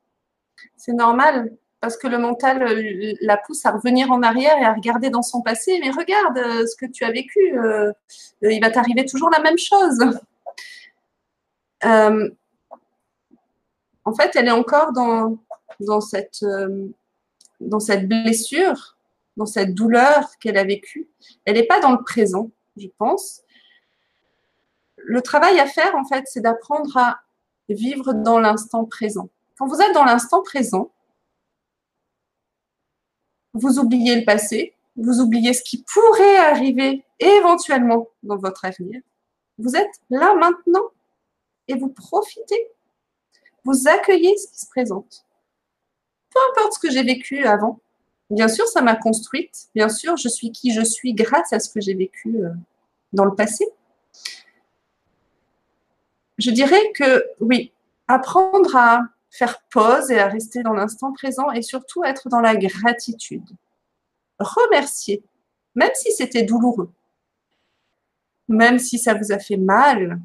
c'est 0.76 0.92
normal 0.92 1.50
parce 1.80 1.96
que 1.96 2.08
le 2.08 2.18
mental 2.18 2.62
euh, 2.62 3.14
la 3.20 3.36
pousse 3.36 3.64
à 3.64 3.70
revenir 3.70 4.10
en 4.10 4.22
arrière 4.22 4.56
et 4.58 4.64
à 4.64 4.74
regarder 4.74 5.10
dans 5.10 5.22
son 5.22 5.42
passé. 5.42 5.78
Mais 5.80 5.90
regarde 5.90 6.38
euh, 6.38 6.66
ce 6.66 6.76
que 6.76 6.90
tu 6.90 7.04
as 7.04 7.12
vécu, 7.12 7.58
euh, 7.58 7.92
il 8.42 8.60
va 8.60 8.70
t'arriver 8.70 9.04
toujours 9.04 9.30
la 9.30 9.40
même 9.40 9.58
chose. 9.58 9.98
en 11.82 12.30
fait, 14.14 14.32
elle 14.34 14.48
est 14.48 14.52
encore 14.52 14.92
dans, 14.92 15.38
dans 15.80 16.00
cette 16.00 16.44
dans 17.60 17.80
cette 17.80 18.08
blessure, 18.08 18.96
dans 19.36 19.46
cette 19.46 19.74
douleur 19.74 20.30
qu'elle 20.40 20.56
a 20.56 20.64
vécue. 20.64 21.08
Elle 21.44 21.56
n'est 21.56 21.66
pas 21.66 21.80
dans 21.80 21.92
le 21.92 22.02
présent, 22.02 22.50
je 22.76 22.86
pense. 22.98 23.42
Le 24.96 25.20
travail 25.22 25.58
à 25.58 25.66
faire, 25.66 25.94
en 25.96 26.04
fait, 26.04 26.24
c'est 26.26 26.40
d'apprendre 26.40 26.96
à 26.96 27.20
vivre 27.68 28.12
dans 28.12 28.38
l'instant 28.38 28.84
présent. 28.84 29.28
Quand 29.58 29.66
vous 29.66 29.80
êtes 29.80 29.92
dans 29.92 30.04
l'instant 30.04 30.42
présent, 30.42 30.92
vous 33.58 33.78
oubliez 33.78 34.16
le 34.16 34.24
passé, 34.24 34.74
vous 34.96 35.20
oubliez 35.20 35.52
ce 35.52 35.62
qui 35.62 35.84
pourrait 35.92 36.36
arriver 36.36 37.04
éventuellement 37.20 38.08
dans 38.22 38.36
votre 38.36 38.64
avenir. 38.64 39.00
Vous 39.58 39.76
êtes 39.76 40.00
là 40.10 40.34
maintenant 40.34 40.88
et 41.66 41.74
vous 41.74 41.88
profitez. 41.88 42.68
Vous 43.64 43.88
accueillez 43.88 44.36
ce 44.36 44.48
qui 44.48 44.60
se 44.60 44.66
présente. 44.66 45.24
Peu 46.30 46.38
importe 46.50 46.74
ce 46.74 46.78
que 46.78 46.90
j'ai 46.90 47.02
vécu 47.02 47.44
avant. 47.44 47.80
Bien 48.30 48.48
sûr, 48.48 48.66
ça 48.66 48.82
m'a 48.82 48.94
construite. 48.94 49.68
Bien 49.74 49.88
sûr, 49.88 50.16
je 50.16 50.28
suis 50.28 50.52
qui 50.52 50.72
je 50.72 50.82
suis 50.82 51.14
grâce 51.14 51.52
à 51.52 51.60
ce 51.60 51.70
que 51.70 51.80
j'ai 51.80 51.94
vécu 51.94 52.44
euh, 52.44 52.50
dans 53.12 53.24
le 53.24 53.34
passé. 53.34 53.66
Je 56.38 56.50
dirais 56.50 56.92
que 56.94 57.24
oui, 57.40 57.72
apprendre 58.06 58.76
à 58.76 59.00
faire 59.30 59.62
pause 59.70 60.10
et 60.10 60.18
à 60.18 60.28
rester 60.28 60.62
dans 60.62 60.72
l'instant 60.72 61.12
présent 61.12 61.50
et 61.50 61.62
surtout 61.62 62.04
être 62.04 62.28
dans 62.28 62.40
la 62.40 62.56
gratitude. 62.56 63.48
Remercier, 64.38 65.22
même 65.74 65.90
si 65.94 66.12
c'était 66.12 66.44
douloureux, 66.44 66.90
même 68.48 68.78
si 68.78 68.98
ça 68.98 69.14
vous 69.14 69.32
a 69.32 69.38
fait 69.38 69.56
mal 69.56 70.20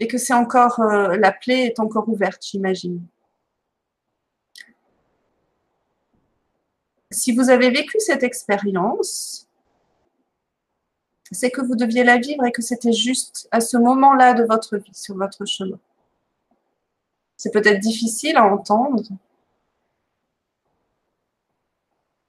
et 0.00 0.06
que 0.06 0.18
c'est 0.18 0.34
encore 0.34 0.80
euh, 0.80 1.16
la 1.16 1.32
plaie 1.32 1.66
est 1.66 1.80
encore 1.80 2.08
ouverte, 2.08 2.44
j'imagine. 2.44 3.04
Si 7.10 7.34
vous 7.34 7.48
avez 7.48 7.70
vécu 7.70 7.98
cette 8.00 8.22
expérience, 8.22 9.48
c'est 11.32 11.50
que 11.50 11.62
vous 11.62 11.74
deviez 11.74 12.04
la 12.04 12.18
vivre 12.18 12.44
et 12.44 12.52
que 12.52 12.62
c'était 12.62 12.92
juste 12.92 13.48
à 13.50 13.60
ce 13.60 13.76
moment-là 13.76 14.34
de 14.34 14.44
votre 14.44 14.76
vie, 14.76 14.94
sur 14.94 15.16
votre 15.16 15.44
chemin. 15.46 15.78
C'est 17.38 17.52
peut-être 17.52 17.78
difficile 17.80 18.36
à 18.36 18.44
entendre, 18.44 19.04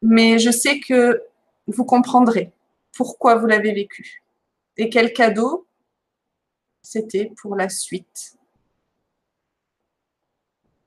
mais 0.02 0.40
je 0.40 0.52
sais 0.52 0.80
que 0.80 1.24
vous 1.68 1.84
comprendrez 1.84 2.54
pourquoi 2.94 3.36
vous 3.36 3.48
l'avez 3.48 3.74
vécu 3.74 4.24
et 4.78 4.90
quel 4.90 5.12
cadeau 5.12 5.68
c'était 6.82 7.32
pour 7.42 7.56
la 7.56 7.70
suite. 7.70 8.38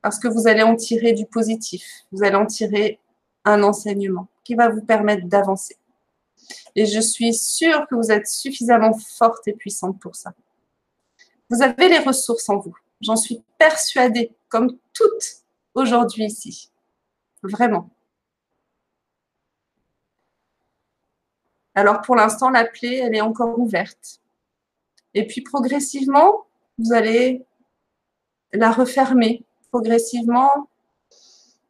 Parce 0.01 0.19
que 0.19 0.29
vous 0.29 0.47
allez 0.47 0.63
en 0.63 0.77
tirer 0.77 1.13
du 1.13 1.27
positif, 1.27 1.85
vous 2.13 2.23
allez 2.23 2.37
en 2.37 2.47
tirer 2.47 3.01
un 3.45 3.63
enseignement 3.63 4.29
qui 4.45 4.55
va 4.55 4.69
vous 4.69 4.83
permettre 4.83 5.27
d'avancer. 5.27 5.77
Et 6.75 6.87
je 6.87 7.01
suis 7.01 7.35
sûre 7.35 7.87
que 7.89 7.97
vous 7.97 8.11
êtes 8.11 8.29
suffisamment 8.29 8.95
forte 8.95 9.47
et 9.49 9.53
puissante 9.53 10.01
pour 10.01 10.15
ça. 10.15 10.33
Vous 11.51 11.63
avez 11.63 11.89
les 11.89 11.99
ressources 11.99 12.49
en 12.49 12.59
vous. 12.59 12.77
J'en 13.03 13.17
suis 13.17 13.43
persuadée, 13.59 14.33
comme 14.49 14.79
toutes 14.95 15.43
aujourd'hui 15.75 16.25
ici. 16.25 16.71
Vraiment. 17.43 17.91
Alors 21.75 22.01
pour 22.03 22.17
l'instant, 22.17 22.51
la 22.51 22.65
plaie, 22.65 22.99
elle 22.99 23.17
est 23.17 23.21
encore 23.21 23.59
ouverte. 23.59 24.21
Et 25.15 25.27
puis 25.27 25.41
progressivement, 25.41 26.47
vous 26.79 26.93
allez 26.93 27.45
la 28.53 28.71
refermer. 28.71 29.45
Progressivement, 29.71 30.69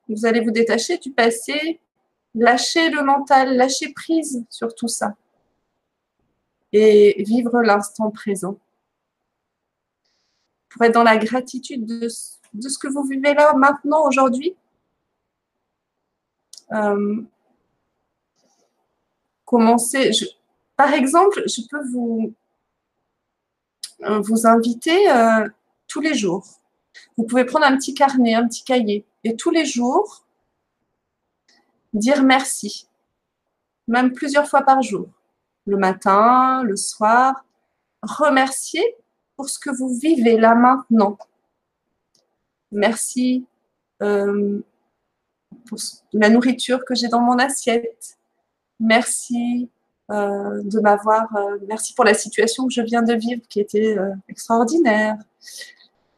vous 0.09 0.27
allez 0.27 0.41
vous 0.41 0.51
détacher 0.51 0.99
du 0.99 1.13
passé, 1.13 1.81
lâcher 2.35 2.91
le 2.91 3.03
mental, 3.05 3.57
lâcher 3.57 3.93
prise 3.93 4.45
sur 4.51 4.75
tout 4.75 4.89
ça. 4.89 5.15
Et 6.73 7.23
vivre 7.23 7.63
l'instant 7.63 8.11
présent 8.11 8.59
pour 10.73 10.85
être 10.85 10.95
dans 10.95 11.03
la 11.03 11.19
gratitude 11.19 11.87
de, 11.87 12.09
ce 12.09 12.79
que 12.79 12.89
vous 12.89 13.03
vivez 13.05 13.35
là 13.35 13.55
maintenant, 13.55 14.07
aujourd'hui. 14.07 14.57
Euh, 16.73 17.23
par 20.77 20.95
exemple, 20.95 21.43
je 21.47 21.61
peux 21.71 21.87
vous, 21.91 22.33
euh, 24.03 24.21
vous 24.21 24.47
inviter 24.47 25.11
euh, 25.11 25.47
tous 25.89 26.01
les 26.01 26.15
jours. 26.15 26.47
Vous 27.19 27.25
pouvez 27.25 27.45
prendre 27.45 27.67
un 27.67 27.77
petit 27.77 27.93
carnet, 27.93 28.35
un 28.35 28.49
petit 28.49 28.65
cahier, 28.65 29.05
et 29.25 29.37
tous 29.37 29.51
les 29.51 29.67
jours, 29.67 30.25
dire 31.93 32.23
merci, 32.23 32.89
même 33.87 34.13
plusieurs 34.13 34.49
fois 34.49 34.63
par 34.63 34.81
jour, 34.81 35.09
le 35.67 35.77
matin, 35.77 36.63
le 36.63 36.77
soir, 36.77 37.45
remercier 38.03 38.83
pour 39.37 39.49
ce 39.49 39.59
que 39.59 39.71
vous 39.71 39.95
vivez 39.95 40.39
là 40.39 40.55
maintenant. 40.55 41.19
Merci 42.71 43.47
euh, 44.03 44.61
pour 45.67 45.79
la 46.13 46.31
nourriture 46.31 46.85
que 46.85 46.95
j'ai 46.95 47.09
dans 47.09 47.21
mon 47.21 47.39
assiette. 47.39 48.19
Merci 48.81 49.69
euh, 50.11 50.63
de 50.65 50.81
m'avoir. 50.81 51.35
Euh, 51.37 51.59
merci 51.69 51.95
pour 51.95 52.05
la 52.05 52.15
situation 52.15 52.67
que 52.67 52.73
je 52.73 52.83
viens 52.83 53.03
de 53.03 53.15
vivre 53.15 53.43
qui 53.49 53.61
était 53.61 53.97
extraordinaire. 54.29 55.17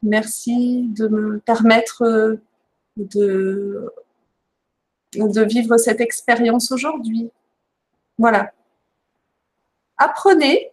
Merci 0.03 0.89
de 0.89 1.09
me 1.09 1.39
permettre 1.41 2.39
de, 2.97 3.93
de 5.15 5.43
vivre 5.43 5.77
cette 5.77 6.01
expérience 6.01 6.71
aujourd'hui. 6.71 7.31
Voilà. 8.19 8.53
Apprenez 9.97 10.71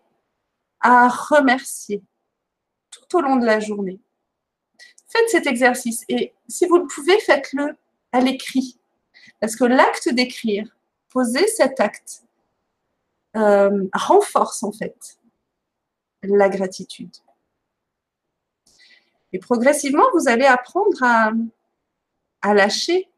à 0.80 1.08
remercier 1.08 2.04
au 3.14 3.22
long 3.22 3.36
de 3.36 3.46
la 3.46 3.60
journée. 3.60 4.00
Faites 5.08 5.30
cet 5.30 5.48
exercice 5.48 6.06
et 6.08 6.34
si 6.48 6.66
vous 6.66 6.78
le 6.78 6.88
pouvez, 6.88 7.20
faites-le 7.20 7.76
à 8.12 8.22
l'écrit. 8.22 8.78
Parce 9.40 9.56
que 9.56 9.66
l'acte 9.66 10.10
d'écrire, 10.10 10.68
poser 11.10 11.46
cet 11.48 11.80
acte, 11.80 12.24
euh, 13.36 13.88
renforce 13.94 14.64
en 14.64 14.72
fait 14.72 15.18
la 16.24 16.50
gratitude. 16.50 17.16
Et 19.34 19.40
progressivement, 19.40 20.06
vous 20.14 20.28
allez 20.28 20.46
apprendre 20.46 21.04
à 22.42 22.54
lâcher 22.54 23.10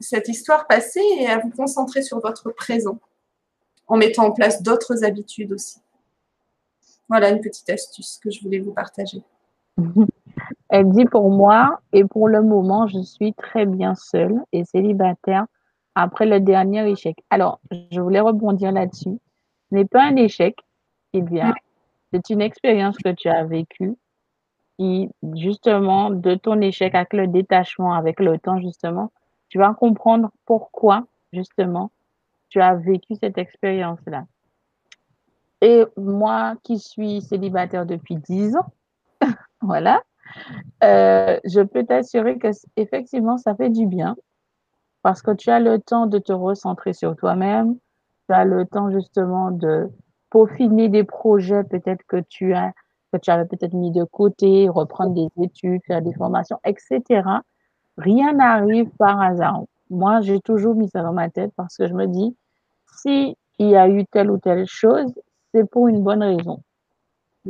cette 0.00 0.28
histoire 0.28 0.66
passée 0.66 1.04
et 1.18 1.26
à 1.26 1.38
vous 1.38 1.50
concentrer 1.50 2.02
sur 2.02 2.20
votre 2.20 2.50
présent 2.50 2.98
en 3.86 3.96
mettant 3.96 4.26
en 4.26 4.32
place 4.32 4.62
d'autres 4.62 5.04
habitudes 5.04 5.52
aussi. 5.52 5.78
Voilà 7.08 7.30
une 7.30 7.40
petite 7.40 7.68
astuce 7.70 8.18
que 8.22 8.30
je 8.30 8.42
voulais 8.42 8.58
vous 8.58 8.72
partager. 8.72 9.22
Elle 10.68 10.90
dit 10.90 11.04
pour 11.04 11.30
moi, 11.30 11.80
et 11.92 12.04
pour 12.04 12.28
le 12.28 12.42
moment, 12.42 12.86
je 12.86 13.00
suis 13.00 13.32
très 13.34 13.66
bien 13.66 13.94
seule 13.94 14.42
et 14.52 14.64
célibataire 14.64 15.46
après 15.94 16.26
le 16.26 16.40
dernier 16.40 16.88
échec. 16.90 17.16
Alors, 17.30 17.60
je 17.90 18.00
voulais 18.00 18.20
rebondir 18.20 18.72
là-dessus. 18.72 19.18
Ce 19.70 19.74
n'est 19.74 19.84
pas 19.84 20.02
un 20.02 20.16
échec, 20.16 20.56
vient. 21.20 21.54
C'est 22.12 22.30
une 22.30 22.40
expérience 22.40 22.96
que 22.98 23.10
tu 23.10 23.28
as 23.28 23.44
vécue 23.44 23.96
et 24.78 25.08
justement, 25.34 26.10
de 26.10 26.34
ton 26.34 26.60
échec 26.60 26.94
avec 26.94 27.14
le 27.14 27.26
détachement, 27.26 27.94
avec 27.94 28.20
le 28.20 28.38
temps, 28.38 28.60
justement, 28.60 29.10
tu 29.48 29.58
vas 29.58 29.72
comprendre 29.72 30.30
pourquoi, 30.44 31.06
justement, 31.32 31.90
tu 32.50 32.60
as 32.60 32.74
vécu 32.74 33.14
cette 33.14 33.38
expérience-là. 33.38 34.26
Et 35.62 35.84
moi 35.96 36.54
qui 36.62 36.78
suis 36.78 37.22
célibataire 37.22 37.86
depuis 37.86 38.16
10 38.16 38.56
ans, 38.56 38.72
voilà, 39.62 40.02
euh, 40.84 41.38
je 41.44 41.60
peux 41.62 41.84
t'assurer 41.84 42.38
que 42.38 42.48
effectivement 42.76 43.38
ça 43.38 43.54
fait 43.54 43.70
du 43.70 43.86
bien 43.86 44.16
parce 45.02 45.22
que 45.22 45.30
tu 45.30 45.50
as 45.50 45.60
le 45.60 45.78
temps 45.78 46.06
de 46.06 46.18
te 46.18 46.32
recentrer 46.32 46.92
sur 46.92 47.16
toi-même, 47.16 47.76
tu 48.28 48.34
as 48.34 48.44
le 48.44 48.66
temps 48.66 48.90
justement 48.90 49.50
de 49.50 49.88
peaufiner 50.30 50.88
des 50.88 51.04
projets 51.04 51.64
peut-être 51.64 52.02
que 52.08 52.20
tu 52.28 52.54
as 52.54 52.72
que 53.12 53.18
tu 53.18 53.30
avais 53.30 53.46
peut-être 53.46 53.72
mis 53.72 53.92
de 53.92 54.04
côté, 54.04 54.68
reprendre 54.68 55.14
des 55.14 55.28
études, 55.44 55.80
faire 55.86 56.02
des 56.02 56.12
formations, 56.12 56.58
etc. 56.64 57.22
Rien 57.96 58.32
n'arrive 58.32 58.90
par 58.98 59.20
hasard. 59.20 59.62
Moi, 59.90 60.20
j'ai 60.22 60.40
toujours 60.40 60.74
mis 60.74 60.88
ça 60.88 61.02
dans 61.02 61.12
ma 61.12 61.30
tête 61.30 61.52
parce 61.56 61.76
que 61.76 61.86
je 61.86 61.94
me 61.94 62.06
dis, 62.06 62.36
si 62.98 63.36
il 63.58 63.68
y 63.68 63.76
a 63.76 63.88
eu 63.88 64.04
telle 64.06 64.30
ou 64.30 64.38
telle 64.38 64.66
chose, 64.66 65.12
c'est 65.56 65.64
pour 65.64 65.88
une 65.88 66.02
bonne 66.02 66.22
raison. 66.22 66.62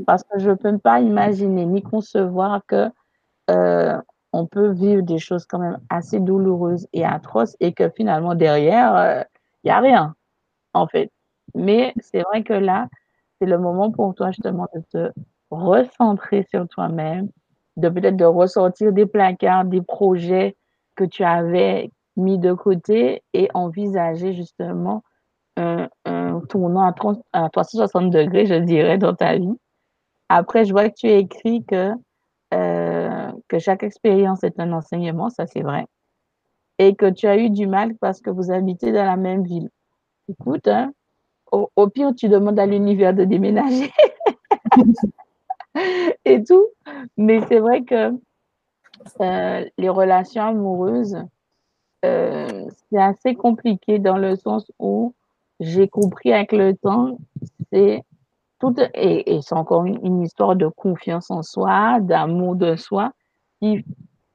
Parce 0.07 0.23
que 0.23 0.39
je 0.39 0.51
ne 0.51 0.55
peux 0.55 0.79
pas 0.79 1.01
imaginer 1.01 1.67
ni 1.67 1.83
concevoir 1.83 2.61
que 2.67 2.91
euh, 3.51 4.01
on 4.33 4.47
peut 4.47 4.69
vivre 4.69 5.03
des 5.03 5.19
choses 5.19 5.45
quand 5.47 5.59
même 5.59 5.79
assez 5.89 6.21
douloureuses 6.21 6.87
et 6.93 7.05
atroces 7.05 7.57
et 7.61 7.73
que 7.73 7.89
finalement 7.89 8.35
derrière, 8.35 8.93
il 8.93 9.21
euh, 9.21 9.25
n'y 9.65 9.71
a 9.71 9.81
rien, 9.81 10.15
en 10.75 10.87
fait. 10.87 11.11
Mais 11.55 11.95
c'est 11.99 12.23
vrai 12.23 12.43
que 12.43 12.53
là, 12.53 12.89
c'est 13.41 13.47
le 13.47 13.59
moment 13.59 13.91
pour 13.91 14.15
toi 14.15 14.31
justement 14.31 14.69
de 14.75 14.83
te 14.93 15.13
recentrer 15.51 16.47
sur 16.51 16.69
toi-même, 16.69 17.29
de 17.77 17.89
peut-être 17.89 18.17
de 18.17 18.25
ressortir 18.25 18.93
des 18.93 19.07
placards, 19.07 19.65
des 19.65 19.83
projets 19.83 20.57
que 20.95 21.05
tu 21.05 21.25
avais 21.25 21.91
mis 22.17 22.39
de 22.39 22.53
côté 22.53 23.23
et 23.33 23.49
envisagé 23.55 24.33
justement 24.35 25.03
un 25.57 25.89
tournant 26.41 26.87
à, 26.87 26.93
30, 26.93 27.23
à 27.33 27.49
360 27.49 28.11
degrés, 28.11 28.47
je 28.47 28.55
dirais, 28.55 28.99
dans 28.99 29.15
ta 29.15 29.37
vie. 29.37 29.55
Après, 30.29 30.65
je 30.65 30.73
vois 30.73 30.89
que 30.89 30.95
tu 30.95 31.07
as 31.07 31.17
écrit 31.17 31.65
que, 31.65 31.93
euh, 32.55 33.33
que 33.49 33.59
chaque 33.59 33.83
expérience 33.83 34.45
est 34.45 34.59
un 34.59 34.73
enseignement, 34.73 35.31
ça 35.31 35.47
c'est 35.47 35.63
vrai, 35.63 35.87
et 36.79 36.95
que 36.95 37.09
tu 37.11 37.27
as 37.27 37.37
eu 37.37 37.51
du 37.51 37.67
mal 37.67 37.95
parce 37.97 38.21
que 38.21 38.31
vous 38.31 38.51
habitez 38.51 38.93
dans 38.93 39.05
la 39.05 39.17
même 39.17 39.45
ville. 39.45 39.71
Écoute, 40.29 40.67
hein, 40.69 40.93
au, 41.53 41.71
au, 41.77 41.89
pire, 41.89 42.13
tu 42.17 42.29
demandes 42.29 42.59
à 42.59 42.67
l'univers 42.67 43.15
de 43.15 43.25
déménager 43.25 43.93
et 46.25 46.43
tout. 46.43 46.67
Mais 47.17 47.41
c'est 47.49 47.61
vrai 47.61 47.83
que 47.83 48.13
euh, 49.21 49.65
les 49.79 49.89
relations 49.89 50.43
amoureuses, 50.43 51.17
euh, 52.05 52.69
c'est 52.91 53.01
assez 53.01 53.35
compliqué 53.35 53.99
dans 53.99 54.17
le 54.17 54.37
sens 54.37 54.71
où 54.79 55.15
j'ai 55.61 55.89
compris 55.89 56.33
avec 56.33 56.53
le 56.53 56.75
temps, 56.77 57.19
c'est 57.73 58.03
tout, 58.59 58.75
et, 58.95 59.37
et 59.37 59.43
c'est 59.43 59.55
encore 59.55 59.85
une, 59.85 59.99
une, 60.05 60.23
histoire 60.23 60.57
de 60.57 60.69
confiance 60.69 61.31
en 61.31 61.43
soi, 61.43 62.01
d'amour 62.01 62.57
de 62.57 62.77
soi, 62.77 63.13
qui 63.61 63.85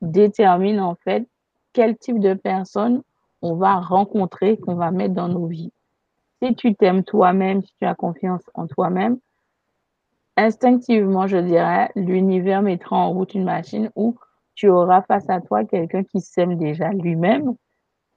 détermine 0.02 0.80
en 0.80 0.96
fait 0.96 1.28
quel 1.74 1.98
type 1.98 2.20
de 2.20 2.34
personne 2.34 3.02
on 3.42 3.56
va 3.56 3.80
rencontrer, 3.80 4.58
qu'on 4.58 4.76
va 4.76 4.92
mettre 4.92 5.16
dans 5.16 5.28
nos 5.28 5.48
vies. 5.48 5.72
Si 6.42 6.56
tu 6.56 6.76
t'aimes 6.76 7.04
toi-même, 7.04 7.62
si 7.64 7.74
tu 7.80 7.86
as 7.86 7.96
confiance 7.96 8.44
en 8.54 8.68
toi-même, 8.68 9.18
instinctivement, 10.38 11.28
je 11.28 11.38
dirais, 11.38 11.92
l'univers 11.96 12.62
mettra 12.62 12.96
en 12.96 13.12
route 13.12 13.34
une 13.34 13.44
machine 13.44 13.90
où 13.96 14.16
tu 14.56 14.70
auras 14.70 15.02
face 15.04 15.30
à 15.30 15.42
toi 15.42 15.64
quelqu'un 15.64 16.04
qui 16.04 16.20
s'aime 16.22 16.58
déjà 16.58 16.90
lui-même, 16.90 17.56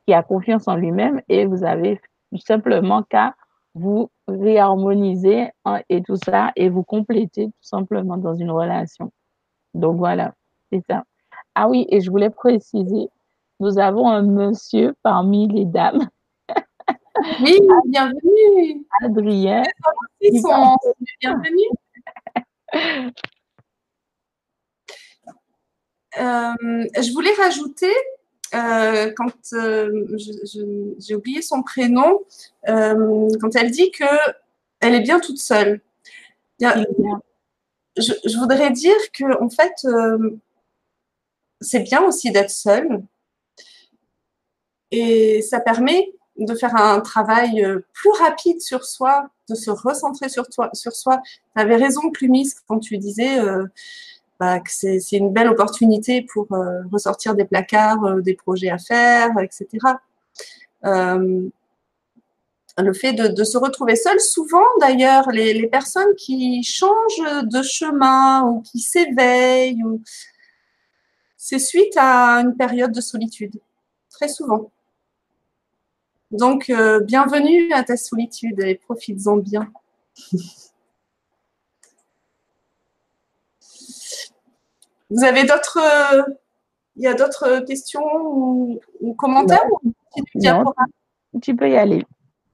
qui 0.07 0.15
a 0.15 0.23
confiance 0.23 0.69
en 0.69 0.77
lui-même 0.77 1.23
et 1.29 1.47
vous 1.47 1.65
avez 1.65 2.01
simplement 2.39 3.03
qu'à 3.03 3.35
vous 3.75 4.11
réharmoniser 4.29 5.51
et 5.89 6.03
tout 6.03 6.17
ça 6.17 6.53
et 6.57 6.69
vous 6.69 6.83
compléter 6.83 7.47
tout 7.47 7.53
simplement 7.69 8.17
dans 8.17 8.35
une 8.35 8.51
relation. 8.51 9.13
Donc 9.75 9.97
voilà, 9.99 10.35
c'est 10.71 10.83
ça. 10.89 11.05
Ah 11.55 11.69
oui, 11.69 11.87
et 11.91 12.01
je 12.01 12.11
voulais 12.11 12.31
préciser, 12.31 13.09
nous 13.61 13.79
avons 13.79 14.09
un 14.09 14.23
monsieur 14.23 14.95
parmi 15.03 15.49
les 15.49 15.65
dames. 15.65 16.09
Oui, 17.43 17.61
bienvenue. 17.87 18.85
Adrien. 19.03 19.63
Ils 20.21 20.41
sont 20.41 20.77
bienvenus. 21.21 21.71
Euh, 26.17 26.55
je 26.95 27.13
voulais 27.13 27.33
rajouter, 27.43 27.93
euh, 28.53 29.13
quand 29.17 29.33
euh, 29.55 30.07
j'ai 30.99 31.15
oublié 31.15 31.43
son 31.43 31.63
prénom, 31.63 32.21
euh, 32.69 33.29
quand 33.41 33.57
elle 33.57 33.71
dit 33.71 33.91
que 33.91 34.05
elle 34.81 34.95
est 34.95 35.01
bien 35.01 35.21
toute 35.21 35.39
seule. 35.39 35.81
Bien, 36.59 36.85
je, 37.97 38.13
je, 38.25 38.39
voudrais 38.39 38.71
dire 38.71 38.97
que 39.13 39.43
en 39.43 39.49
fait, 39.51 39.87
c'est 41.61 41.81
bien 41.81 42.03
aussi 42.05 42.31
d'être 42.31 42.51
seule 42.51 43.03
et 44.91 45.43
ça 45.43 45.61
permet 45.61 46.13
de 46.37 46.55
faire 46.55 46.77
un 46.77 47.01
travail 47.01 47.67
plus 47.93 48.11
rapide 48.21 48.61
sur 48.61 48.85
soi, 48.85 49.29
de 49.49 49.55
se 49.55 49.71
recentrer 49.71 50.29
sur, 50.29 50.49
toi, 50.49 50.71
sur 50.73 50.93
soi. 50.93 51.21
Tu 51.25 51.63
avais 51.63 51.77
raison, 51.77 52.11
Clumis, 52.11 52.51
quand 52.67 52.79
tu 52.79 52.99
disais 52.99 53.39
euh, 53.39 53.67
bah, 54.41 54.61
c'est 54.67 54.99
une 55.13 55.33
belle 55.33 55.49
opportunité 55.49 56.23
pour 56.23 56.53
euh, 56.53 56.83
ressortir 56.93 57.35
des 57.35 57.45
placards, 57.45 58.05
euh, 58.05 58.21
des 58.21 58.35
projets 58.35 58.71
à 58.71 58.79
faire, 58.79 59.31
etc. 59.39 59.69
Euh, 60.85 61.49
le 62.77 62.93
fait 62.93 63.13
de, 63.13 63.45
se 63.45 63.57
retrouver 63.57 63.95
seul, 63.95 64.19
souvent 64.19 64.65
d'ailleurs, 64.81 65.31
les, 65.31 65.69
personnes 65.69 66.15
qui 66.17 66.65
changent 66.65 67.45
de 67.45 67.63
chemin 67.63 68.43
ou 68.49 68.63
qui 68.63 68.81
s'éveillent, 68.81 69.85
c'est 71.37 71.61
suite 71.61 71.97
à 71.97 72.41
une 72.41 72.57
période 72.57 72.91
de 72.91 73.01
solitude, 73.01 73.61
très 74.11 74.27
souvent. 74.27 74.73
Donc, 76.33 76.73
bienvenue 77.05 77.73
à 77.73 77.85
ta 77.85 77.97
solitude 77.97 78.59
et 78.59 78.75
profites-en 78.75 79.37
bien. 79.37 79.71
Vous 85.15 85.23
avez 85.23 85.45
d'autres, 85.45 85.79
il 86.97 87.05
y 87.05 87.07
a 87.07 87.15
d'autres 87.15 87.61
questions 87.61 88.03
ou, 88.03 88.81
ou 89.01 89.15
commentaires 89.15 89.65
non. 90.35 90.65
non. 90.65 91.41
Tu 91.41 91.55
peux 91.55 91.71
y 91.71 91.77
aller. 91.77 92.05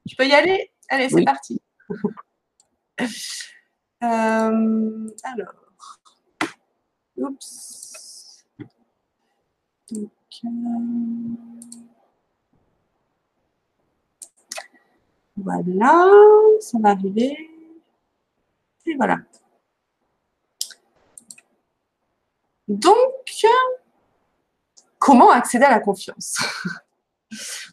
Tu 0.07 0.15
peux 0.15 0.27
y 0.27 0.33
aller? 0.33 0.71
Allez, 0.89 1.09
c'est 1.09 1.15
oui. 1.15 1.25
parti. 1.25 1.59
euh, 2.99 3.05
alors, 5.23 5.55
oups. 7.17 8.45
Donc, 9.91 10.11
euh... 10.45 10.49
Voilà, 15.37 16.09
ça 16.59 16.77
va 16.79 16.89
arriver. 16.89 17.49
Et 18.85 18.95
voilà. 18.95 19.17
Donc, 22.71 23.43
comment 24.97 25.29
accéder 25.29 25.65
à 25.65 25.71
la 25.71 25.81
confiance? 25.81 26.37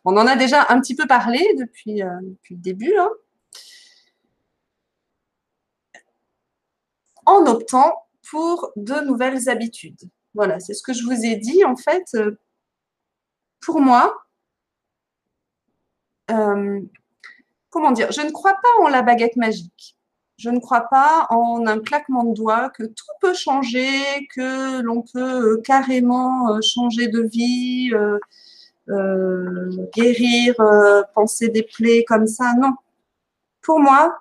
On 0.05 0.17
en 0.17 0.27
a 0.27 0.35
déjà 0.35 0.67
un 0.71 0.81
petit 0.81 0.97
peu 0.97 1.07
parlé 1.07 1.39
depuis, 1.57 2.03
euh, 2.03 2.21
le 2.51 2.57
début. 2.57 2.97
Hein. 2.99 3.11
En 7.27 7.47
optant 7.47 8.09
pour 8.29 8.73
de 8.75 8.95
nouvelles 9.05 9.49
habitudes. 9.49 10.11
Voilà, 10.35 10.59
c'est 10.59 10.75
ce 10.75 10.83
que 10.83 10.93
je 10.93 11.05
vous 11.05 11.25
ai 11.25 11.37
dit. 11.37 11.65
En 11.65 11.77
fait, 11.77 12.07
euh, 12.15 12.37
pour 13.61 13.81
moi, 13.81 14.27
euh, 16.33 16.81
comment 17.71 17.93
dire, 17.93 18.11
je 18.11 18.23
ne 18.23 18.31
crois 18.31 18.55
pas 18.55 18.83
en 18.83 18.89
la 18.89 19.03
baguette 19.03 19.37
magique. 19.37 19.98
Je 20.39 20.51
ne 20.51 20.61
crois 20.61 20.83
pas 20.83 21.27
en 21.31 21.67
un 21.67 21.81
claquement 21.81 22.23
de 22.23 22.33
doigts 22.33 22.71
que 22.71 22.85
tout 22.85 23.07
peut 23.21 23.35
changer, 23.35 23.91
que 24.33 24.81
l'on 24.83 25.03
peut 25.03 25.55
euh, 25.55 25.61
carrément 25.65 26.53
euh, 26.53 26.61
changer 26.63 27.09
de 27.09 27.23
vie, 27.23 27.91
euh, 28.89 29.89
guérir, 29.93 30.55
penser 31.13 31.49
des 31.49 31.65
plaies 31.65 32.05
comme 32.05 32.29
ça. 32.29 32.55
Non. 32.55 32.75
Pour 33.63 33.81
moi, 33.81 34.17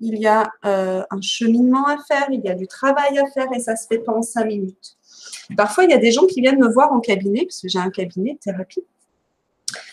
il 0.00 0.18
y 0.18 0.26
a 0.26 0.50
un 0.62 1.20
cheminement 1.20 1.86
à 1.86 1.98
faire, 1.98 2.28
il 2.30 2.40
y 2.40 2.48
a 2.48 2.54
du 2.54 2.66
travail 2.66 3.18
à 3.18 3.26
faire 3.26 3.52
et 3.54 3.60
ça 3.60 3.76
se 3.76 3.86
fait 3.86 3.98
pas 3.98 4.12
en 4.12 4.22
cinq 4.22 4.46
minutes. 4.46 4.96
Parfois, 5.56 5.84
il 5.84 5.90
y 5.90 5.94
a 5.94 5.98
des 5.98 6.10
gens 6.10 6.26
qui 6.26 6.40
viennent 6.40 6.58
me 6.58 6.72
voir 6.72 6.92
en 6.92 7.00
cabinet, 7.00 7.44
parce 7.44 7.60
que 7.60 7.68
j'ai 7.68 7.78
un 7.78 7.90
cabinet 7.90 8.34
de 8.34 8.38
thérapie, 8.38 8.84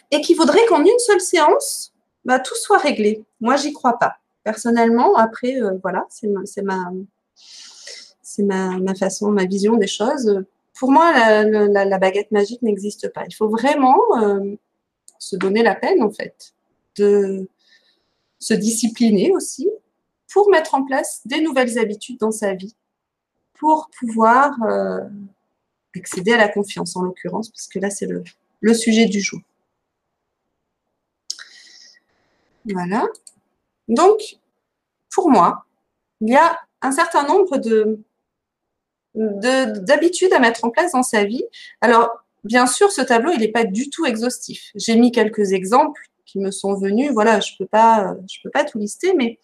et 0.09 0.21
qui 0.21 0.33
voudraient 0.33 0.65
qu'en 0.69 0.81
une 0.81 0.99
seule 0.99 1.21
séance, 1.21 1.93
bah, 2.25 2.39
tout 2.39 2.55
soit 2.55 2.77
réglé. 2.77 3.25
Moi, 3.41 3.57
j'y 3.57 3.73
crois 3.73 3.99
pas. 3.99 4.17
Personnellement, 4.47 5.17
après, 5.17 5.61
euh, 5.61 5.77
voilà, 5.83 6.07
c'est 6.09 6.29
ma, 6.61 6.85
façon, 8.97 9.29
ma 9.29 9.43
vision 9.43 9.75
des 9.75 9.87
choses. 9.87 10.41
Pour 10.79 10.89
moi, 10.89 11.11
la, 11.43 11.97
baguette 11.97 12.31
magique 12.31 12.61
n'existe 12.61 13.11
pas. 13.11 13.25
Il 13.27 13.35
faut 13.35 13.49
vraiment 13.49 13.99
euh, 14.21 14.55
se 15.19 15.35
donner 15.35 15.63
la 15.63 15.75
peine, 15.75 16.01
en 16.01 16.11
fait, 16.11 16.53
de 16.95 17.49
se 18.39 18.53
discipliner 18.53 19.33
aussi 19.33 19.69
pour 20.31 20.49
mettre 20.49 20.75
en 20.75 20.85
place 20.85 21.19
des 21.25 21.41
nouvelles 21.41 21.77
habitudes 21.77 22.21
dans 22.21 22.31
sa 22.31 22.53
vie, 22.53 22.73
pour 23.59 23.89
pouvoir 23.99 24.53
euh, 24.63 25.01
accéder 25.93 26.31
à 26.31 26.37
la 26.37 26.47
confiance, 26.47 26.95
en 26.95 27.01
l'occurrence, 27.01 27.49
parce 27.49 27.67
que 27.67 27.79
là, 27.79 27.89
c'est 27.89 28.07
le 28.61 28.73
sujet 28.73 29.07
du 29.07 29.19
jour. 29.19 29.41
Voilà. 32.63 33.05
Donc, 33.87 34.37
pour 35.13 35.29
moi, 35.29 35.65
il 36.21 36.29
y 36.29 36.35
a 36.35 36.59
un 36.81 36.91
certain 36.91 37.23
nombre 37.23 37.57
de, 37.57 37.99
d'habitudes 39.15 40.33
à 40.33 40.39
mettre 40.39 40.65
en 40.65 40.69
place 40.69 40.91
dans 40.91 41.03
sa 41.03 41.23
vie. 41.23 41.43
Alors, 41.81 42.09
bien 42.43 42.67
sûr, 42.67 42.91
ce 42.91 43.01
tableau, 43.01 43.31
il 43.31 43.39
n'est 43.39 43.51
pas 43.51 43.65
du 43.65 43.89
tout 43.89 44.05
exhaustif. 44.05 44.71
J'ai 44.75 44.95
mis 44.95 45.11
quelques 45.11 45.53
exemples 45.53 46.01
qui 46.25 46.39
me 46.39 46.51
sont 46.51 46.75
venus. 46.75 47.11
Voilà, 47.11 47.39
je 47.39 47.53
ne 47.53 47.57
peux, 47.57 47.67
pas, 47.67 48.15
je 48.29 48.37
peux 48.43 48.49
pas 48.49 48.63
tout 48.63 48.77
lister, 48.77 49.13
mais 49.13 49.39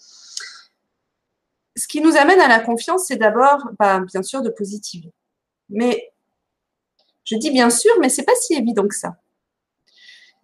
ce 1.76 1.88
qui 1.88 2.02
nous 2.02 2.16
amène 2.16 2.40
à 2.40 2.48
la 2.48 2.60
confiance, 2.60 3.06
c'est 3.08 3.16
d'abord, 3.16 3.70
bah, 3.80 4.00
bien 4.00 4.22
sûr, 4.22 4.42
de 4.42 4.50
positiver. 4.50 5.12
Mais 5.70 6.14
je 7.24 7.36
dis 7.36 7.52
bien 7.52 7.70
sûr, 7.70 7.92
mais 8.00 8.10
c'est 8.10 8.24
pas 8.24 8.36
si 8.36 8.54
évident 8.54 8.88
que 8.88 8.96
ça. 8.96 9.16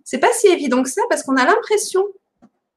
C'est 0.04 0.18
pas 0.18 0.34
si 0.34 0.48
évident 0.48 0.82
que 0.82 0.90
ça 0.90 1.04
parce 1.10 1.24
qu'on 1.24 1.36
a 1.36 1.46
l'impression 1.46 2.04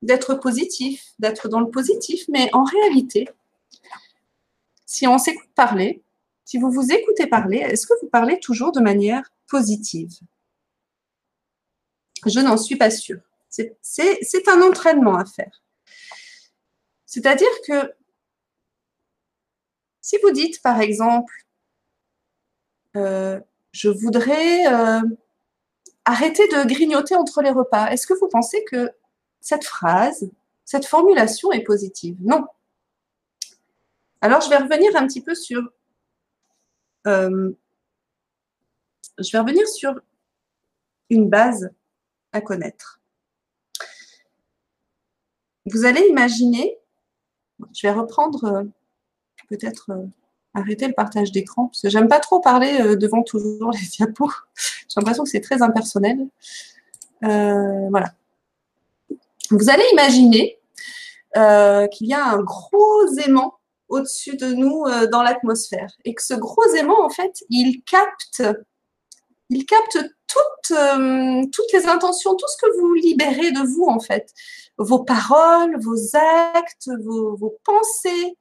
d'être 0.03 0.35
positif, 0.35 1.13
d'être 1.19 1.49
dans 1.49 1.61
le 1.61 1.71
positif, 1.71 2.25
mais 2.29 2.51
en 2.53 2.65
réalité, 2.65 3.29
si 4.85 5.07
on 5.07 5.17
s'écoute 5.17 5.49
parler, 5.55 6.03
si 6.45 6.59
vous 6.59 6.71
vous 6.71 6.93
écoutez 6.93 7.27
parler, 7.27 7.59
est-ce 7.59 7.87
que 7.87 7.95
vous 8.03 8.09
parlez 8.09 8.39
toujours 8.41 8.73
de 8.73 8.81
manière 8.81 9.33
positive? 9.49 10.11
Je 12.27 12.41
n'en 12.41 12.57
suis 12.57 12.77
pas 12.77 12.91
sûre. 12.91 13.21
C'est 13.49 14.49
un 14.49 14.63
entraînement 14.63 15.17
à 15.17 15.25
faire. 15.25 15.63
C'est-à-dire 17.07 17.49
que 17.67 17.93
si 20.01 20.17
vous 20.23 20.31
dites, 20.31 20.61
par 20.63 20.81
exemple, 20.81 21.33
euh, 22.97 23.41
je 23.71 23.89
voudrais 23.89 24.67
euh, 24.67 25.01
arrêter 26.05 26.47
de 26.49 26.67
grignoter 26.67 27.15
entre 27.15 27.41
les 27.43 27.51
repas, 27.51 27.91
est-ce 27.91 28.07
que 28.07 28.15
vous 28.15 28.29
pensez 28.29 28.65
que 28.65 28.91
cette 29.43 29.65
phrase, 29.65 30.31
cette 30.65 30.87
formulation 30.87 31.53
est 31.53 31.65
positive 31.65 32.17
Non. 32.21 32.47
Alors, 34.23 34.41
je 34.41 34.49
vais 34.49 34.57
revenir 34.57 34.97
un 34.97 35.07
petit 35.07 35.21
peu 35.21 35.35
sur. 35.35 35.61
Euh, 37.09 37.53
je 39.19 39.33
vais 39.33 39.39
revenir 39.41 39.69
sur 39.69 40.01
une 41.11 41.29
base 41.29 41.71
à 42.31 42.41
connaître. 42.41 43.01
Vous 45.67 45.85
allez 45.85 46.07
imaginer, 46.09 46.79
je 47.75 47.87
vais 47.87 47.93
reprendre 47.93 48.45
euh, 48.45 48.65
peut-être 49.49 49.91
euh, 49.91 50.07
arrêter 50.55 50.87
le 50.87 50.95
partage 50.95 51.33
d'écran, 51.33 51.67
parce 51.67 51.83
que 51.83 51.91
j'aime 51.91 52.09
pas 52.09 52.21
trop 52.21 52.41
parler 52.41 52.97
devant 52.97 53.25
toujours 53.25 53.73
les 53.73 53.87
diapos. 53.89 54.31
J'ai 54.57 55.01
l'impression 55.01 55.25
que 55.25 55.31
c'est 55.31 55.41
très 55.41 55.63
impersonnel. 55.63 56.29
voilà. 57.21 58.15
Vous 59.53 59.71
allez 59.71 59.85
imaginer 59.93 60.59
qu'il 61.35 62.07
y 62.07 62.15
a 62.15 62.25
un 62.25 62.43
gros 62.43 63.07
aimant 63.25 63.59
au-dessus 63.93 64.37
de 64.37 64.47
nous 64.47 64.85
euh, 64.87 65.07
dans 65.07 65.23
l'atmosphère. 65.23 65.93
Et 66.05 66.15
que 66.15 66.23
ce 66.23 66.35
gros 66.35 66.67
aimant, 66.75 67.05
en 67.05 67.11
fait, 67.11 67.45
il 67.51 67.83
capte, 67.85 68.43
il 69.51 69.67
capte 69.67 69.99
toutes, 70.27 70.77
euh, 70.77 71.43
toutes 71.53 71.73
les 71.75 71.87
intentions, 71.87 72.35
tout 72.35 72.47
ce 72.49 72.57
que 72.57 72.81
vous 72.81 72.95
libérez 72.95 73.53
de 73.53 73.61
vous, 73.61 73.85
en 73.85 74.01
fait. 74.01 74.33
Vos 74.79 75.01
paroles, 75.01 75.79
vos 75.79 76.17
actes, 76.55 76.91
vos, 77.05 77.59
pensées. 77.65 78.39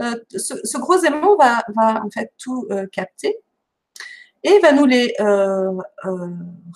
Euh, 0.00 0.14
ce, 0.30 0.78
gros 0.78 1.02
aimant 1.04 1.36
va, 1.36 1.64
va 1.74 2.02
en 2.04 2.10
fait 2.10 2.32
tout 2.38 2.68
capter 2.92 3.36
et 4.42 4.58
va 4.60 4.72
nous 4.72 4.86
les 4.86 5.14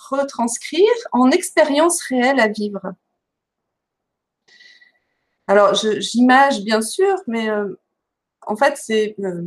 retranscrire 0.09 0.91
en 1.11 1.31
expérience 1.31 2.01
réelle 2.03 2.39
à 2.39 2.47
vivre. 2.47 2.81
Alors, 5.49 5.73
j'image 5.73 6.61
bien 6.61 6.79
sûr, 6.81 7.15
mais 7.25 7.49
en 8.49 8.55
fait, 8.55 8.77
c'est 8.77 9.15
euh, 9.19 9.43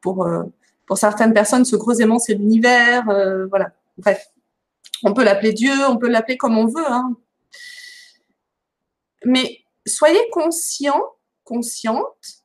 pour, 0.00 0.26
euh, 0.26 0.42
pour 0.86 0.98
certaines 0.98 1.32
personnes, 1.32 1.64
ce 1.64 1.76
gros 1.76 1.92
aimant, 1.92 2.18
c'est 2.18 2.34
l'univers. 2.34 3.08
Euh, 3.08 3.46
voilà. 3.46 3.72
Bref, 3.98 4.26
on 5.04 5.14
peut 5.14 5.24
l'appeler 5.24 5.52
Dieu, 5.52 5.72
on 5.88 5.96
peut 5.96 6.08
l'appeler 6.08 6.36
comme 6.36 6.58
on 6.58 6.66
veut. 6.66 6.86
Hein. 6.86 7.16
Mais 9.24 9.60
soyez 9.86 10.20
conscient, 10.32 11.00
consciente 11.44 12.42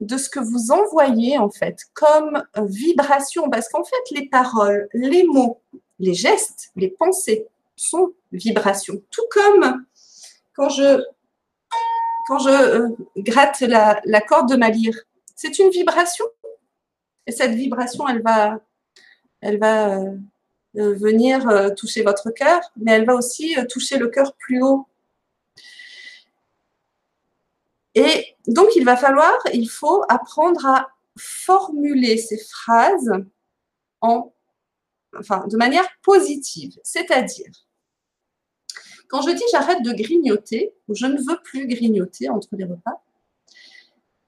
de 0.00 0.18
ce 0.18 0.28
que 0.28 0.40
vous 0.40 0.72
envoyez 0.72 1.38
en 1.38 1.48
fait 1.48 1.78
comme 1.94 2.44
vibration, 2.56 3.48
parce 3.48 3.68
qu'en 3.70 3.82
fait 3.82 4.14
les 4.14 4.28
paroles, 4.28 4.88
les 4.92 5.24
mots, 5.24 5.62
les 5.98 6.12
gestes, 6.12 6.70
les 6.76 6.88
pensées 6.88 7.46
sont 7.76 8.12
vibrations. 8.30 9.00
Tout 9.10 9.24
comme 9.30 9.86
quand 10.56 10.68
je 10.70 11.04
quand 12.26 12.40
je 12.40 12.48
euh, 12.48 12.88
gratte 13.18 13.60
la, 13.60 14.20
corde 14.20 14.50
de 14.50 14.56
ma 14.56 14.70
lyre. 14.70 14.98
C'est 15.34 15.58
une 15.58 15.70
vibration. 15.70 16.24
Et 17.26 17.32
cette 17.32 17.52
vibration, 17.52 18.06
elle 18.08 18.22
va, 18.22 18.60
elle 19.40 19.58
va 19.58 19.96
euh, 19.96 20.16
euh, 20.76 20.94
venir 20.94 21.74
toucher 21.76 22.02
votre 22.02 22.30
cœur, 22.30 22.60
mais 22.76 22.92
elle 22.92 23.06
va 23.06 23.14
aussi 23.14 23.56
toucher 23.68 23.98
le 23.98 24.08
cœur 24.08 24.34
plus 24.34 24.62
haut. 24.62 24.88
Et 27.94 28.36
donc, 28.46 28.68
il 28.76 28.84
va 28.84 28.96
falloir, 28.96 29.38
il 29.54 29.70
faut 29.70 30.04
apprendre 30.08 30.66
à 30.66 30.88
formuler 31.16 32.18
ces 32.18 32.38
phrases 32.38 33.12
en, 34.02 34.32
enfin, 35.18 35.46
de 35.46 35.56
manière 35.56 35.88
positive. 36.02 36.78
C'est-à-dire, 36.82 37.65
quand 39.08 39.22
je 39.22 39.30
dis 39.30 39.42
j'arrête 39.50 39.82
de 39.82 39.92
grignoter, 39.92 40.74
ou 40.88 40.94
je 40.94 41.06
ne 41.06 41.18
veux 41.18 41.40
plus 41.42 41.66
grignoter 41.66 42.28
entre 42.28 42.48
les 42.52 42.64
repas, 42.64 43.02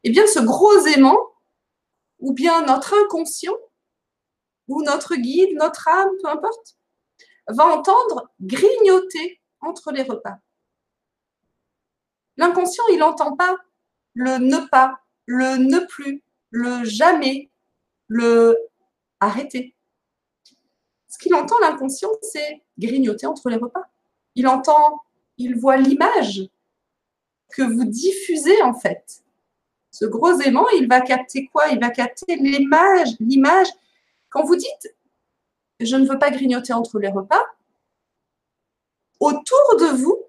eh 0.04 0.10
bien 0.10 0.26
ce 0.26 0.40
gros 0.40 0.78
aimant, 0.86 1.18
ou 2.20 2.32
bien 2.32 2.64
notre 2.66 2.94
inconscient, 2.94 3.56
ou 4.68 4.82
notre 4.82 5.16
guide, 5.16 5.56
notre 5.56 5.88
âme, 5.88 6.10
peu 6.22 6.28
importe, 6.28 6.76
va 7.48 7.66
entendre 7.66 8.30
grignoter 8.40 9.40
entre 9.60 9.92
les 9.92 10.02
repas. 10.02 10.38
L'inconscient, 12.36 12.84
il 12.90 12.98
n'entend 12.98 13.34
pas 13.34 13.56
le 14.14 14.38
ne 14.38 14.58
pas, 14.68 15.00
le 15.26 15.56
ne 15.56 15.80
plus, 15.80 16.22
le 16.50 16.84
jamais, 16.84 17.50
le 18.06 18.56
arrêter. 19.20 19.74
Ce 21.08 21.18
qu'il 21.18 21.34
entend, 21.34 21.58
l'inconscient, 21.60 22.10
c'est 22.22 22.62
grignoter 22.78 23.26
entre 23.26 23.48
les 23.48 23.56
repas 23.56 23.88
il 24.38 24.46
entend, 24.46 25.02
il 25.36 25.58
voit 25.58 25.76
l'image 25.76 26.48
que 27.50 27.62
vous 27.62 27.84
diffusez 27.84 28.62
en 28.62 28.72
fait. 28.72 29.24
Ce 29.90 30.04
gros 30.04 30.40
aimant, 30.40 30.68
il 30.78 30.86
va 30.86 31.00
capter 31.00 31.48
quoi? 31.48 31.68
Il 31.68 31.80
va 31.80 31.90
capter 31.90 32.36
l'image, 32.36 33.08
l'image. 33.18 33.66
Quand 34.30 34.44
vous 34.44 34.54
dites 34.54 34.94
je 35.80 35.96
ne 35.96 36.06
veux 36.06 36.18
pas 36.18 36.30
grignoter 36.30 36.72
entre 36.72 36.98
les 36.98 37.08
repas, 37.08 37.44
autour 39.20 39.76
de 39.80 39.96
vous, 39.96 40.24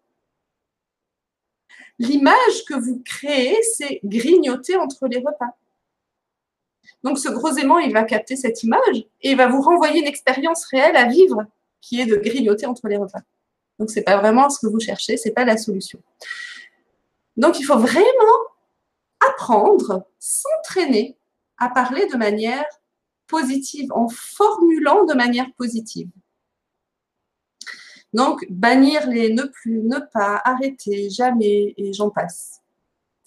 l'image 1.99 2.65
que 2.67 2.75
vous 2.75 3.01
créez, 3.03 3.57
c'est 3.77 3.99
grignoter 4.03 4.75
entre 4.75 5.07
les 5.07 5.17
repas. 5.19 5.55
Donc 7.03 7.19
ce 7.19 7.29
gros 7.29 7.55
aimant, 7.57 7.79
il 7.79 7.93
va 7.93 8.03
capter 8.03 8.35
cette 8.35 8.63
image 8.63 8.97
et 9.21 9.31
il 9.31 9.37
va 9.37 9.47
vous 9.47 9.61
renvoyer 9.61 9.99
une 9.99 10.07
expérience 10.07 10.65
réelle 10.65 10.95
à 10.95 11.05
vivre 11.05 11.45
qui 11.81 12.01
est 12.01 12.05
de 12.05 12.15
grignoter 12.15 12.65
entre 12.65 12.87
les 12.87 12.97
repas. 12.97 13.21
Donc, 13.79 13.89
ce 13.89 13.95
n'est 13.95 14.03
pas 14.03 14.17
vraiment 14.17 14.49
ce 14.49 14.59
que 14.59 14.67
vous 14.67 14.79
cherchez, 14.79 15.17
ce 15.17 15.29
n'est 15.29 15.33
pas 15.33 15.45
la 15.45 15.57
solution. 15.57 15.99
Donc, 17.37 17.59
il 17.59 17.63
faut 17.63 17.77
vraiment 17.77 18.39
apprendre, 19.25 20.05
s'entraîner 20.19 21.17
à 21.57 21.69
parler 21.69 22.05
de 22.07 22.17
manière 22.17 22.65
positive, 23.27 23.91
en 23.93 24.09
formulant 24.09 25.05
de 25.05 25.13
manière 25.13 25.51
positive. 25.57 26.09
Donc, 28.13 28.45
bannir 28.49 29.07
les 29.07 29.31
ne 29.31 29.43
plus, 29.43 29.81
ne 29.83 29.99
pas, 29.99 30.41
arrêter, 30.43 31.09
jamais, 31.09 31.73
et 31.77 31.93
j'en 31.93 32.09
passe. 32.09 32.61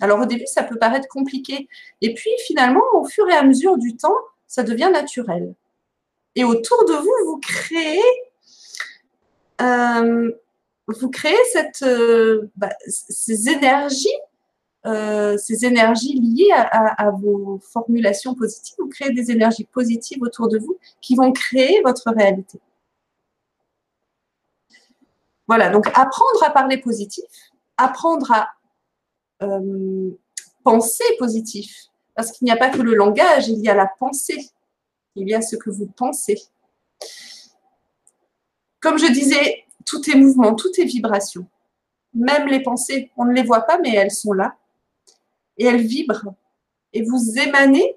Alors, 0.00 0.20
au 0.20 0.26
début, 0.26 0.46
ça 0.46 0.64
peut 0.64 0.78
paraître 0.78 1.08
compliqué. 1.08 1.68
Et 2.00 2.12
puis, 2.14 2.30
finalement, 2.46 2.82
au 2.94 3.04
fur 3.04 3.28
et 3.28 3.34
à 3.34 3.44
mesure 3.44 3.78
du 3.78 3.96
temps, 3.96 4.16
ça 4.48 4.64
devient 4.64 4.90
naturel. 4.92 5.54
Et 6.34 6.44
autour 6.44 6.84
de 6.86 6.94
vous, 6.94 7.30
vous 7.30 7.38
créez 7.38 8.02
euh, 9.60 10.32
vous 10.88 11.10
créez 11.10 11.36
euh, 11.82 12.50
bah, 12.56 12.70
ces 12.88 13.48
énergies, 13.48 14.08
euh, 14.84 15.36
ces 15.38 15.64
énergies 15.64 16.18
liées 16.18 16.52
à, 16.52 17.10
vos 17.10 17.60
formulations 17.72 18.34
positives. 18.34 18.74
Vous 18.78 18.88
créez 18.88 19.12
des 19.12 19.30
énergies 19.30 19.64
positives 19.64 20.22
autour 20.22 20.48
de 20.48 20.58
vous 20.58 20.78
qui 21.00 21.14
vont 21.14 21.32
créer 21.32 21.80
votre 21.84 22.10
réalité. 22.10 22.60
Voilà, 25.46 25.70
donc 25.70 25.86
apprendre 25.88 26.42
à 26.44 26.50
parler 26.50 26.78
positif, 26.78 27.24
apprendre 27.76 28.30
à 28.32 28.48
euh, 29.42 30.10
penser 30.64 31.04
positif, 31.18 31.88
parce 32.14 32.32
qu'il 32.32 32.44
n'y 32.44 32.50
a 32.50 32.56
pas 32.56 32.70
que 32.70 32.80
le 32.80 32.94
langage, 32.94 33.48
il 33.48 33.58
y 33.58 33.68
a 33.68 33.74
la 33.74 33.86
pensée, 33.86 34.50
il 35.14 35.28
y 35.28 35.34
a 35.34 35.42
ce 35.42 35.56
que 35.56 35.70
vous 35.70 35.86
pensez. 35.86 36.40
Comme 38.80 38.98
je 38.98 39.12
disais, 39.12 39.61
tout 39.84 40.10
est 40.10 40.16
mouvement, 40.16 40.54
tout 40.54 40.70
est 40.78 40.84
vibration. 40.84 41.46
Même 42.14 42.46
les 42.46 42.62
pensées, 42.62 43.10
on 43.16 43.24
ne 43.24 43.32
les 43.32 43.42
voit 43.42 43.62
pas, 43.62 43.78
mais 43.78 43.94
elles 43.94 44.10
sont 44.10 44.32
là. 44.32 44.56
Et 45.58 45.66
elles 45.66 45.80
vibrent. 45.80 46.34
Et 46.92 47.02
vous 47.02 47.38
émanez 47.38 47.96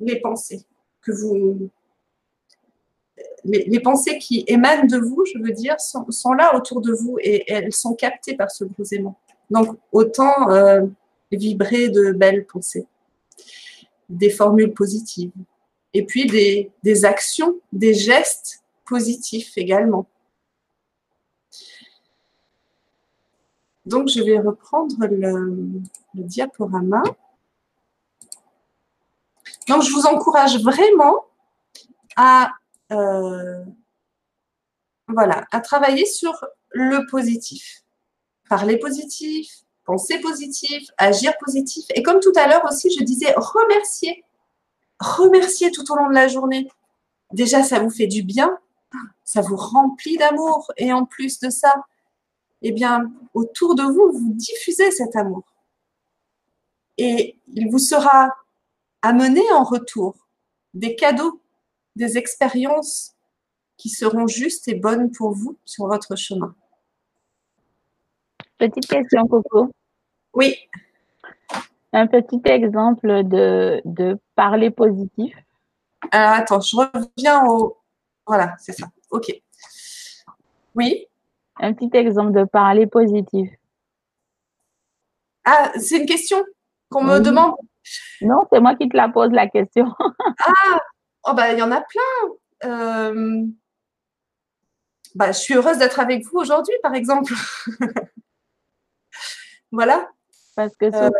les 0.00 0.20
pensées 0.20 0.64
que 1.02 1.12
vous. 1.12 1.70
Les, 3.44 3.80
pensées 3.80 4.18
qui 4.18 4.44
émanent 4.46 4.86
de 4.86 4.98
vous, 4.98 5.24
je 5.24 5.38
veux 5.38 5.52
dire, 5.52 5.76
sont, 5.80 6.32
là 6.32 6.54
autour 6.54 6.80
de 6.80 6.92
vous 6.92 7.16
et, 7.20 7.50
elles 7.50 7.72
sont 7.72 7.94
captées 7.94 8.36
par 8.36 8.50
ce 8.50 8.64
gros 8.64 8.84
aimant. 8.92 9.18
Donc, 9.50 9.78
autant 9.92 10.50
euh, 10.50 10.82
vibrer 11.32 11.88
de 11.88 12.12
belles 12.12 12.44
pensées, 12.44 12.86
des 14.08 14.30
formules 14.30 14.74
positives, 14.74 15.32
et 15.94 16.04
puis 16.04 16.26
des, 16.26 16.70
des 16.82 17.04
actions, 17.04 17.58
des 17.72 17.94
gestes 17.94 18.62
positifs 18.84 19.56
également. 19.56 20.06
Donc, 23.88 24.08
je 24.08 24.22
vais 24.22 24.38
reprendre 24.38 24.94
le, 25.06 25.80
diaporama. 26.14 27.02
Donc, 29.66 29.82
je 29.82 29.90
vous 29.92 30.06
encourage 30.06 30.62
vraiment 30.62 31.24
à, 32.16 32.50
euh, 32.92 33.64
à 35.16 35.60
travailler 35.60 36.04
sur 36.04 36.44
le 36.70 37.06
positif. 37.10 37.82
Parler 38.50 38.76
positif, 38.76 39.50
penser 39.84 40.20
positif, 40.20 40.90
agir 40.98 41.32
positif. 41.38 41.86
Et 41.94 42.02
comme 42.02 42.20
tout 42.20 42.32
à 42.36 42.46
l'heure 42.46 42.66
aussi, 42.66 42.90
je 42.90 43.02
disais 43.02 43.32
remercier. 43.36 44.22
Remercier 45.00 45.70
tout 45.70 45.90
au 45.90 45.96
long 45.96 46.08
de 46.08 46.14
la 46.14 46.28
journée. 46.28 46.68
Déjà, 47.32 47.62
ça 47.62 47.78
vous 47.78 47.90
fait 47.90 48.06
du 48.06 48.22
bien, 48.22 48.58
ça 49.24 49.40
vous 49.40 49.56
remplit 49.56 50.18
d'amour. 50.18 50.70
Et 50.76 50.92
en 50.92 51.06
plus 51.06 51.38
de 51.40 51.48
ça, 51.48 51.74
eh 52.62 52.72
bien, 52.72 53.12
autour 53.34 53.74
de 53.74 53.82
vous, 53.82 54.12
vous 54.12 54.32
diffusez 54.34 54.90
cet 54.90 55.16
amour. 55.16 55.44
Et 56.96 57.38
il 57.46 57.70
vous 57.70 57.78
sera 57.78 58.34
amené 59.02 59.42
en 59.52 59.62
retour 59.62 60.28
des 60.74 60.96
cadeaux, 60.96 61.40
des 61.96 62.18
expériences 62.18 63.14
qui 63.76 63.88
seront 63.88 64.26
justes 64.26 64.66
et 64.68 64.74
bonnes 64.74 65.12
pour 65.12 65.32
vous 65.32 65.56
sur 65.64 65.86
votre 65.86 66.16
chemin. 66.16 66.54
Petite 68.58 68.88
question, 68.88 69.26
Coco. 69.28 69.70
Oui. 70.34 70.56
Un 71.92 72.08
petit 72.08 72.40
exemple 72.44 73.22
de, 73.24 73.80
de 73.84 74.18
parler 74.34 74.70
positif. 74.70 75.34
Alors, 76.10 76.32
attends, 76.32 76.60
je 76.60 76.76
reviens 76.76 77.46
au. 77.46 77.78
Voilà, 78.26 78.56
c'est 78.58 78.72
ça. 78.72 78.88
OK. 79.10 79.32
Oui. 80.74 81.06
Un 81.60 81.72
petit 81.72 81.90
exemple 81.96 82.32
de 82.32 82.44
parler 82.44 82.86
positif. 82.86 83.50
Ah, 85.44 85.72
c'est 85.78 85.98
une 85.98 86.06
question 86.06 86.44
qu'on 86.90 87.04
me 87.04 87.20
demande 87.20 87.54
Non, 88.20 88.42
c'est 88.52 88.60
moi 88.60 88.74
qui 88.74 88.88
te 88.88 88.96
la 88.96 89.08
pose 89.08 89.30
la 89.32 89.48
question. 89.48 89.86
ah, 90.46 90.80
oh 91.24 91.32
bah, 91.34 91.52
il 91.52 91.58
y 91.58 91.62
en 91.62 91.72
a 91.72 91.80
plein. 91.80 92.64
Euh, 92.64 93.46
bah, 95.14 95.32
je 95.32 95.38
suis 95.38 95.54
heureuse 95.54 95.78
d'être 95.78 95.98
avec 96.00 96.24
vous 96.26 96.38
aujourd'hui, 96.38 96.74
par 96.82 96.94
exemple. 96.94 97.32
voilà. 99.72 100.08
Parce 100.54 100.76
que 100.76 100.86
euh, 100.86 101.10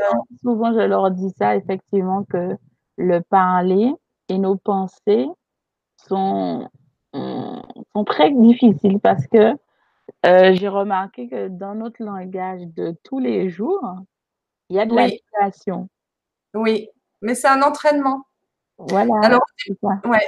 souvent, 0.42 0.72
je 0.72 0.80
leur 0.80 1.10
dis 1.10 1.30
ça, 1.38 1.56
effectivement, 1.56 2.24
que 2.24 2.56
le 2.96 3.20
parler 3.20 3.92
et 4.28 4.38
nos 4.38 4.56
pensées 4.56 5.28
sont, 6.06 6.68
sont 7.14 8.04
très 8.04 8.30
difficiles 8.30 9.00
parce 9.00 9.26
que 9.28 9.56
euh, 10.26 10.52
j'ai 10.54 10.68
remarqué 10.68 11.28
que 11.28 11.48
dans 11.48 11.74
notre 11.74 12.02
langage 12.02 12.62
de 12.62 12.96
tous 13.04 13.18
les 13.18 13.50
jours, 13.50 13.82
il 14.68 14.76
y 14.76 14.80
a 14.80 14.86
de 14.86 14.94
la 14.94 15.08
création. 15.32 15.88
Oui, 16.54 16.88
mais 17.22 17.34
c'est 17.34 17.48
un 17.48 17.62
entraînement. 17.62 18.24
Voilà. 18.78 19.14
Alors, 19.22 19.44
ouais, 20.04 20.26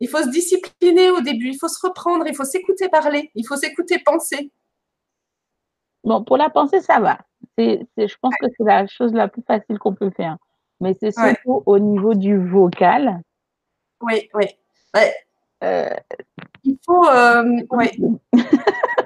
il 0.00 0.08
faut 0.08 0.22
se 0.22 0.30
discipliner 0.30 1.10
au 1.10 1.20
début, 1.20 1.48
il 1.48 1.58
faut 1.58 1.68
se 1.68 1.84
reprendre, 1.86 2.26
il 2.26 2.34
faut 2.34 2.44
s'écouter 2.44 2.88
parler, 2.88 3.30
il 3.34 3.46
faut 3.46 3.56
s'écouter 3.56 3.98
penser. 4.04 4.50
Bon, 6.04 6.24
pour 6.24 6.36
la 6.36 6.50
pensée, 6.50 6.80
ça 6.80 6.98
va. 6.98 7.18
C'est, 7.56 7.86
je 7.96 8.16
pense 8.20 8.34
que 8.40 8.46
c'est 8.56 8.64
la 8.64 8.86
chose 8.86 9.12
la 9.12 9.28
plus 9.28 9.42
facile 9.42 9.78
qu'on 9.78 9.94
peut 9.94 10.10
faire. 10.10 10.36
Mais 10.80 10.96
c'est 10.98 11.12
surtout 11.12 11.62
au 11.66 11.78
niveau 11.78 12.14
du 12.14 12.36
vocal. 12.36 13.22
Oui, 14.00 14.28
oui. 14.34 14.46
Euh, 15.62 15.90
il 16.64 16.76
faut, 16.84 17.06
euh, 17.06 17.60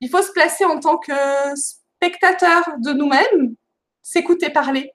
il 0.00 0.08
faut 0.08 0.22
se 0.22 0.32
placer 0.32 0.64
en 0.64 0.80
tant 0.80 0.98
que 0.98 1.12
spectateur 1.56 2.76
de 2.78 2.92
nous-mêmes, 2.92 3.54
s'écouter 4.02 4.50
parler 4.50 4.92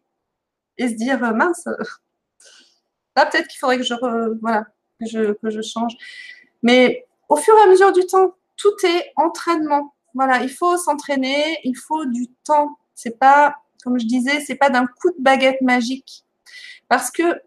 et 0.77 0.87
se 0.87 0.93
dire 0.93 1.23
euh, 1.23 1.33
mince, 1.33 1.65
là 3.15 3.25
peut-être 3.25 3.47
qu'il 3.47 3.59
faudrait 3.59 3.77
que 3.77 3.83
je, 3.83 3.93
voilà, 4.41 4.65
que 4.99 5.05
je, 5.05 5.33
que 5.33 5.49
je 5.49 5.61
change. 5.61 5.93
Mais 6.61 7.05
au 7.29 7.35
fur 7.35 7.55
et 7.57 7.61
à 7.61 7.67
mesure 7.67 7.91
du 7.91 8.05
temps, 8.05 8.35
tout 8.57 8.73
est 8.85 9.11
entraînement. 9.15 9.93
Voilà, 10.13 10.43
il 10.43 10.49
faut 10.49 10.77
s'entraîner, 10.77 11.59
il 11.63 11.75
faut 11.75 12.05
du 12.05 12.27
temps. 12.45 12.77
C'est 12.95 13.17
pas, 13.17 13.55
comme 13.83 13.99
je 13.99 14.05
disais, 14.05 14.41
c'est 14.41 14.55
pas 14.55 14.69
d'un 14.69 14.85
coup 14.85 15.09
de 15.11 15.21
baguette 15.21 15.61
magique. 15.61 16.25
Parce 16.87 17.11
que 17.11 17.41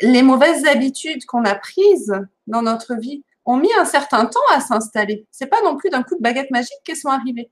les 0.00 0.22
mauvaises 0.22 0.66
habitudes 0.66 1.24
qu'on 1.26 1.44
a 1.44 1.54
prises 1.54 2.14
dans 2.46 2.62
notre 2.62 2.94
vie 2.94 3.22
ont 3.46 3.56
mis 3.56 3.72
un 3.78 3.84
certain 3.84 4.26
temps 4.26 4.40
à 4.50 4.60
s'installer. 4.60 5.26
C'est 5.30 5.46
pas 5.46 5.62
non 5.62 5.76
plus 5.76 5.88
d'un 5.88 6.02
coup 6.02 6.16
de 6.16 6.22
baguette 6.22 6.50
magique 6.50 6.78
qu'elles 6.84 6.96
sont 6.96 7.08
arrivées. 7.08 7.50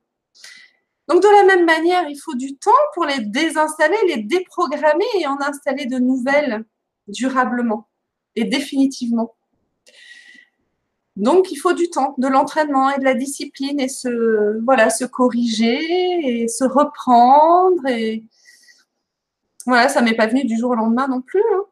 Donc 1.08 1.22
de 1.22 1.28
la 1.28 1.44
même 1.44 1.64
manière, 1.64 2.08
il 2.08 2.16
faut 2.16 2.34
du 2.34 2.56
temps 2.56 2.70
pour 2.94 3.04
les 3.04 3.20
désinstaller, 3.20 3.96
les 4.08 4.22
déprogrammer 4.22 5.04
et 5.18 5.26
en 5.26 5.38
installer 5.40 5.86
de 5.86 5.98
nouvelles 5.98 6.64
durablement 7.08 7.88
et 8.36 8.44
définitivement. 8.44 9.34
Donc 11.16 11.52
il 11.52 11.56
faut 11.56 11.74
du 11.74 11.90
temps, 11.90 12.14
de 12.18 12.26
l'entraînement 12.26 12.90
et 12.90 12.98
de 12.98 13.04
la 13.04 13.14
discipline 13.14 13.78
et 13.78 13.88
se 13.88 14.60
voilà, 14.64 14.90
se 14.90 15.04
corriger 15.04 15.78
et 16.42 16.48
se 16.48 16.64
reprendre 16.64 17.86
et 17.86 18.24
voilà, 19.66 19.88
ça 19.88 20.02
m'est 20.02 20.16
pas 20.16 20.26
venu 20.26 20.44
du 20.44 20.58
jour 20.58 20.72
au 20.72 20.74
lendemain 20.74 21.06
non 21.06 21.22
plus. 21.22 21.42
Hein. 21.54 21.64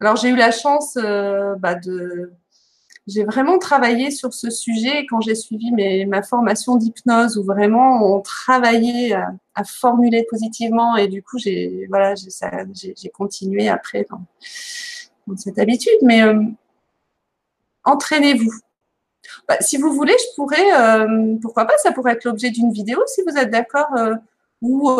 Alors 0.00 0.16
j'ai 0.16 0.28
eu 0.28 0.36
la 0.36 0.50
chance 0.50 0.96
euh, 0.96 1.54
bah, 1.56 1.74
de 1.74 2.32
j'ai 3.06 3.24
vraiment 3.24 3.58
travaillé 3.58 4.10
sur 4.10 4.34
ce 4.34 4.50
sujet 4.50 5.06
quand 5.08 5.20
j'ai 5.20 5.36
suivi 5.36 5.70
ma 6.06 6.22
formation 6.22 6.76
d'hypnose 6.76 7.38
où 7.38 7.44
vraiment 7.44 8.16
on 8.16 8.20
travaillait 8.20 9.12
à, 9.12 9.64
formuler 9.64 10.26
positivement 10.28 10.96
et 10.96 11.08
du 11.08 11.22
coup 11.22 11.38
j'ai 11.38 11.86
voilà 11.88 12.14
j'ai 12.14 13.08
continué 13.10 13.68
après 13.68 14.06
dans, 14.10 15.36
cette 15.36 15.58
habitude. 15.58 15.98
Mais 16.02 16.22
euh, 16.22 16.42
entraînez-vous. 17.84 18.52
Bah, 19.48 19.56
si 19.60 19.76
vous 19.76 19.92
voulez 19.92 20.14
je 20.18 20.34
pourrais 20.36 20.72
euh, 20.74 21.36
pourquoi 21.40 21.64
pas 21.64 21.78
ça 21.78 21.92
pourrait 21.92 22.12
être 22.12 22.24
l'objet 22.24 22.50
d'une 22.50 22.72
vidéo 22.72 23.00
si 23.06 23.22
vous 23.22 23.36
êtes 23.36 23.50
d'accord 23.50 23.88
ou, 24.62 24.90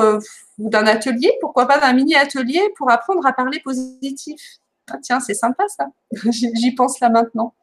ou 0.58 0.70
d'un 0.70 0.86
atelier 0.86 1.32
pourquoi 1.40 1.66
pas 1.66 1.78
d'un 1.78 1.92
mini 1.92 2.14
atelier 2.16 2.62
pour 2.76 2.90
apprendre 2.90 3.24
à 3.26 3.32
parler 3.32 3.60
positif 3.60 4.58
ah, 4.90 4.98
tiens, 5.02 5.20
c'est 5.20 5.34
sympa 5.34 5.64
ça. 5.68 5.88
J'y 6.30 6.74
pense 6.74 7.00
là 7.00 7.08
maintenant. 7.08 7.54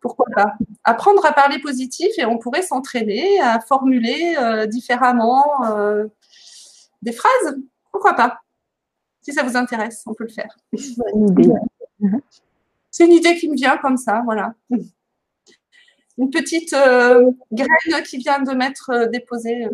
Pourquoi 0.00 0.26
pas? 0.34 0.54
Apprendre 0.84 1.24
à 1.24 1.32
parler 1.32 1.58
positif 1.60 2.10
et 2.18 2.24
on 2.24 2.38
pourrait 2.38 2.62
s'entraîner 2.62 3.40
à 3.40 3.60
formuler 3.60 4.36
euh, 4.38 4.66
différemment 4.66 5.64
euh, 5.64 6.06
des 7.00 7.12
phrases. 7.12 7.56
Pourquoi 7.90 8.14
pas? 8.14 8.40
Si 9.22 9.32
ça 9.32 9.42
vous 9.42 9.56
intéresse, 9.56 10.02
on 10.06 10.14
peut 10.14 10.24
le 10.24 10.32
faire. 10.32 10.56
C'est 12.90 13.06
une 13.06 13.12
idée 13.12 13.36
qui 13.36 13.48
me 13.48 13.56
vient 13.56 13.78
comme 13.78 13.96
ça, 13.96 14.22
voilà. 14.24 14.54
Une 16.18 16.30
petite 16.30 16.74
euh, 16.74 17.30
graine 17.50 18.02
qui 18.04 18.18
vient 18.18 18.42
de 18.42 18.52
m'être 18.52 19.08
déposée, 19.10 19.66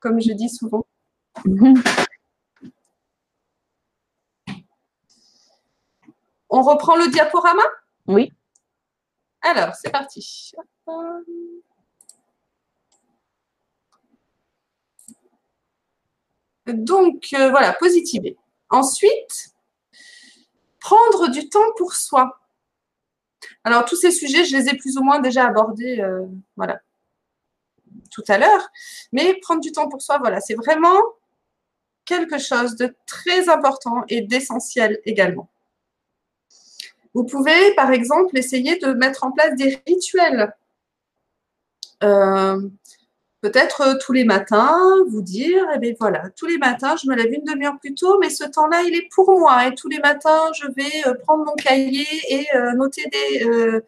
comme 0.00 0.20
je 0.20 0.32
dis 0.32 0.50
souvent. 0.50 0.84
On 6.50 6.62
reprend 6.62 6.96
le 6.96 7.08
diaporama? 7.08 7.62
Oui. 8.06 8.32
Alors, 9.42 9.74
c'est 9.74 9.90
parti. 9.90 10.52
Donc, 16.66 17.28
euh, 17.34 17.50
voilà, 17.50 17.72
positiver. 17.74 18.36
Ensuite, 18.70 19.54
prendre 20.80 21.28
du 21.28 21.48
temps 21.48 21.72
pour 21.76 21.94
soi. 21.94 22.40
Alors, 23.64 23.84
tous 23.84 23.96
ces 23.96 24.10
sujets, 24.10 24.44
je 24.44 24.56
les 24.56 24.68
ai 24.68 24.76
plus 24.76 24.96
ou 24.98 25.02
moins 25.02 25.20
déjà 25.20 25.46
abordés, 25.46 26.00
euh, 26.00 26.26
voilà, 26.56 26.80
tout 28.10 28.24
à 28.28 28.38
l'heure. 28.38 28.68
Mais 29.12 29.34
prendre 29.40 29.60
du 29.60 29.72
temps 29.72 29.88
pour 29.88 30.02
soi, 30.02 30.18
voilà, 30.18 30.40
c'est 30.40 30.54
vraiment 30.54 31.00
quelque 32.04 32.38
chose 32.38 32.76
de 32.76 32.94
très 33.06 33.48
important 33.48 34.04
et 34.08 34.22
d'essentiel 34.22 34.98
également. 35.04 35.50
Vous 37.18 37.24
pouvez, 37.24 37.74
par 37.74 37.90
exemple, 37.90 38.38
essayer 38.38 38.78
de 38.78 38.92
mettre 38.92 39.24
en 39.24 39.32
place 39.32 39.56
des 39.56 39.82
rituels. 39.88 40.54
Euh, 42.04 42.60
peut-être 43.40 43.80
euh, 43.80 43.94
tous 44.00 44.12
les 44.12 44.22
matins, 44.22 44.78
vous 45.08 45.20
dire, 45.20 45.66
eh 45.74 45.78
bien 45.80 45.94
voilà, 45.98 46.30
tous 46.36 46.46
les 46.46 46.58
matins, 46.58 46.94
je 46.94 47.10
me 47.10 47.16
lève 47.16 47.32
une 47.32 47.42
demi-heure 47.42 47.76
plus 47.80 47.92
tôt, 47.96 48.20
mais 48.20 48.30
ce 48.30 48.44
temps-là, 48.44 48.82
il 48.82 48.94
est 48.94 49.08
pour 49.12 49.36
moi. 49.36 49.66
Et 49.66 49.74
tous 49.74 49.88
les 49.88 49.98
matins, 49.98 50.52
je 50.54 50.68
vais 50.68 51.08
euh, 51.08 51.14
prendre 51.14 51.44
mon 51.44 51.54
cahier 51.54 52.06
et 52.30 52.46
noter 52.76 53.02
des, 53.10 53.80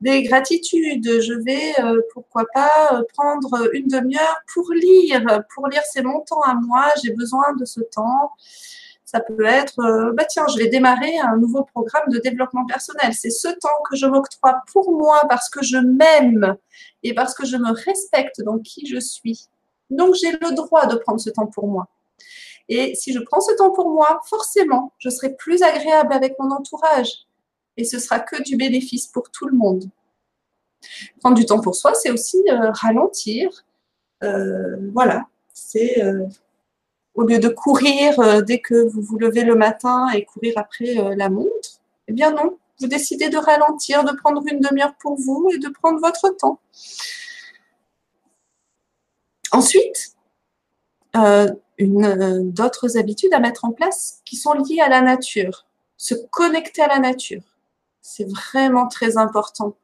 des 0.00 0.22
gratitudes. 0.22 1.20
Je 1.20 1.34
vais, 1.34 1.74
pourquoi 2.14 2.46
pas, 2.54 3.02
prendre 3.12 3.68
une 3.74 3.88
demi-heure 3.88 4.38
pour 4.54 4.72
lire. 4.72 5.42
Pour 5.54 5.68
lire, 5.68 5.82
c'est 5.92 6.02
mon 6.02 6.20
temps 6.20 6.40
à 6.40 6.54
moi, 6.54 6.86
j'ai 7.04 7.12
besoin 7.12 7.52
de 7.60 7.66
ce 7.66 7.82
temps. 7.82 8.30
Ça 9.12 9.20
peut 9.20 9.44
être, 9.44 9.78
euh, 9.80 10.12
bah 10.14 10.24
tiens, 10.24 10.46
je 10.48 10.56
vais 10.56 10.68
démarrer 10.68 11.18
un 11.18 11.36
nouveau 11.36 11.64
programme 11.64 12.08
de 12.08 12.18
développement 12.18 12.64
personnel. 12.64 13.12
C'est 13.12 13.28
ce 13.28 13.48
temps 13.48 13.68
que 13.90 13.94
je 13.94 14.06
m'octroie 14.06 14.62
pour 14.72 14.90
moi 14.92 15.20
parce 15.28 15.50
que 15.50 15.62
je 15.62 15.76
m'aime 15.76 16.56
et 17.02 17.12
parce 17.12 17.34
que 17.34 17.44
je 17.44 17.58
me 17.58 17.72
respecte 17.72 18.40
dans 18.40 18.58
qui 18.58 18.86
je 18.86 18.98
suis. 18.98 19.48
Donc, 19.90 20.14
j'ai 20.14 20.32
le 20.32 20.54
droit 20.54 20.86
de 20.86 20.96
prendre 20.96 21.20
ce 21.20 21.28
temps 21.28 21.46
pour 21.46 21.68
moi. 21.68 21.88
Et 22.70 22.94
si 22.94 23.12
je 23.12 23.18
prends 23.18 23.42
ce 23.42 23.54
temps 23.54 23.70
pour 23.70 23.90
moi, 23.90 24.22
forcément, 24.30 24.94
je 24.96 25.10
serai 25.10 25.34
plus 25.34 25.62
agréable 25.62 26.14
avec 26.14 26.38
mon 26.38 26.50
entourage. 26.50 27.26
et 27.76 27.84
ce 27.84 27.98
sera 27.98 28.20
que 28.20 28.42
du 28.42 28.56
bénéfice 28.56 29.06
pour 29.08 29.30
tout 29.30 29.46
le 29.46 29.56
monde. 29.56 29.90
Prendre 31.20 31.36
du 31.36 31.44
temps 31.44 31.60
pour 31.60 31.74
soi, 31.74 31.92
c'est 31.94 32.10
aussi 32.10 32.42
euh, 32.48 32.70
ralentir. 32.72 33.64
Euh, 34.22 34.76
voilà, 34.92 35.26
c'est 35.52 36.02
au 37.14 37.22
lieu 37.22 37.38
de 37.38 37.48
courir 37.48 38.42
dès 38.42 38.60
que 38.60 38.88
vous 38.88 39.02
vous 39.02 39.18
levez 39.18 39.44
le 39.44 39.54
matin 39.54 40.08
et 40.10 40.24
courir 40.24 40.54
après 40.56 40.94
la 41.16 41.28
montre, 41.28 41.80
eh 42.08 42.12
bien 42.12 42.30
non, 42.30 42.58
vous 42.80 42.86
décidez 42.86 43.28
de 43.28 43.36
ralentir, 43.36 44.04
de 44.04 44.12
prendre 44.16 44.42
une 44.50 44.60
demi-heure 44.60 44.94
pour 44.98 45.20
vous 45.20 45.50
et 45.52 45.58
de 45.58 45.68
prendre 45.68 46.00
votre 46.00 46.30
temps. 46.36 46.60
Ensuite, 49.52 50.16
d'autres 51.78 52.96
habitudes 52.96 53.34
à 53.34 53.40
mettre 53.40 53.64
en 53.64 53.72
place 53.72 54.20
qui 54.24 54.36
sont 54.36 54.54
liées 54.54 54.80
à 54.80 54.88
la 54.88 55.02
nature. 55.02 55.66
Se 55.98 56.14
connecter 56.30 56.82
à 56.82 56.88
la 56.88 56.98
nature. 56.98 57.42
C'est 58.00 58.28
vraiment 58.28 58.88
très 58.88 59.18
important 59.18 59.76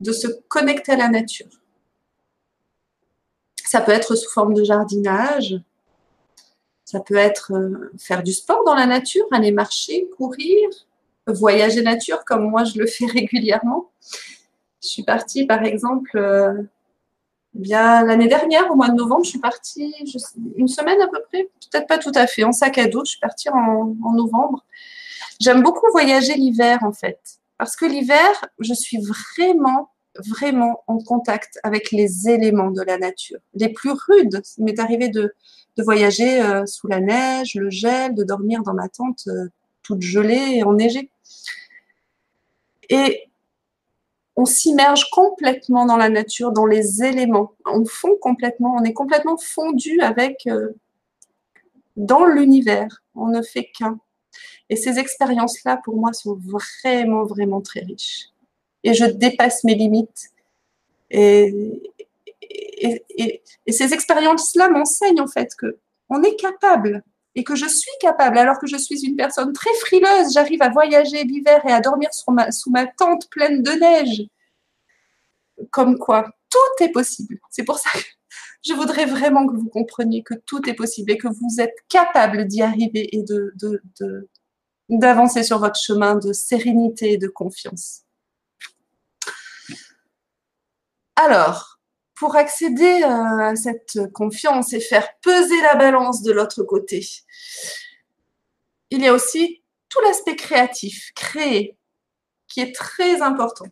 de 0.00 0.12
se 0.12 0.28
connecter 0.48 0.92
à 0.92 0.96
la 0.96 1.08
nature. 1.08 1.50
Ça 3.64 3.82
peut 3.82 3.92
être 3.92 4.14
sous 4.14 4.30
forme 4.30 4.54
de 4.54 4.64
jardinage, 4.64 5.60
ça 6.90 6.98
peut 6.98 7.14
être 7.14 7.52
euh, 7.52 7.92
faire 7.98 8.24
du 8.24 8.32
sport 8.32 8.64
dans 8.64 8.74
la 8.74 8.86
nature, 8.86 9.24
aller 9.30 9.52
marcher, 9.52 10.08
courir, 10.16 10.68
voyager 11.28 11.82
nature 11.82 12.24
comme 12.24 12.50
moi 12.50 12.64
je 12.64 12.80
le 12.80 12.86
fais 12.86 13.06
régulièrement. 13.20 13.90
Je 14.82 14.88
suis 14.88 15.04
partie 15.04 15.46
par 15.46 15.62
exemple 15.62 16.18
euh, 16.18 16.52
bien 17.54 18.04
l'année 18.04 18.26
dernière, 18.26 18.68
au 18.72 18.74
mois 18.74 18.88
de 18.88 18.96
novembre, 18.96 19.24
je 19.24 19.30
suis 19.30 19.38
partie 19.38 19.94
une 20.56 20.66
semaine 20.66 21.00
à 21.00 21.06
peu 21.06 21.20
près, 21.28 21.48
peut-être 21.70 21.86
pas 21.86 21.98
tout 21.98 22.12
à 22.16 22.26
fait, 22.26 22.42
en 22.42 22.50
sac 22.50 22.78
à 22.78 22.88
dos, 22.88 23.04
je 23.04 23.10
suis 23.10 23.20
partie 23.20 23.48
en 23.50 23.94
novembre. 24.12 24.64
J'aime 25.40 25.62
beaucoup 25.62 25.86
voyager 25.92 26.34
l'hiver 26.34 26.80
en 26.82 26.92
fait. 26.92 27.20
Parce 27.56 27.76
que 27.76 27.84
l'hiver, 27.84 28.48
je 28.58 28.74
suis 28.74 28.98
vraiment, 28.98 29.90
vraiment 30.16 30.82
en 30.88 30.98
contact 30.98 31.60
avec 31.62 31.92
les 31.92 32.28
éléments 32.28 32.72
de 32.72 32.82
la 32.82 32.98
nature. 32.98 33.38
Les 33.54 33.68
plus 33.68 33.92
rudes. 33.92 34.42
Il 34.58 34.64
m'est 34.64 34.80
arrivé 34.80 35.08
de, 35.08 35.34
voyager 35.78 36.42
euh, 36.42 36.66
sous 36.66 36.86
la 36.86 37.00
neige, 37.00 37.54
le 37.54 37.70
gel, 37.70 38.14
de 38.14 38.24
dormir 38.24 38.62
dans 38.62 38.74
ma 38.74 38.88
tente 38.88 39.24
euh, 39.28 39.48
toute 39.82 40.02
gelée 40.02 40.56
et 40.56 40.62
enneigée. 40.62 41.10
Et 42.88 43.30
on 44.36 44.44
s'immerge 44.44 45.10
complètement 45.10 45.86
dans 45.86 45.96
la 45.96 46.08
nature, 46.08 46.52
dans 46.52 46.66
les 46.66 47.02
éléments. 47.02 47.52
On 47.66 47.84
fond 47.84 48.16
complètement, 48.20 48.76
on 48.76 48.84
est 48.84 48.92
complètement 48.92 49.36
fondu 49.36 50.00
avec, 50.00 50.46
euh, 50.46 50.70
dans 51.96 52.24
l'univers. 52.24 53.02
On 53.14 53.28
ne 53.28 53.42
fait 53.42 53.70
qu'un. 53.76 53.98
Et 54.68 54.76
ces 54.76 54.98
expériences-là, 54.98 55.80
pour 55.84 55.96
moi, 55.96 56.12
sont 56.12 56.38
vraiment, 56.40 57.24
vraiment 57.24 57.60
très 57.60 57.80
riches. 57.80 58.28
Et 58.84 58.94
je 58.94 59.04
dépasse 59.04 59.64
mes 59.64 59.74
limites. 59.74 60.30
Et, 61.10 61.82
et, 62.80 63.42
ces 63.68 63.92
expériences-là 63.92 64.70
m'enseignent 64.70 65.20
en 65.20 65.26
fait 65.26 65.54
que 65.56 65.78
on 66.08 66.22
est 66.22 66.36
capable 66.36 67.02
et 67.34 67.44
que 67.44 67.54
je 67.54 67.66
suis 67.66 67.90
capable, 68.00 68.38
alors 68.38 68.58
que 68.58 68.66
je 68.66 68.76
suis 68.76 69.06
une 69.06 69.16
personne 69.16 69.52
très 69.52 69.72
frileuse, 69.74 70.32
j'arrive 70.32 70.62
à 70.62 70.68
voyager 70.68 71.22
l'hiver 71.22 71.60
et 71.64 71.72
à 71.72 71.80
dormir 71.80 72.10
sous 72.12 72.32
ma 72.70 72.86
tente 72.86 73.30
pleine 73.30 73.62
de 73.62 73.70
neige. 73.70 74.22
Comme 75.70 75.98
quoi, 75.98 76.28
tout 76.50 76.84
est 76.84 76.90
possible. 76.90 77.38
C'est 77.50 77.64
pour 77.64 77.78
ça 77.78 77.90
que 77.92 78.04
je 78.66 78.74
voudrais 78.74 79.06
vraiment 79.06 79.46
que 79.46 79.54
vous 79.54 79.68
compreniez 79.68 80.22
que 80.22 80.34
tout 80.34 80.68
est 80.68 80.74
possible 80.74 81.12
et 81.12 81.18
que 81.18 81.28
vous 81.28 81.60
êtes 81.60 81.76
capable 81.88 82.46
d'y 82.46 82.62
arriver 82.62 83.08
et 83.16 83.22
de, 83.22 83.54
d'avancer 84.88 85.42
sur 85.42 85.58
votre 85.58 85.78
chemin 85.78 86.16
de 86.16 86.32
sérénité 86.32 87.12
et 87.12 87.18
de 87.18 87.28
confiance. 87.28 88.02
Alors, 91.16 91.79
pour 92.20 92.36
accéder 92.36 93.02
à 93.02 93.56
cette 93.56 94.12
confiance 94.12 94.74
et 94.74 94.80
faire 94.80 95.08
peser 95.22 95.58
la 95.62 95.74
balance 95.74 96.20
de 96.20 96.32
l'autre 96.32 96.62
côté, 96.64 97.00
il 98.90 99.00
y 99.00 99.08
a 99.08 99.14
aussi 99.14 99.62
tout 99.88 100.00
l'aspect 100.02 100.36
créatif, 100.36 101.12
créer, 101.16 101.78
qui 102.46 102.60
est 102.60 102.74
très 102.74 103.22
important. 103.22 103.64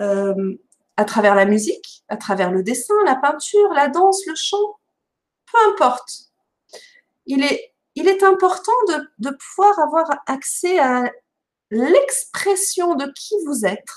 Euh, 0.00 0.56
à 0.96 1.04
travers 1.04 1.36
la 1.36 1.44
musique, 1.44 2.02
à 2.08 2.16
travers 2.16 2.50
le 2.50 2.64
dessin, 2.64 2.94
la 3.04 3.14
peinture, 3.14 3.72
la 3.72 3.86
danse, 3.86 4.26
le 4.26 4.34
chant, 4.34 4.80
peu 5.46 5.58
importe. 5.70 6.32
Il 7.26 7.44
est 7.44 8.22
important 8.24 8.72
de, 9.18 9.30
pouvoir 9.30 9.78
avoir 9.78 10.06
accès 10.26 10.80
à 10.80 11.04
l'expression 11.70 12.96
de 12.96 13.06
qui 13.14 13.36
vous 13.46 13.64
êtes, 13.64 13.92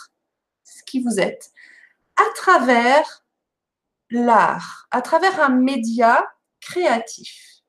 qui 0.86 1.02
vous 1.02 1.20
êtes, 1.20 1.52
à 2.18 2.34
travers 2.36 3.26
l'art, 4.10 4.88
à 4.92 5.02
travers 5.02 5.42
un 5.42 5.50
média 5.50 6.26
créatif. 6.62 7.62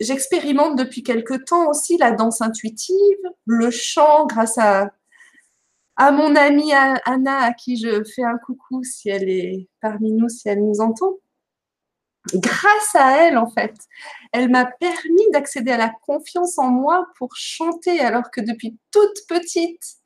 J'expérimente 0.00 0.76
depuis 0.76 1.02
quelque 1.02 1.34
temps 1.34 1.68
aussi 1.68 1.96
la 1.96 2.10
danse 2.10 2.40
intuitive, 2.40 3.18
le 3.46 3.70
chant 3.70 4.26
grâce 4.26 4.58
à, 4.58 4.90
à 5.96 6.10
mon 6.10 6.34
amie 6.36 6.72
Anna, 6.72 7.38
à 7.38 7.52
qui 7.52 7.76
je 7.76 8.02
fais 8.04 8.24
un 8.24 8.38
coucou 8.38 8.82
si 8.82 9.08
elle 9.08 9.28
est 9.28 9.68
parmi 9.80 10.12
nous, 10.12 10.28
si 10.28 10.48
elle 10.48 10.64
nous 10.64 10.80
entend 10.80 11.14
grâce 12.32 12.94
à 12.94 13.22
elle, 13.22 13.36
en 13.36 13.50
fait, 13.50 13.74
elle 14.32 14.50
m'a 14.50 14.64
permis 14.64 15.30
d'accéder 15.32 15.72
à 15.72 15.76
la 15.76 15.92
confiance 16.06 16.58
en 16.58 16.70
moi 16.70 17.06
pour 17.18 17.36
chanter, 17.36 18.00
alors 18.00 18.30
que 18.30 18.40
depuis 18.40 18.78
toute 18.90 19.26
petite, 19.28 19.96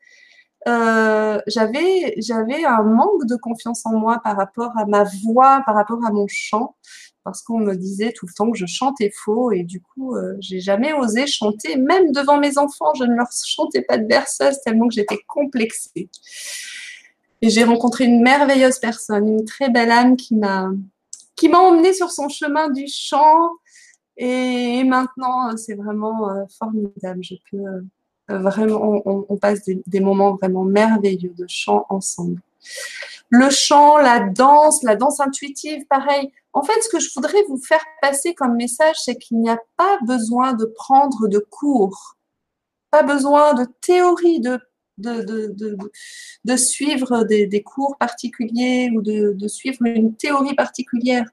euh, 0.67 1.41
j'avais 1.47 2.65
un 2.65 2.83
manque 2.83 3.27
de 3.27 3.37
confiance 3.37 3.87
en 3.87 3.93
moi 3.93 4.21
par 4.23 4.37
rapport 4.37 4.77
à 4.77 4.87
ma 4.87 5.05
voix, 5.23 5.63
par 5.65 5.75
rapport 5.75 6.05
à 6.05 6.11
mon 6.11 6.27
chant, 6.27 6.77
parce 7.23 7.43
qu'on 7.43 7.59
me 7.61 7.75
disait 7.75 8.13
tout 8.13 8.27
le 8.27 8.33
temps 8.33 8.51
que 8.51 8.59
je 8.59 8.67
chantais 8.67 9.13
faux 9.15 9.53
et 9.53 9.63
du 9.63 9.81
coup, 9.81 10.17
euh, 10.17 10.35
j'ai 10.41 10.61
jamais 10.61 10.93
osé 10.93 11.27
chanter, 11.27 11.77
même 11.77 12.13
devant 12.13 12.39
mes 12.39 12.59
enfants, 12.59 12.93
je 12.95 13.05
ne 13.05 13.15
leur 13.15 13.29
chantais 13.47 13.83
pas 13.83 13.99
de 13.99 14.07
berceuse 14.07 14.61
tellement 14.65 14.89
que 14.89 14.95
j'étais 14.95 15.21
complexée. 15.29 16.09
Et 17.41 17.51
j'ai 17.51 17.63
rencontré 17.63 18.05
une 18.05 18.21
merveilleuse 18.23 18.81
personne, 18.81 19.29
une 19.29 19.45
très 19.45 19.71
belle 19.71 19.93
âme 19.93 20.17
qui 20.17 20.35
m'a 20.35 20.71
qui 21.37 21.49
m'a 21.49 21.59
emmené 21.59 21.93
sur 21.93 22.11
son 22.11 22.29
chemin 22.29 22.69
du 22.69 22.87
chant. 22.89 23.51
Et 24.17 24.83
maintenant, 24.83 25.57
c'est 25.57 25.75
vraiment 25.75 26.31
euh, 26.31 26.45
formidable. 26.59 27.23
Je 27.23 27.35
peux 27.49 27.85
vraiment, 28.29 29.03
on, 29.05 29.37
passe 29.37 29.61
des, 29.65 30.01
moments 30.01 30.35
vraiment 30.37 30.65
merveilleux 30.65 31.35
de 31.37 31.47
chant 31.49 31.87
ensemble. 31.89 32.41
Le 33.31 33.51
chant, 33.51 33.99
la 33.99 34.21
danse, 34.21 34.83
la 34.83 34.97
danse 34.97 35.21
intuitive, 35.21 35.85
pareil. 35.89 36.33
En 36.53 36.63
fait, 36.63 36.81
ce 36.83 36.89
que 36.89 36.99
je 36.99 37.11
voudrais 37.15 37.43
vous 37.49 37.59
faire 37.59 37.85
passer 38.01 38.35
comme 38.35 38.57
message, 38.57 38.97
c'est 38.99 39.17
qu'il 39.17 39.39
n'y 39.41 39.51
a 39.51 39.61
pas 39.77 39.99
besoin 40.07 40.55
de 40.55 40.65
prendre 40.65 41.29
de 41.29 41.39
cours, 41.39 42.17
pas 42.91 43.03
besoin 43.03 43.55
de 43.55 43.67
théorie, 43.81 44.41
de 44.41 44.59
de, 44.99 46.57
suivre 46.57 47.25
des, 47.25 47.63
cours 47.63 47.97
particuliers 47.99 48.91
ou 48.95 49.03
de, 49.03 49.49
suivre 49.49 49.85
une 49.85 50.15
théorie 50.17 50.55
particulière. 50.55 51.25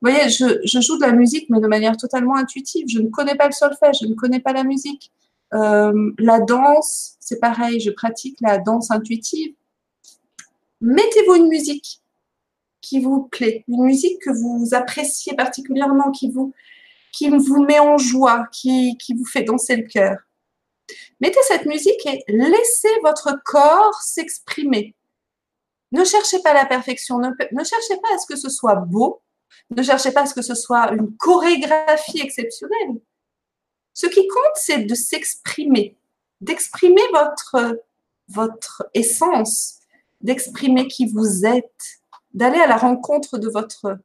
Vous 0.00 0.10
voyez, 0.10 0.28
je, 0.28 0.80
joue 0.80 0.96
de 0.96 1.02
la 1.02 1.12
musique, 1.12 1.48
mais 1.50 1.60
de 1.60 1.66
manière 1.66 1.96
totalement 1.96 2.36
intuitive. 2.36 2.86
Je 2.88 3.00
ne 3.00 3.08
connais 3.08 3.34
pas 3.34 3.46
le 3.46 3.52
solfège, 3.52 3.98
je 4.02 4.06
ne 4.06 4.14
connais 4.14 4.40
pas 4.40 4.52
la 4.52 4.64
musique. 4.64 5.12
Euh, 5.54 6.12
la 6.18 6.40
danse, 6.40 7.16
c'est 7.20 7.38
pareil, 7.38 7.80
je 7.80 7.90
pratique 7.90 8.38
la 8.40 8.58
danse 8.58 8.90
intuitive. 8.90 9.54
Mettez-vous 10.80 11.36
une 11.36 11.48
musique 11.48 12.00
qui 12.80 13.00
vous 13.00 13.22
plaît, 13.22 13.64
une 13.68 13.84
musique 13.84 14.20
que 14.20 14.30
vous 14.30 14.74
appréciez 14.74 15.34
particulièrement, 15.34 16.10
qui 16.10 16.30
vous, 16.30 16.52
qui 17.12 17.28
vous 17.30 17.62
met 17.62 17.78
en 17.78 17.96
joie, 17.96 18.46
qui, 18.52 18.96
qui 18.98 19.14
vous 19.14 19.24
fait 19.24 19.44
danser 19.44 19.76
le 19.76 19.86
cœur. 19.86 20.18
Mettez 21.20 21.40
cette 21.46 21.66
musique 21.66 22.04
et 22.06 22.22
laissez 22.28 22.90
votre 23.02 23.38
corps 23.44 24.02
s'exprimer. 24.02 24.94
Ne 25.92 26.04
cherchez 26.04 26.40
pas 26.42 26.52
la 26.52 26.66
perfection, 26.66 27.18
ne, 27.18 27.30
cherchez 27.64 27.96
pas 28.02 28.14
à 28.14 28.18
ce 28.18 28.26
que 28.26 28.36
ce 28.36 28.50
soit 28.50 28.74
beau, 28.74 29.22
ne 29.70 29.82
cherchez 29.82 30.10
pas 30.10 30.22
à 30.22 30.26
ce 30.26 30.34
que 30.34 30.42
ce 30.42 30.54
soit 30.54 30.92
une 30.92 31.16
chorégraphie 31.16 32.20
exceptionnelle. 32.20 33.00
Ce 33.94 34.06
qui 34.06 34.26
compte, 34.26 34.56
c'est 34.56 34.80
de 34.80 34.94
s'exprimer, 34.94 35.96
d'exprimer 36.40 37.02
votre, 37.12 37.80
votre 38.28 38.88
essence, 38.92 39.78
d'exprimer 40.20 40.88
qui 40.88 41.06
vous 41.06 41.46
êtes, 41.46 42.00
d'aller 42.32 42.58
à 42.58 42.66
la 42.66 42.76
rencontre 42.76 43.38
de 43.38 43.48
votre, 43.48 43.98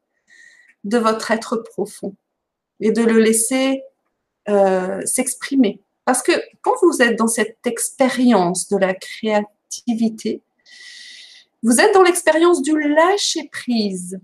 de 0.83 0.97
votre 0.97 1.31
être 1.31 1.57
profond 1.57 2.15
et 2.79 2.91
de 2.91 3.01
le 3.01 3.19
laisser 3.19 3.83
euh, 4.47 5.01
s'exprimer. 5.05 5.81
Parce 6.05 6.21
que 6.21 6.31
quand 6.61 6.75
vous 6.81 7.01
êtes 7.01 7.17
dans 7.17 7.27
cette 7.27 7.65
expérience 7.65 8.67
de 8.69 8.77
la 8.77 8.93
créativité, 8.93 10.41
vous 11.63 11.81
êtes 11.81 11.93
dans 11.93 12.03
l'expérience 12.03 12.61
du 12.61 12.79
lâcher-prise 12.79 14.19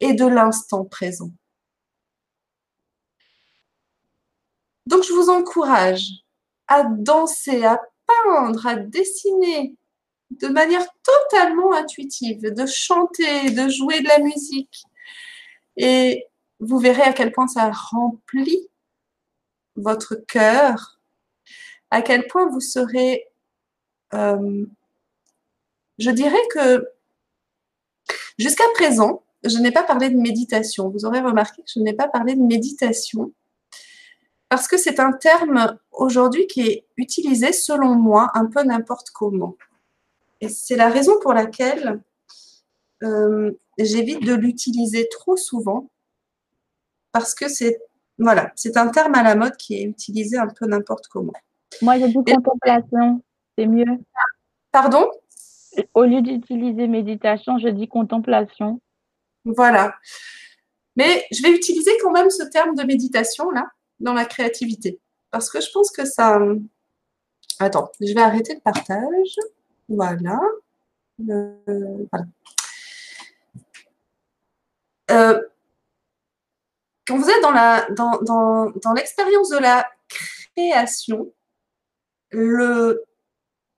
et 0.00 0.14
de 0.14 0.26
l'instant 0.26 0.84
présent. 0.84 1.30
Donc, 4.86 5.04
je 5.04 5.12
vous 5.12 5.28
encourage 5.30 6.08
à 6.68 6.84
danser, 6.84 7.64
à 7.64 7.80
peindre, 8.06 8.66
à 8.66 8.76
dessiner 8.76 9.76
de 10.30 10.48
manière 10.48 10.86
totalement 11.02 11.72
intuitive, 11.72 12.42
de 12.42 12.66
chanter, 12.66 13.50
de 13.50 13.68
jouer 13.68 14.00
de 14.00 14.08
la 14.08 14.18
musique. 14.18 14.82
Et 15.76 16.26
vous 16.60 16.78
verrez 16.78 17.02
à 17.02 17.12
quel 17.12 17.32
point 17.32 17.48
ça 17.48 17.70
remplit 17.70 18.68
votre 19.76 20.14
cœur, 20.14 21.00
à 21.90 22.02
quel 22.02 22.26
point 22.26 22.48
vous 22.48 22.60
serez, 22.60 23.26
euh, 24.14 24.64
je 25.98 26.10
dirais 26.10 26.42
que 26.54 26.86
jusqu'à 28.38 28.68
présent, 28.74 29.24
je 29.44 29.58
n'ai 29.58 29.72
pas 29.72 29.82
parlé 29.82 30.08
de 30.08 30.16
méditation. 30.16 30.88
Vous 30.90 31.04
aurez 31.04 31.20
remarqué 31.20 31.62
que 31.62 31.70
je 31.74 31.80
n'ai 31.80 31.94
pas 31.94 32.08
parlé 32.08 32.34
de 32.34 32.42
méditation 32.42 33.32
parce 34.52 34.68
que 34.68 34.76
c'est 34.76 35.00
un 35.00 35.12
terme 35.12 35.78
aujourd'hui 35.92 36.46
qui 36.46 36.60
est 36.60 36.84
utilisé, 36.98 37.54
selon 37.54 37.94
moi, 37.94 38.30
un 38.34 38.44
peu 38.44 38.62
n'importe 38.62 39.08
comment. 39.08 39.56
Et 40.42 40.50
c'est 40.50 40.76
la 40.76 40.90
raison 40.90 41.14
pour 41.22 41.32
laquelle 41.32 42.02
euh, 43.02 43.50
j'évite 43.78 44.22
de 44.26 44.34
l'utiliser 44.34 45.08
trop 45.10 45.38
souvent, 45.38 45.88
parce 47.12 47.34
que 47.34 47.48
c'est 47.48 47.80
voilà, 48.18 48.52
c'est 48.54 48.76
un 48.76 48.88
terme 48.88 49.14
à 49.14 49.22
la 49.22 49.36
mode 49.36 49.56
qui 49.56 49.74
est 49.76 49.84
utilisé 49.84 50.36
un 50.36 50.48
peu 50.48 50.66
n'importe 50.66 51.08
comment. 51.08 51.32
Moi, 51.80 51.98
j'ai 51.98 52.08
dit 52.08 52.22
contemplation, 52.22 53.22
c'est 53.56 53.66
mieux. 53.66 53.86
Pardon? 54.70 55.10
Au 55.94 56.04
lieu 56.04 56.20
d'utiliser 56.20 56.88
méditation, 56.88 57.56
je 57.56 57.68
dis 57.68 57.88
contemplation. 57.88 58.82
Voilà. 59.46 59.94
Mais 60.96 61.24
je 61.30 61.42
vais 61.42 61.52
utiliser 61.52 61.92
quand 62.02 62.10
même 62.10 62.28
ce 62.28 62.42
terme 62.42 62.74
de 62.74 62.82
méditation 62.82 63.50
là 63.50 63.66
dans 64.02 64.14
la 64.14 64.26
créativité 64.26 65.00
parce 65.32 65.50
que 65.50 65.60
je 65.60 65.70
pense 65.72 65.90
que 65.90 66.04
ça. 66.04 66.38
Attends, 67.58 67.90
je 68.00 68.14
vais 68.14 68.20
arrêter 68.20 68.54
le 68.54 68.60
partage. 68.60 69.36
Voilà. 69.88 70.40
Euh. 71.28 72.06
Euh, 75.10 75.42
quand 77.06 77.18
vous 77.18 77.28
êtes 77.28 77.42
dans, 77.42 77.50
la, 77.50 77.86
dans, 77.90 78.18
dans, 78.22 78.70
dans 78.70 78.92
l'expérience 78.92 79.48
de 79.48 79.58
la 79.58 79.90
création, 80.54 81.32
le, 82.30 83.04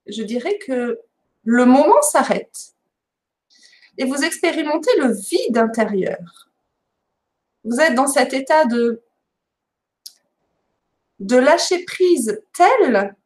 je 0.06 0.22
dirais 0.22 0.58
que 0.58 1.00
le 1.44 1.64
moment 1.64 2.00
s'arrête 2.02 2.74
et 3.98 4.04
vous 4.04 4.22
expérimentez 4.22 4.90
le 4.98 5.12
vide 5.12 5.58
intérieur. 5.58 6.50
Vous 7.64 7.80
êtes 7.80 7.94
dans 7.94 8.06
cet 8.06 8.34
état 8.34 8.66
de, 8.66 9.02
de 11.20 11.36
lâcher 11.36 11.84
prise 11.84 12.40
tel 12.56 13.16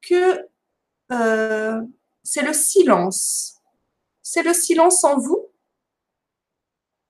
que 0.00 0.46
euh, 1.12 1.80
c'est 2.22 2.42
le 2.42 2.52
silence. 2.52 3.60
C'est 4.22 4.42
le 4.42 4.52
silence 4.54 5.04
en 5.04 5.18
vous 5.18 5.52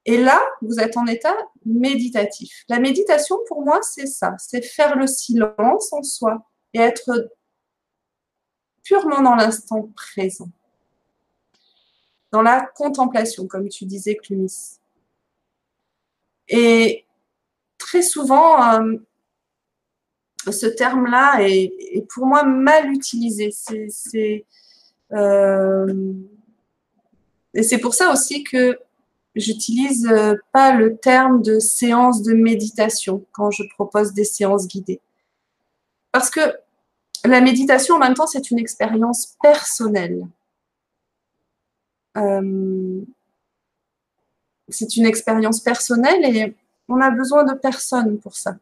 et 0.04 0.16
là, 0.16 0.42
vous 0.62 0.80
êtes 0.80 0.96
en 0.96 1.06
état 1.06 1.36
méditatif. 1.64 2.64
La 2.68 2.80
méditation, 2.80 3.36
pour 3.46 3.62
moi, 3.62 3.80
c'est 3.82 4.06
ça. 4.06 4.34
C'est 4.38 4.62
faire 4.62 4.96
le 4.96 5.06
silence 5.06 5.92
en 5.92 6.02
soi 6.02 6.50
et 6.74 6.80
être 6.80 7.30
purement 8.82 9.22
dans 9.22 9.36
l'instant 9.36 9.88
présent. 9.94 10.48
Dans 12.32 12.42
la 12.42 12.66
contemplation, 12.74 13.46
comme 13.46 13.68
tu 13.68 13.84
disais, 13.84 14.16
Clumis. 14.16 14.80
Et 16.48 17.06
très 17.78 18.02
souvent, 18.02 18.80
euh, 18.80 18.96
ce 20.50 20.66
terme-là 20.66 21.38
est, 21.40 22.04
pour 22.08 22.26
moi 22.26 22.42
mal 22.42 22.90
utilisé. 22.90 23.50
C'est, 23.52 24.44
euh, 25.12 26.12
et 27.54 27.62
c'est 27.62 27.78
pour 27.78 27.94
ça 27.94 28.12
aussi 28.12 28.42
que 28.42 28.78
j'utilise 29.34 30.06
euh, 30.10 30.34
pas 30.52 30.74
le 30.74 30.96
terme 30.96 31.42
de 31.42 31.58
séance 31.58 32.22
de 32.22 32.32
méditation 32.32 33.24
quand 33.32 33.50
je 33.50 33.62
propose 33.74 34.12
des 34.12 34.24
séances 34.24 34.66
guidées. 34.66 35.00
Parce 36.10 36.30
que 36.30 36.40
la 37.24 37.40
méditation, 37.40 37.96
en 37.96 37.98
même 37.98 38.14
temps, 38.14 38.26
c'est 38.26 38.50
une 38.50 38.58
expérience 38.58 39.36
personnelle. 39.40 40.26
Euh, 42.16 43.00
c'est 44.68 44.96
une 44.96 45.06
expérience 45.06 45.60
personnelle 45.60 46.24
et 46.24 46.54
on 46.88 47.00
a 47.00 47.10
besoin 47.10 47.44
de 47.44 47.54
personne 47.54 48.18
pour 48.18 48.36
ça. 48.36 48.56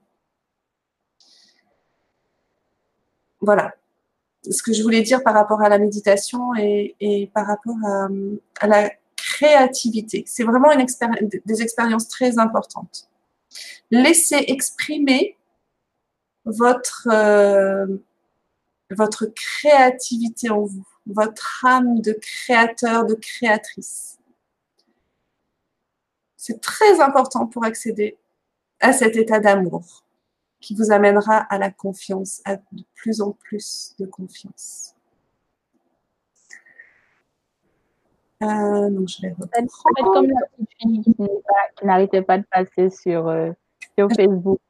Voilà 3.41 3.75
ce 4.49 4.63
que 4.63 4.73
je 4.73 4.83
voulais 4.83 5.03
dire 5.03 5.23
par 5.23 5.35
rapport 5.35 5.61
à 5.61 5.69
la 5.69 5.79
méditation 5.79 6.55
et, 6.55 7.31
par 7.35 7.47
rapport 7.47 7.77
à 8.61 8.67
la 8.67 8.91
créativité. 9.17 10.25
C'est 10.27 10.45
vraiment 10.45 10.71
des 11.45 11.63
expériences 11.63 12.09
très 12.09 12.39
importantes. 12.39 13.09
Laissez 13.91 14.45
exprimer 14.49 15.37
euh, 16.47 17.87
votre 18.91 19.27
créativité 19.27 20.51
en 20.51 20.63
vous, 20.63 20.87
votre 21.07 21.65
âme 21.67 22.01
de 22.01 22.13
créateur, 22.13 23.05
de 23.05 23.15
créatrice. 23.15 24.19
C'est 26.37 26.61
très 26.61 27.01
important 27.01 27.47
pour 27.47 27.65
accéder 27.65 28.17
à 28.81 28.93
cet 28.93 29.17
état 29.17 29.41
d'amour 29.41 30.05
qui 30.61 30.75
vous 30.75 30.93
amènera 30.93 31.37
à 31.37 31.59
la 31.59 31.71
confiance, 31.71 32.43
à 32.45 32.57
de 32.57 32.85
plus 32.95 33.21
en 33.21 33.33
plus 33.33 33.95
de 33.99 34.07
confiance. 34.07 34.95
Euh, 38.43 38.91
donc 38.91 39.09
je 39.09 39.21
vais 39.23 39.35
reprendre. 39.39 40.13
comme 40.13 40.27
la 40.27 40.47
petite 40.57 40.71
fille 40.81 41.03
qui, 41.03 41.87
n'arrêtait 41.87 42.23
pas 42.23 42.39
de 42.39 42.45
passer 42.51 42.89
sur, 42.89 43.29
euh, 43.29 43.51
sur 43.99 44.09
Facebook. 44.17 44.61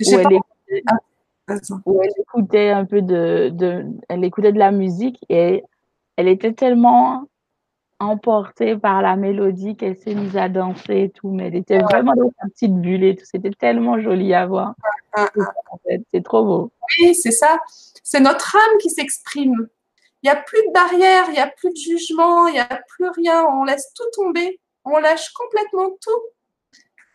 Où 0.00 0.14
elle, 0.14 0.32
écoutait, 0.32 0.82
ah, 0.86 1.54
où 1.84 2.02
elle, 2.02 2.10
écoutait, 2.18 2.70
un 2.70 2.84
peu 2.84 3.02
de, 3.02 3.50
de, 3.52 3.84
elle 4.08 4.24
écoutait 4.24 4.52
de 4.52 4.58
la 4.58 4.72
musique 4.72 5.24
et 5.28 5.62
elle 6.16 6.28
était 6.28 6.54
tellement 6.54 7.28
emportée 8.00 8.76
par 8.76 9.02
la 9.02 9.14
mélodie 9.14 9.76
qu'elle 9.76 9.96
s'est 9.96 10.14
mise 10.14 10.36
à 10.36 10.48
danser 10.48 11.02
et 11.02 11.10
tout, 11.10 11.30
mais 11.30 11.48
elle 11.48 11.56
était 11.56 11.78
vraiment 11.78 12.14
dans 12.16 12.32
sa 12.40 12.48
petite 12.48 12.74
bulle 12.74 13.04
et 13.04 13.14
tout. 13.14 13.26
C'était 13.30 13.50
tellement 13.50 14.00
joli 14.00 14.32
à 14.32 14.46
voir. 14.46 14.74
Ah, 15.12 15.28
ah, 15.38 15.52
en 15.70 15.78
fait, 15.86 16.02
c'est 16.12 16.24
trop 16.24 16.44
beau. 16.44 16.72
Oui, 16.98 17.14
c'est 17.14 17.30
ça. 17.30 17.58
C'est 18.02 18.20
notre 18.20 18.56
âme 18.56 18.78
qui 18.80 18.88
s'exprime. 18.88 19.68
Il 20.22 20.30
n'y 20.30 20.30
a 20.30 20.36
plus 20.36 20.60
de 20.66 20.72
barrière, 20.72 21.26
il 21.28 21.32
n'y 21.32 21.38
a 21.38 21.46
plus 21.46 21.70
de 21.70 21.76
jugement, 21.76 22.48
il 22.48 22.54
n'y 22.54 22.60
a 22.60 22.80
plus 22.88 23.08
rien. 23.10 23.44
On 23.44 23.64
laisse 23.64 23.92
tout 23.94 24.08
tomber. 24.14 24.58
On 24.84 24.98
lâche 24.98 25.30
complètement 25.32 25.90
tout. 26.00 26.22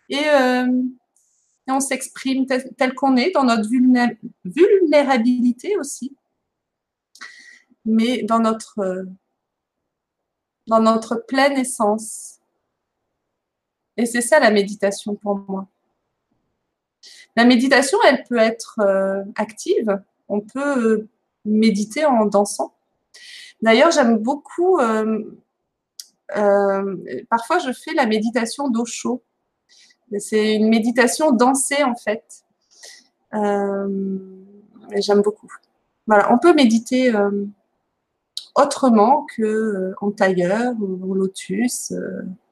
Et, 0.09 0.29
euh, 0.29 0.67
on 1.67 1.79
s'exprime 1.79 2.45
tel, 2.45 2.93
qu'on 2.93 3.17
est, 3.17 3.31
dans 3.31 3.43
notre 3.43 3.67
vulnérabilité 4.45 5.75
aussi. 5.77 6.15
Mais 7.85 8.21
dans 8.21 8.39
notre, 8.39 8.79
euh, 8.79 9.03
dans 10.67 10.79
notre 10.79 11.15
pleine 11.15 11.57
essence. 11.57 12.39
Et 13.97 14.05
c'est 14.05 14.21
ça 14.21 14.39
la 14.39 14.51
méditation 14.51 15.15
pour 15.15 15.37
moi. 15.47 15.67
La 17.35 17.45
méditation, 17.45 17.97
elle 18.07 18.23
peut 18.23 18.37
être 18.37 18.79
euh, 18.79 19.23
active. 19.35 20.01
On 20.27 20.41
peut 20.41 21.07
méditer 21.45 22.05
en 22.05 22.25
dansant. 22.25 22.73
D'ailleurs, 23.61 23.91
j'aime 23.91 24.17
beaucoup, 24.17 24.79
euh, 24.79 25.23
euh, 26.35 27.23
parfois 27.29 27.59
je 27.59 27.71
fais 27.71 27.93
la 27.93 28.05
méditation 28.05 28.69
d'eau 28.69 28.85
chaud. 28.85 29.23
C'est 30.19 30.55
une 30.55 30.69
méditation 30.69 31.31
dansée 31.31 31.83
en 31.83 31.95
fait. 31.95 32.43
Euh, 33.33 34.19
j'aime 34.97 35.21
beaucoup. 35.21 35.51
Voilà, 36.07 36.31
on 36.31 36.37
peut 36.37 36.53
méditer 36.53 37.11
autrement 38.55 39.25
que 39.35 39.93
en 40.01 40.11
tailleur 40.11 40.73
ou 40.79 41.11
en 41.11 41.13
lotus. 41.13 41.93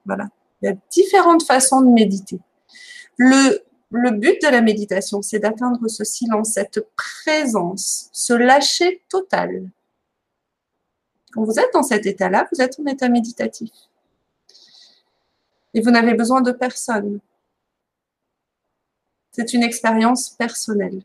voilà, 0.05 0.29
il 0.61 0.65
y 0.65 0.69
a 0.69 0.75
différentes 0.91 1.43
façons 1.43 1.81
de 1.81 1.89
méditer. 1.89 2.39
Le, 3.17 3.59
le 3.91 4.11
but 4.11 4.41
de 4.41 4.47
la 4.47 4.61
méditation, 4.61 5.21
c'est 5.21 5.39
d'atteindre 5.39 5.87
ce 5.87 6.03
silence, 6.03 6.53
cette 6.53 6.85
présence, 6.95 8.09
ce 8.11 8.33
lâcher 8.33 9.03
total. 9.09 9.69
Quand 11.33 11.43
vous 11.43 11.59
êtes 11.59 11.73
dans 11.73 11.83
cet 11.83 12.05
état-là, 12.05 12.47
vous 12.51 12.61
êtes 12.61 12.79
en 12.79 12.85
état 12.85 13.09
méditatif. 13.09 13.71
Et 15.73 15.81
vous 15.81 15.89
n'avez 15.89 16.13
besoin 16.13 16.41
de 16.41 16.51
personne. 16.51 17.19
C'est 19.31 19.53
une 19.53 19.63
expérience 19.63 20.29
personnelle. 20.29 21.01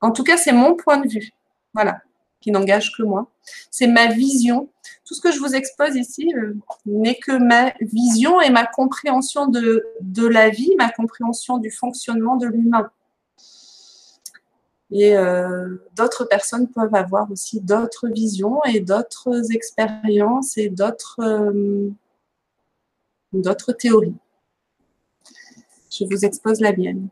En 0.00 0.12
tout 0.12 0.22
cas, 0.22 0.36
c'est 0.36 0.52
mon 0.52 0.76
point 0.76 0.98
de 0.98 1.08
vue. 1.08 1.32
Voilà. 1.72 2.03
Qui 2.44 2.50
n'engage 2.50 2.92
que 2.92 3.02
moi. 3.02 3.30
C'est 3.70 3.86
ma 3.86 4.08
vision. 4.08 4.68
Tout 5.06 5.14
ce 5.14 5.22
que 5.22 5.32
je 5.32 5.38
vous 5.38 5.54
expose 5.54 5.96
ici 5.96 6.30
euh, 6.36 6.54
n'est 6.84 7.16
que 7.16 7.32
ma 7.32 7.72
vision 7.80 8.38
et 8.42 8.50
ma 8.50 8.66
compréhension 8.66 9.46
de, 9.46 9.82
de 10.02 10.26
la 10.26 10.50
vie, 10.50 10.74
ma 10.76 10.90
compréhension 10.90 11.56
du 11.56 11.70
fonctionnement 11.70 12.36
de 12.36 12.46
l'humain. 12.46 12.90
Et 14.90 15.16
euh, 15.16 15.76
d'autres 15.96 16.26
personnes 16.26 16.68
peuvent 16.68 16.94
avoir 16.94 17.30
aussi 17.32 17.62
d'autres 17.62 18.08
visions 18.08 18.62
et 18.64 18.80
d'autres 18.80 19.50
expériences 19.50 20.58
et 20.58 20.68
d'autres 20.68 21.20
euh, 21.20 21.90
d'autres 23.32 23.72
théories. 23.72 24.14
Je 25.90 26.04
vous 26.04 26.24
expose 26.26 26.60
la 26.60 26.76
mienne. 26.76 27.08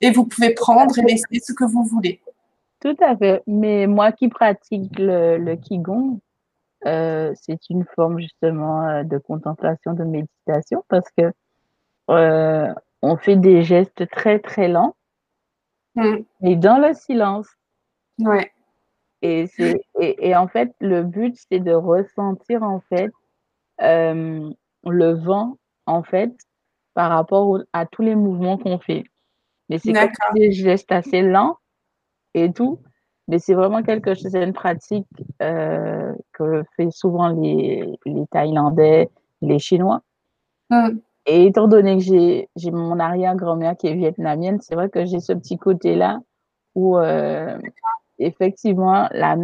Et 0.00 0.10
vous 0.10 0.26
pouvez 0.26 0.52
prendre 0.52 0.98
et 0.98 1.02
laisser 1.02 1.40
ce 1.42 1.52
que 1.52 1.64
vous 1.64 1.84
voulez. 1.84 2.20
Tout 2.86 3.04
à 3.04 3.16
fait. 3.16 3.42
Mais 3.46 3.86
moi 3.86 4.12
qui 4.12 4.28
pratique 4.28 4.98
le, 4.98 5.38
le 5.38 5.56
Qigong, 5.56 6.20
euh, 6.86 7.32
c'est 7.34 7.68
une 7.70 7.84
forme 7.96 8.20
justement 8.20 9.02
de 9.02 9.18
contemplation, 9.18 9.92
de 9.92 10.04
méditation 10.04 10.84
parce 10.88 11.08
que 11.16 11.32
on 13.02 13.16
fait 13.16 13.36
des 13.36 13.62
gestes 13.62 14.08
très 14.10 14.38
très 14.38 14.68
lents 14.68 14.94
Mm. 15.96 16.16
Et 16.42 16.56
dans 16.56 16.78
le 16.78 16.94
silence. 16.94 17.48
Ouais. 18.20 18.52
Et, 19.22 19.46
c'est, 19.48 19.80
et, 19.98 20.36
en 20.36 20.46
fait, 20.46 20.74
le 20.80 21.02
but, 21.02 21.36
c'est 21.50 21.58
de 21.58 21.72
ressentir, 21.72 22.62
en 22.62 22.80
fait, 22.80 23.10
euh, 23.80 24.50
le 24.84 25.12
vent, 25.14 25.56
en 25.86 26.02
fait, 26.02 26.32
par 26.94 27.10
rapport 27.10 27.60
à 27.72 27.86
tous 27.86 28.02
les 28.02 28.14
mouvements 28.14 28.58
qu'on 28.58 28.78
fait. 28.78 29.04
Mais 29.68 29.78
c'est 29.78 29.92
comme 29.92 30.34
des 30.34 30.52
gestes 30.52 30.92
assez 30.92 31.22
lents 31.22 31.58
et 32.36 32.52
tout. 32.52 32.78
Mais 33.28 33.38
c'est 33.38 33.54
vraiment 33.54 33.82
quelque 33.82 34.14
chose, 34.14 34.28
c'est 34.30 34.42
une 34.42 34.52
pratique 34.52 35.06
euh, 35.42 36.14
que 36.32 36.62
fait 36.76 36.90
souvent 36.90 37.28
les, 37.28 37.84
les 38.04 38.26
Thaïlandais, 38.28 39.10
les 39.42 39.58
Chinois. 39.58 40.02
Mm. 40.70 40.98
Et 41.26 41.46
étant 41.46 41.66
donné 41.66 41.96
que 41.96 42.04
j'ai, 42.04 42.48
j'ai 42.54 42.70
mon 42.70 43.00
arrière-grand-mère 43.00 43.76
qui 43.76 43.88
est 43.88 43.94
vietnamienne, 43.94 44.60
c'est 44.60 44.76
vrai 44.76 44.88
que 44.88 45.04
j'ai 45.04 45.18
ce 45.18 45.32
petit 45.32 45.58
côté-là 45.58 46.20
où 46.76 46.98
euh, 46.98 47.58
effectivement 48.20 49.08
la, 49.10 49.36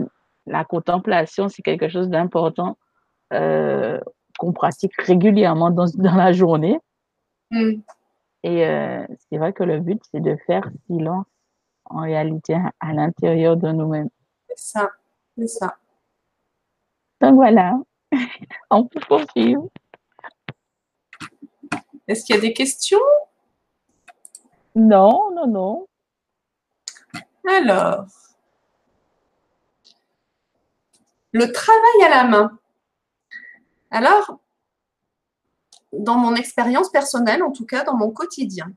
la 0.47 0.65
contemplation, 0.65 1.49
c'est 1.49 1.63
quelque 1.63 1.89
chose 1.89 2.09
d'important 2.09 2.77
euh, 3.33 3.99
qu'on 4.39 4.53
pratique 4.53 4.93
régulièrement 5.01 5.71
dans, 5.71 5.87
dans 5.97 6.15
la 6.15 6.33
journée. 6.33 6.79
Mm. 7.51 7.81
Et 8.45 8.67
euh, 8.67 9.05
c'est 9.19 9.39
vrai 9.39 9.53
que 9.53 9.65
le 9.65 9.81
but, 9.81 10.01
c'est 10.11 10.21
de 10.21 10.37
faire 10.47 10.69
silence 10.87 11.27
en 11.87 12.03
réalité 12.03 12.57
à 12.81 12.93
l'intérieur 12.93 13.57
de 13.57 13.71
nous-mêmes. 13.71 14.11
C'est 14.49 14.59
ça, 14.59 14.91
c'est 15.37 15.47
ça. 15.47 15.77
Donc 17.21 17.35
voilà, 17.35 17.75
on 18.71 18.87
peut 18.87 19.01
poursuivre. 19.01 19.69
Est-ce 22.09 22.25
qu'il 22.25 22.35
y 22.35 22.39
a 22.39 22.41
des 22.41 22.53
questions? 22.53 22.99
Non, 24.75 25.31
non, 25.35 25.47
non. 25.47 25.87
Alors, 27.49 28.07
le 31.33 31.51
travail 31.53 32.05
à 32.05 32.09
la 32.09 32.25
main. 32.25 32.59
Alors, 33.91 34.41
dans 35.93 36.17
mon 36.17 36.35
expérience 36.35 36.91
personnelle, 36.91 37.43
en 37.43 37.53
tout 37.53 37.67
cas 37.67 37.85
dans 37.85 37.97
mon 37.97 38.11
quotidien, 38.11 38.73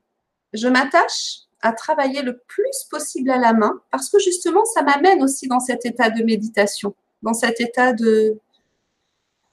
je 0.52 0.68
m'attache 0.68 1.45
à 1.66 1.72
travailler 1.72 2.22
le 2.22 2.38
plus 2.46 2.84
possible 2.90 3.30
à 3.30 3.38
la 3.38 3.52
main 3.52 3.80
parce 3.90 4.08
que 4.08 4.18
justement, 4.18 4.64
ça 4.64 4.82
m'amène 4.82 5.22
aussi 5.22 5.48
dans 5.48 5.60
cet 5.60 5.84
état 5.84 6.10
de 6.10 6.22
méditation, 6.22 6.94
dans 7.22 7.34
cet 7.34 7.60
état 7.60 7.92
de, 7.92 8.38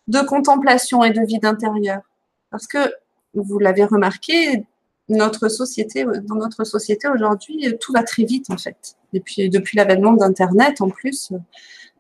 de 0.08 0.20
contemplation 0.22 1.04
et 1.04 1.12
de 1.12 1.22
vie 1.26 1.40
intérieure. 1.44 2.02
Parce 2.50 2.68
que 2.68 2.94
vous 3.34 3.60
l'avez 3.60 3.86
remarqué, 3.86 4.66
notre 5.10 5.50
société, 5.50 6.06
dans 6.24 6.36
notre 6.36 6.64
société 6.64 7.08
aujourd'hui, 7.08 7.76
tout 7.80 7.92
va 7.92 8.04
très 8.04 8.24
vite 8.24 8.50
en 8.50 8.58
fait. 8.58 8.96
Et 9.14 9.20
puis 9.20 9.50
depuis 9.50 9.78
l'avènement 9.78 10.14
d'Internet 10.14 10.82
en 10.82 10.90
plus, 10.90 11.34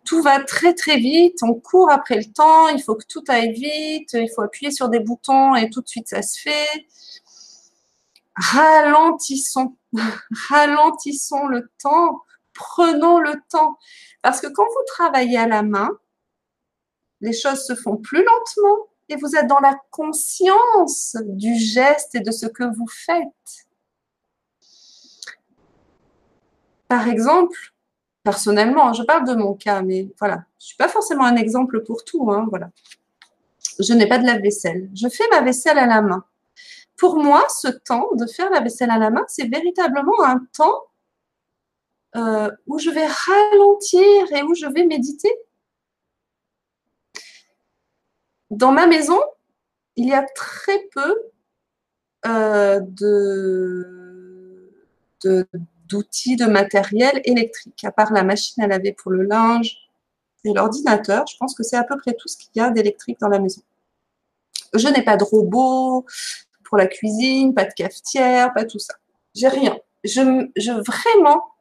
tout 0.06 0.22
va 0.22 0.44
très 0.44 0.74
très 0.74 0.98
vite, 0.98 1.40
on 1.44 1.54
court 1.54 1.90
après 1.90 2.18
le 2.18 2.26
temps, 2.26 2.68
il 2.70 2.82
faut 2.82 2.96
que 2.96 3.06
tout 3.08 3.24
aille 3.28 3.52
vite, 3.54 4.14
il 4.14 4.30
faut 4.34 4.42
appuyer 4.42 4.72
sur 4.72 4.90
des 4.90 5.00
boutons 5.00 5.56
et 5.56 5.70
tout 5.70 5.82
de 5.82 5.88
suite 5.88 6.08
ça 6.08 6.22
se 6.22 6.40
fait. 6.40 6.86
Ralentissons, 8.36 9.78
ralentissons 10.50 11.48
le 11.48 11.72
temps, 11.82 12.22
prenons 12.54 13.20
le 13.20 13.36
temps. 13.50 13.78
Parce 14.22 14.42
que 14.42 14.48
quand 14.48 14.64
vous 14.64 14.86
travaillez 14.88 15.38
à 15.38 15.48
la 15.48 15.62
main, 15.62 15.90
les 17.22 17.34
choses 17.34 17.66
se 17.66 17.76
font 17.76 17.98
plus 17.98 18.24
lentement, 18.24 18.90
et 19.10 19.16
vous 19.16 19.36
êtes 19.36 19.48
dans 19.48 19.60
la 19.60 19.76
conscience 19.92 21.16
du 21.22 21.56
geste 21.56 22.16
et 22.16 22.22
de 22.22 22.32
ce 22.32 22.46
que 22.46 22.64
vous 22.64 22.88
faites. 22.88 23.68
Par 26.88 27.08
exemple, 27.08 27.74
personnellement, 28.24 28.94
je 28.94 29.04
parle 29.04 29.28
de 29.28 29.36
mon 29.36 29.54
cas, 29.54 29.82
mais 29.82 30.10
voilà, 30.20 30.46
je 30.60 30.66
ne 30.66 30.68
suis 30.68 30.78
pas 30.78 30.88
forcément 30.88 31.26
un 31.26 31.36
exemple 31.36 31.84
pour 31.84 32.04
tout. 32.06 32.32
Hein, 32.32 32.46
voilà. 32.50 32.70
Je 33.80 33.94
n'ai 33.94 34.08
pas 34.08 34.20
de 34.20 34.26
lave-vaisselle. 34.26 34.90
Je 34.94 35.08
fais 35.08 35.24
ma 35.32 35.42
vaisselle 35.42 35.78
à 35.78 35.88
la 35.88 36.02
main. 36.02 36.24
Pour 36.98 37.18
moi, 37.18 37.46
ce 37.50 37.68
temps 37.68 38.10
de 38.14 38.26
faire 38.26 38.50
la 38.52 38.62
vaisselle 38.62 38.92
à 38.92 38.98
la 38.98 39.10
main, 39.10 39.24
c'est 39.28 39.48
véritablement 39.48 40.24
un 40.24 40.40
temps 40.56 40.84
euh, 42.16 42.52
où 42.68 42.80
je 42.80 42.90
vais 42.90 43.08
ralentir 43.08 44.32
et 44.32 44.44
où 44.44 44.54
je 44.54 44.68
vais 44.68 44.86
méditer 44.86 45.32
dans 48.54 48.72
ma 48.72 48.88
maison, 48.88 49.20
il 49.96 50.08
y 50.08 50.14
a 50.14 50.24
très 50.36 50.80
peu 50.94 51.16
euh, 52.26 52.80
d'outils, 55.90 56.36
de, 56.36 56.46
matériel 56.46 57.22
électrique, 57.26 57.84
à 57.84 57.92
part 57.92 58.14
la 58.14 58.24
machine 58.24 58.64
à 58.64 58.68
laver 58.68 58.94
pour 58.94 59.12
le 59.12 59.24
linge 59.24 59.76
et 60.46 60.54
l'ordinateur. 60.54 61.26
Je 61.28 61.38
pense 61.38 61.56
que 61.56 61.64
c'est 61.64 61.78
à 61.78 61.84
peu 61.84 61.98
près 61.98 62.14
tout 62.14 62.28
ce 62.28 62.38
qu'il 62.38 62.50
y 62.56 62.60
a 62.60 62.70
d'électrique 62.70 63.20
dans 63.20 63.30
la 63.30 63.40
maison. 63.40 63.62
Je 64.74 64.88
n'ai 64.88 65.04
pas 65.04 65.18
de 65.18 65.24
robot 65.24 66.06
pour 66.74 66.80
la 66.80 66.88
cuisine, 66.88 67.54
pas 67.54 67.66
de 67.66 67.74
cafetière, 67.74 68.52
pas 68.52 68.66
tout 68.66 68.80
ça. 68.80 68.96
J'ai 69.36 69.48
rien. 69.48 69.78
Je, 70.04 70.50
je 70.56 70.72
vraiment, 70.72 71.54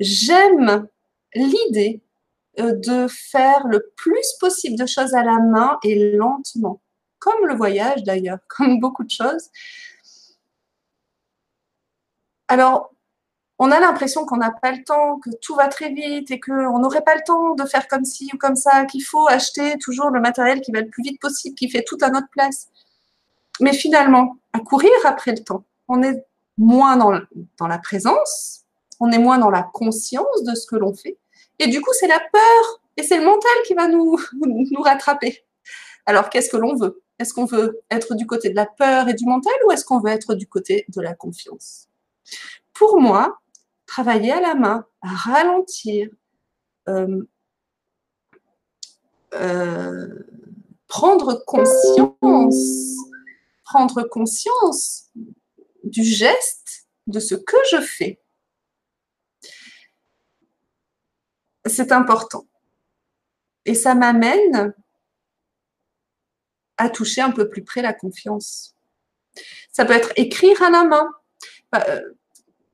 j'aime 0.00 0.88
l'idée 1.36 2.02
euh, 2.58 2.72
de 2.74 3.06
faire 3.06 3.64
le 3.68 3.92
plus 3.96 4.26
possible 4.40 4.76
de 4.76 4.86
choses 4.86 5.14
à 5.14 5.22
la 5.22 5.38
main 5.38 5.78
et 5.84 6.16
lentement, 6.16 6.82
comme 7.20 7.46
le 7.46 7.54
voyage 7.54 8.02
d'ailleurs, 8.02 8.40
comme 8.48 8.80
beaucoup 8.80 9.04
de 9.04 9.10
choses. 9.10 9.50
Alors, 12.48 12.92
on 13.60 13.70
a 13.70 13.78
l'impression 13.78 14.26
qu'on 14.26 14.38
n'a 14.38 14.50
pas 14.50 14.72
le 14.72 14.82
temps, 14.82 15.20
que 15.20 15.30
tout 15.40 15.54
va 15.54 15.68
très 15.68 15.90
vite 15.90 16.32
et 16.32 16.40
qu'on 16.40 16.80
n'aurait 16.80 17.04
pas 17.04 17.14
le 17.14 17.22
temps 17.24 17.54
de 17.54 17.64
faire 17.66 17.86
comme 17.86 18.04
ci 18.04 18.28
ou 18.34 18.36
comme 18.36 18.56
ça, 18.56 18.84
qu'il 18.86 19.04
faut 19.04 19.28
acheter 19.28 19.78
toujours 19.78 20.10
le 20.10 20.20
matériel 20.20 20.60
qui 20.60 20.72
va 20.72 20.80
le 20.80 20.88
plus 20.88 21.04
vite 21.04 21.20
possible, 21.20 21.54
qui 21.54 21.70
fait 21.70 21.84
tout 21.86 21.98
à 22.00 22.10
notre 22.10 22.28
place. 22.30 22.68
Mais 23.60 23.72
finalement, 23.72 24.36
à 24.52 24.60
courir 24.60 24.92
après 25.04 25.32
le 25.32 25.42
temps, 25.42 25.64
on 25.88 26.02
est 26.02 26.24
moins 26.58 26.96
dans, 26.96 27.66
la 27.66 27.78
présence, 27.78 28.64
on 29.00 29.10
est 29.10 29.18
moins 29.18 29.38
dans 29.38 29.50
la 29.50 29.62
conscience 29.62 30.42
de 30.44 30.54
ce 30.54 30.66
que 30.66 30.76
l'on 30.76 30.94
fait, 30.94 31.18
et 31.58 31.66
du 31.68 31.80
coup, 31.80 31.90
c'est 31.92 32.08
la 32.08 32.20
peur 32.20 32.80
et 32.96 33.02
c'est 33.02 33.18
le 33.18 33.24
mental 33.24 33.50
qui 33.66 33.74
va 33.74 33.88
nous, 33.88 34.18
nous 34.42 34.82
rattraper. 34.82 35.44
Alors, 36.06 36.30
qu'est-ce 36.30 36.50
que 36.50 36.56
l'on 36.56 36.76
veut? 36.76 37.02
Est-ce 37.18 37.32
qu'on 37.32 37.44
veut 37.44 37.80
être 37.90 38.14
du 38.14 38.26
côté 38.26 38.50
de 38.50 38.56
la 38.56 38.66
peur 38.66 39.08
et 39.08 39.14
du 39.14 39.24
mental 39.24 39.52
ou 39.66 39.70
est-ce 39.70 39.84
qu'on 39.84 40.00
veut 40.00 40.10
être 40.10 40.34
du 40.34 40.46
côté 40.46 40.84
de 40.88 41.00
la 41.00 41.14
confiance? 41.14 41.88
Pour 42.72 43.00
moi, 43.00 43.38
travailler 43.86 44.32
à 44.32 44.40
la 44.40 44.54
main, 44.54 44.86
ralentir, 45.02 46.08
euh, 46.88 47.24
euh, 49.34 50.08
prendre 50.88 51.44
conscience, 51.46 52.96
prendre 53.64 54.02
conscience 54.02 55.10
du 55.82 56.02
geste, 56.02 56.86
de 57.06 57.20
ce 57.20 57.34
que 57.34 57.56
je 57.70 57.80
fais, 57.80 58.20
c'est 61.66 61.92
important. 61.92 62.46
Et 63.66 63.74
ça 63.74 63.94
m'amène 63.94 64.74
à 66.76 66.90
toucher 66.90 67.20
un 67.20 67.30
peu 67.30 67.48
plus 67.48 67.64
près 67.64 67.82
la 67.82 67.92
confiance. 67.92 68.74
Ça 69.72 69.84
peut 69.84 69.94
être 69.94 70.12
écrire 70.16 70.62
à 70.62 70.70
la 70.70 70.84
main. 70.84 71.08
Bah, 71.72 71.84
euh, 71.88 72.02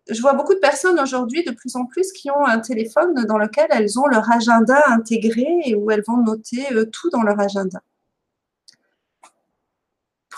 je 0.09 0.21
vois 0.21 0.33
beaucoup 0.33 0.55
de 0.55 0.61
personnes 0.61 0.99
aujourd'hui, 0.99 1.45
de 1.45 1.53
plus 1.53 1.77
en 1.77 1.87
plus, 1.87 2.11
qui 2.13 2.31
ont 2.31 2.45
un 2.45 2.59
téléphone 2.59 3.15
dans 3.27 3.39
lequel 3.39 3.69
elles 3.71 3.99
ont 3.99 4.07
leur 4.07 4.31
agenda 4.31 4.83
intégré 4.87 5.47
et 5.65 5.75
où 5.75 5.91
elles 5.91 6.03
vont 6.07 6.19
noter 6.19 6.73
euh, 6.73 6.87
tout 6.87 7.11
dans 7.11 7.23
leur 7.23 7.39
agenda. 7.39 7.81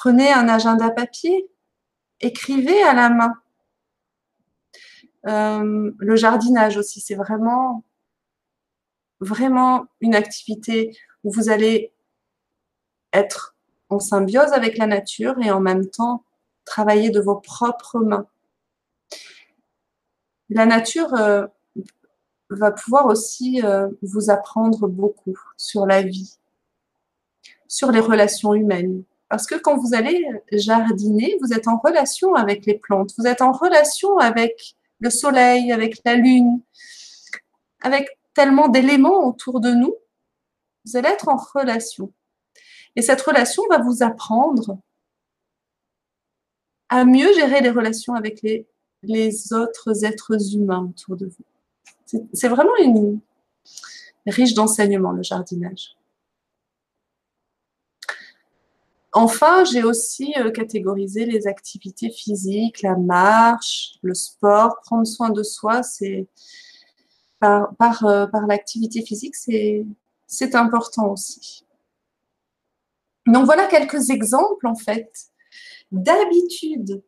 Prenez 0.02 0.32
un 0.32 0.48
agenda 0.48 0.90
papier, 0.90 1.48
écrivez 2.18 2.82
à 2.82 2.92
la 2.92 3.08
main. 3.08 3.34
Euh, 5.28 5.92
le 5.96 6.16
jardinage 6.16 6.76
aussi, 6.76 7.00
c'est 7.00 7.14
vraiment 7.14 7.84
vraiment 9.20 9.86
une 10.00 10.16
activité 10.16 10.98
où 11.22 11.30
vous 11.30 11.50
allez 11.50 11.92
être 13.12 13.54
en 13.90 14.00
symbiose 14.00 14.52
avec 14.52 14.76
la 14.76 14.88
nature 14.88 15.38
et 15.40 15.52
en 15.52 15.60
même 15.60 15.88
temps 15.88 16.24
travailler 16.64 17.10
de 17.10 17.20
vos 17.20 17.36
propres 17.36 18.00
mains. 18.00 18.26
La 20.48 20.66
nature 20.66 21.14
euh, 21.14 21.46
va 22.50 22.72
pouvoir 22.72 23.06
aussi 23.06 23.62
euh, 23.62 23.88
vous 24.02 24.30
apprendre 24.30 24.88
beaucoup 24.88 25.38
sur 25.56 25.86
la 25.86 26.02
vie, 26.02 26.40
sur 27.68 27.92
les 27.92 28.00
relations 28.00 28.52
humaines. 28.52 29.04
Parce 29.32 29.46
que 29.46 29.54
quand 29.54 29.78
vous 29.78 29.94
allez 29.94 30.26
jardiner, 30.52 31.38
vous 31.40 31.54
êtes 31.54 31.66
en 31.66 31.78
relation 31.78 32.34
avec 32.34 32.66
les 32.66 32.74
plantes, 32.74 33.14
vous 33.16 33.26
êtes 33.26 33.40
en 33.40 33.50
relation 33.50 34.18
avec 34.18 34.76
le 35.00 35.08
soleil, 35.08 35.72
avec 35.72 36.02
la 36.04 36.16
lune, 36.16 36.60
avec 37.80 38.10
tellement 38.34 38.68
d'éléments 38.68 39.26
autour 39.26 39.60
de 39.60 39.70
nous. 39.70 39.94
Vous 40.84 40.98
allez 40.98 41.08
être 41.08 41.30
en 41.30 41.36
relation. 41.36 42.12
Et 42.94 43.00
cette 43.00 43.22
relation 43.22 43.62
va 43.70 43.78
vous 43.78 44.02
apprendre 44.02 44.78
à 46.90 47.06
mieux 47.06 47.32
gérer 47.32 47.62
les 47.62 47.70
relations 47.70 48.12
avec 48.12 48.42
les, 48.42 49.52
autres 49.54 50.04
êtres 50.04 50.54
humains 50.54 50.90
autour 50.90 51.16
de 51.16 51.24
vous. 51.24 52.18
C'est 52.34 52.48
vraiment 52.48 52.76
une 52.80 53.18
riche 54.26 54.52
d'enseignements, 54.52 55.12
le 55.12 55.22
jardinage. 55.22 55.96
Enfin, 59.14 59.64
j'ai 59.64 59.84
aussi 59.84 60.32
euh, 60.38 60.50
catégorisé 60.50 61.26
les 61.26 61.46
activités 61.46 62.10
physiques, 62.10 62.80
la 62.80 62.96
marche, 62.96 63.98
le 64.02 64.14
sport, 64.14 64.80
prendre 64.84 65.06
soin 65.06 65.30
de 65.30 65.42
soi, 65.42 65.82
c'est 65.82 66.26
par, 67.40 68.06
euh, 68.06 68.26
l'activité 68.46 69.02
physique, 69.02 69.34
c'est 69.34 70.54
important 70.54 71.10
aussi. 71.12 71.66
Donc 73.26 73.44
voilà 73.44 73.66
quelques 73.66 74.10
exemples 74.10 74.66
en 74.66 74.74
fait 74.74 75.12
d'habitudes 75.92 77.02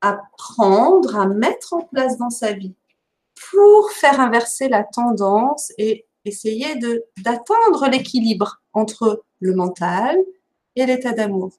à 0.00 0.20
prendre, 0.36 1.16
à 1.16 1.26
mettre 1.26 1.74
en 1.74 1.82
place 1.82 2.18
dans 2.18 2.30
sa 2.30 2.52
vie 2.52 2.74
pour 3.50 3.90
faire 3.92 4.20
inverser 4.20 4.68
la 4.68 4.82
tendance 4.82 5.72
et 5.78 6.06
essayer 6.24 6.74
d'atteindre 7.18 7.88
l'équilibre 7.88 8.60
entre 8.72 9.24
le 9.40 9.54
mental, 9.54 10.16
et 10.76 10.86
l'état 10.86 11.12
d'amour. 11.12 11.52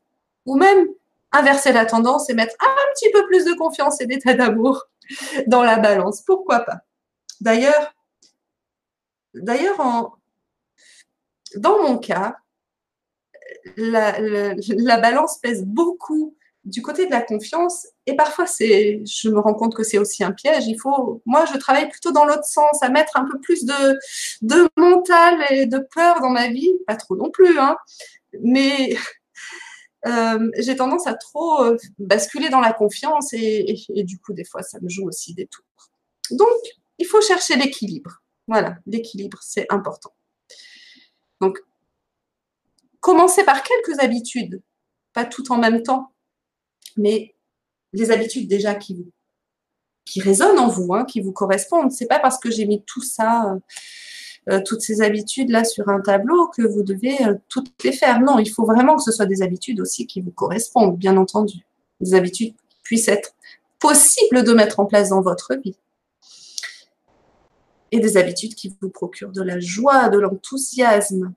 Ou 0.46 0.56
même 0.56 0.88
inverser 1.32 1.74
la 1.74 1.86
tendance 1.86 2.30
et 2.30 2.34
mettre 2.34 2.56
un 2.62 2.94
petit 2.94 3.12
peu 3.12 3.26
plus 3.28 3.46
de 3.46 3.54
confiance 3.54 4.00
et 4.02 4.06
d'état 4.06 4.34
d'amour 4.34 4.86
dans 5.48 5.64
la 5.64 5.78
balance. 5.78 6.22
Pourquoi 6.22 6.62
pas? 6.62 6.82
D'ailleurs, 7.42 7.94
d'ailleurs 9.34 10.18
dans 11.56 11.84
mon 11.84 11.98
cas, 11.98 12.38
la, 13.78 14.20
la, 14.20 14.98
balance 14.98 15.38
pèse 15.40 15.64
beaucoup 15.66 16.36
du 16.66 16.82
côté 16.82 17.06
de 17.06 17.12
la 17.12 17.22
confiance 17.22 17.88
et 18.06 18.16
parfois 18.16 18.46
c'est 18.46 19.02
je 19.06 19.30
me 19.30 19.40
rends 19.40 19.54
compte 19.54 19.74
que 19.74 19.84
c'est 19.84 19.98
aussi 19.98 20.24
un 20.24 20.32
piège 20.32 20.68
il 20.68 20.78
faut 20.78 21.22
moi 21.26 21.46
je 21.46 21.58
travaille 21.58 21.90
plutôt 21.90 22.12
dans 22.12 22.26
l'autre 22.26 22.44
sens 22.44 22.82
à 22.82 22.90
mettre 22.90 23.16
un 23.16 23.26
peu 23.26 23.40
plus 23.40 23.66
de 23.66 23.98
de 24.42 24.70
mental 24.76 25.46
et 25.50 25.66
de 25.66 25.80
peur 25.80 26.20
dans 26.20 26.30
ma 26.30 26.50
vie 26.50 26.74
pas 26.86 26.96
trop 26.96 27.16
non 27.16 27.30
plus 27.30 27.58
hein 27.58 27.78
mais 28.44 28.96
euh, 30.08 30.50
j'ai 30.58 30.76
tendance 30.76 31.08
à 31.08 31.14
trop 31.14 31.64
euh, 31.64 31.78
basculer 32.00 32.50
dans 32.50 32.60
la 32.60 32.74
confiance 32.74 33.34
et, 33.34 33.76
du 34.04 34.20
coup, 34.20 34.34
des 34.34 34.46
fois, 34.46 34.64
ça 34.64 34.80
me 34.82 34.90
joue 34.90 35.08
aussi 35.08 35.34
des 35.34 35.48
tours. 35.48 35.66
Donc, 36.32 36.58
il 36.98 37.06
faut 37.06 37.22
chercher 37.22 37.56
l'équilibre. 37.56 38.22
Voilà, 38.48 38.78
l'équilibre, 38.86 39.40
c'est 39.42 39.66
important. 39.70 40.14
Donc, 41.42 41.60
commencez 43.00 43.44
par 43.44 43.64
quelques 43.64 44.00
habitudes, 44.00 44.62
pas 45.14 45.26
tout 45.26 45.52
en 45.52 45.58
même 45.58 45.84
temps, 45.84 46.14
mais 46.96 47.36
les 47.94 48.12
habitudes 48.12 48.48
déjà 48.48 48.76
qui, 48.76 49.12
résonnent 50.18 50.60
en 50.60 50.70
vous, 50.70 50.94
hein, 50.94 51.06
qui 51.06 51.22
vous 51.22 51.34
correspondent. 51.34 51.92
C'est 51.92 52.08
pas 52.08 52.20
parce 52.20 52.40
que 52.40 52.50
j'ai 52.50 52.66
mis 52.66 52.84
tout 52.86 53.04
ça. 53.04 53.52
Euh, 53.52 53.60
euh, 54.50 54.62
toutes 54.66 54.82
ces 54.82 55.02
habitudes-là 55.02 55.64
sur 55.64 55.90
un 55.90 56.00
tableau 56.00 56.48
que 56.48 56.62
vous 56.62 56.84
devez 56.84 57.22
euh, 57.26 57.36
toutes 57.50 57.72
les 57.84 57.92
faire. 57.92 58.20
Non, 58.22 58.40
il 58.40 58.50
faut 58.50 58.66
vraiment 58.66 58.96
que 58.96 59.04
ce 59.04 59.12
soit 59.12 59.26
des 59.26 59.42
habitudes 59.42 59.80
aussi 59.80 60.08
qui 60.08 60.22
vous 60.22 60.32
correspondent, 60.32 60.98
bien 60.98 61.18
entendu. 61.18 61.66
Des 62.00 62.14
habitudes 62.14 62.56
qui 62.56 62.78
puissent 62.84 63.08
être 63.08 63.36
possibles 63.80 64.44
de 64.44 64.54
mettre 64.54 64.80
en 64.80 64.86
place 64.86 65.10
dans 65.10 65.22
votre 65.22 65.56
vie. 65.56 65.76
Et 67.92 68.00
des 68.00 68.18
habitudes 68.18 68.56
qui 68.56 68.76
vous 68.82 68.90
procurent 68.90 69.32
de 69.32 69.42
la 69.42 69.60
joie, 69.60 70.10
de 70.10 70.20
l'enthousiasme. 70.20 71.34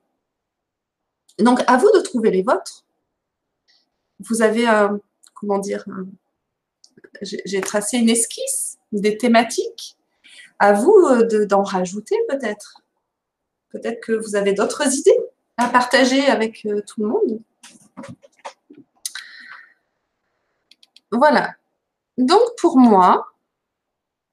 Donc, 1.39 1.61
à 1.67 1.77
vous 1.77 1.89
de 1.95 2.01
trouver 2.01 2.31
les 2.31 2.43
vôtres. 2.43 2.85
Vous 4.19 4.41
avez 4.41 4.67
comment 5.33 5.57
dire, 5.57 5.85
j'ai 7.21 7.61
tracé 7.61 7.97
une 7.97 8.09
esquisse, 8.09 8.77
des 8.91 9.17
thématiques. 9.17 9.97
À 10.59 10.73
vous 10.73 10.93
euh, 11.09 11.45
d'en 11.47 11.63
rajouter 11.63 12.15
peut-être. 12.29 12.80
Peut-être 13.71 14.01
que 14.01 14.13
vous 14.13 14.35
avez 14.35 14.53
d'autres 14.53 14.85
idées 14.97 15.19
à 15.57 15.69
partager 15.69 16.25
avec 16.25 16.65
euh, 16.65 16.81
tout 16.85 17.01
le 17.01 17.07
monde. 17.07 17.41
Voilà. 21.11 21.55
Donc 22.17 22.41
pour 22.57 22.77
moi, 22.77 23.33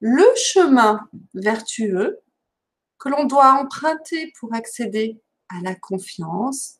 le 0.00 0.24
chemin 0.36 1.08
vertueux 1.34 2.20
que 2.98 3.08
l'on 3.08 3.24
doit 3.24 3.52
emprunter 3.52 4.32
pour 4.38 4.54
accéder 4.54 5.20
à 5.48 5.60
la 5.62 5.74
confiance, 5.74 6.78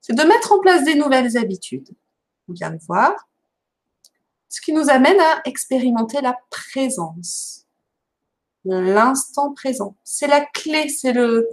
c'est 0.00 0.14
de 0.14 0.22
mettre 0.22 0.52
en 0.52 0.58
place 0.60 0.84
des 0.84 0.94
nouvelles 0.94 1.36
habitudes. 1.36 1.90
On 2.48 2.52
vient 2.52 2.70
de 2.70 2.80
voir. 2.86 3.12
Ce 4.48 4.60
qui 4.60 4.72
nous 4.72 4.90
amène 4.90 5.20
à 5.20 5.40
expérimenter 5.44 6.20
la 6.20 6.36
présence, 6.50 7.66
l'instant 8.64 9.52
présent. 9.54 9.96
C'est 10.04 10.26
la 10.26 10.44
clé, 10.44 10.88
c'est 10.88 11.12
le, 11.12 11.48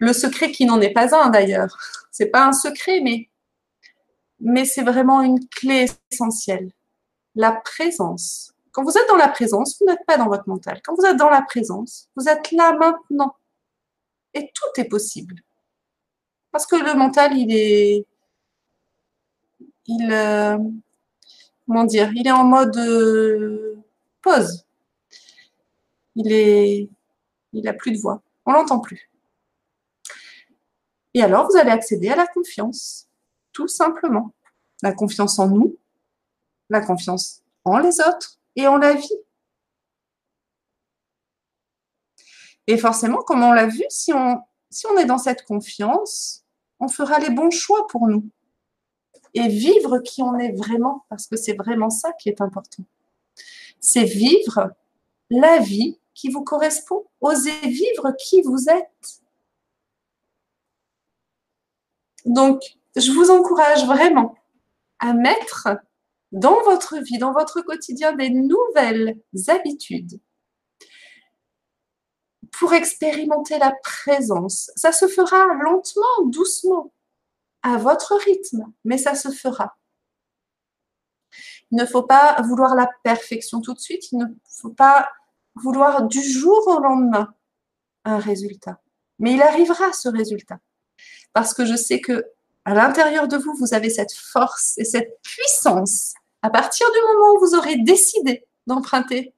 le 0.00 0.12
secret 0.12 0.50
qui 0.50 0.64
n'en 0.64 0.80
est 0.80 0.92
pas 0.92 1.14
un 1.14 1.30
d'ailleurs. 1.30 1.78
C'est 2.10 2.26
pas 2.26 2.46
un 2.46 2.52
secret, 2.52 3.00
mais, 3.00 3.28
mais 4.40 4.64
c'est 4.64 4.82
vraiment 4.82 5.22
une 5.22 5.46
clé 5.48 5.86
essentielle. 6.10 6.72
La 7.36 7.52
présence. 7.52 8.52
Quand 8.72 8.82
vous 8.82 8.96
êtes 8.96 9.08
dans 9.08 9.16
la 9.16 9.28
présence, 9.28 9.78
vous 9.78 9.86
n'êtes 9.86 10.04
pas 10.06 10.16
dans 10.16 10.28
votre 10.28 10.48
mental. 10.48 10.80
Quand 10.82 10.94
vous 10.96 11.04
êtes 11.04 11.16
dans 11.16 11.28
la 11.28 11.42
présence, 11.42 12.08
vous 12.16 12.28
êtes 12.28 12.50
là 12.52 12.72
maintenant. 12.72 13.36
Et 14.32 14.50
tout 14.54 14.80
est 14.80 14.88
possible. 14.88 15.36
Parce 16.50 16.66
que 16.66 16.76
le 16.76 16.94
mental, 16.94 17.36
il 17.36 17.52
est. 17.52 18.06
Il. 19.86 20.12
Euh, 20.12 20.58
comment 21.66 21.84
dire 21.84 22.10
Il 22.14 22.26
est 22.26 22.32
en 22.32 22.44
mode 22.44 22.76
euh, 22.76 23.76
pause. 24.22 24.64
Il 26.14 26.32
est. 26.32 26.88
Il 27.52 27.64
n'a 27.64 27.72
plus 27.72 27.92
de 27.92 27.98
voix. 27.98 28.22
On 28.46 28.52
l'entend 28.52 28.80
plus. 28.80 29.09
Et 31.14 31.22
alors, 31.22 31.48
vous 31.50 31.56
allez 31.56 31.70
accéder 31.70 32.08
à 32.08 32.16
la 32.16 32.26
confiance, 32.26 33.08
tout 33.52 33.68
simplement. 33.68 34.32
La 34.82 34.92
confiance 34.92 35.38
en 35.38 35.48
nous, 35.48 35.76
la 36.68 36.80
confiance 36.80 37.42
en 37.64 37.78
les 37.78 38.00
autres 38.00 38.38
et 38.56 38.66
en 38.66 38.76
la 38.76 38.94
vie. 38.94 39.18
Et 42.66 42.78
forcément, 42.78 43.18
comme 43.18 43.42
on 43.42 43.52
l'a 43.52 43.66
vu, 43.66 43.82
si 43.88 44.12
on, 44.12 44.42
est 44.98 45.04
dans 45.04 45.18
cette 45.18 45.44
confiance, 45.44 46.44
on 46.78 46.88
fera 46.88 47.18
les 47.18 47.30
bons 47.30 47.50
choix 47.50 47.86
pour 47.88 48.06
nous. 48.06 48.28
Et 49.34 49.48
vivre 49.48 49.98
qui 49.98 50.22
on 50.22 50.38
est 50.38 50.52
vraiment, 50.52 51.04
parce 51.08 51.26
que 51.26 51.36
c'est 51.36 51.54
vraiment 51.54 51.90
ça 51.90 52.12
qui 52.12 52.28
est 52.28 52.40
important. 52.40 52.84
C'est 53.80 54.04
vivre 54.04 54.70
la 55.30 55.58
vie 55.58 55.98
qui 56.14 56.30
vous 56.30 56.44
correspond. 56.44 57.06
Osez 57.20 57.60
vivre 57.62 58.12
qui 58.18 58.42
vous 58.42 58.68
êtes. 58.68 59.20
Donc, 62.26 62.60
je 62.96 63.12
vous 63.12 63.30
encourage 63.30 63.86
vraiment 63.86 64.34
à 64.98 65.12
mettre 65.12 65.68
dans 66.32 66.60
votre 66.62 66.98
vie, 66.98 67.18
dans 67.18 67.32
votre 67.32 67.60
quotidien, 67.62 68.12
des 68.12 68.30
nouvelles 68.30 69.18
habitudes 69.48 70.20
pour 72.52 72.74
expérimenter 72.74 73.58
la 73.58 73.72
présence. 73.82 74.70
Ça 74.76 74.92
se 74.92 75.08
fera 75.08 75.46
lentement, 75.54 76.26
doucement, 76.26 76.92
à 77.62 77.76
votre 77.76 78.16
rythme, 78.16 78.72
mais 78.84 78.98
ça 78.98 79.14
se 79.14 79.30
fera. 79.30 79.76
Il 81.70 81.78
ne 81.78 81.86
faut 81.86 82.02
pas 82.02 82.40
vouloir 82.42 82.74
la 82.74 82.90
perfection 83.04 83.60
tout 83.60 83.74
de 83.74 83.78
suite, 83.78 84.10
il 84.12 84.18
ne 84.18 84.26
faut 84.60 84.72
pas 84.72 85.08
vouloir 85.54 86.06
du 86.06 86.22
jour 86.22 86.66
au 86.66 86.80
lendemain 86.80 87.32
un 88.04 88.18
résultat. 88.18 88.80
Mais 89.18 89.34
il 89.34 89.42
arrivera 89.42 89.92
ce 89.92 90.08
résultat 90.08 90.58
parce 91.32 91.54
que 91.54 91.64
je 91.64 91.76
sais 91.76 92.00
que 92.00 92.24
à 92.64 92.74
l'intérieur 92.74 93.26
de 93.26 93.36
vous, 93.36 93.54
vous 93.54 93.74
avez 93.74 93.90
cette 93.90 94.12
force 94.12 94.76
et 94.78 94.84
cette 94.84 95.20
puissance. 95.22 96.14
À 96.42 96.50
partir 96.50 96.86
du 96.92 96.98
moment 97.00 97.34
où 97.34 97.46
vous 97.46 97.54
aurez 97.54 97.76
décidé 97.76 98.46
d'emprunter 98.66 99.34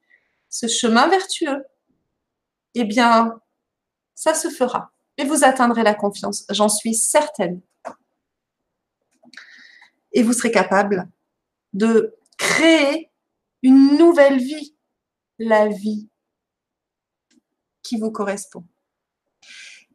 ce 0.48 0.66
chemin 0.66 1.08
vertueux, 1.08 1.64
eh 2.74 2.84
bien, 2.84 3.40
ça 4.14 4.34
se 4.34 4.50
fera. 4.50 4.92
Et 5.18 5.24
vous 5.24 5.44
atteindrez 5.44 5.82
la 5.82 5.94
confiance, 5.94 6.44
j'en 6.50 6.68
suis 6.68 6.94
certaine. 6.94 7.60
Et 10.12 10.22
vous 10.22 10.32
serez 10.32 10.50
capable 10.50 11.08
de 11.72 12.14
créer 12.36 13.10
une 13.62 13.96
nouvelle 13.96 14.38
vie, 14.38 14.76
la 15.38 15.68
vie 15.68 16.08
qui 17.82 17.98
vous 17.98 18.10
correspond. 18.10 18.64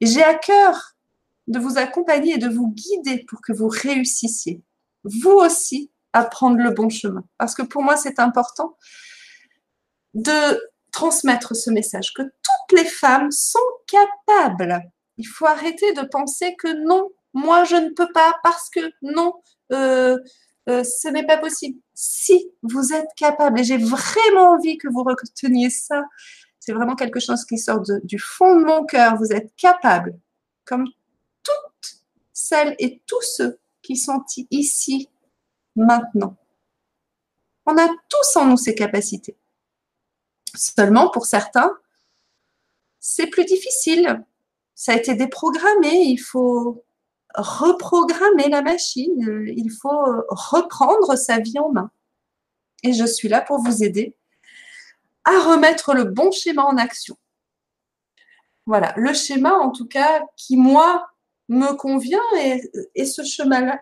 J'ai 0.01 0.23
à 0.23 0.35
cœur 0.35 0.96
de 1.47 1.59
vous 1.59 1.77
accompagner 1.77 2.35
et 2.35 2.37
de 2.37 2.49
vous 2.49 2.69
guider 2.69 3.23
pour 3.27 3.41
que 3.41 3.53
vous 3.53 3.67
réussissiez, 3.67 4.61
vous 5.03 5.31
aussi, 5.31 5.91
à 6.13 6.23
prendre 6.23 6.57
le 6.57 6.71
bon 6.71 6.89
chemin. 6.89 7.23
Parce 7.37 7.55
que 7.55 7.61
pour 7.61 7.83
moi, 7.83 7.95
c'est 7.97 8.19
important 8.19 8.77
de 10.13 10.59
transmettre 10.91 11.55
ce 11.55 11.69
message, 11.69 12.13
que 12.13 12.23
toutes 12.23 12.79
les 12.79 12.85
femmes 12.85 13.31
sont 13.31 13.59
capables. 13.87 14.81
Il 15.17 15.25
faut 15.25 15.45
arrêter 15.45 15.93
de 15.93 16.01
penser 16.01 16.55
que 16.57 16.85
non, 16.87 17.09
moi 17.33 17.63
je 17.65 17.75
ne 17.75 17.89
peux 17.89 18.11
pas 18.13 18.35
parce 18.41 18.69
que 18.69 18.79
non, 19.03 19.33
euh, 19.71 20.17
euh, 20.69 20.83
ce 20.83 21.07
n'est 21.09 21.25
pas 21.25 21.37
possible. 21.37 21.79
Si 21.93 22.49
vous 22.63 22.93
êtes 22.93 23.09
capable, 23.15 23.59
et 23.59 23.63
j'ai 23.63 23.77
vraiment 23.77 24.51
envie 24.51 24.77
que 24.77 24.87
vous 24.87 25.03
reteniez 25.03 25.69
ça, 25.69 26.03
c'est 26.59 26.73
vraiment 26.73 26.95
quelque 26.95 27.19
chose 27.19 27.45
qui 27.45 27.57
sort 27.57 27.81
du 28.03 28.19
fond 28.19 28.59
de 28.59 28.65
mon 28.65 28.85
cœur, 28.85 29.17
vous 29.17 29.31
êtes 29.31 29.55
capable, 29.55 30.17
comme 30.65 30.87
toutes 31.47 32.03
celles 32.33 32.75
et 32.79 33.01
tous 33.07 33.21
ceux 33.21 33.59
qui 33.81 33.95
sont 33.95 34.23
ici 34.51 35.09
maintenant. 35.75 36.35
On 37.65 37.77
a 37.77 37.87
tous 37.87 38.35
en 38.37 38.45
nous 38.45 38.57
ces 38.57 38.75
capacités. 38.75 39.37
Seulement, 40.55 41.09
pour 41.09 41.25
certains, 41.25 41.77
c'est 42.99 43.27
plus 43.27 43.45
difficile. 43.45 44.23
Ça 44.75 44.93
a 44.93 44.95
été 44.95 45.15
déprogrammé. 45.15 46.03
Il 46.05 46.17
faut 46.17 46.85
reprogrammer 47.35 48.49
la 48.49 48.61
machine. 48.61 49.45
Il 49.55 49.71
faut 49.71 50.05
reprendre 50.29 51.15
sa 51.15 51.39
vie 51.39 51.59
en 51.59 51.71
main. 51.71 51.91
Et 52.83 52.93
je 52.93 53.05
suis 53.05 53.27
là 53.27 53.41
pour 53.41 53.59
vous 53.59 53.83
aider 53.83 54.15
à 55.25 55.39
remettre 55.49 55.93
le 55.93 56.05
bon 56.05 56.31
schéma 56.31 56.63
en 56.63 56.77
action. 56.77 57.17
Voilà, 58.65 58.93
le 58.97 59.13
schéma 59.13 59.53
en 59.53 59.71
tout 59.71 59.87
cas 59.87 60.21
qui, 60.35 60.57
moi, 60.57 61.09
me 61.49 61.75
convient 61.75 62.19
et, 62.95 63.05
ce 63.05 63.23
schéma-là 63.23 63.81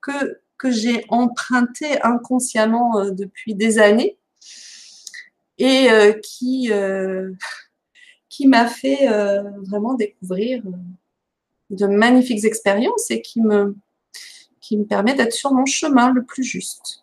que, 0.00 0.70
j'ai 0.70 1.04
emprunté 1.08 2.00
inconsciemment 2.02 3.00
euh, 3.00 3.10
depuis 3.10 3.56
des 3.56 3.80
années 3.80 4.16
et 5.58 5.90
euh, 5.90 6.12
qui, 6.22 6.70
euh, 6.70 7.32
qui 8.28 8.46
m'a 8.46 8.68
fait 8.68 9.08
vraiment 9.66 9.94
découvrir 9.94 10.62
de 11.70 11.86
magnifiques 11.86 12.44
expériences 12.44 13.10
et 13.10 13.22
qui 13.22 13.40
me, 13.40 13.76
qui 14.60 14.76
me 14.76 14.84
permet 14.84 15.14
d'être 15.14 15.32
sur 15.32 15.52
mon 15.52 15.66
chemin 15.66 16.12
le 16.12 16.24
plus 16.24 16.44
juste. 16.44 17.02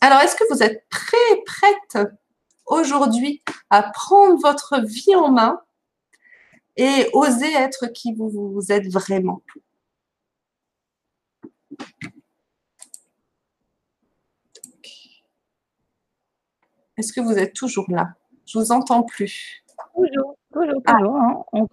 Alors, 0.00 0.20
est-ce 0.20 0.36
que 0.36 0.44
vous 0.52 0.62
êtes 0.62 0.84
prêts, 0.90 1.42
prête 1.46 2.06
aujourd'hui 2.66 3.42
à 3.70 3.82
prendre 3.82 4.38
votre 4.40 4.80
vie 4.84 5.14
en 5.16 5.30
main 5.30 5.60
et 6.78 7.10
oser 7.12 7.52
être 7.52 7.88
qui 7.88 8.14
vous, 8.14 8.30
vous 8.30 8.72
êtes 8.72 8.86
vraiment 8.90 9.42
Est-ce 16.96 17.12
que 17.12 17.20
vous 17.20 17.38
êtes 17.38 17.54
toujours 17.54 17.86
là? 17.88 18.14
Je 18.44 18.58
vous 18.58 18.72
entends 18.72 19.04
plus. 19.04 19.62
Toujours, 19.94 20.36
toujours, 20.52 20.82
ah. 20.86 20.92
toujours. 20.94 21.16
Hein, 21.16 21.66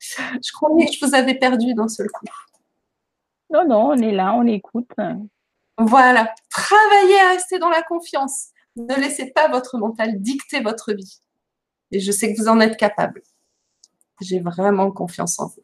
je 0.00 0.52
croyais 0.52 0.86
que 0.86 0.92
je 0.92 1.04
vous 1.04 1.14
avais 1.14 1.34
perdu 1.34 1.74
d'un 1.74 1.88
seul 1.88 2.08
coup. 2.08 2.26
Non, 3.50 3.66
non, 3.66 3.88
on 3.88 3.96
est 3.96 4.12
là, 4.12 4.34
on 4.34 4.46
écoute. 4.46 4.90
Voilà. 5.76 6.32
Travaillez 6.50 7.20
à 7.20 7.30
rester 7.30 7.58
dans 7.58 7.68
la 7.68 7.82
confiance. 7.82 8.50
Ne 8.76 8.94
laissez 8.94 9.32
pas 9.32 9.48
votre 9.48 9.76
mental 9.76 10.20
dicter 10.20 10.60
votre 10.60 10.92
vie. 10.92 11.20
Et 11.92 12.00
je 12.00 12.10
sais 12.10 12.32
que 12.32 12.40
vous 12.40 12.48
en 12.48 12.58
êtes 12.58 12.78
capable. 12.78 13.22
J'ai 14.20 14.40
vraiment 14.40 14.90
confiance 14.90 15.38
en 15.38 15.48
vous. 15.48 15.62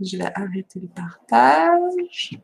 Je 0.00 0.16
vais 0.16 0.30
arrêter 0.34 0.80
le 0.80 0.88
partage. 0.88 2.38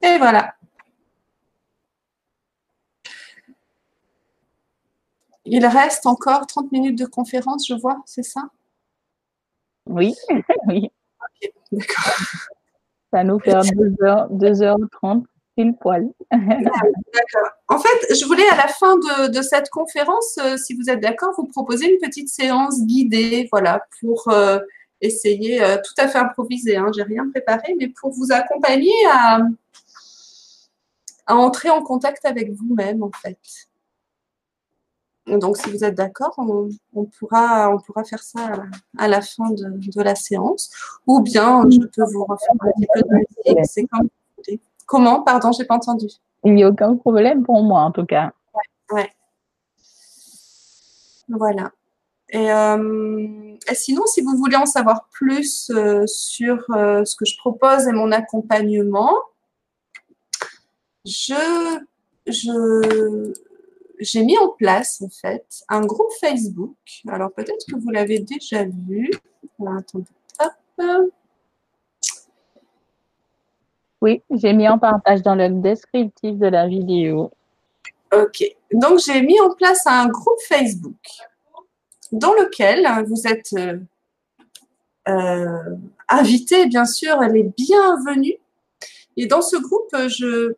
Et 0.00 0.18
voilà. 0.18 0.54
Il 5.44 5.64
reste 5.66 6.06
encore 6.06 6.46
30 6.46 6.70
minutes 6.72 6.98
de 6.98 7.06
conférence, 7.06 7.66
je 7.66 7.74
vois, 7.74 8.00
c'est 8.06 8.22
ça? 8.22 8.48
Oui, 9.86 10.14
oui. 10.66 10.92
d'accord. 11.72 12.14
Ça 13.10 13.24
nous 13.24 13.40
fait 13.40 13.50
2h, 13.52 14.28
2h30 14.36 15.24
pile 15.58 15.74
poil. 15.74 16.08
En 17.68 17.78
fait, 17.78 18.14
je 18.14 18.24
voulais 18.24 18.48
à 18.48 18.56
la 18.56 18.68
fin 18.68 18.96
de, 18.96 19.42
cette 19.42 19.70
conférence, 19.70 20.38
euh, 20.38 20.56
si 20.56 20.74
vous 20.74 20.88
êtes 20.88 21.00
d'accord, 21.00 21.34
vous 21.36 21.46
proposer 21.46 21.92
une 21.92 21.98
petite 21.98 22.28
séance 22.28 22.80
guidée, 22.82 23.48
voilà, 23.50 23.84
pour 24.00 24.28
euh, 24.28 24.58
essayer, 25.00 25.62
euh, 25.62 25.76
tout 25.76 25.94
à 25.98 26.08
fait 26.08 26.18
improviser, 26.18 26.76
hein, 26.76 26.90
j'ai 26.94 27.02
rien 27.02 27.28
préparé, 27.30 27.74
mais 27.78 27.88
pour 27.88 28.10
vous 28.10 28.30
accompagner 28.30 28.92
à, 29.12 29.40
entrer 31.26 31.68
en 31.68 31.82
contact 31.82 32.24
avec 32.24 32.52
vous-même, 32.52 33.02
en 33.02 33.10
fait. 33.10 33.38
Donc, 35.26 35.58
si 35.58 35.70
vous 35.70 35.84
êtes 35.84 35.94
d'accord, 35.94 36.34
on, 36.38 37.04
pourra, 37.04 37.68
on 37.70 37.78
pourra 37.80 38.02
faire 38.04 38.22
ça 38.22 38.50
à 38.96 39.08
la, 39.08 39.20
fin 39.20 39.50
de, 39.50 40.02
la 40.02 40.14
séance. 40.14 40.70
Ou 41.06 41.20
bien, 41.20 41.68
je 41.70 41.80
peux 41.80 42.10
vous 42.10 42.24
refaire 42.24 42.54
un 42.60 42.70
petit 42.70 42.86
peu 42.94 43.02
de 43.02 43.14
musique. 43.14 43.66
C'est 43.66 43.84
comme. 43.84 44.08
Comment? 44.88 45.22
Pardon, 45.22 45.52
je 45.52 45.60
n'ai 45.60 45.66
pas 45.66 45.76
entendu. 45.76 46.06
Il 46.44 46.54
n'y 46.54 46.64
a 46.64 46.68
aucun 46.68 46.96
problème 46.96 47.44
pour 47.44 47.62
moi, 47.62 47.82
en 47.82 47.92
tout 47.92 48.06
cas. 48.06 48.32
Ouais. 48.90 49.12
Voilà. 51.28 51.70
Euh, 52.34 53.56
et, 53.70 53.74
sinon, 53.74 54.06
si 54.06 54.22
vous 54.22 54.34
voulez 54.36 54.56
en 54.56 54.64
savoir 54.64 55.08
plus 55.12 55.70
euh, 55.70 56.06
sur 56.06 56.64
euh, 56.70 57.04
ce 57.04 57.16
que 57.16 57.26
je 57.26 57.36
propose 57.36 57.86
et 57.86 57.92
mon 57.92 58.12
accompagnement, 58.12 59.14
je, 61.04 61.78
j'ai 64.00 64.24
mis 64.24 64.38
en 64.38 64.48
place 64.48 65.02
en 65.02 65.10
fait 65.10 65.44
un 65.68 65.84
groupe 65.84 66.12
Facebook. 66.18 66.76
Alors 67.08 67.30
peut-être 67.32 67.66
que 67.70 67.76
vous 67.76 67.90
l'avez 67.90 68.20
déjà 68.20 68.64
vu. 68.64 69.10
attendez. 69.66 70.06
Oui, 74.00 74.22
j'ai 74.30 74.52
mis 74.52 74.68
en 74.68 74.78
partage 74.78 75.22
dans 75.22 75.34
le 75.34 75.48
descriptif 75.48 76.36
de 76.36 76.46
la 76.46 76.68
vidéo. 76.68 77.32
Ok. 78.12 78.44
Donc 78.72 79.00
j'ai 79.04 79.22
mis 79.22 79.40
en 79.40 79.54
place 79.54 79.86
un 79.86 80.08
groupe 80.08 80.40
Facebook 80.48 80.96
dans 82.12 82.32
lequel 82.32 82.86
vous 83.06 83.26
êtes 83.26 83.52
euh, 83.54 83.78
euh, 85.08 85.76
invité, 86.08 86.66
bien 86.66 86.84
sûr, 86.84 87.22
elle 87.22 87.36
est 87.36 87.52
bienvenue. 87.56 88.36
Et 89.16 89.26
dans 89.26 89.42
ce 89.42 89.56
groupe, 89.56 89.94
je, 90.08 90.54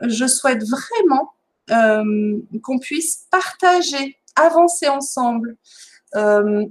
je 0.00 0.26
souhaite 0.26 0.62
vraiment 0.64 1.32
euh, 1.70 2.38
qu'on 2.62 2.78
puisse 2.78 3.26
partager, 3.30 4.16
avancer 4.36 4.88
ensemble, 4.88 5.56
euh, 6.16 6.66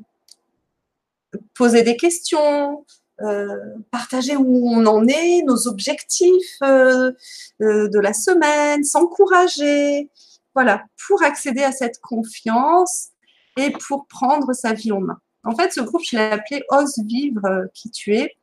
poser 1.54 1.84
des 1.84 1.96
questions, 1.96 2.86
euh, 3.24 3.58
partager 3.92 4.36
où 4.36 4.70
on 4.70 4.86
en 4.86 5.08
est, 5.08 5.44
nos 5.44 5.68
objectifs 5.68 6.60
de 6.62 8.00
la 8.00 8.14
semaine, 8.14 8.84
s'encourager, 8.84 10.10
voilà, 10.54 10.86
pour 11.08 11.24
accéder 11.24 11.64
à 11.64 11.72
cette 11.72 12.00
confiance 12.00 13.10
et 13.58 13.72
pour 13.88 14.08
prendre 14.08 14.54
sa 14.54 14.74
vie 14.74 14.92
en 14.92 15.02
main. 15.02 15.20
En 15.44 15.56
fait, 15.56 15.74
ce 15.74 15.82
groupe, 15.82 16.02
je 16.04 16.18
l'ai 16.18 16.24
appelé 16.24 16.64
Ose 16.70 17.00
vivre 17.06 17.68
qui 17.74 17.90
tu 17.90 18.16
es. 18.16 18.36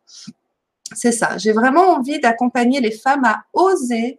C'est 0.94 1.12
ça. 1.12 1.36
J'ai 1.38 1.52
vraiment 1.52 1.96
envie 1.96 2.18
d'accompagner 2.18 2.80
les 2.80 2.90
femmes 2.90 3.24
à 3.24 3.44
oser 3.52 4.18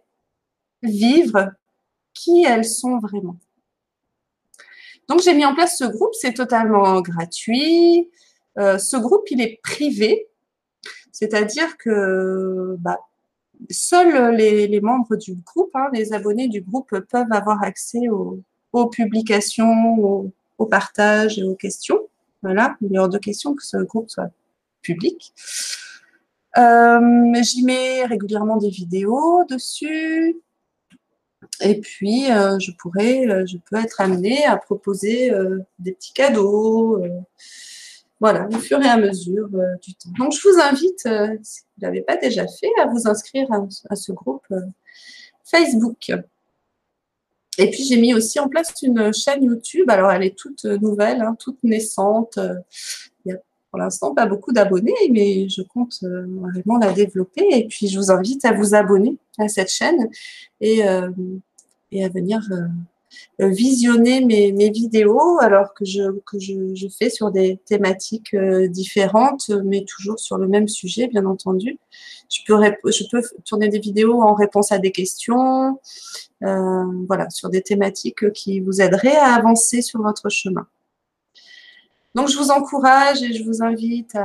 vivre 0.82 1.52
qui 2.14 2.44
elles 2.44 2.64
sont 2.64 2.98
vraiment. 2.98 3.36
Donc 5.08 5.20
j'ai 5.22 5.34
mis 5.34 5.44
en 5.44 5.54
place 5.54 5.76
ce 5.76 5.84
groupe, 5.84 6.14
c'est 6.14 6.34
totalement 6.34 7.00
gratuit. 7.00 8.08
Euh, 8.58 8.78
ce 8.78 8.96
groupe, 8.96 9.24
il 9.30 9.40
est 9.40 9.60
privé, 9.62 10.28
c'est-à-dire 11.12 11.76
que 11.76 12.76
bah, 12.78 12.98
seuls 13.70 14.34
les, 14.34 14.80
membres 14.80 15.16
du 15.16 15.34
groupe, 15.34 15.70
hein, 15.74 15.88
les 15.92 16.12
abonnés 16.12 16.48
du 16.48 16.60
groupe 16.60 16.94
peuvent 17.08 17.32
avoir 17.32 17.62
accès 17.62 18.08
aux, 18.08 18.42
publications, 18.88 19.98
au, 19.98 20.32
au, 20.58 20.66
partage 20.66 21.38
et 21.38 21.42
aux 21.42 21.56
questions. 21.56 22.00
Voilà, 22.42 22.76
il 22.80 22.94
est 22.94 22.98
hors 22.98 23.08
de 23.08 23.18
question 23.18 23.54
que 23.54 23.64
ce 23.64 23.76
groupe 23.78 24.10
soit 24.10 24.30
public. 24.82 25.34
Euh, 26.58 27.42
j'y 27.42 27.64
mets 27.64 28.04
régulièrement 28.04 28.56
des 28.56 28.70
vidéos 28.70 29.44
dessus. 29.48 30.36
Et 31.62 31.80
puis, 31.80 32.30
euh, 32.30 32.58
je 32.58 32.72
pourrais, 32.72 33.28
euh, 33.28 33.46
je 33.46 33.56
peux 33.58 33.76
être 33.76 34.00
amenée 34.00 34.44
à 34.44 34.56
proposer 34.56 35.30
des 35.78 35.92
petits 35.92 36.12
cadeaux. 36.12 37.02
Voilà, 38.20 38.46
au 38.48 38.58
fur 38.58 38.80
et 38.82 38.88
à 38.88 38.96
mesure 38.96 39.48
du 39.82 39.94
temps. 39.94 40.10
Donc, 40.18 40.32
je 40.32 40.48
vous 40.48 40.60
invite, 40.60 41.00
si 41.42 41.62
vous 41.62 41.80
ne 41.80 41.86
l'avez 41.86 42.02
pas 42.02 42.16
déjà 42.16 42.46
fait, 42.46 42.70
à 42.80 42.86
vous 42.86 43.08
inscrire 43.08 43.48
à, 43.88 43.96
ce 43.96 44.12
groupe 44.12 44.46
Facebook. 45.44 46.12
Et 47.58 47.70
puis, 47.70 47.84
j'ai 47.84 47.96
mis 47.96 48.14
aussi 48.14 48.38
en 48.38 48.48
place 48.48 48.74
une 48.82 49.12
chaîne 49.14 49.42
YouTube. 49.42 49.88
Alors, 49.88 50.10
elle 50.10 50.22
est 50.22 50.36
toute 50.36 50.64
nouvelle, 50.64 51.22
hein, 51.22 51.34
toute 51.38 51.62
naissante 51.64 52.38
pour 53.70 53.78
l'instant 53.78 54.14
pas 54.14 54.26
beaucoup 54.26 54.52
d'abonnés, 54.52 54.94
mais 55.10 55.48
je 55.48 55.62
compte 55.62 55.98
euh, 56.02 56.26
vraiment 56.40 56.78
la 56.78 56.92
développer. 56.92 57.46
Et 57.52 57.66
puis, 57.68 57.88
je 57.88 57.98
vous 57.98 58.10
invite 58.10 58.44
à 58.44 58.52
vous 58.52 58.74
abonner 58.74 59.16
à 59.38 59.48
cette 59.48 59.70
chaîne 59.70 60.10
et, 60.60 60.86
euh, 60.86 61.10
à 61.92 62.08
venir 62.08 62.40
euh, 62.50 62.66
visionner 63.38 64.24
mes, 64.24 64.70
vidéos, 64.70 65.38
alors 65.40 65.74
que, 65.74 65.84
je, 65.84 66.18
que 66.26 66.38
je, 66.38 66.86
fais 66.98 67.10
sur 67.10 67.30
des 67.30 67.58
thématiques 67.64 68.36
différentes, 68.68 69.50
mais 69.64 69.84
toujours 69.84 70.18
sur 70.18 70.38
le 70.38 70.46
même 70.46 70.68
sujet, 70.68 71.08
bien 71.08 71.26
entendu. 71.26 71.78
Je 72.28 72.40
peux, 72.46 72.60
je 72.90 73.04
peux 73.10 73.22
tourner 73.44 73.68
des 73.68 73.80
vidéos 73.80 74.22
en 74.22 74.34
réponse 74.34 74.72
à 74.72 74.78
des 74.78 74.92
questions, 74.92 75.78
voilà, 76.40 77.30
sur 77.30 77.48
des 77.48 77.62
thématiques 77.62 78.32
qui 78.32 78.60
vous 78.60 78.80
aideraient 78.80 79.16
à 79.16 79.34
avancer 79.34 79.82
sur 79.82 80.02
votre 80.02 80.28
chemin. 80.28 80.66
Donc, 82.14 82.28
je 82.28 82.36
vous 82.36 82.50
encourage 82.50 83.22
et 83.22 83.32
je 83.32 83.44
vous 83.44 83.62
invite 83.62 84.16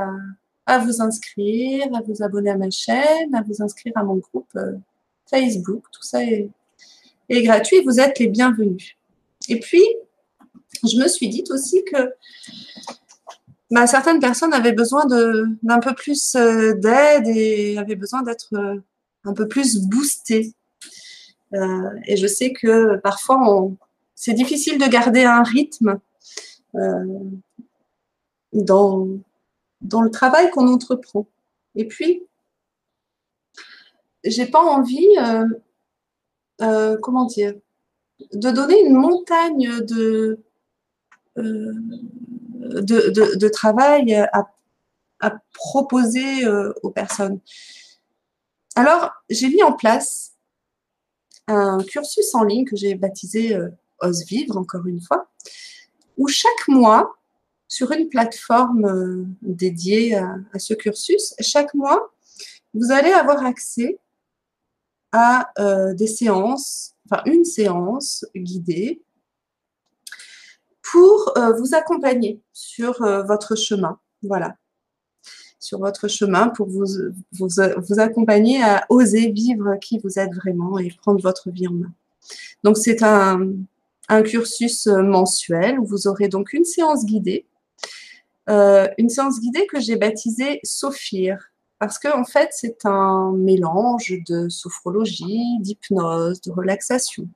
à, 0.66 0.78
vous 0.78 1.00
inscrire, 1.00 1.86
à 1.94 2.00
vous 2.02 2.22
abonner 2.22 2.50
à 2.50 2.56
ma 2.56 2.70
chaîne, 2.70 3.34
à 3.34 3.42
vous 3.42 3.62
inscrire 3.62 3.92
à 3.94 4.02
mon 4.02 4.16
groupe 4.16 4.50
euh, 4.56 4.72
Facebook. 5.30 5.84
Tout 5.92 6.02
ça 6.02 6.24
est, 6.24 6.50
gratuit. 7.30 7.82
Vous 7.84 8.00
êtes 8.00 8.18
les 8.18 8.28
bienvenus. 8.28 8.96
Et 9.48 9.60
puis, 9.60 9.84
je 10.84 10.98
me 10.98 11.08
suis 11.08 11.28
dit 11.28 11.44
aussi 11.50 11.84
que 11.84 12.12
bah, 13.70 13.86
certaines 13.86 14.20
personnes 14.20 14.52
avaient 14.52 14.72
besoin 14.72 15.06
d'un 15.62 15.80
peu 15.80 15.94
plus 15.94 16.34
euh, 16.36 16.74
d'aide 16.74 17.26
et 17.26 17.78
avaient 17.78 17.96
besoin 17.96 18.22
d'être 18.22 18.54
euh, 18.54 18.76
un 19.24 19.32
peu 19.32 19.48
plus 19.48 19.78
boostées. 19.80 20.52
et 22.06 22.16
je 22.16 22.26
sais 22.26 22.52
que 22.52 22.96
parfois, 22.98 23.70
c'est 24.14 24.34
difficile 24.34 24.78
de 24.78 24.86
garder 24.86 25.24
un 25.24 25.42
rythme 25.42 25.98
dans, 28.52 29.06
le 29.82 30.10
travail 30.10 30.50
qu'on 30.50 30.68
entreprend. 30.68 31.26
Et 31.74 31.86
puis, 31.86 32.22
j'ai 34.24 34.46
pas 34.46 34.62
envie, 34.62 35.08
euh, 35.18 35.46
euh, 36.62 36.96
comment 37.00 37.24
dire, 37.24 37.54
de 38.32 38.50
donner 38.50 38.80
une 38.80 38.94
montagne 38.94 39.80
de, 39.80 40.40
euh, 41.38 41.74
travail 43.52 44.14
à, 44.14 44.48
proposer 45.54 46.46
aux 46.82 46.90
personnes. 46.90 47.40
Alors, 48.76 49.10
j'ai 49.28 49.48
mis 49.48 49.62
en 49.62 49.72
place 49.72 50.34
un 51.48 51.78
cursus 51.82 52.34
en 52.34 52.44
ligne 52.44 52.64
que 52.64 52.76
j'ai 52.76 52.94
baptisé 52.94 53.58
Ose 54.00 54.24
Vivre, 54.26 54.56
encore 54.56 54.86
une 54.86 55.00
fois, 55.00 55.28
où 56.16 56.28
chaque 56.28 56.68
mois, 56.68 57.16
sur 57.68 57.90
une 57.92 58.08
plateforme 58.08 58.84
euh, 58.84 59.24
dédiée 59.42 60.14
à, 60.14 60.58
ce 60.58 60.74
cursus, 60.74 61.34
chaque 61.40 61.74
mois, 61.74 62.12
vous 62.74 62.92
allez 62.92 63.10
avoir 63.10 63.44
accès 63.44 63.98
à 65.16 65.50
euh, 65.58 65.94
des 65.94 66.06
séances, 66.06 66.94
enfin 67.08 67.22
une 67.26 67.44
séance 67.44 68.24
guidée 68.34 69.02
pour 70.82 71.32
euh, 71.36 71.52
vous 71.52 71.74
accompagner 71.74 72.40
sur 72.52 73.02
votre 73.26 73.56
chemin. 73.56 73.98
Voilà. 74.22 74.56
Sur 75.58 75.80
votre 75.80 76.06
chemin 76.06 76.48
pour 76.48 76.68
vous, 76.68 76.84
vous, 77.32 77.48
vous, 77.76 78.00
accompagner 78.00 78.62
à 78.62 78.86
oser 78.88 79.30
vivre 79.30 79.76
qui 79.80 79.98
vous 79.98 80.18
êtes 80.18 80.32
vraiment 80.34 80.78
et 80.78 80.90
prendre 81.02 81.20
votre 81.20 81.50
vie 81.50 81.66
en 81.66 81.72
main. 81.72 81.92
Donc, 82.62 82.76
c'est 82.76 83.02
un, 83.02 83.52
un 84.08 84.22
cursus 84.22 84.86
mensuel 84.86 85.80
où 85.80 85.86
vous 85.86 86.06
aurez 86.06 86.28
donc 86.28 86.52
une 86.52 86.64
séance 86.64 87.04
guidée 87.04 87.46
euh, 88.48 88.88
une 88.98 89.08
séance 89.08 89.40
guidée 89.40 89.66
que 89.66 89.80
j'ai 89.80 89.96
baptisée 89.96 90.60
Sophir, 90.62 91.50
parce 91.78 91.98
que 91.98 92.08
en 92.08 92.24
fait, 92.24 92.48
c'est 92.52 92.84
un 92.84 93.32
mélange 93.32 94.14
de 94.26 94.48
sophrologie, 94.48 95.58
d'hypnose, 95.60 96.40
de 96.40 96.50
relaxation. 96.50 97.28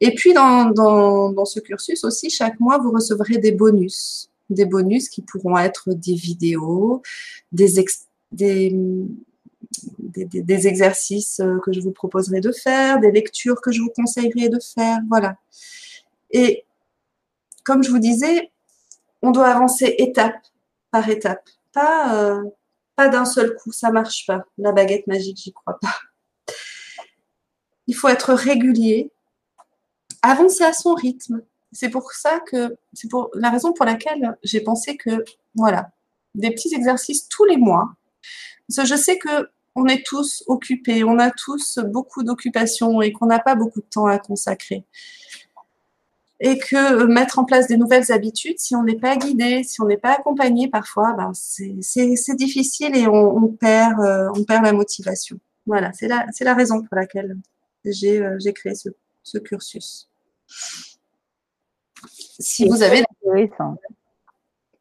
Et 0.00 0.14
puis, 0.14 0.32
dans, 0.32 0.70
dans, 0.70 1.44
ce 1.44 1.60
cursus 1.60 2.04
aussi, 2.04 2.30
chaque 2.30 2.58
mois, 2.58 2.78
vous 2.78 2.90
recevrez 2.90 3.38
des 3.38 3.52
bonus. 3.52 4.30
Des 4.48 4.64
bonus 4.64 5.08
qui 5.08 5.22
pourront 5.22 5.58
être 5.58 5.92
des 5.92 6.14
vidéos, 6.14 7.02
des, 7.52 7.84
des, 8.32 8.66
exercices 10.66 11.40
que 11.62 11.72
je 11.72 11.80
vous 11.80 11.92
proposerai 11.92 12.40
de 12.40 12.50
faire, 12.50 12.98
des 12.98 13.12
lectures 13.12 13.60
que 13.60 13.70
je 13.70 13.82
vous 13.82 13.92
conseillerais 13.94 14.48
de 14.48 14.58
faire. 14.58 14.98
Voilà. 15.08 15.36
Et 16.30 16.64
comme 17.64 17.84
je 17.84 17.90
vous 17.90 17.98
disais, 17.98 18.50
on 19.22 19.30
doit 19.30 19.48
avancer 19.48 19.94
étape 19.98 20.40
par 20.90 21.08
étape, 21.08 21.48
pas, 21.72 22.16
euh, 22.16 22.42
d'un 23.08 23.24
seul 23.24 23.56
coup, 23.56 23.72
ça 23.72 23.90
marche 23.90 24.26
pas. 24.26 24.44
La 24.58 24.72
baguette 24.72 25.06
magique, 25.06 25.38
j'y 25.38 25.52
crois 25.52 25.78
pas. 25.80 25.96
Il 27.86 27.94
faut 27.94 28.08
être 28.08 28.32
régulier, 28.32 29.10
avancer 30.22 30.64
à 30.64 30.72
son 30.72 30.94
rythme. 30.94 31.42
C'est 31.72 31.90
pour 31.90 32.12
ça 32.12 32.40
que, 32.40 32.76
c'est 32.92 33.08
pour 33.08 33.30
la 33.34 33.50
raison 33.50 33.72
pour 33.72 33.84
laquelle 33.84 34.36
j'ai 34.42 34.60
pensé 34.60 34.96
que, 34.96 35.24
voilà, 35.54 35.90
des 36.34 36.50
petits 36.50 36.74
exercices 36.74 37.28
tous 37.28 37.44
les 37.44 37.56
mois. 37.56 37.90
Je 38.68 38.96
sais 38.96 39.18
que 39.18 39.48
on 39.76 39.86
est 39.86 40.04
tous 40.04 40.42
occupés, 40.46 41.04
on 41.04 41.18
a 41.18 41.30
tous 41.30 41.78
beaucoup 41.78 42.22
d'occupations 42.22 43.00
et 43.02 43.12
qu'on 43.12 43.26
n'a 43.26 43.38
pas 43.38 43.54
beaucoup 43.54 43.80
de 43.80 43.86
temps 43.86 44.06
à 44.06 44.18
consacrer 44.18 44.84
et 46.40 46.58
que 46.58 47.04
mettre 47.04 47.38
en 47.38 47.44
place 47.44 47.66
des 47.66 47.76
nouvelles 47.76 48.10
habitudes, 48.10 48.58
si 48.58 48.74
on 48.74 48.82
n'est 48.82 48.96
pas 48.96 49.16
guidé, 49.16 49.62
si 49.62 49.80
on 49.82 49.86
n'est 49.86 49.98
pas 49.98 50.14
accompagné, 50.14 50.68
parfois, 50.68 51.12
ben, 51.12 51.32
c'est 51.34 52.34
difficile 52.34 52.96
et 52.96 53.06
on, 53.06 53.48
perd, 53.48 54.00
euh, 54.00 54.30
on 54.34 54.44
perd 54.44 54.64
la 54.64 54.72
motivation. 54.72 55.38
Voilà, 55.66 55.92
c'est 55.92 56.08
la, 56.08 56.26
la 56.40 56.54
raison 56.54 56.80
pour 56.80 56.96
laquelle 56.96 57.36
j'ai 57.84 58.22
euh, 58.22 58.38
créé 58.54 58.74
ce, 58.74 58.88
ce, 59.22 59.36
cursus. 59.36 60.08
Si 62.38 62.66
vous 62.66 62.82
avez... 62.82 63.04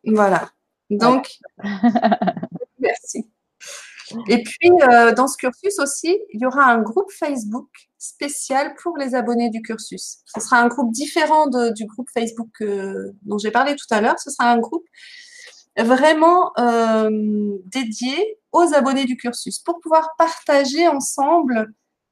Voilà. 0.05 0.49
Donc, 0.89 1.39
merci. 2.79 3.29
Et 4.27 4.43
puis, 4.43 4.71
euh, 4.89 5.13
dans 5.13 5.27
ce 5.27 5.37
cursus 5.37 5.79
aussi, 5.79 6.17
il 6.33 6.41
y 6.41 6.45
aura 6.45 6.65
un 6.65 6.81
groupe 6.81 7.11
Facebook 7.11 7.67
spécial 7.97 8.73
pour 8.81 8.97
les 8.97 9.15
abonnés 9.15 9.49
du 9.49 9.61
cursus. 9.61 10.19
Ce 10.25 10.39
sera 10.39 10.61
un 10.61 10.67
groupe 10.67 10.91
différent 10.91 11.47
du 11.47 11.85
groupe 11.85 12.09
Facebook 12.13 12.63
dont 13.23 13.37
j'ai 13.37 13.51
parlé 13.51 13.75
tout 13.75 13.87
à 13.91 14.01
l'heure. 14.01 14.17
Ce 14.19 14.31
sera 14.31 14.51
un 14.51 14.59
groupe 14.59 14.85
vraiment 15.83 16.51
euh, 16.59 17.09
dédié 17.65 18.37
aux 18.51 18.73
abonnés 18.73 19.05
du 19.05 19.17
cursus 19.17 19.59
pour 19.59 19.79
pouvoir 19.79 20.15
partager 20.17 20.87
ensemble 20.87 21.71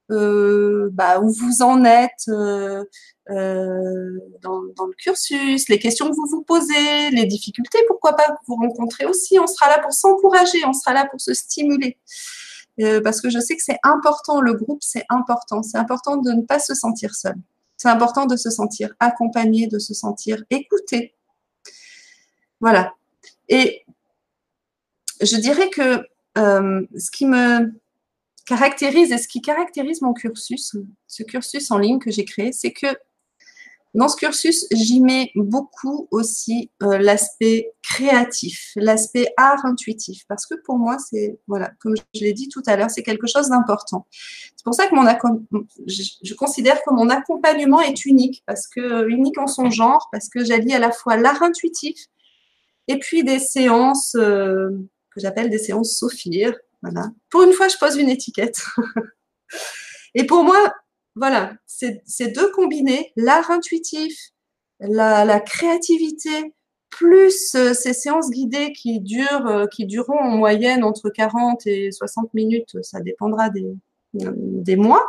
euh, 0.09 0.89
bah, 0.93 1.19
où 1.19 1.29
vous 1.29 1.61
en 1.61 1.83
êtes 1.83 2.29
euh, 2.29 2.85
euh, 3.29 4.19
dans, 4.41 4.61
le 4.61 4.93
cursus, 4.93 5.67
les 5.67 5.79
questions 5.79 6.09
que 6.09 6.15
vous 6.15 6.27
vous 6.27 6.43
posez, 6.43 7.09
les 7.11 7.25
difficultés, 7.25 7.79
pourquoi 7.87 8.13
pas 8.13 8.23
que 8.23 8.45
vous 8.47 8.55
rencontrez 8.55 9.05
aussi. 9.05 9.37
On 9.37 9.47
sera 9.47 9.69
là 9.69 9.79
pour 9.79 9.91
s'encourager, 9.91 10.59
on 10.65 10.71
sera 10.71 10.93
là 10.93 11.05
pour 11.05 11.19
se 11.19 11.33
stimuler. 11.33 11.97
parce 13.03 13.19
que 13.19 13.29
je 13.29 13.39
sais 13.39 13.57
que 13.57 13.63
c'est 13.63 13.79
important, 13.83 14.39
le 14.39 14.53
groupe, 14.53 14.81
c'est 14.81 15.05
important. 15.09 15.61
C'est 15.61 15.77
important 15.77 16.17
de 16.17 16.31
ne 16.31 16.43
pas 16.43 16.59
se 16.59 16.73
sentir 16.73 17.13
seul. 17.15 17.35
C'est 17.75 17.89
important 17.89 18.25
de 18.25 18.37
se 18.37 18.49
sentir 18.49 18.93
accompagné, 18.99 19.67
de 19.67 19.79
se 19.79 19.93
sentir 19.93 20.43
écouté. 20.49 21.15
Voilà. 22.61 22.93
Et 23.49 23.83
je 25.21 25.35
dirais 25.35 25.69
que 25.69 26.01
ce 26.35 27.11
qui 27.11 27.25
me 27.25 27.73
caractérise 28.47 29.11
et 29.11 29.17
ce 29.17 29.27
qui 29.27 29.41
caractérise 29.41 30.01
mon 30.01 30.13
cursus, 30.13 30.75
ce 31.05 31.23
cursus 31.23 31.69
en 31.69 31.77
ligne 31.77 31.99
que 31.99 32.11
j'ai 32.11 32.25
créé, 32.25 32.51
c'est 32.51 32.71
que 32.71 32.87
dans 33.93 34.07
ce 34.07 34.15
cursus, 34.15 34.67
j'y 34.71 35.01
mets 35.01 35.31
beaucoup 35.33 36.07
aussi 36.11 36.69
euh, 36.83 36.99
l'aspect 36.99 37.71
créatif, 37.81 38.73
l'aspect 38.75 39.27
art 39.37 39.65
intuitif, 39.65 40.23
parce 40.27 40.45
que 40.45 40.53
pour 40.65 40.77
moi, 40.77 40.97
c'est, 40.99 41.39
voilà, 41.47 41.71
comme 41.79 41.95
je 42.13 42.21
l'ai 42.21 42.33
dit 42.33 42.47
tout 42.47 42.61
à 42.67 42.75
l'heure, 42.75 42.91
c'est 42.91 43.01
quelque 43.01 43.27
chose 43.27 43.49
d'important. 43.49 44.05
C'est 44.55 44.63
pour 44.63 44.75
ça 44.75 44.87
que 44.87 44.93
mon 44.93 45.03
je, 45.87 46.03
je, 46.21 46.33
considère 46.35 46.81
que 46.83 46.93
mon 46.93 47.09
accompagnement 47.09 47.81
est 47.81 48.05
unique, 48.05 48.43
parce 48.45 48.67
que 48.67 49.09
unique 49.09 49.39
en 49.39 49.47
son 49.47 49.71
genre, 49.71 50.07
parce 50.11 50.29
que 50.29 50.45
j'allie 50.45 50.73
à 50.73 50.79
la 50.79 50.91
fois 50.91 51.17
l'art 51.17 51.41
intuitif 51.41 51.97
et 52.87 52.99
puis 52.99 53.23
des 53.23 53.39
séances 53.39 54.15
euh, 54.15 54.69
que 55.09 55.21
j'appelle 55.21 55.49
des 55.49 55.57
séances 55.57 55.97
Sophir, 55.97 56.55
Voilà. 56.81 57.09
Pour 57.29 57.43
une 57.43 57.53
fois, 57.53 57.67
je 57.67 57.77
pose 57.77 57.97
une 57.97 58.09
étiquette. 58.09 58.61
Et 60.15 60.25
pour 60.25 60.43
moi, 60.43 60.73
voilà, 61.15 61.53
ces 61.65 62.27
deux 62.27 62.51
combinés, 62.51 63.11
l'art 63.15 63.49
intuitif, 63.49 64.31
la, 64.79 65.39
créativité, 65.39 66.53
plus 66.89 67.53
euh, 67.55 67.73
ces 67.73 67.93
séances 67.93 68.29
guidées 68.29 68.71
qui 68.71 68.99
durent, 69.01 69.47
euh, 69.47 69.65
qui 69.67 69.85
dureront 69.85 70.19
en 70.19 70.37
moyenne 70.37 70.83
entre 70.83 71.09
40 71.09 71.67
et 71.67 71.91
60 71.91 72.33
minutes, 72.33 72.77
ça 72.81 73.01
dépendra 73.01 73.49
des, 73.49 73.67
des 74.13 74.75
mois. 74.75 75.05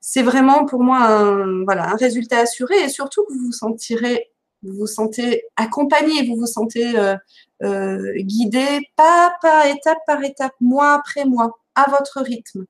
C'est 0.00 0.22
vraiment 0.22 0.64
pour 0.64 0.82
moi 0.82 1.02
un, 1.02 1.64
voilà, 1.64 1.90
un 1.90 1.96
résultat 1.96 2.38
assuré 2.38 2.76
et 2.84 2.88
surtout 2.88 3.24
que 3.24 3.32
vous 3.32 3.46
vous 3.46 3.52
sentirez, 3.52 4.30
vous 4.62 4.74
vous 4.74 4.86
sentez 4.86 5.44
accompagné, 5.56 6.26
vous 6.26 6.36
vous 6.36 6.46
sentez 6.46 6.98
euh, 6.98 7.16
guidé 7.62 8.80
pas 8.96 9.36
par 9.42 9.66
étape 9.66 9.98
par 10.06 10.22
étape, 10.22 10.54
mois 10.60 10.94
après 10.94 11.24
mois, 11.24 11.58
à 11.74 11.90
votre 11.90 12.20
rythme. 12.20 12.64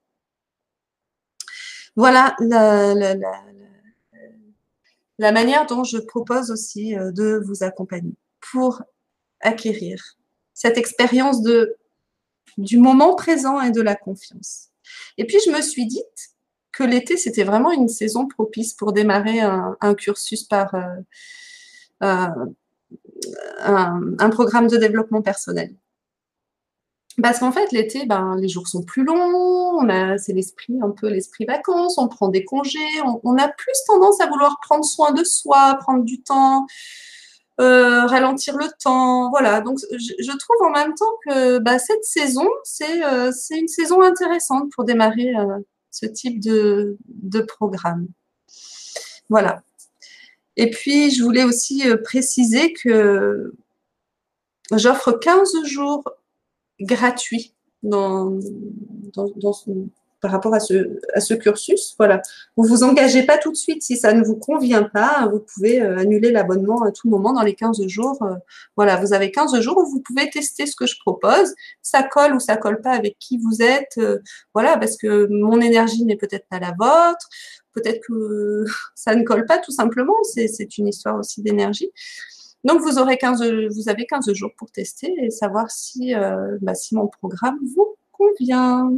Voilà 1.97 2.35
la, 2.41 2.95
la, 2.95 3.15
la 5.21 5.33
manière 5.33 5.67
dont 5.67 5.85
je 5.85 5.99
propose 5.99 6.51
aussi 6.51 6.97
euh, 6.97 7.13
de 7.13 7.43
vous 7.45 7.63
accompagner 7.63 8.15
pour 8.41 8.83
acquérir 9.41 10.17
cette 10.55 10.79
expérience 10.79 11.43
de, 11.43 11.77
du 12.57 12.79
moment 12.79 13.15
présent 13.15 13.61
et 13.61 13.71
de 13.71 13.83
la 13.83 13.95
confiance. 13.95 14.69
Et 15.19 15.27
puis, 15.27 15.37
je 15.45 15.51
me 15.51 15.61
suis 15.61 15.87
dit 15.87 16.03
que 16.73 16.85
l'été, 16.85 17.19
c'était 17.19 17.45
vraiment 17.45 17.71
une 17.71 17.89
saison 17.89 18.27
propice 18.27 18.73
pour 18.73 18.95
démarrer 18.95 19.41
un, 19.41 19.95
cursus 19.95 20.45
par 20.45 20.75
euh, 20.75 20.87
euh, 22.03 22.47
un, 23.63 24.31
programme 24.31 24.69
de 24.69 24.77
développement 24.77 25.23
personnel. 25.23 25.75
Parce 27.23 27.41
qu'en 27.41 27.53
fait, 27.53 27.73
l'été, 27.73 28.07
ben, 28.07 28.37
les 28.37 28.49
jours 28.49 28.69
sont 28.69 28.83
plus 28.83 29.05
longs, 29.05 29.87
c'est 30.19 30.33
l'esprit, 30.33 30.79
un 30.83 30.91
peu 30.91 31.09
l'esprit 31.09 31.45
vacances, 31.45 31.99
on 31.99 32.09
prend 32.09 32.29
des 32.29 32.45
congés, 32.45 32.79
on, 33.25 33.37
a 33.37 33.49
plus 33.49 33.75
tendance 33.87 34.21
à 34.21 34.27
vouloir 34.29 34.59
prendre 34.63 34.85
soin 34.85 35.13
de 35.13 35.25
soi, 35.25 35.77
prendre 35.81 36.05
du 36.05 36.23
temps, 36.23 36.67
euh, 37.61 38.07
ralentir 38.07 38.57
le 38.57 38.67
temps. 38.83 39.29
Voilà, 39.31 39.61
donc 39.61 39.79
je, 39.91 40.37
trouve 40.39 40.67
en 40.67 40.71
même 40.71 40.95
temps 40.95 41.13
que 41.27 41.59
bah, 41.59 41.79
cette 41.79 42.05
saison, 42.05 42.49
euh, 42.83 43.33
c'est 43.37 43.59
une 43.59 43.69
saison 43.69 44.01
intéressante 44.01 44.71
pour 44.75 44.85
démarrer 44.85 45.35
euh, 45.37 45.59
ce 45.91 46.07
type 46.07 46.41
de, 46.41 46.97
de 47.07 47.41
programme. 47.41 48.07
Voilà. 49.29 49.63
Et 50.57 50.71
puis, 50.71 51.11
je 51.11 51.23
voulais 51.23 51.45
aussi 51.45 51.83
préciser 52.05 52.73
que 52.73 53.53
j'offre 54.73 55.13
15 55.13 55.65
jours 55.65 56.05
gratuit 56.81 57.55
dans, 57.83 58.39
par 60.21 60.31
rapport 60.31 60.55
à 60.55 60.61
ce, 60.61 61.35
cursus. 61.35 61.95
Voilà. 61.99 62.21
Vous 62.57 62.65
vous 62.65 62.83
engagez 62.83 63.25
pas 63.25 63.39
tout 63.39 63.51
de 63.51 63.57
suite. 63.57 63.83
Si 63.83 63.97
ça 63.97 64.13
ne 64.13 64.23
vous 64.23 64.37
convient 64.37 64.83
pas, 64.83 65.29
vous 65.33 65.41
pouvez 65.41 65.81
euh, 65.81 65.99
annuler 65.99 66.31
l'abonnement 66.31 66.83
à 66.83 66.93
tout 66.93 67.09
moment 67.09 67.33
dans 67.33 67.43
les 67.43 67.55
15 67.55 67.87
jours. 67.87 68.23
Euh, 68.23 68.35
voilà, 68.77 68.97
vous 68.97 69.13
avez 69.13 69.31
15 69.31 69.59
jours 69.61 69.79
où 69.79 69.87
vous 69.87 70.01
pouvez 70.01 70.29
tester 70.29 70.67
ce 70.67 70.77
que 70.77 70.87
je 70.87 70.97
propose. 71.01 71.55
Ça 71.83 72.03
colle 72.03 72.35
ou 72.35 72.41
ça 72.41 72.57
colle 72.57 72.81
pas 72.81 72.93
avec 72.93 73.17
qui 73.19 73.39
vous 73.39 73.63
êtes. 73.63 73.97
Euh, 73.99 74.19
voilà, 74.55 74.77
parce 74.77 74.97
que 74.97 75.27
mon 75.31 75.61
énergie 75.61 76.05
n'est 76.05 76.17
peut-être 76.17 76.47
pas 76.49 76.59
la 76.59 76.75
vôtre. 76.79 77.29
Peut-être 77.73 78.01
que 78.07 78.65
ça 78.95 79.15
ne 79.15 79.23
colle 79.25 79.47
pas 79.47 79.59
tout 79.59 79.73
simplement. 79.73 80.17
C'est 80.25 80.79
une 80.79 80.89
histoire 80.89 81.19
aussi 81.19 81.43
d'énergie. 81.43 81.91
Donc, 82.65 82.81
vous, 82.83 82.99
aurez 82.99 83.17
15, 83.17 83.43
vous 83.75 83.89
avez 83.89 84.07
15 84.07 84.33
jours 84.35 84.51
pour 84.57 84.71
tester 84.71 85.13
et 85.19 85.31
savoir 85.31 85.71
si, 85.71 86.15
euh, 86.15 86.59
bah, 86.61 86.75
si 86.75 86.95
mon 86.95 87.07
programme 87.07 87.59
vous 87.75 87.97
convient. 88.13 88.93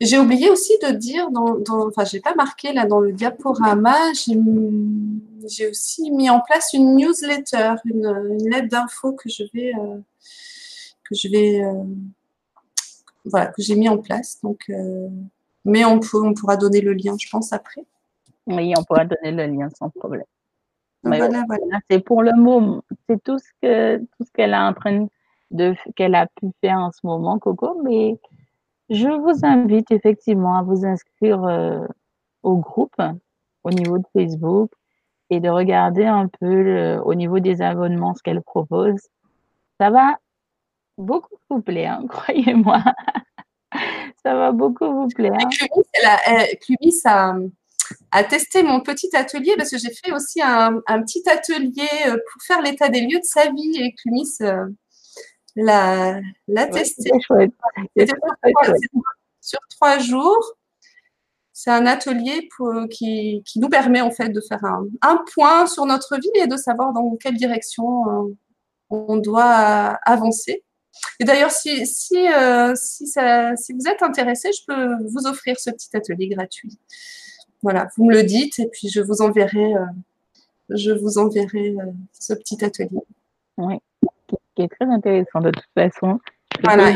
J'ai 0.00 0.18
oublié 0.18 0.50
aussi 0.50 0.74
de 0.82 0.92
dire, 0.92 1.30
dans, 1.30 1.58
enfin, 1.86 2.04
j'ai 2.04 2.20
pas 2.20 2.34
marqué 2.34 2.72
là 2.72 2.86
dans 2.86 3.00
le 3.00 3.12
diaporama, 3.12 3.96
j'ai 4.12 5.68
aussi 5.68 6.10
mis 6.10 6.28
en 6.28 6.40
place 6.40 6.74
une 6.74 6.96
newsletter, 6.96 7.76
une, 7.86 8.48
lettre 8.48 8.68
d'info 8.68 9.12
que 9.12 9.30
je 9.30 9.44
vais, 9.54 9.72
euh, 9.74 9.98
que 11.02 11.14
je 11.14 11.28
vais, 11.28 11.64
euh, 11.64 11.84
voilà, 13.24 13.46
que 13.46 13.62
j'ai 13.62 13.74
mis 13.74 13.88
en 13.88 13.98
place. 13.98 14.38
Donc, 14.42 14.70
mais 15.66 15.84
on, 15.84 15.98
peut, 15.98 16.22
on 16.22 16.32
pourra 16.32 16.56
donner 16.56 16.80
le 16.80 16.92
lien, 16.92 17.16
je 17.18 17.28
pense, 17.28 17.52
après. 17.52 17.84
Oui, 18.46 18.72
on 18.78 18.84
pourra 18.84 19.04
donner 19.04 19.32
le 19.32 19.46
lien 19.52 19.68
sans 19.70 19.90
problème. 19.90 20.24
C'est 21.90 22.00
pour 22.00 22.22
le 22.22 22.32
moment, 22.34 22.82
c'est 23.08 23.22
tout 23.22 23.38
ce 23.38 23.48
que 23.62 23.98
tout 23.98 24.24
ce 24.24 24.30
qu'elle 24.32 24.54
a 24.54 24.66
en 24.66 24.72
train 24.72 25.06
de 25.50 25.74
qu'elle 25.94 26.14
a 26.14 26.26
pu 26.26 26.50
faire 26.60 26.78
en 26.78 26.90
ce 26.90 27.00
moment, 27.04 27.38
Coco. 27.38 27.80
Mais 27.84 28.18
je 28.90 29.08
vous 29.08 29.44
invite 29.44 29.90
effectivement 29.90 30.56
à 30.56 30.62
vous 30.62 30.84
inscrire 30.84 31.44
euh, 31.44 31.86
au 32.42 32.56
groupe 32.56 33.00
au 33.64 33.70
niveau 33.70 33.98
de 33.98 34.04
Facebook 34.12 34.70
et 35.30 35.40
de 35.40 35.48
regarder 35.48 36.06
un 36.06 36.28
peu 36.28 36.96
au 37.04 37.14
niveau 37.14 37.40
des 37.40 37.62
abonnements 37.62 38.14
ce 38.14 38.22
qu'elle 38.22 38.42
propose. 38.42 39.00
Ça 39.80 39.90
va 39.90 40.18
beaucoup 40.98 41.36
vous 41.50 41.60
plaire, 41.60 42.00
hein, 42.00 42.06
croyez-moi. 42.08 42.82
Ça 44.26 44.34
va 44.34 44.50
beaucoup 44.50 44.92
vous 44.92 45.06
plaire. 45.06 45.38
Clubis, 46.60 46.92
ça, 47.00 47.36
à 48.10 48.24
tester 48.24 48.64
mon 48.64 48.80
petit 48.80 49.14
atelier 49.14 49.54
parce 49.56 49.70
que 49.70 49.78
j'ai 49.78 49.92
fait 49.92 50.12
aussi 50.12 50.42
un, 50.42 50.80
petit 51.02 51.22
atelier 51.28 51.88
euh, 52.08 52.16
pour 52.32 52.42
faire 52.42 52.60
l'état 52.60 52.88
des 52.88 53.02
lieux 53.02 53.20
de 53.20 53.24
sa 53.24 53.50
vie 53.52 53.76
et 53.76 53.94
Clunis 53.94 54.38
euh, 54.40 54.66
l'a, 55.54 56.20
testé. 56.72 57.10
sur, 59.40 59.60
trois 59.70 59.98
jours. 59.98 60.56
C'est 61.52 61.70
un 61.70 61.86
atelier 61.86 62.48
pour, 62.56 62.72
qui, 62.90 63.44
nous 63.54 63.68
permet 63.68 64.00
en 64.00 64.10
fait 64.10 64.30
de 64.30 64.40
faire 64.40 64.64
un, 65.02 65.24
point 65.34 65.68
sur 65.68 65.86
notre 65.86 66.16
vie 66.16 66.42
et 66.42 66.48
de 66.48 66.56
savoir 66.56 66.92
dans 66.92 67.14
quelle 67.14 67.36
direction 67.36 67.84
euh, 68.08 68.34
on 68.90 69.18
doit 69.18 69.44
avancer. 70.04 70.64
Et 71.20 71.24
d'ailleurs, 71.24 71.50
si, 71.50 71.86
si, 71.86 72.16
si, 72.74 73.06
si 73.06 73.72
vous 73.72 73.88
êtes 73.88 74.02
intéressé, 74.02 74.50
je 74.52 74.64
peux 74.66 75.04
vous 75.04 75.26
offrir 75.26 75.58
ce 75.58 75.70
petit 75.70 75.96
atelier 75.96 76.28
gratuit. 76.28 76.78
Voilà, 77.62 77.88
vous 77.96 78.04
me 78.04 78.14
le 78.14 78.22
dites 78.22 78.58
et 78.58 78.68
puis 78.68 78.88
je 78.88 79.00
vous 79.00 79.22
enverrai, 79.22 79.74
euh, 79.74 79.84
je 80.70 80.92
vous 80.92 81.18
enverrai 81.18 81.70
euh, 81.70 81.92
ce 82.12 82.34
petit 82.34 82.64
atelier. 82.64 83.00
Oui, 83.56 83.76
qui 84.54 84.62
est 84.62 84.68
très 84.68 84.84
intéressant 84.84 85.40
de 85.40 85.50
toute 85.50 85.66
façon. 85.74 86.20
Voilà, 86.62 86.94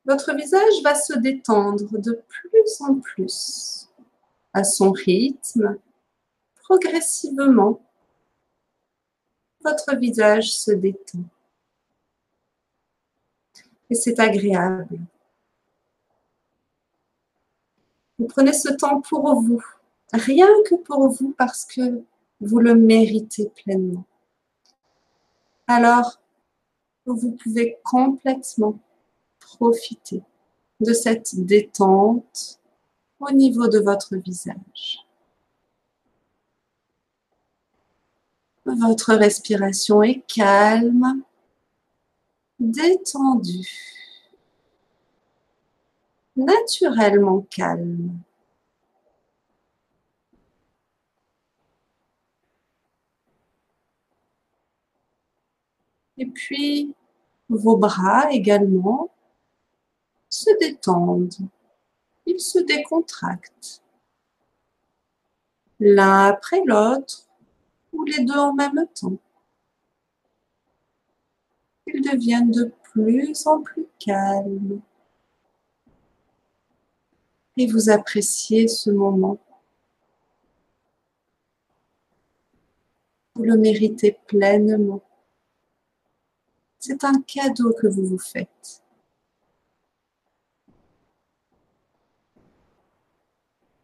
votre 0.05 0.35
visage 0.35 0.83
va 0.83 0.93
se 0.95 1.17
détendre 1.17 1.97
de 1.97 2.21
plus 2.27 2.81
en 2.81 2.95
plus 2.95 3.89
à 4.53 4.63
son 4.63 4.91
rythme, 4.91 5.77
progressivement. 6.55 7.84
Votre 9.65 9.95
visage 9.95 10.55
se 10.55 10.71
détend. 10.71 11.23
Et 13.89 13.95
c'est 13.95 14.19
agréable. 14.19 14.99
Vous 18.19 18.27
prenez 18.27 18.53
ce 18.53 18.71
temps 18.71 19.01
pour 19.01 19.41
vous, 19.41 19.63
rien 20.13 20.47
que 20.69 20.75
pour 20.75 21.09
vous 21.09 21.33
parce 21.35 21.65
que 21.65 22.03
vous 22.39 22.59
le 22.59 22.75
méritez 22.75 23.49
pleinement. 23.49 24.05
Alors, 25.65 26.21
vous 27.07 27.31
pouvez 27.31 27.79
complètement 27.83 28.77
profiter 29.39 30.21
de 30.79 30.93
cette 30.93 31.43
détente 31.43 32.59
au 33.19 33.31
niveau 33.31 33.67
de 33.67 33.79
votre 33.79 34.15
visage. 34.15 35.04
Votre 38.65 39.13
respiration 39.13 40.01
est 40.01 40.25
calme, 40.27 41.21
détendue, 42.59 43.69
naturellement 46.35 47.41
calme. 47.51 48.19
Et 56.17 56.25
puis, 56.25 56.95
vos 57.49 57.77
bras 57.77 58.31
également 58.31 59.11
se 60.27 60.49
détendent, 60.59 61.35
ils 62.25 62.39
se 62.39 62.57
décontractent, 62.59 63.83
l'un 65.79 66.27
après 66.29 66.63
l'autre 66.65 67.24
les 68.03 68.23
deux 68.23 68.37
en 68.37 68.53
même 68.53 68.87
temps. 68.93 69.17
Ils 71.87 72.01
deviennent 72.01 72.51
de 72.51 72.71
plus 72.83 73.45
en 73.47 73.61
plus 73.61 73.85
calmes. 73.99 74.81
Et 77.57 77.67
vous 77.67 77.89
appréciez 77.89 78.67
ce 78.67 78.89
moment. 78.89 79.37
Vous 83.35 83.43
le 83.43 83.57
méritez 83.57 84.17
pleinement. 84.27 85.01
C'est 86.79 87.03
un 87.03 87.21
cadeau 87.21 87.73
que 87.73 87.87
vous 87.87 88.05
vous 88.05 88.19
faites. 88.19 88.83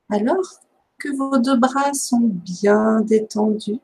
Alors 0.10 0.62
que 1.00 1.10
vos 1.16 1.38
deux 1.38 1.58
bras 1.58 1.94
sont 1.94 2.20
bien 2.20 3.02
détendus, 3.02 3.80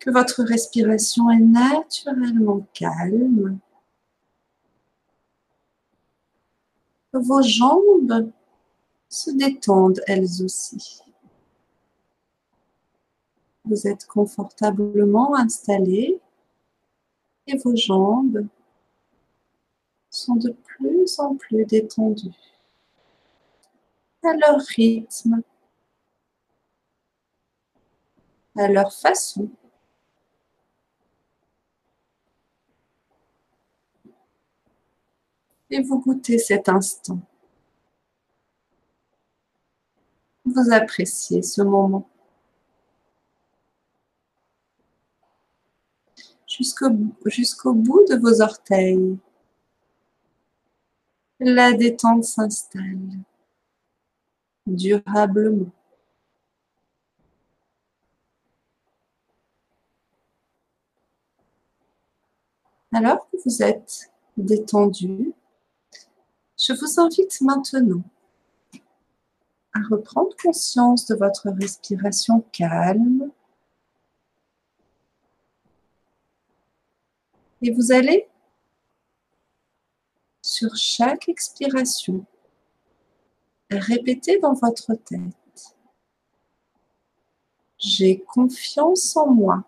que 0.00 0.10
votre 0.10 0.42
respiration 0.42 1.30
est 1.30 1.38
naturellement 1.38 2.66
calme, 2.72 3.58
vos 7.12 7.42
jambes 7.42 8.30
se 9.08 9.30
détendent 9.30 10.00
elles 10.06 10.42
aussi. 10.42 11.02
Vous 13.64 13.86
êtes 13.86 14.06
confortablement 14.06 15.34
installé 15.34 16.18
et 17.46 17.56
vos 17.58 17.76
jambes 17.76 18.46
sont 20.08 20.36
de 20.36 20.56
plus 20.64 21.18
en 21.18 21.34
plus 21.34 21.64
détendues 21.66 22.30
à 24.22 24.32
leur 24.34 24.60
rythme, 24.60 25.42
à 28.56 28.68
leur 28.68 28.92
façon. 28.92 29.48
Et 35.70 35.82
vous 35.82 36.00
goûtez 36.00 36.38
cet 36.38 36.68
instant. 36.68 37.20
Vous 40.44 40.72
appréciez 40.72 41.42
ce 41.42 41.62
moment. 41.62 42.08
Jusqu'au 46.48 47.72
bout 47.72 48.04
de 48.08 48.16
vos 48.16 48.42
orteils, 48.42 49.16
la 51.38 51.72
détente 51.72 52.24
s'installe 52.24 52.98
durablement. 54.66 55.70
Alors 62.92 63.30
que 63.30 63.36
vous 63.44 63.62
êtes 63.62 64.10
détendu, 64.36 65.32
je 66.60 66.72
vous 66.72 67.00
invite 67.00 67.40
maintenant 67.40 68.02
à 69.72 69.80
reprendre 69.90 70.34
conscience 70.42 71.06
de 71.06 71.14
votre 71.14 71.48
respiration 71.50 72.44
calme 72.52 73.30
et 77.62 77.72
vous 77.72 77.92
allez 77.92 78.28
sur 80.42 80.74
chaque 80.76 81.28
expiration 81.28 82.26
Répétez 83.70 84.40
dans 84.40 84.54
votre 84.54 84.94
tête. 84.94 85.76
J'ai 87.78 88.20
confiance 88.20 89.16
en 89.16 89.28
moi. 89.28 89.64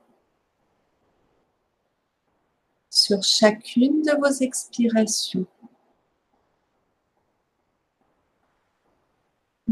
Sur 2.91 3.23
chacune 3.23 4.03
de 4.03 4.19
vos 4.19 4.43
expirations. 4.43 5.47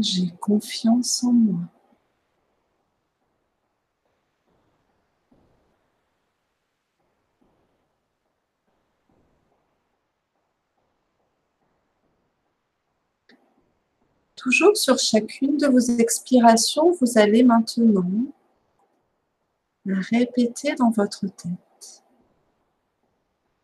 J'ai 0.01 0.31
confiance 0.39 1.23
en 1.23 1.31
moi. 1.31 1.59
Toujours 14.35 14.75
sur 14.75 14.97
chacune 14.97 15.57
de 15.57 15.67
vos 15.67 15.77
expirations, 15.77 16.93
vous 16.99 17.19
allez 17.19 17.43
maintenant 17.43 18.03
répéter 19.85 20.73
dans 20.73 20.89
votre 20.89 21.27
tête. 21.27 22.03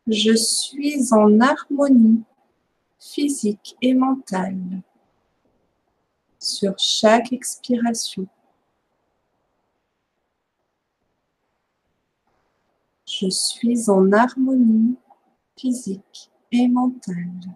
Je 0.06 0.36
suis 0.36 1.12
en 1.14 1.40
harmonie 1.40 2.22
physique 3.00 3.76
et 3.82 3.96
mentale 3.96 4.84
sur 6.48 6.78
chaque 6.80 7.34
expiration. 7.34 8.28
Je 13.06 13.30
suis 13.30 13.90
en 13.90 14.12
harmonie 14.12 14.98
physique 15.58 16.32
et 16.52 16.68
mentale. 16.68 17.56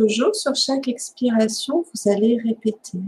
Toujours 0.00 0.34
sur 0.34 0.54
chaque 0.54 0.88
expiration, 0.88 1.84
vous 1.92 2.10
allez 2.10 2.38
répéter 2.38 2.98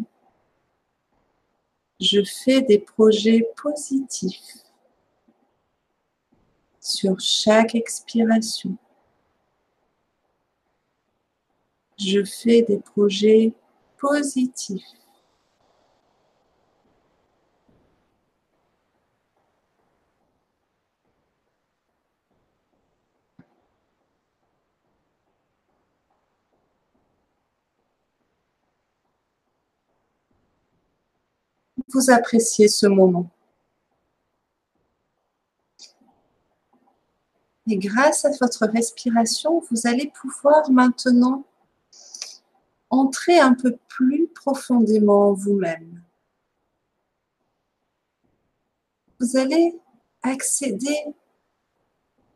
je 2.02 2.22
fais 2.24 2.60
des 2.60 2.80
projets 2.80 3.48
positifs 3.62 4.66
sur 6.80 7.18
chaque 7.20 7.76
expiration. 7.76 8.76
Je 11.96 12.24
fais 12.24 12.62
des 12.62 12.78
projets 12.78 13.52
positifs. 13.98 14.82
Vous 31.92 32.10
appréciez 32.10 32.68
ce 32.68 32.86
moment. 32.86 33.30
Et 37.68 37.76
grâce 37.76 38.24
à 38.24 38.30
votre 38.40 38.66
respiration, 38.66 39.60
vous 39.70 39.86
allez 39.86 40.08
pouvoir 40.08 40.70
maintenant 40.70 41.44
entrer 42.90 43.38
un 43.38 43.54
peu 43.54 43.76
plus 43.88 44.28
profondément 44.28 45.28
en 45.28 45.32
vous-même. 45.32 46.02
Vous 49.20 49.36
allez 49.36 49.78
accéder 50.22 51.14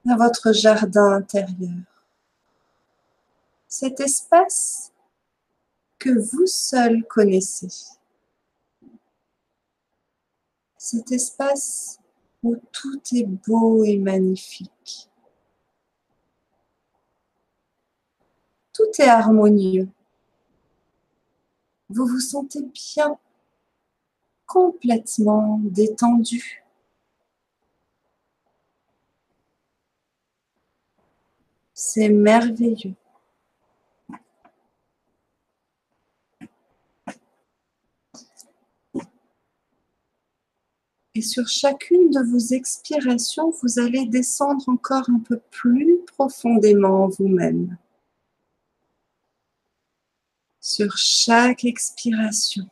à 0.08 0.16
votre 0.16 0.52
jardin 0.52 1.12
intérieur. 1.12 1.82
Cet 3.66 4.00
espace 4.00 4.92
que 5.98 6.10
vous 6.10 6.46
seul 6.46 7.04
connaissez 7.04 7.95
cet 10.86 11.10
espace 11.10 11.98
où 12.44 12.54
tout 12.70 13.00
est 13.12 13.26
beau 13.26 13.82
et 13.82 13.98
magnifique. 13.98 15.10
Tout 18.72 18.84
est 19.00 19.08
harmonieux. 19.08 19.88
Vous 21.88 22.06
vous 22.06 22.20
sentez 22.20 22.62
bien, 22.62 23.18
complètement 24.46 25.58
détendu. 25.64 26.64
C'est 31.74 32.10
merveilleux. 32.10 32.94
Et 41.16 41.22
sur 41.22 41.48
chacune 41.48 42.10
de 42.10 42.20
vos 42.30 42.54
expirations, 42.54 43.48
vous 43.62 43.78
allez 43.78 44.04
descendre 44.04 44.68
encore 44.68 45.08
un 45.08 45.20
peu 45.20 45.40
plus 45.50 46.00
profondément 46.06 47.04
en 47.04 47.08
vous-même. 47.08 47.78
Sur 50.60 50.94
chaque 50.98 51.64
expiration, 51.64 52.68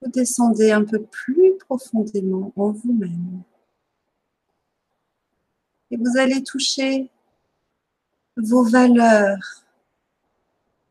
vous 0.00 0.10
descendez 0.12 0.70
un 0.70 0.84
peu 0.84 1.02
plus 1.02 1.58
profondément 1.58 2.52
en 2.54 2.70
vous-même. 2.70 3.42
Et 5.90 5.96
vous 5.96 6.16
allez 6.16 6.44
toucher 6.44 7.10
vos 8.36 8.62
valeurs, 8.62 9.64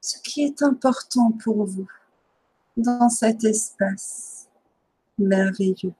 ce 0.01 0.19
qui 0.19 0.43
est 0.43 0.61
important 0.63 1.31
pour 1.31 1.63
vous 1.63 1.87
dans 2.77 3.09
cet 3.09 3.43
espace 3.43 4.47
merveilleux. 5.17 5.93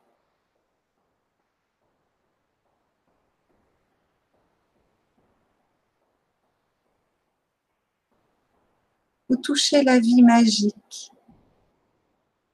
Vous 9.30 9.38
touchez 9.38 9.82
la 9.84 9.98
vie 9.98 10.22
magique, 10.24 11.12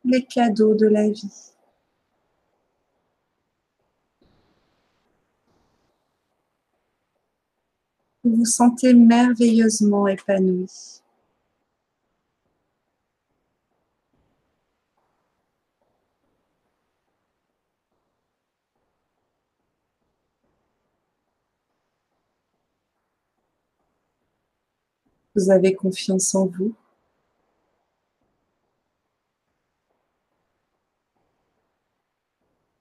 les 0.04 0.24
cadeaux 0.24 0.76
de 0.76 0.86
la 0.86 1.10
vie. 1.10 1.54
Vous 8.24 8.36
vous 8.36 8.46
sentez 8.46 8.94
merveilleusement 8.94 10.08
épanoui. 10.08 11.02
Vous 25.38 25.52
avez 25.52 25.76
confiance 25.76 26.34
en 26.34 26.48
vous. 26.48 26.74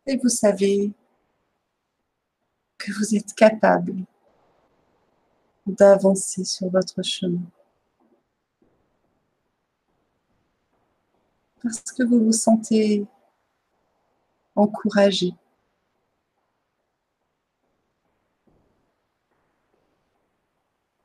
Et 0.07 0.17
vous 0.17 0.31
savez 0.31 0.91
que 2.79 2.93
vous 2.93 3.15
êtes 3.15 3.35
capable 3.35 3.95
d'avancer 5.67 6.45
sur 6.45 6.71
votre 6.71 7.03
chemin. 7.03 7.43
Parce 11.63 11.93
que 11.93 12.05
vous 12.05 12.25
vous 12.25 12.33
sentez 12.33 13.05
encouragé. 14.55 15.35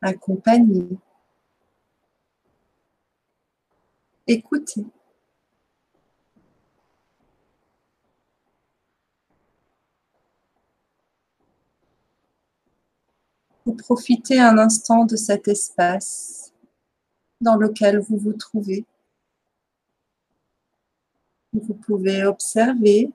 accompagné. 0.02 0.98
Écoutez. 4.34 4.86
Vous 13.66 13.74
profitez 13.76 14.40
un 14.40 14.58
instant 14.58 15.04
de 15.04 15.18
cet 15.18 15.50
espace 15.50 16.54
dans 17.42 17.58
lequel 17.58 18.00
vous 18.00 18.16
vous 18.16 18.32
trouvez. 18.32 18.86
Vous 21.52 21.74
pouvez 21.74 22.24
observer 22.24 23.12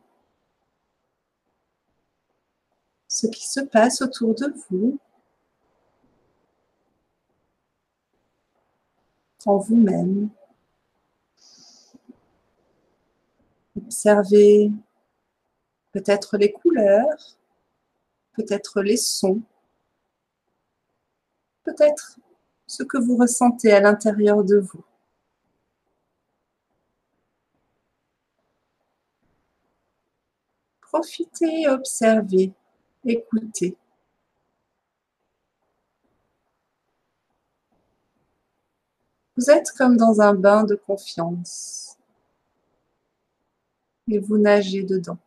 ce 3.08 3.26
qui 3.28 3.48
se 3.48 3.60
passe 3.60 4.02
autour 4.02 4.34
de 4.34 4.52
vous, 4.68 4.98
en 9.46 9.56
vous-même. 9.56 10.28
Observez 13.86 14.72
peut-être 15.92 16.36
les 16.36 16.50
couleurs, 16.50 17.36
peut-être 18.32 18.82
les 18.82 18.96
sons, 18.96 19.40
peut-être 21.62 22.18
ce 22.66 22.82
que 22.82 22.98
vous 22.98 23.16
ressentez 23.16 23.72
à 23.72 23.78
l'intérieur 23.78 24.42
de 24.42 24.58
vous. 24.58 24.84
Profitez, 30.80 31.68
observez, 31.68 32.52
écoutez. 33.04 33.76
Vous 39.36 39.48
êtes 39.48 39.70
comme 39.78 39.96
dans 39.96 40.20
un 40.20 40.34
bain 40.34 40.64
de 40.64 40.74
confiance 40.74 41.95
et 44.08 44.18
vous 44.18 44.38
nagez 44.38 44.82
dedans. 44.82 45.18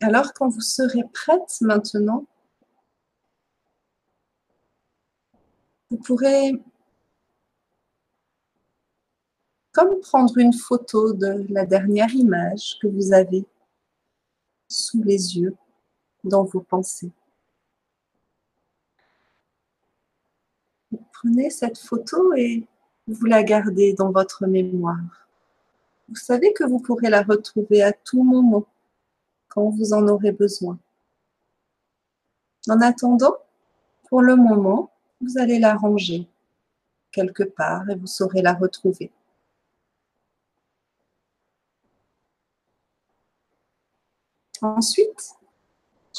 Alors 0.00 0.32
quand 0.34 0.48
vous 0.48 0.60
serez 0.60 1.02
prête 1.12 1.60
maintenant, 1.60 2.26
vous 5.90 5.98
pourrez 5.98 6.52
comme 9.72 10.00
prendre 10.00 10.38
une 10.38 10.52
photo 10.54 11.12
de 11.12 11.46
la 11.50 11.66
dernière 11.66 12.14
image 12.14 12.78
que 12.80 12.86
vous 12.86 13.12
avez 13.12 13.44
sous 14.68 15.02
les 15.02 15.38
yeux 15.38 15.54
dans 16.24 16.44
vos 16.44 16.60
pensées. 16.60 17.12
Vous 20.90 21.02
prenez 21.12 21.50
cette 21.50 21.78
photo 21.78 22.32
et 22.34 22.66
vous 23.06 23.26
la 23.26 23.42
gardez 23.42 23.92
dans 23.92 24.10
votre 24.10 24.46
mémoire. 24.46 25.28
Vous 26.08 26.16
savez 26.16 26.52
que 26.52 26.64
vous 26.64 26.78
pourrez 26.78 27.10
la 27.10 27.22
retrouver 27.22 27.82
à 27.82 27.92
tout 27.92 28.22
moment 28.22 28.66
quand 29.48 29.68
vous 29.70 29.92
en 29.92 30.06
aurez 30.08 30.32
besoin. 30.32 30.78
En 32.68 32.80
attendant, 32.80 33.36
pour 34.08 34.22
le 34.22 34.36
moment, 34.36 34.90
vous 35.20 35.38
allez 35.38 35.58
la 35.58 35.74
ranger 35.74 36.28
quelque 37.10 37.44
part 37.44 37.88
et 37.88 37.96
vous 37.96 38.06
saurez 38.06 38.42
la 38.42 38.54
retrouver. 38.54 39.10
Ensuite, 44.62 45.34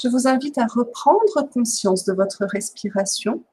je 0.02 0.08
vous 0.08 0.28
invite 0.28 0.58
à 0.58 0.68
reprendre 0.68 1.50
conscience 1.52 2.04
de 2.06 2.14
votre 2.14 2.46
respiration, 2.46 3.44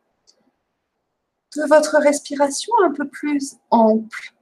de 1.57 1.67
votre 1.69 1.99
respiration 1.99 2.73
un 2.85 2.93
peu 2.93 3.09
plus 3.09 3.57
ample, 3.71 4.35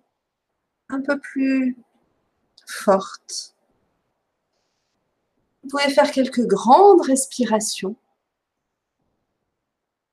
un 0.88 1.00
peu 1.00 1.18
plus 1.18 1.76
forte. 2.66 3.54
Vous 5.62 5.68
pouvez 5.70 5.92
faire 5.92 6.10
quelques 6.10 6.46
grandes 6.46 7.02
respirations 7.02 7.96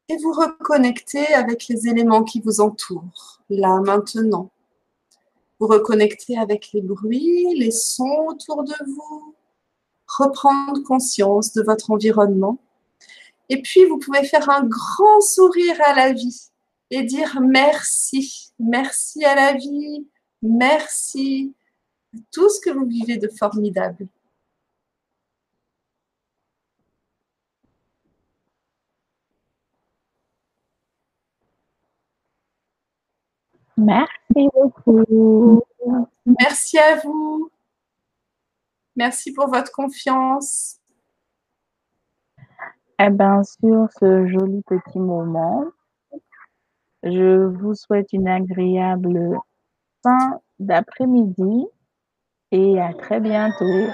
et 0.09 0.17
vous 0.17 0.33
reconnecter 0.33 1.33
avec 1.33 1.67
les 1.67 1.87
éléments 1.87 2.23
qui 2.23 2.41
vous 2.41 2.61
entourent, 2.61 3.41
là 3.49 3.79
maintenant. 3.79 4.51
Vous 5.59 5.67
reconnecter 5.67 6.37
avec 6.37 6.71
les 6.73 6.81
bruits, 6.81 7.53
les 7.55 7.71
sons 7.71 8.27
autour 8.27 8.63
de 8.63 8.73
vous, 8.85 9.35
reprendre 10.07 10.81
conscience 10.83 11.53
de 11.53 11.61
votre 11.61 11.91
environnement. 11.91 12.59
Et 13.49 13.61
puis, 13.61 13.85
vous 13.85 13.97
pouvez 13.97 14.23
faire 14.23 14.49
un 14.49 14.63
grand 14.63 15.21
sourire 15.21 15.77
à 15.85 15.93
la 15.93 16.13
vie 16.13 16.48
et 16.91 17.03
dire 17.03 17.39
merci, 17.41 18.51
merci 18.59 19.23
à 19.25 19.35
la 19.35 19.53
vie, 19.53 20.07
merci 20.41 21.53
à 22.15 22.17
tout 22.31 22.49
ce 22.49 22.59
que 22.61 22.71
vous 22.71 22.85
vivez 22.85 23.17
de 23.17 23.27
formidable. 23.27 24.07
Merci 33.77 34.49
beaucoup. 34.53 35.61
Merci 36.25 36.77
à 36.77 36.97
vous. 36.97 37.49
Merci 38.95 39.31
pour 39.31 39.47
votre 39.47 39.71
confiance. 39.71 40.79
Eh 42.99 43.09
bien, 43.09 43.41
sur 43.43 43.87
ce 43.97 44.27
joli 44.27 44.61
petit 44.63 44.99
moment, 44.99 45.63
je 47.03 47.45
vous 47.45 47.75
souhaite 47.75 48.11
une 48.13 48.27
agréable 48.27 49.37
fin 50.03 50.39
d'après-midi 50.59 51.67
et 52.51 52.79
à 52.79 52.93
très 52.93 53.19
bientôt. 53.19 53.87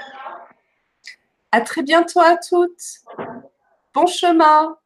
À 1.52 1.62
très 1.62 1.84
bientôt 1.84 2.20
à 2.20 2.38
toutes. 2.38 3.04
Bon 3.94 4.08
chemin. 4.08 4.78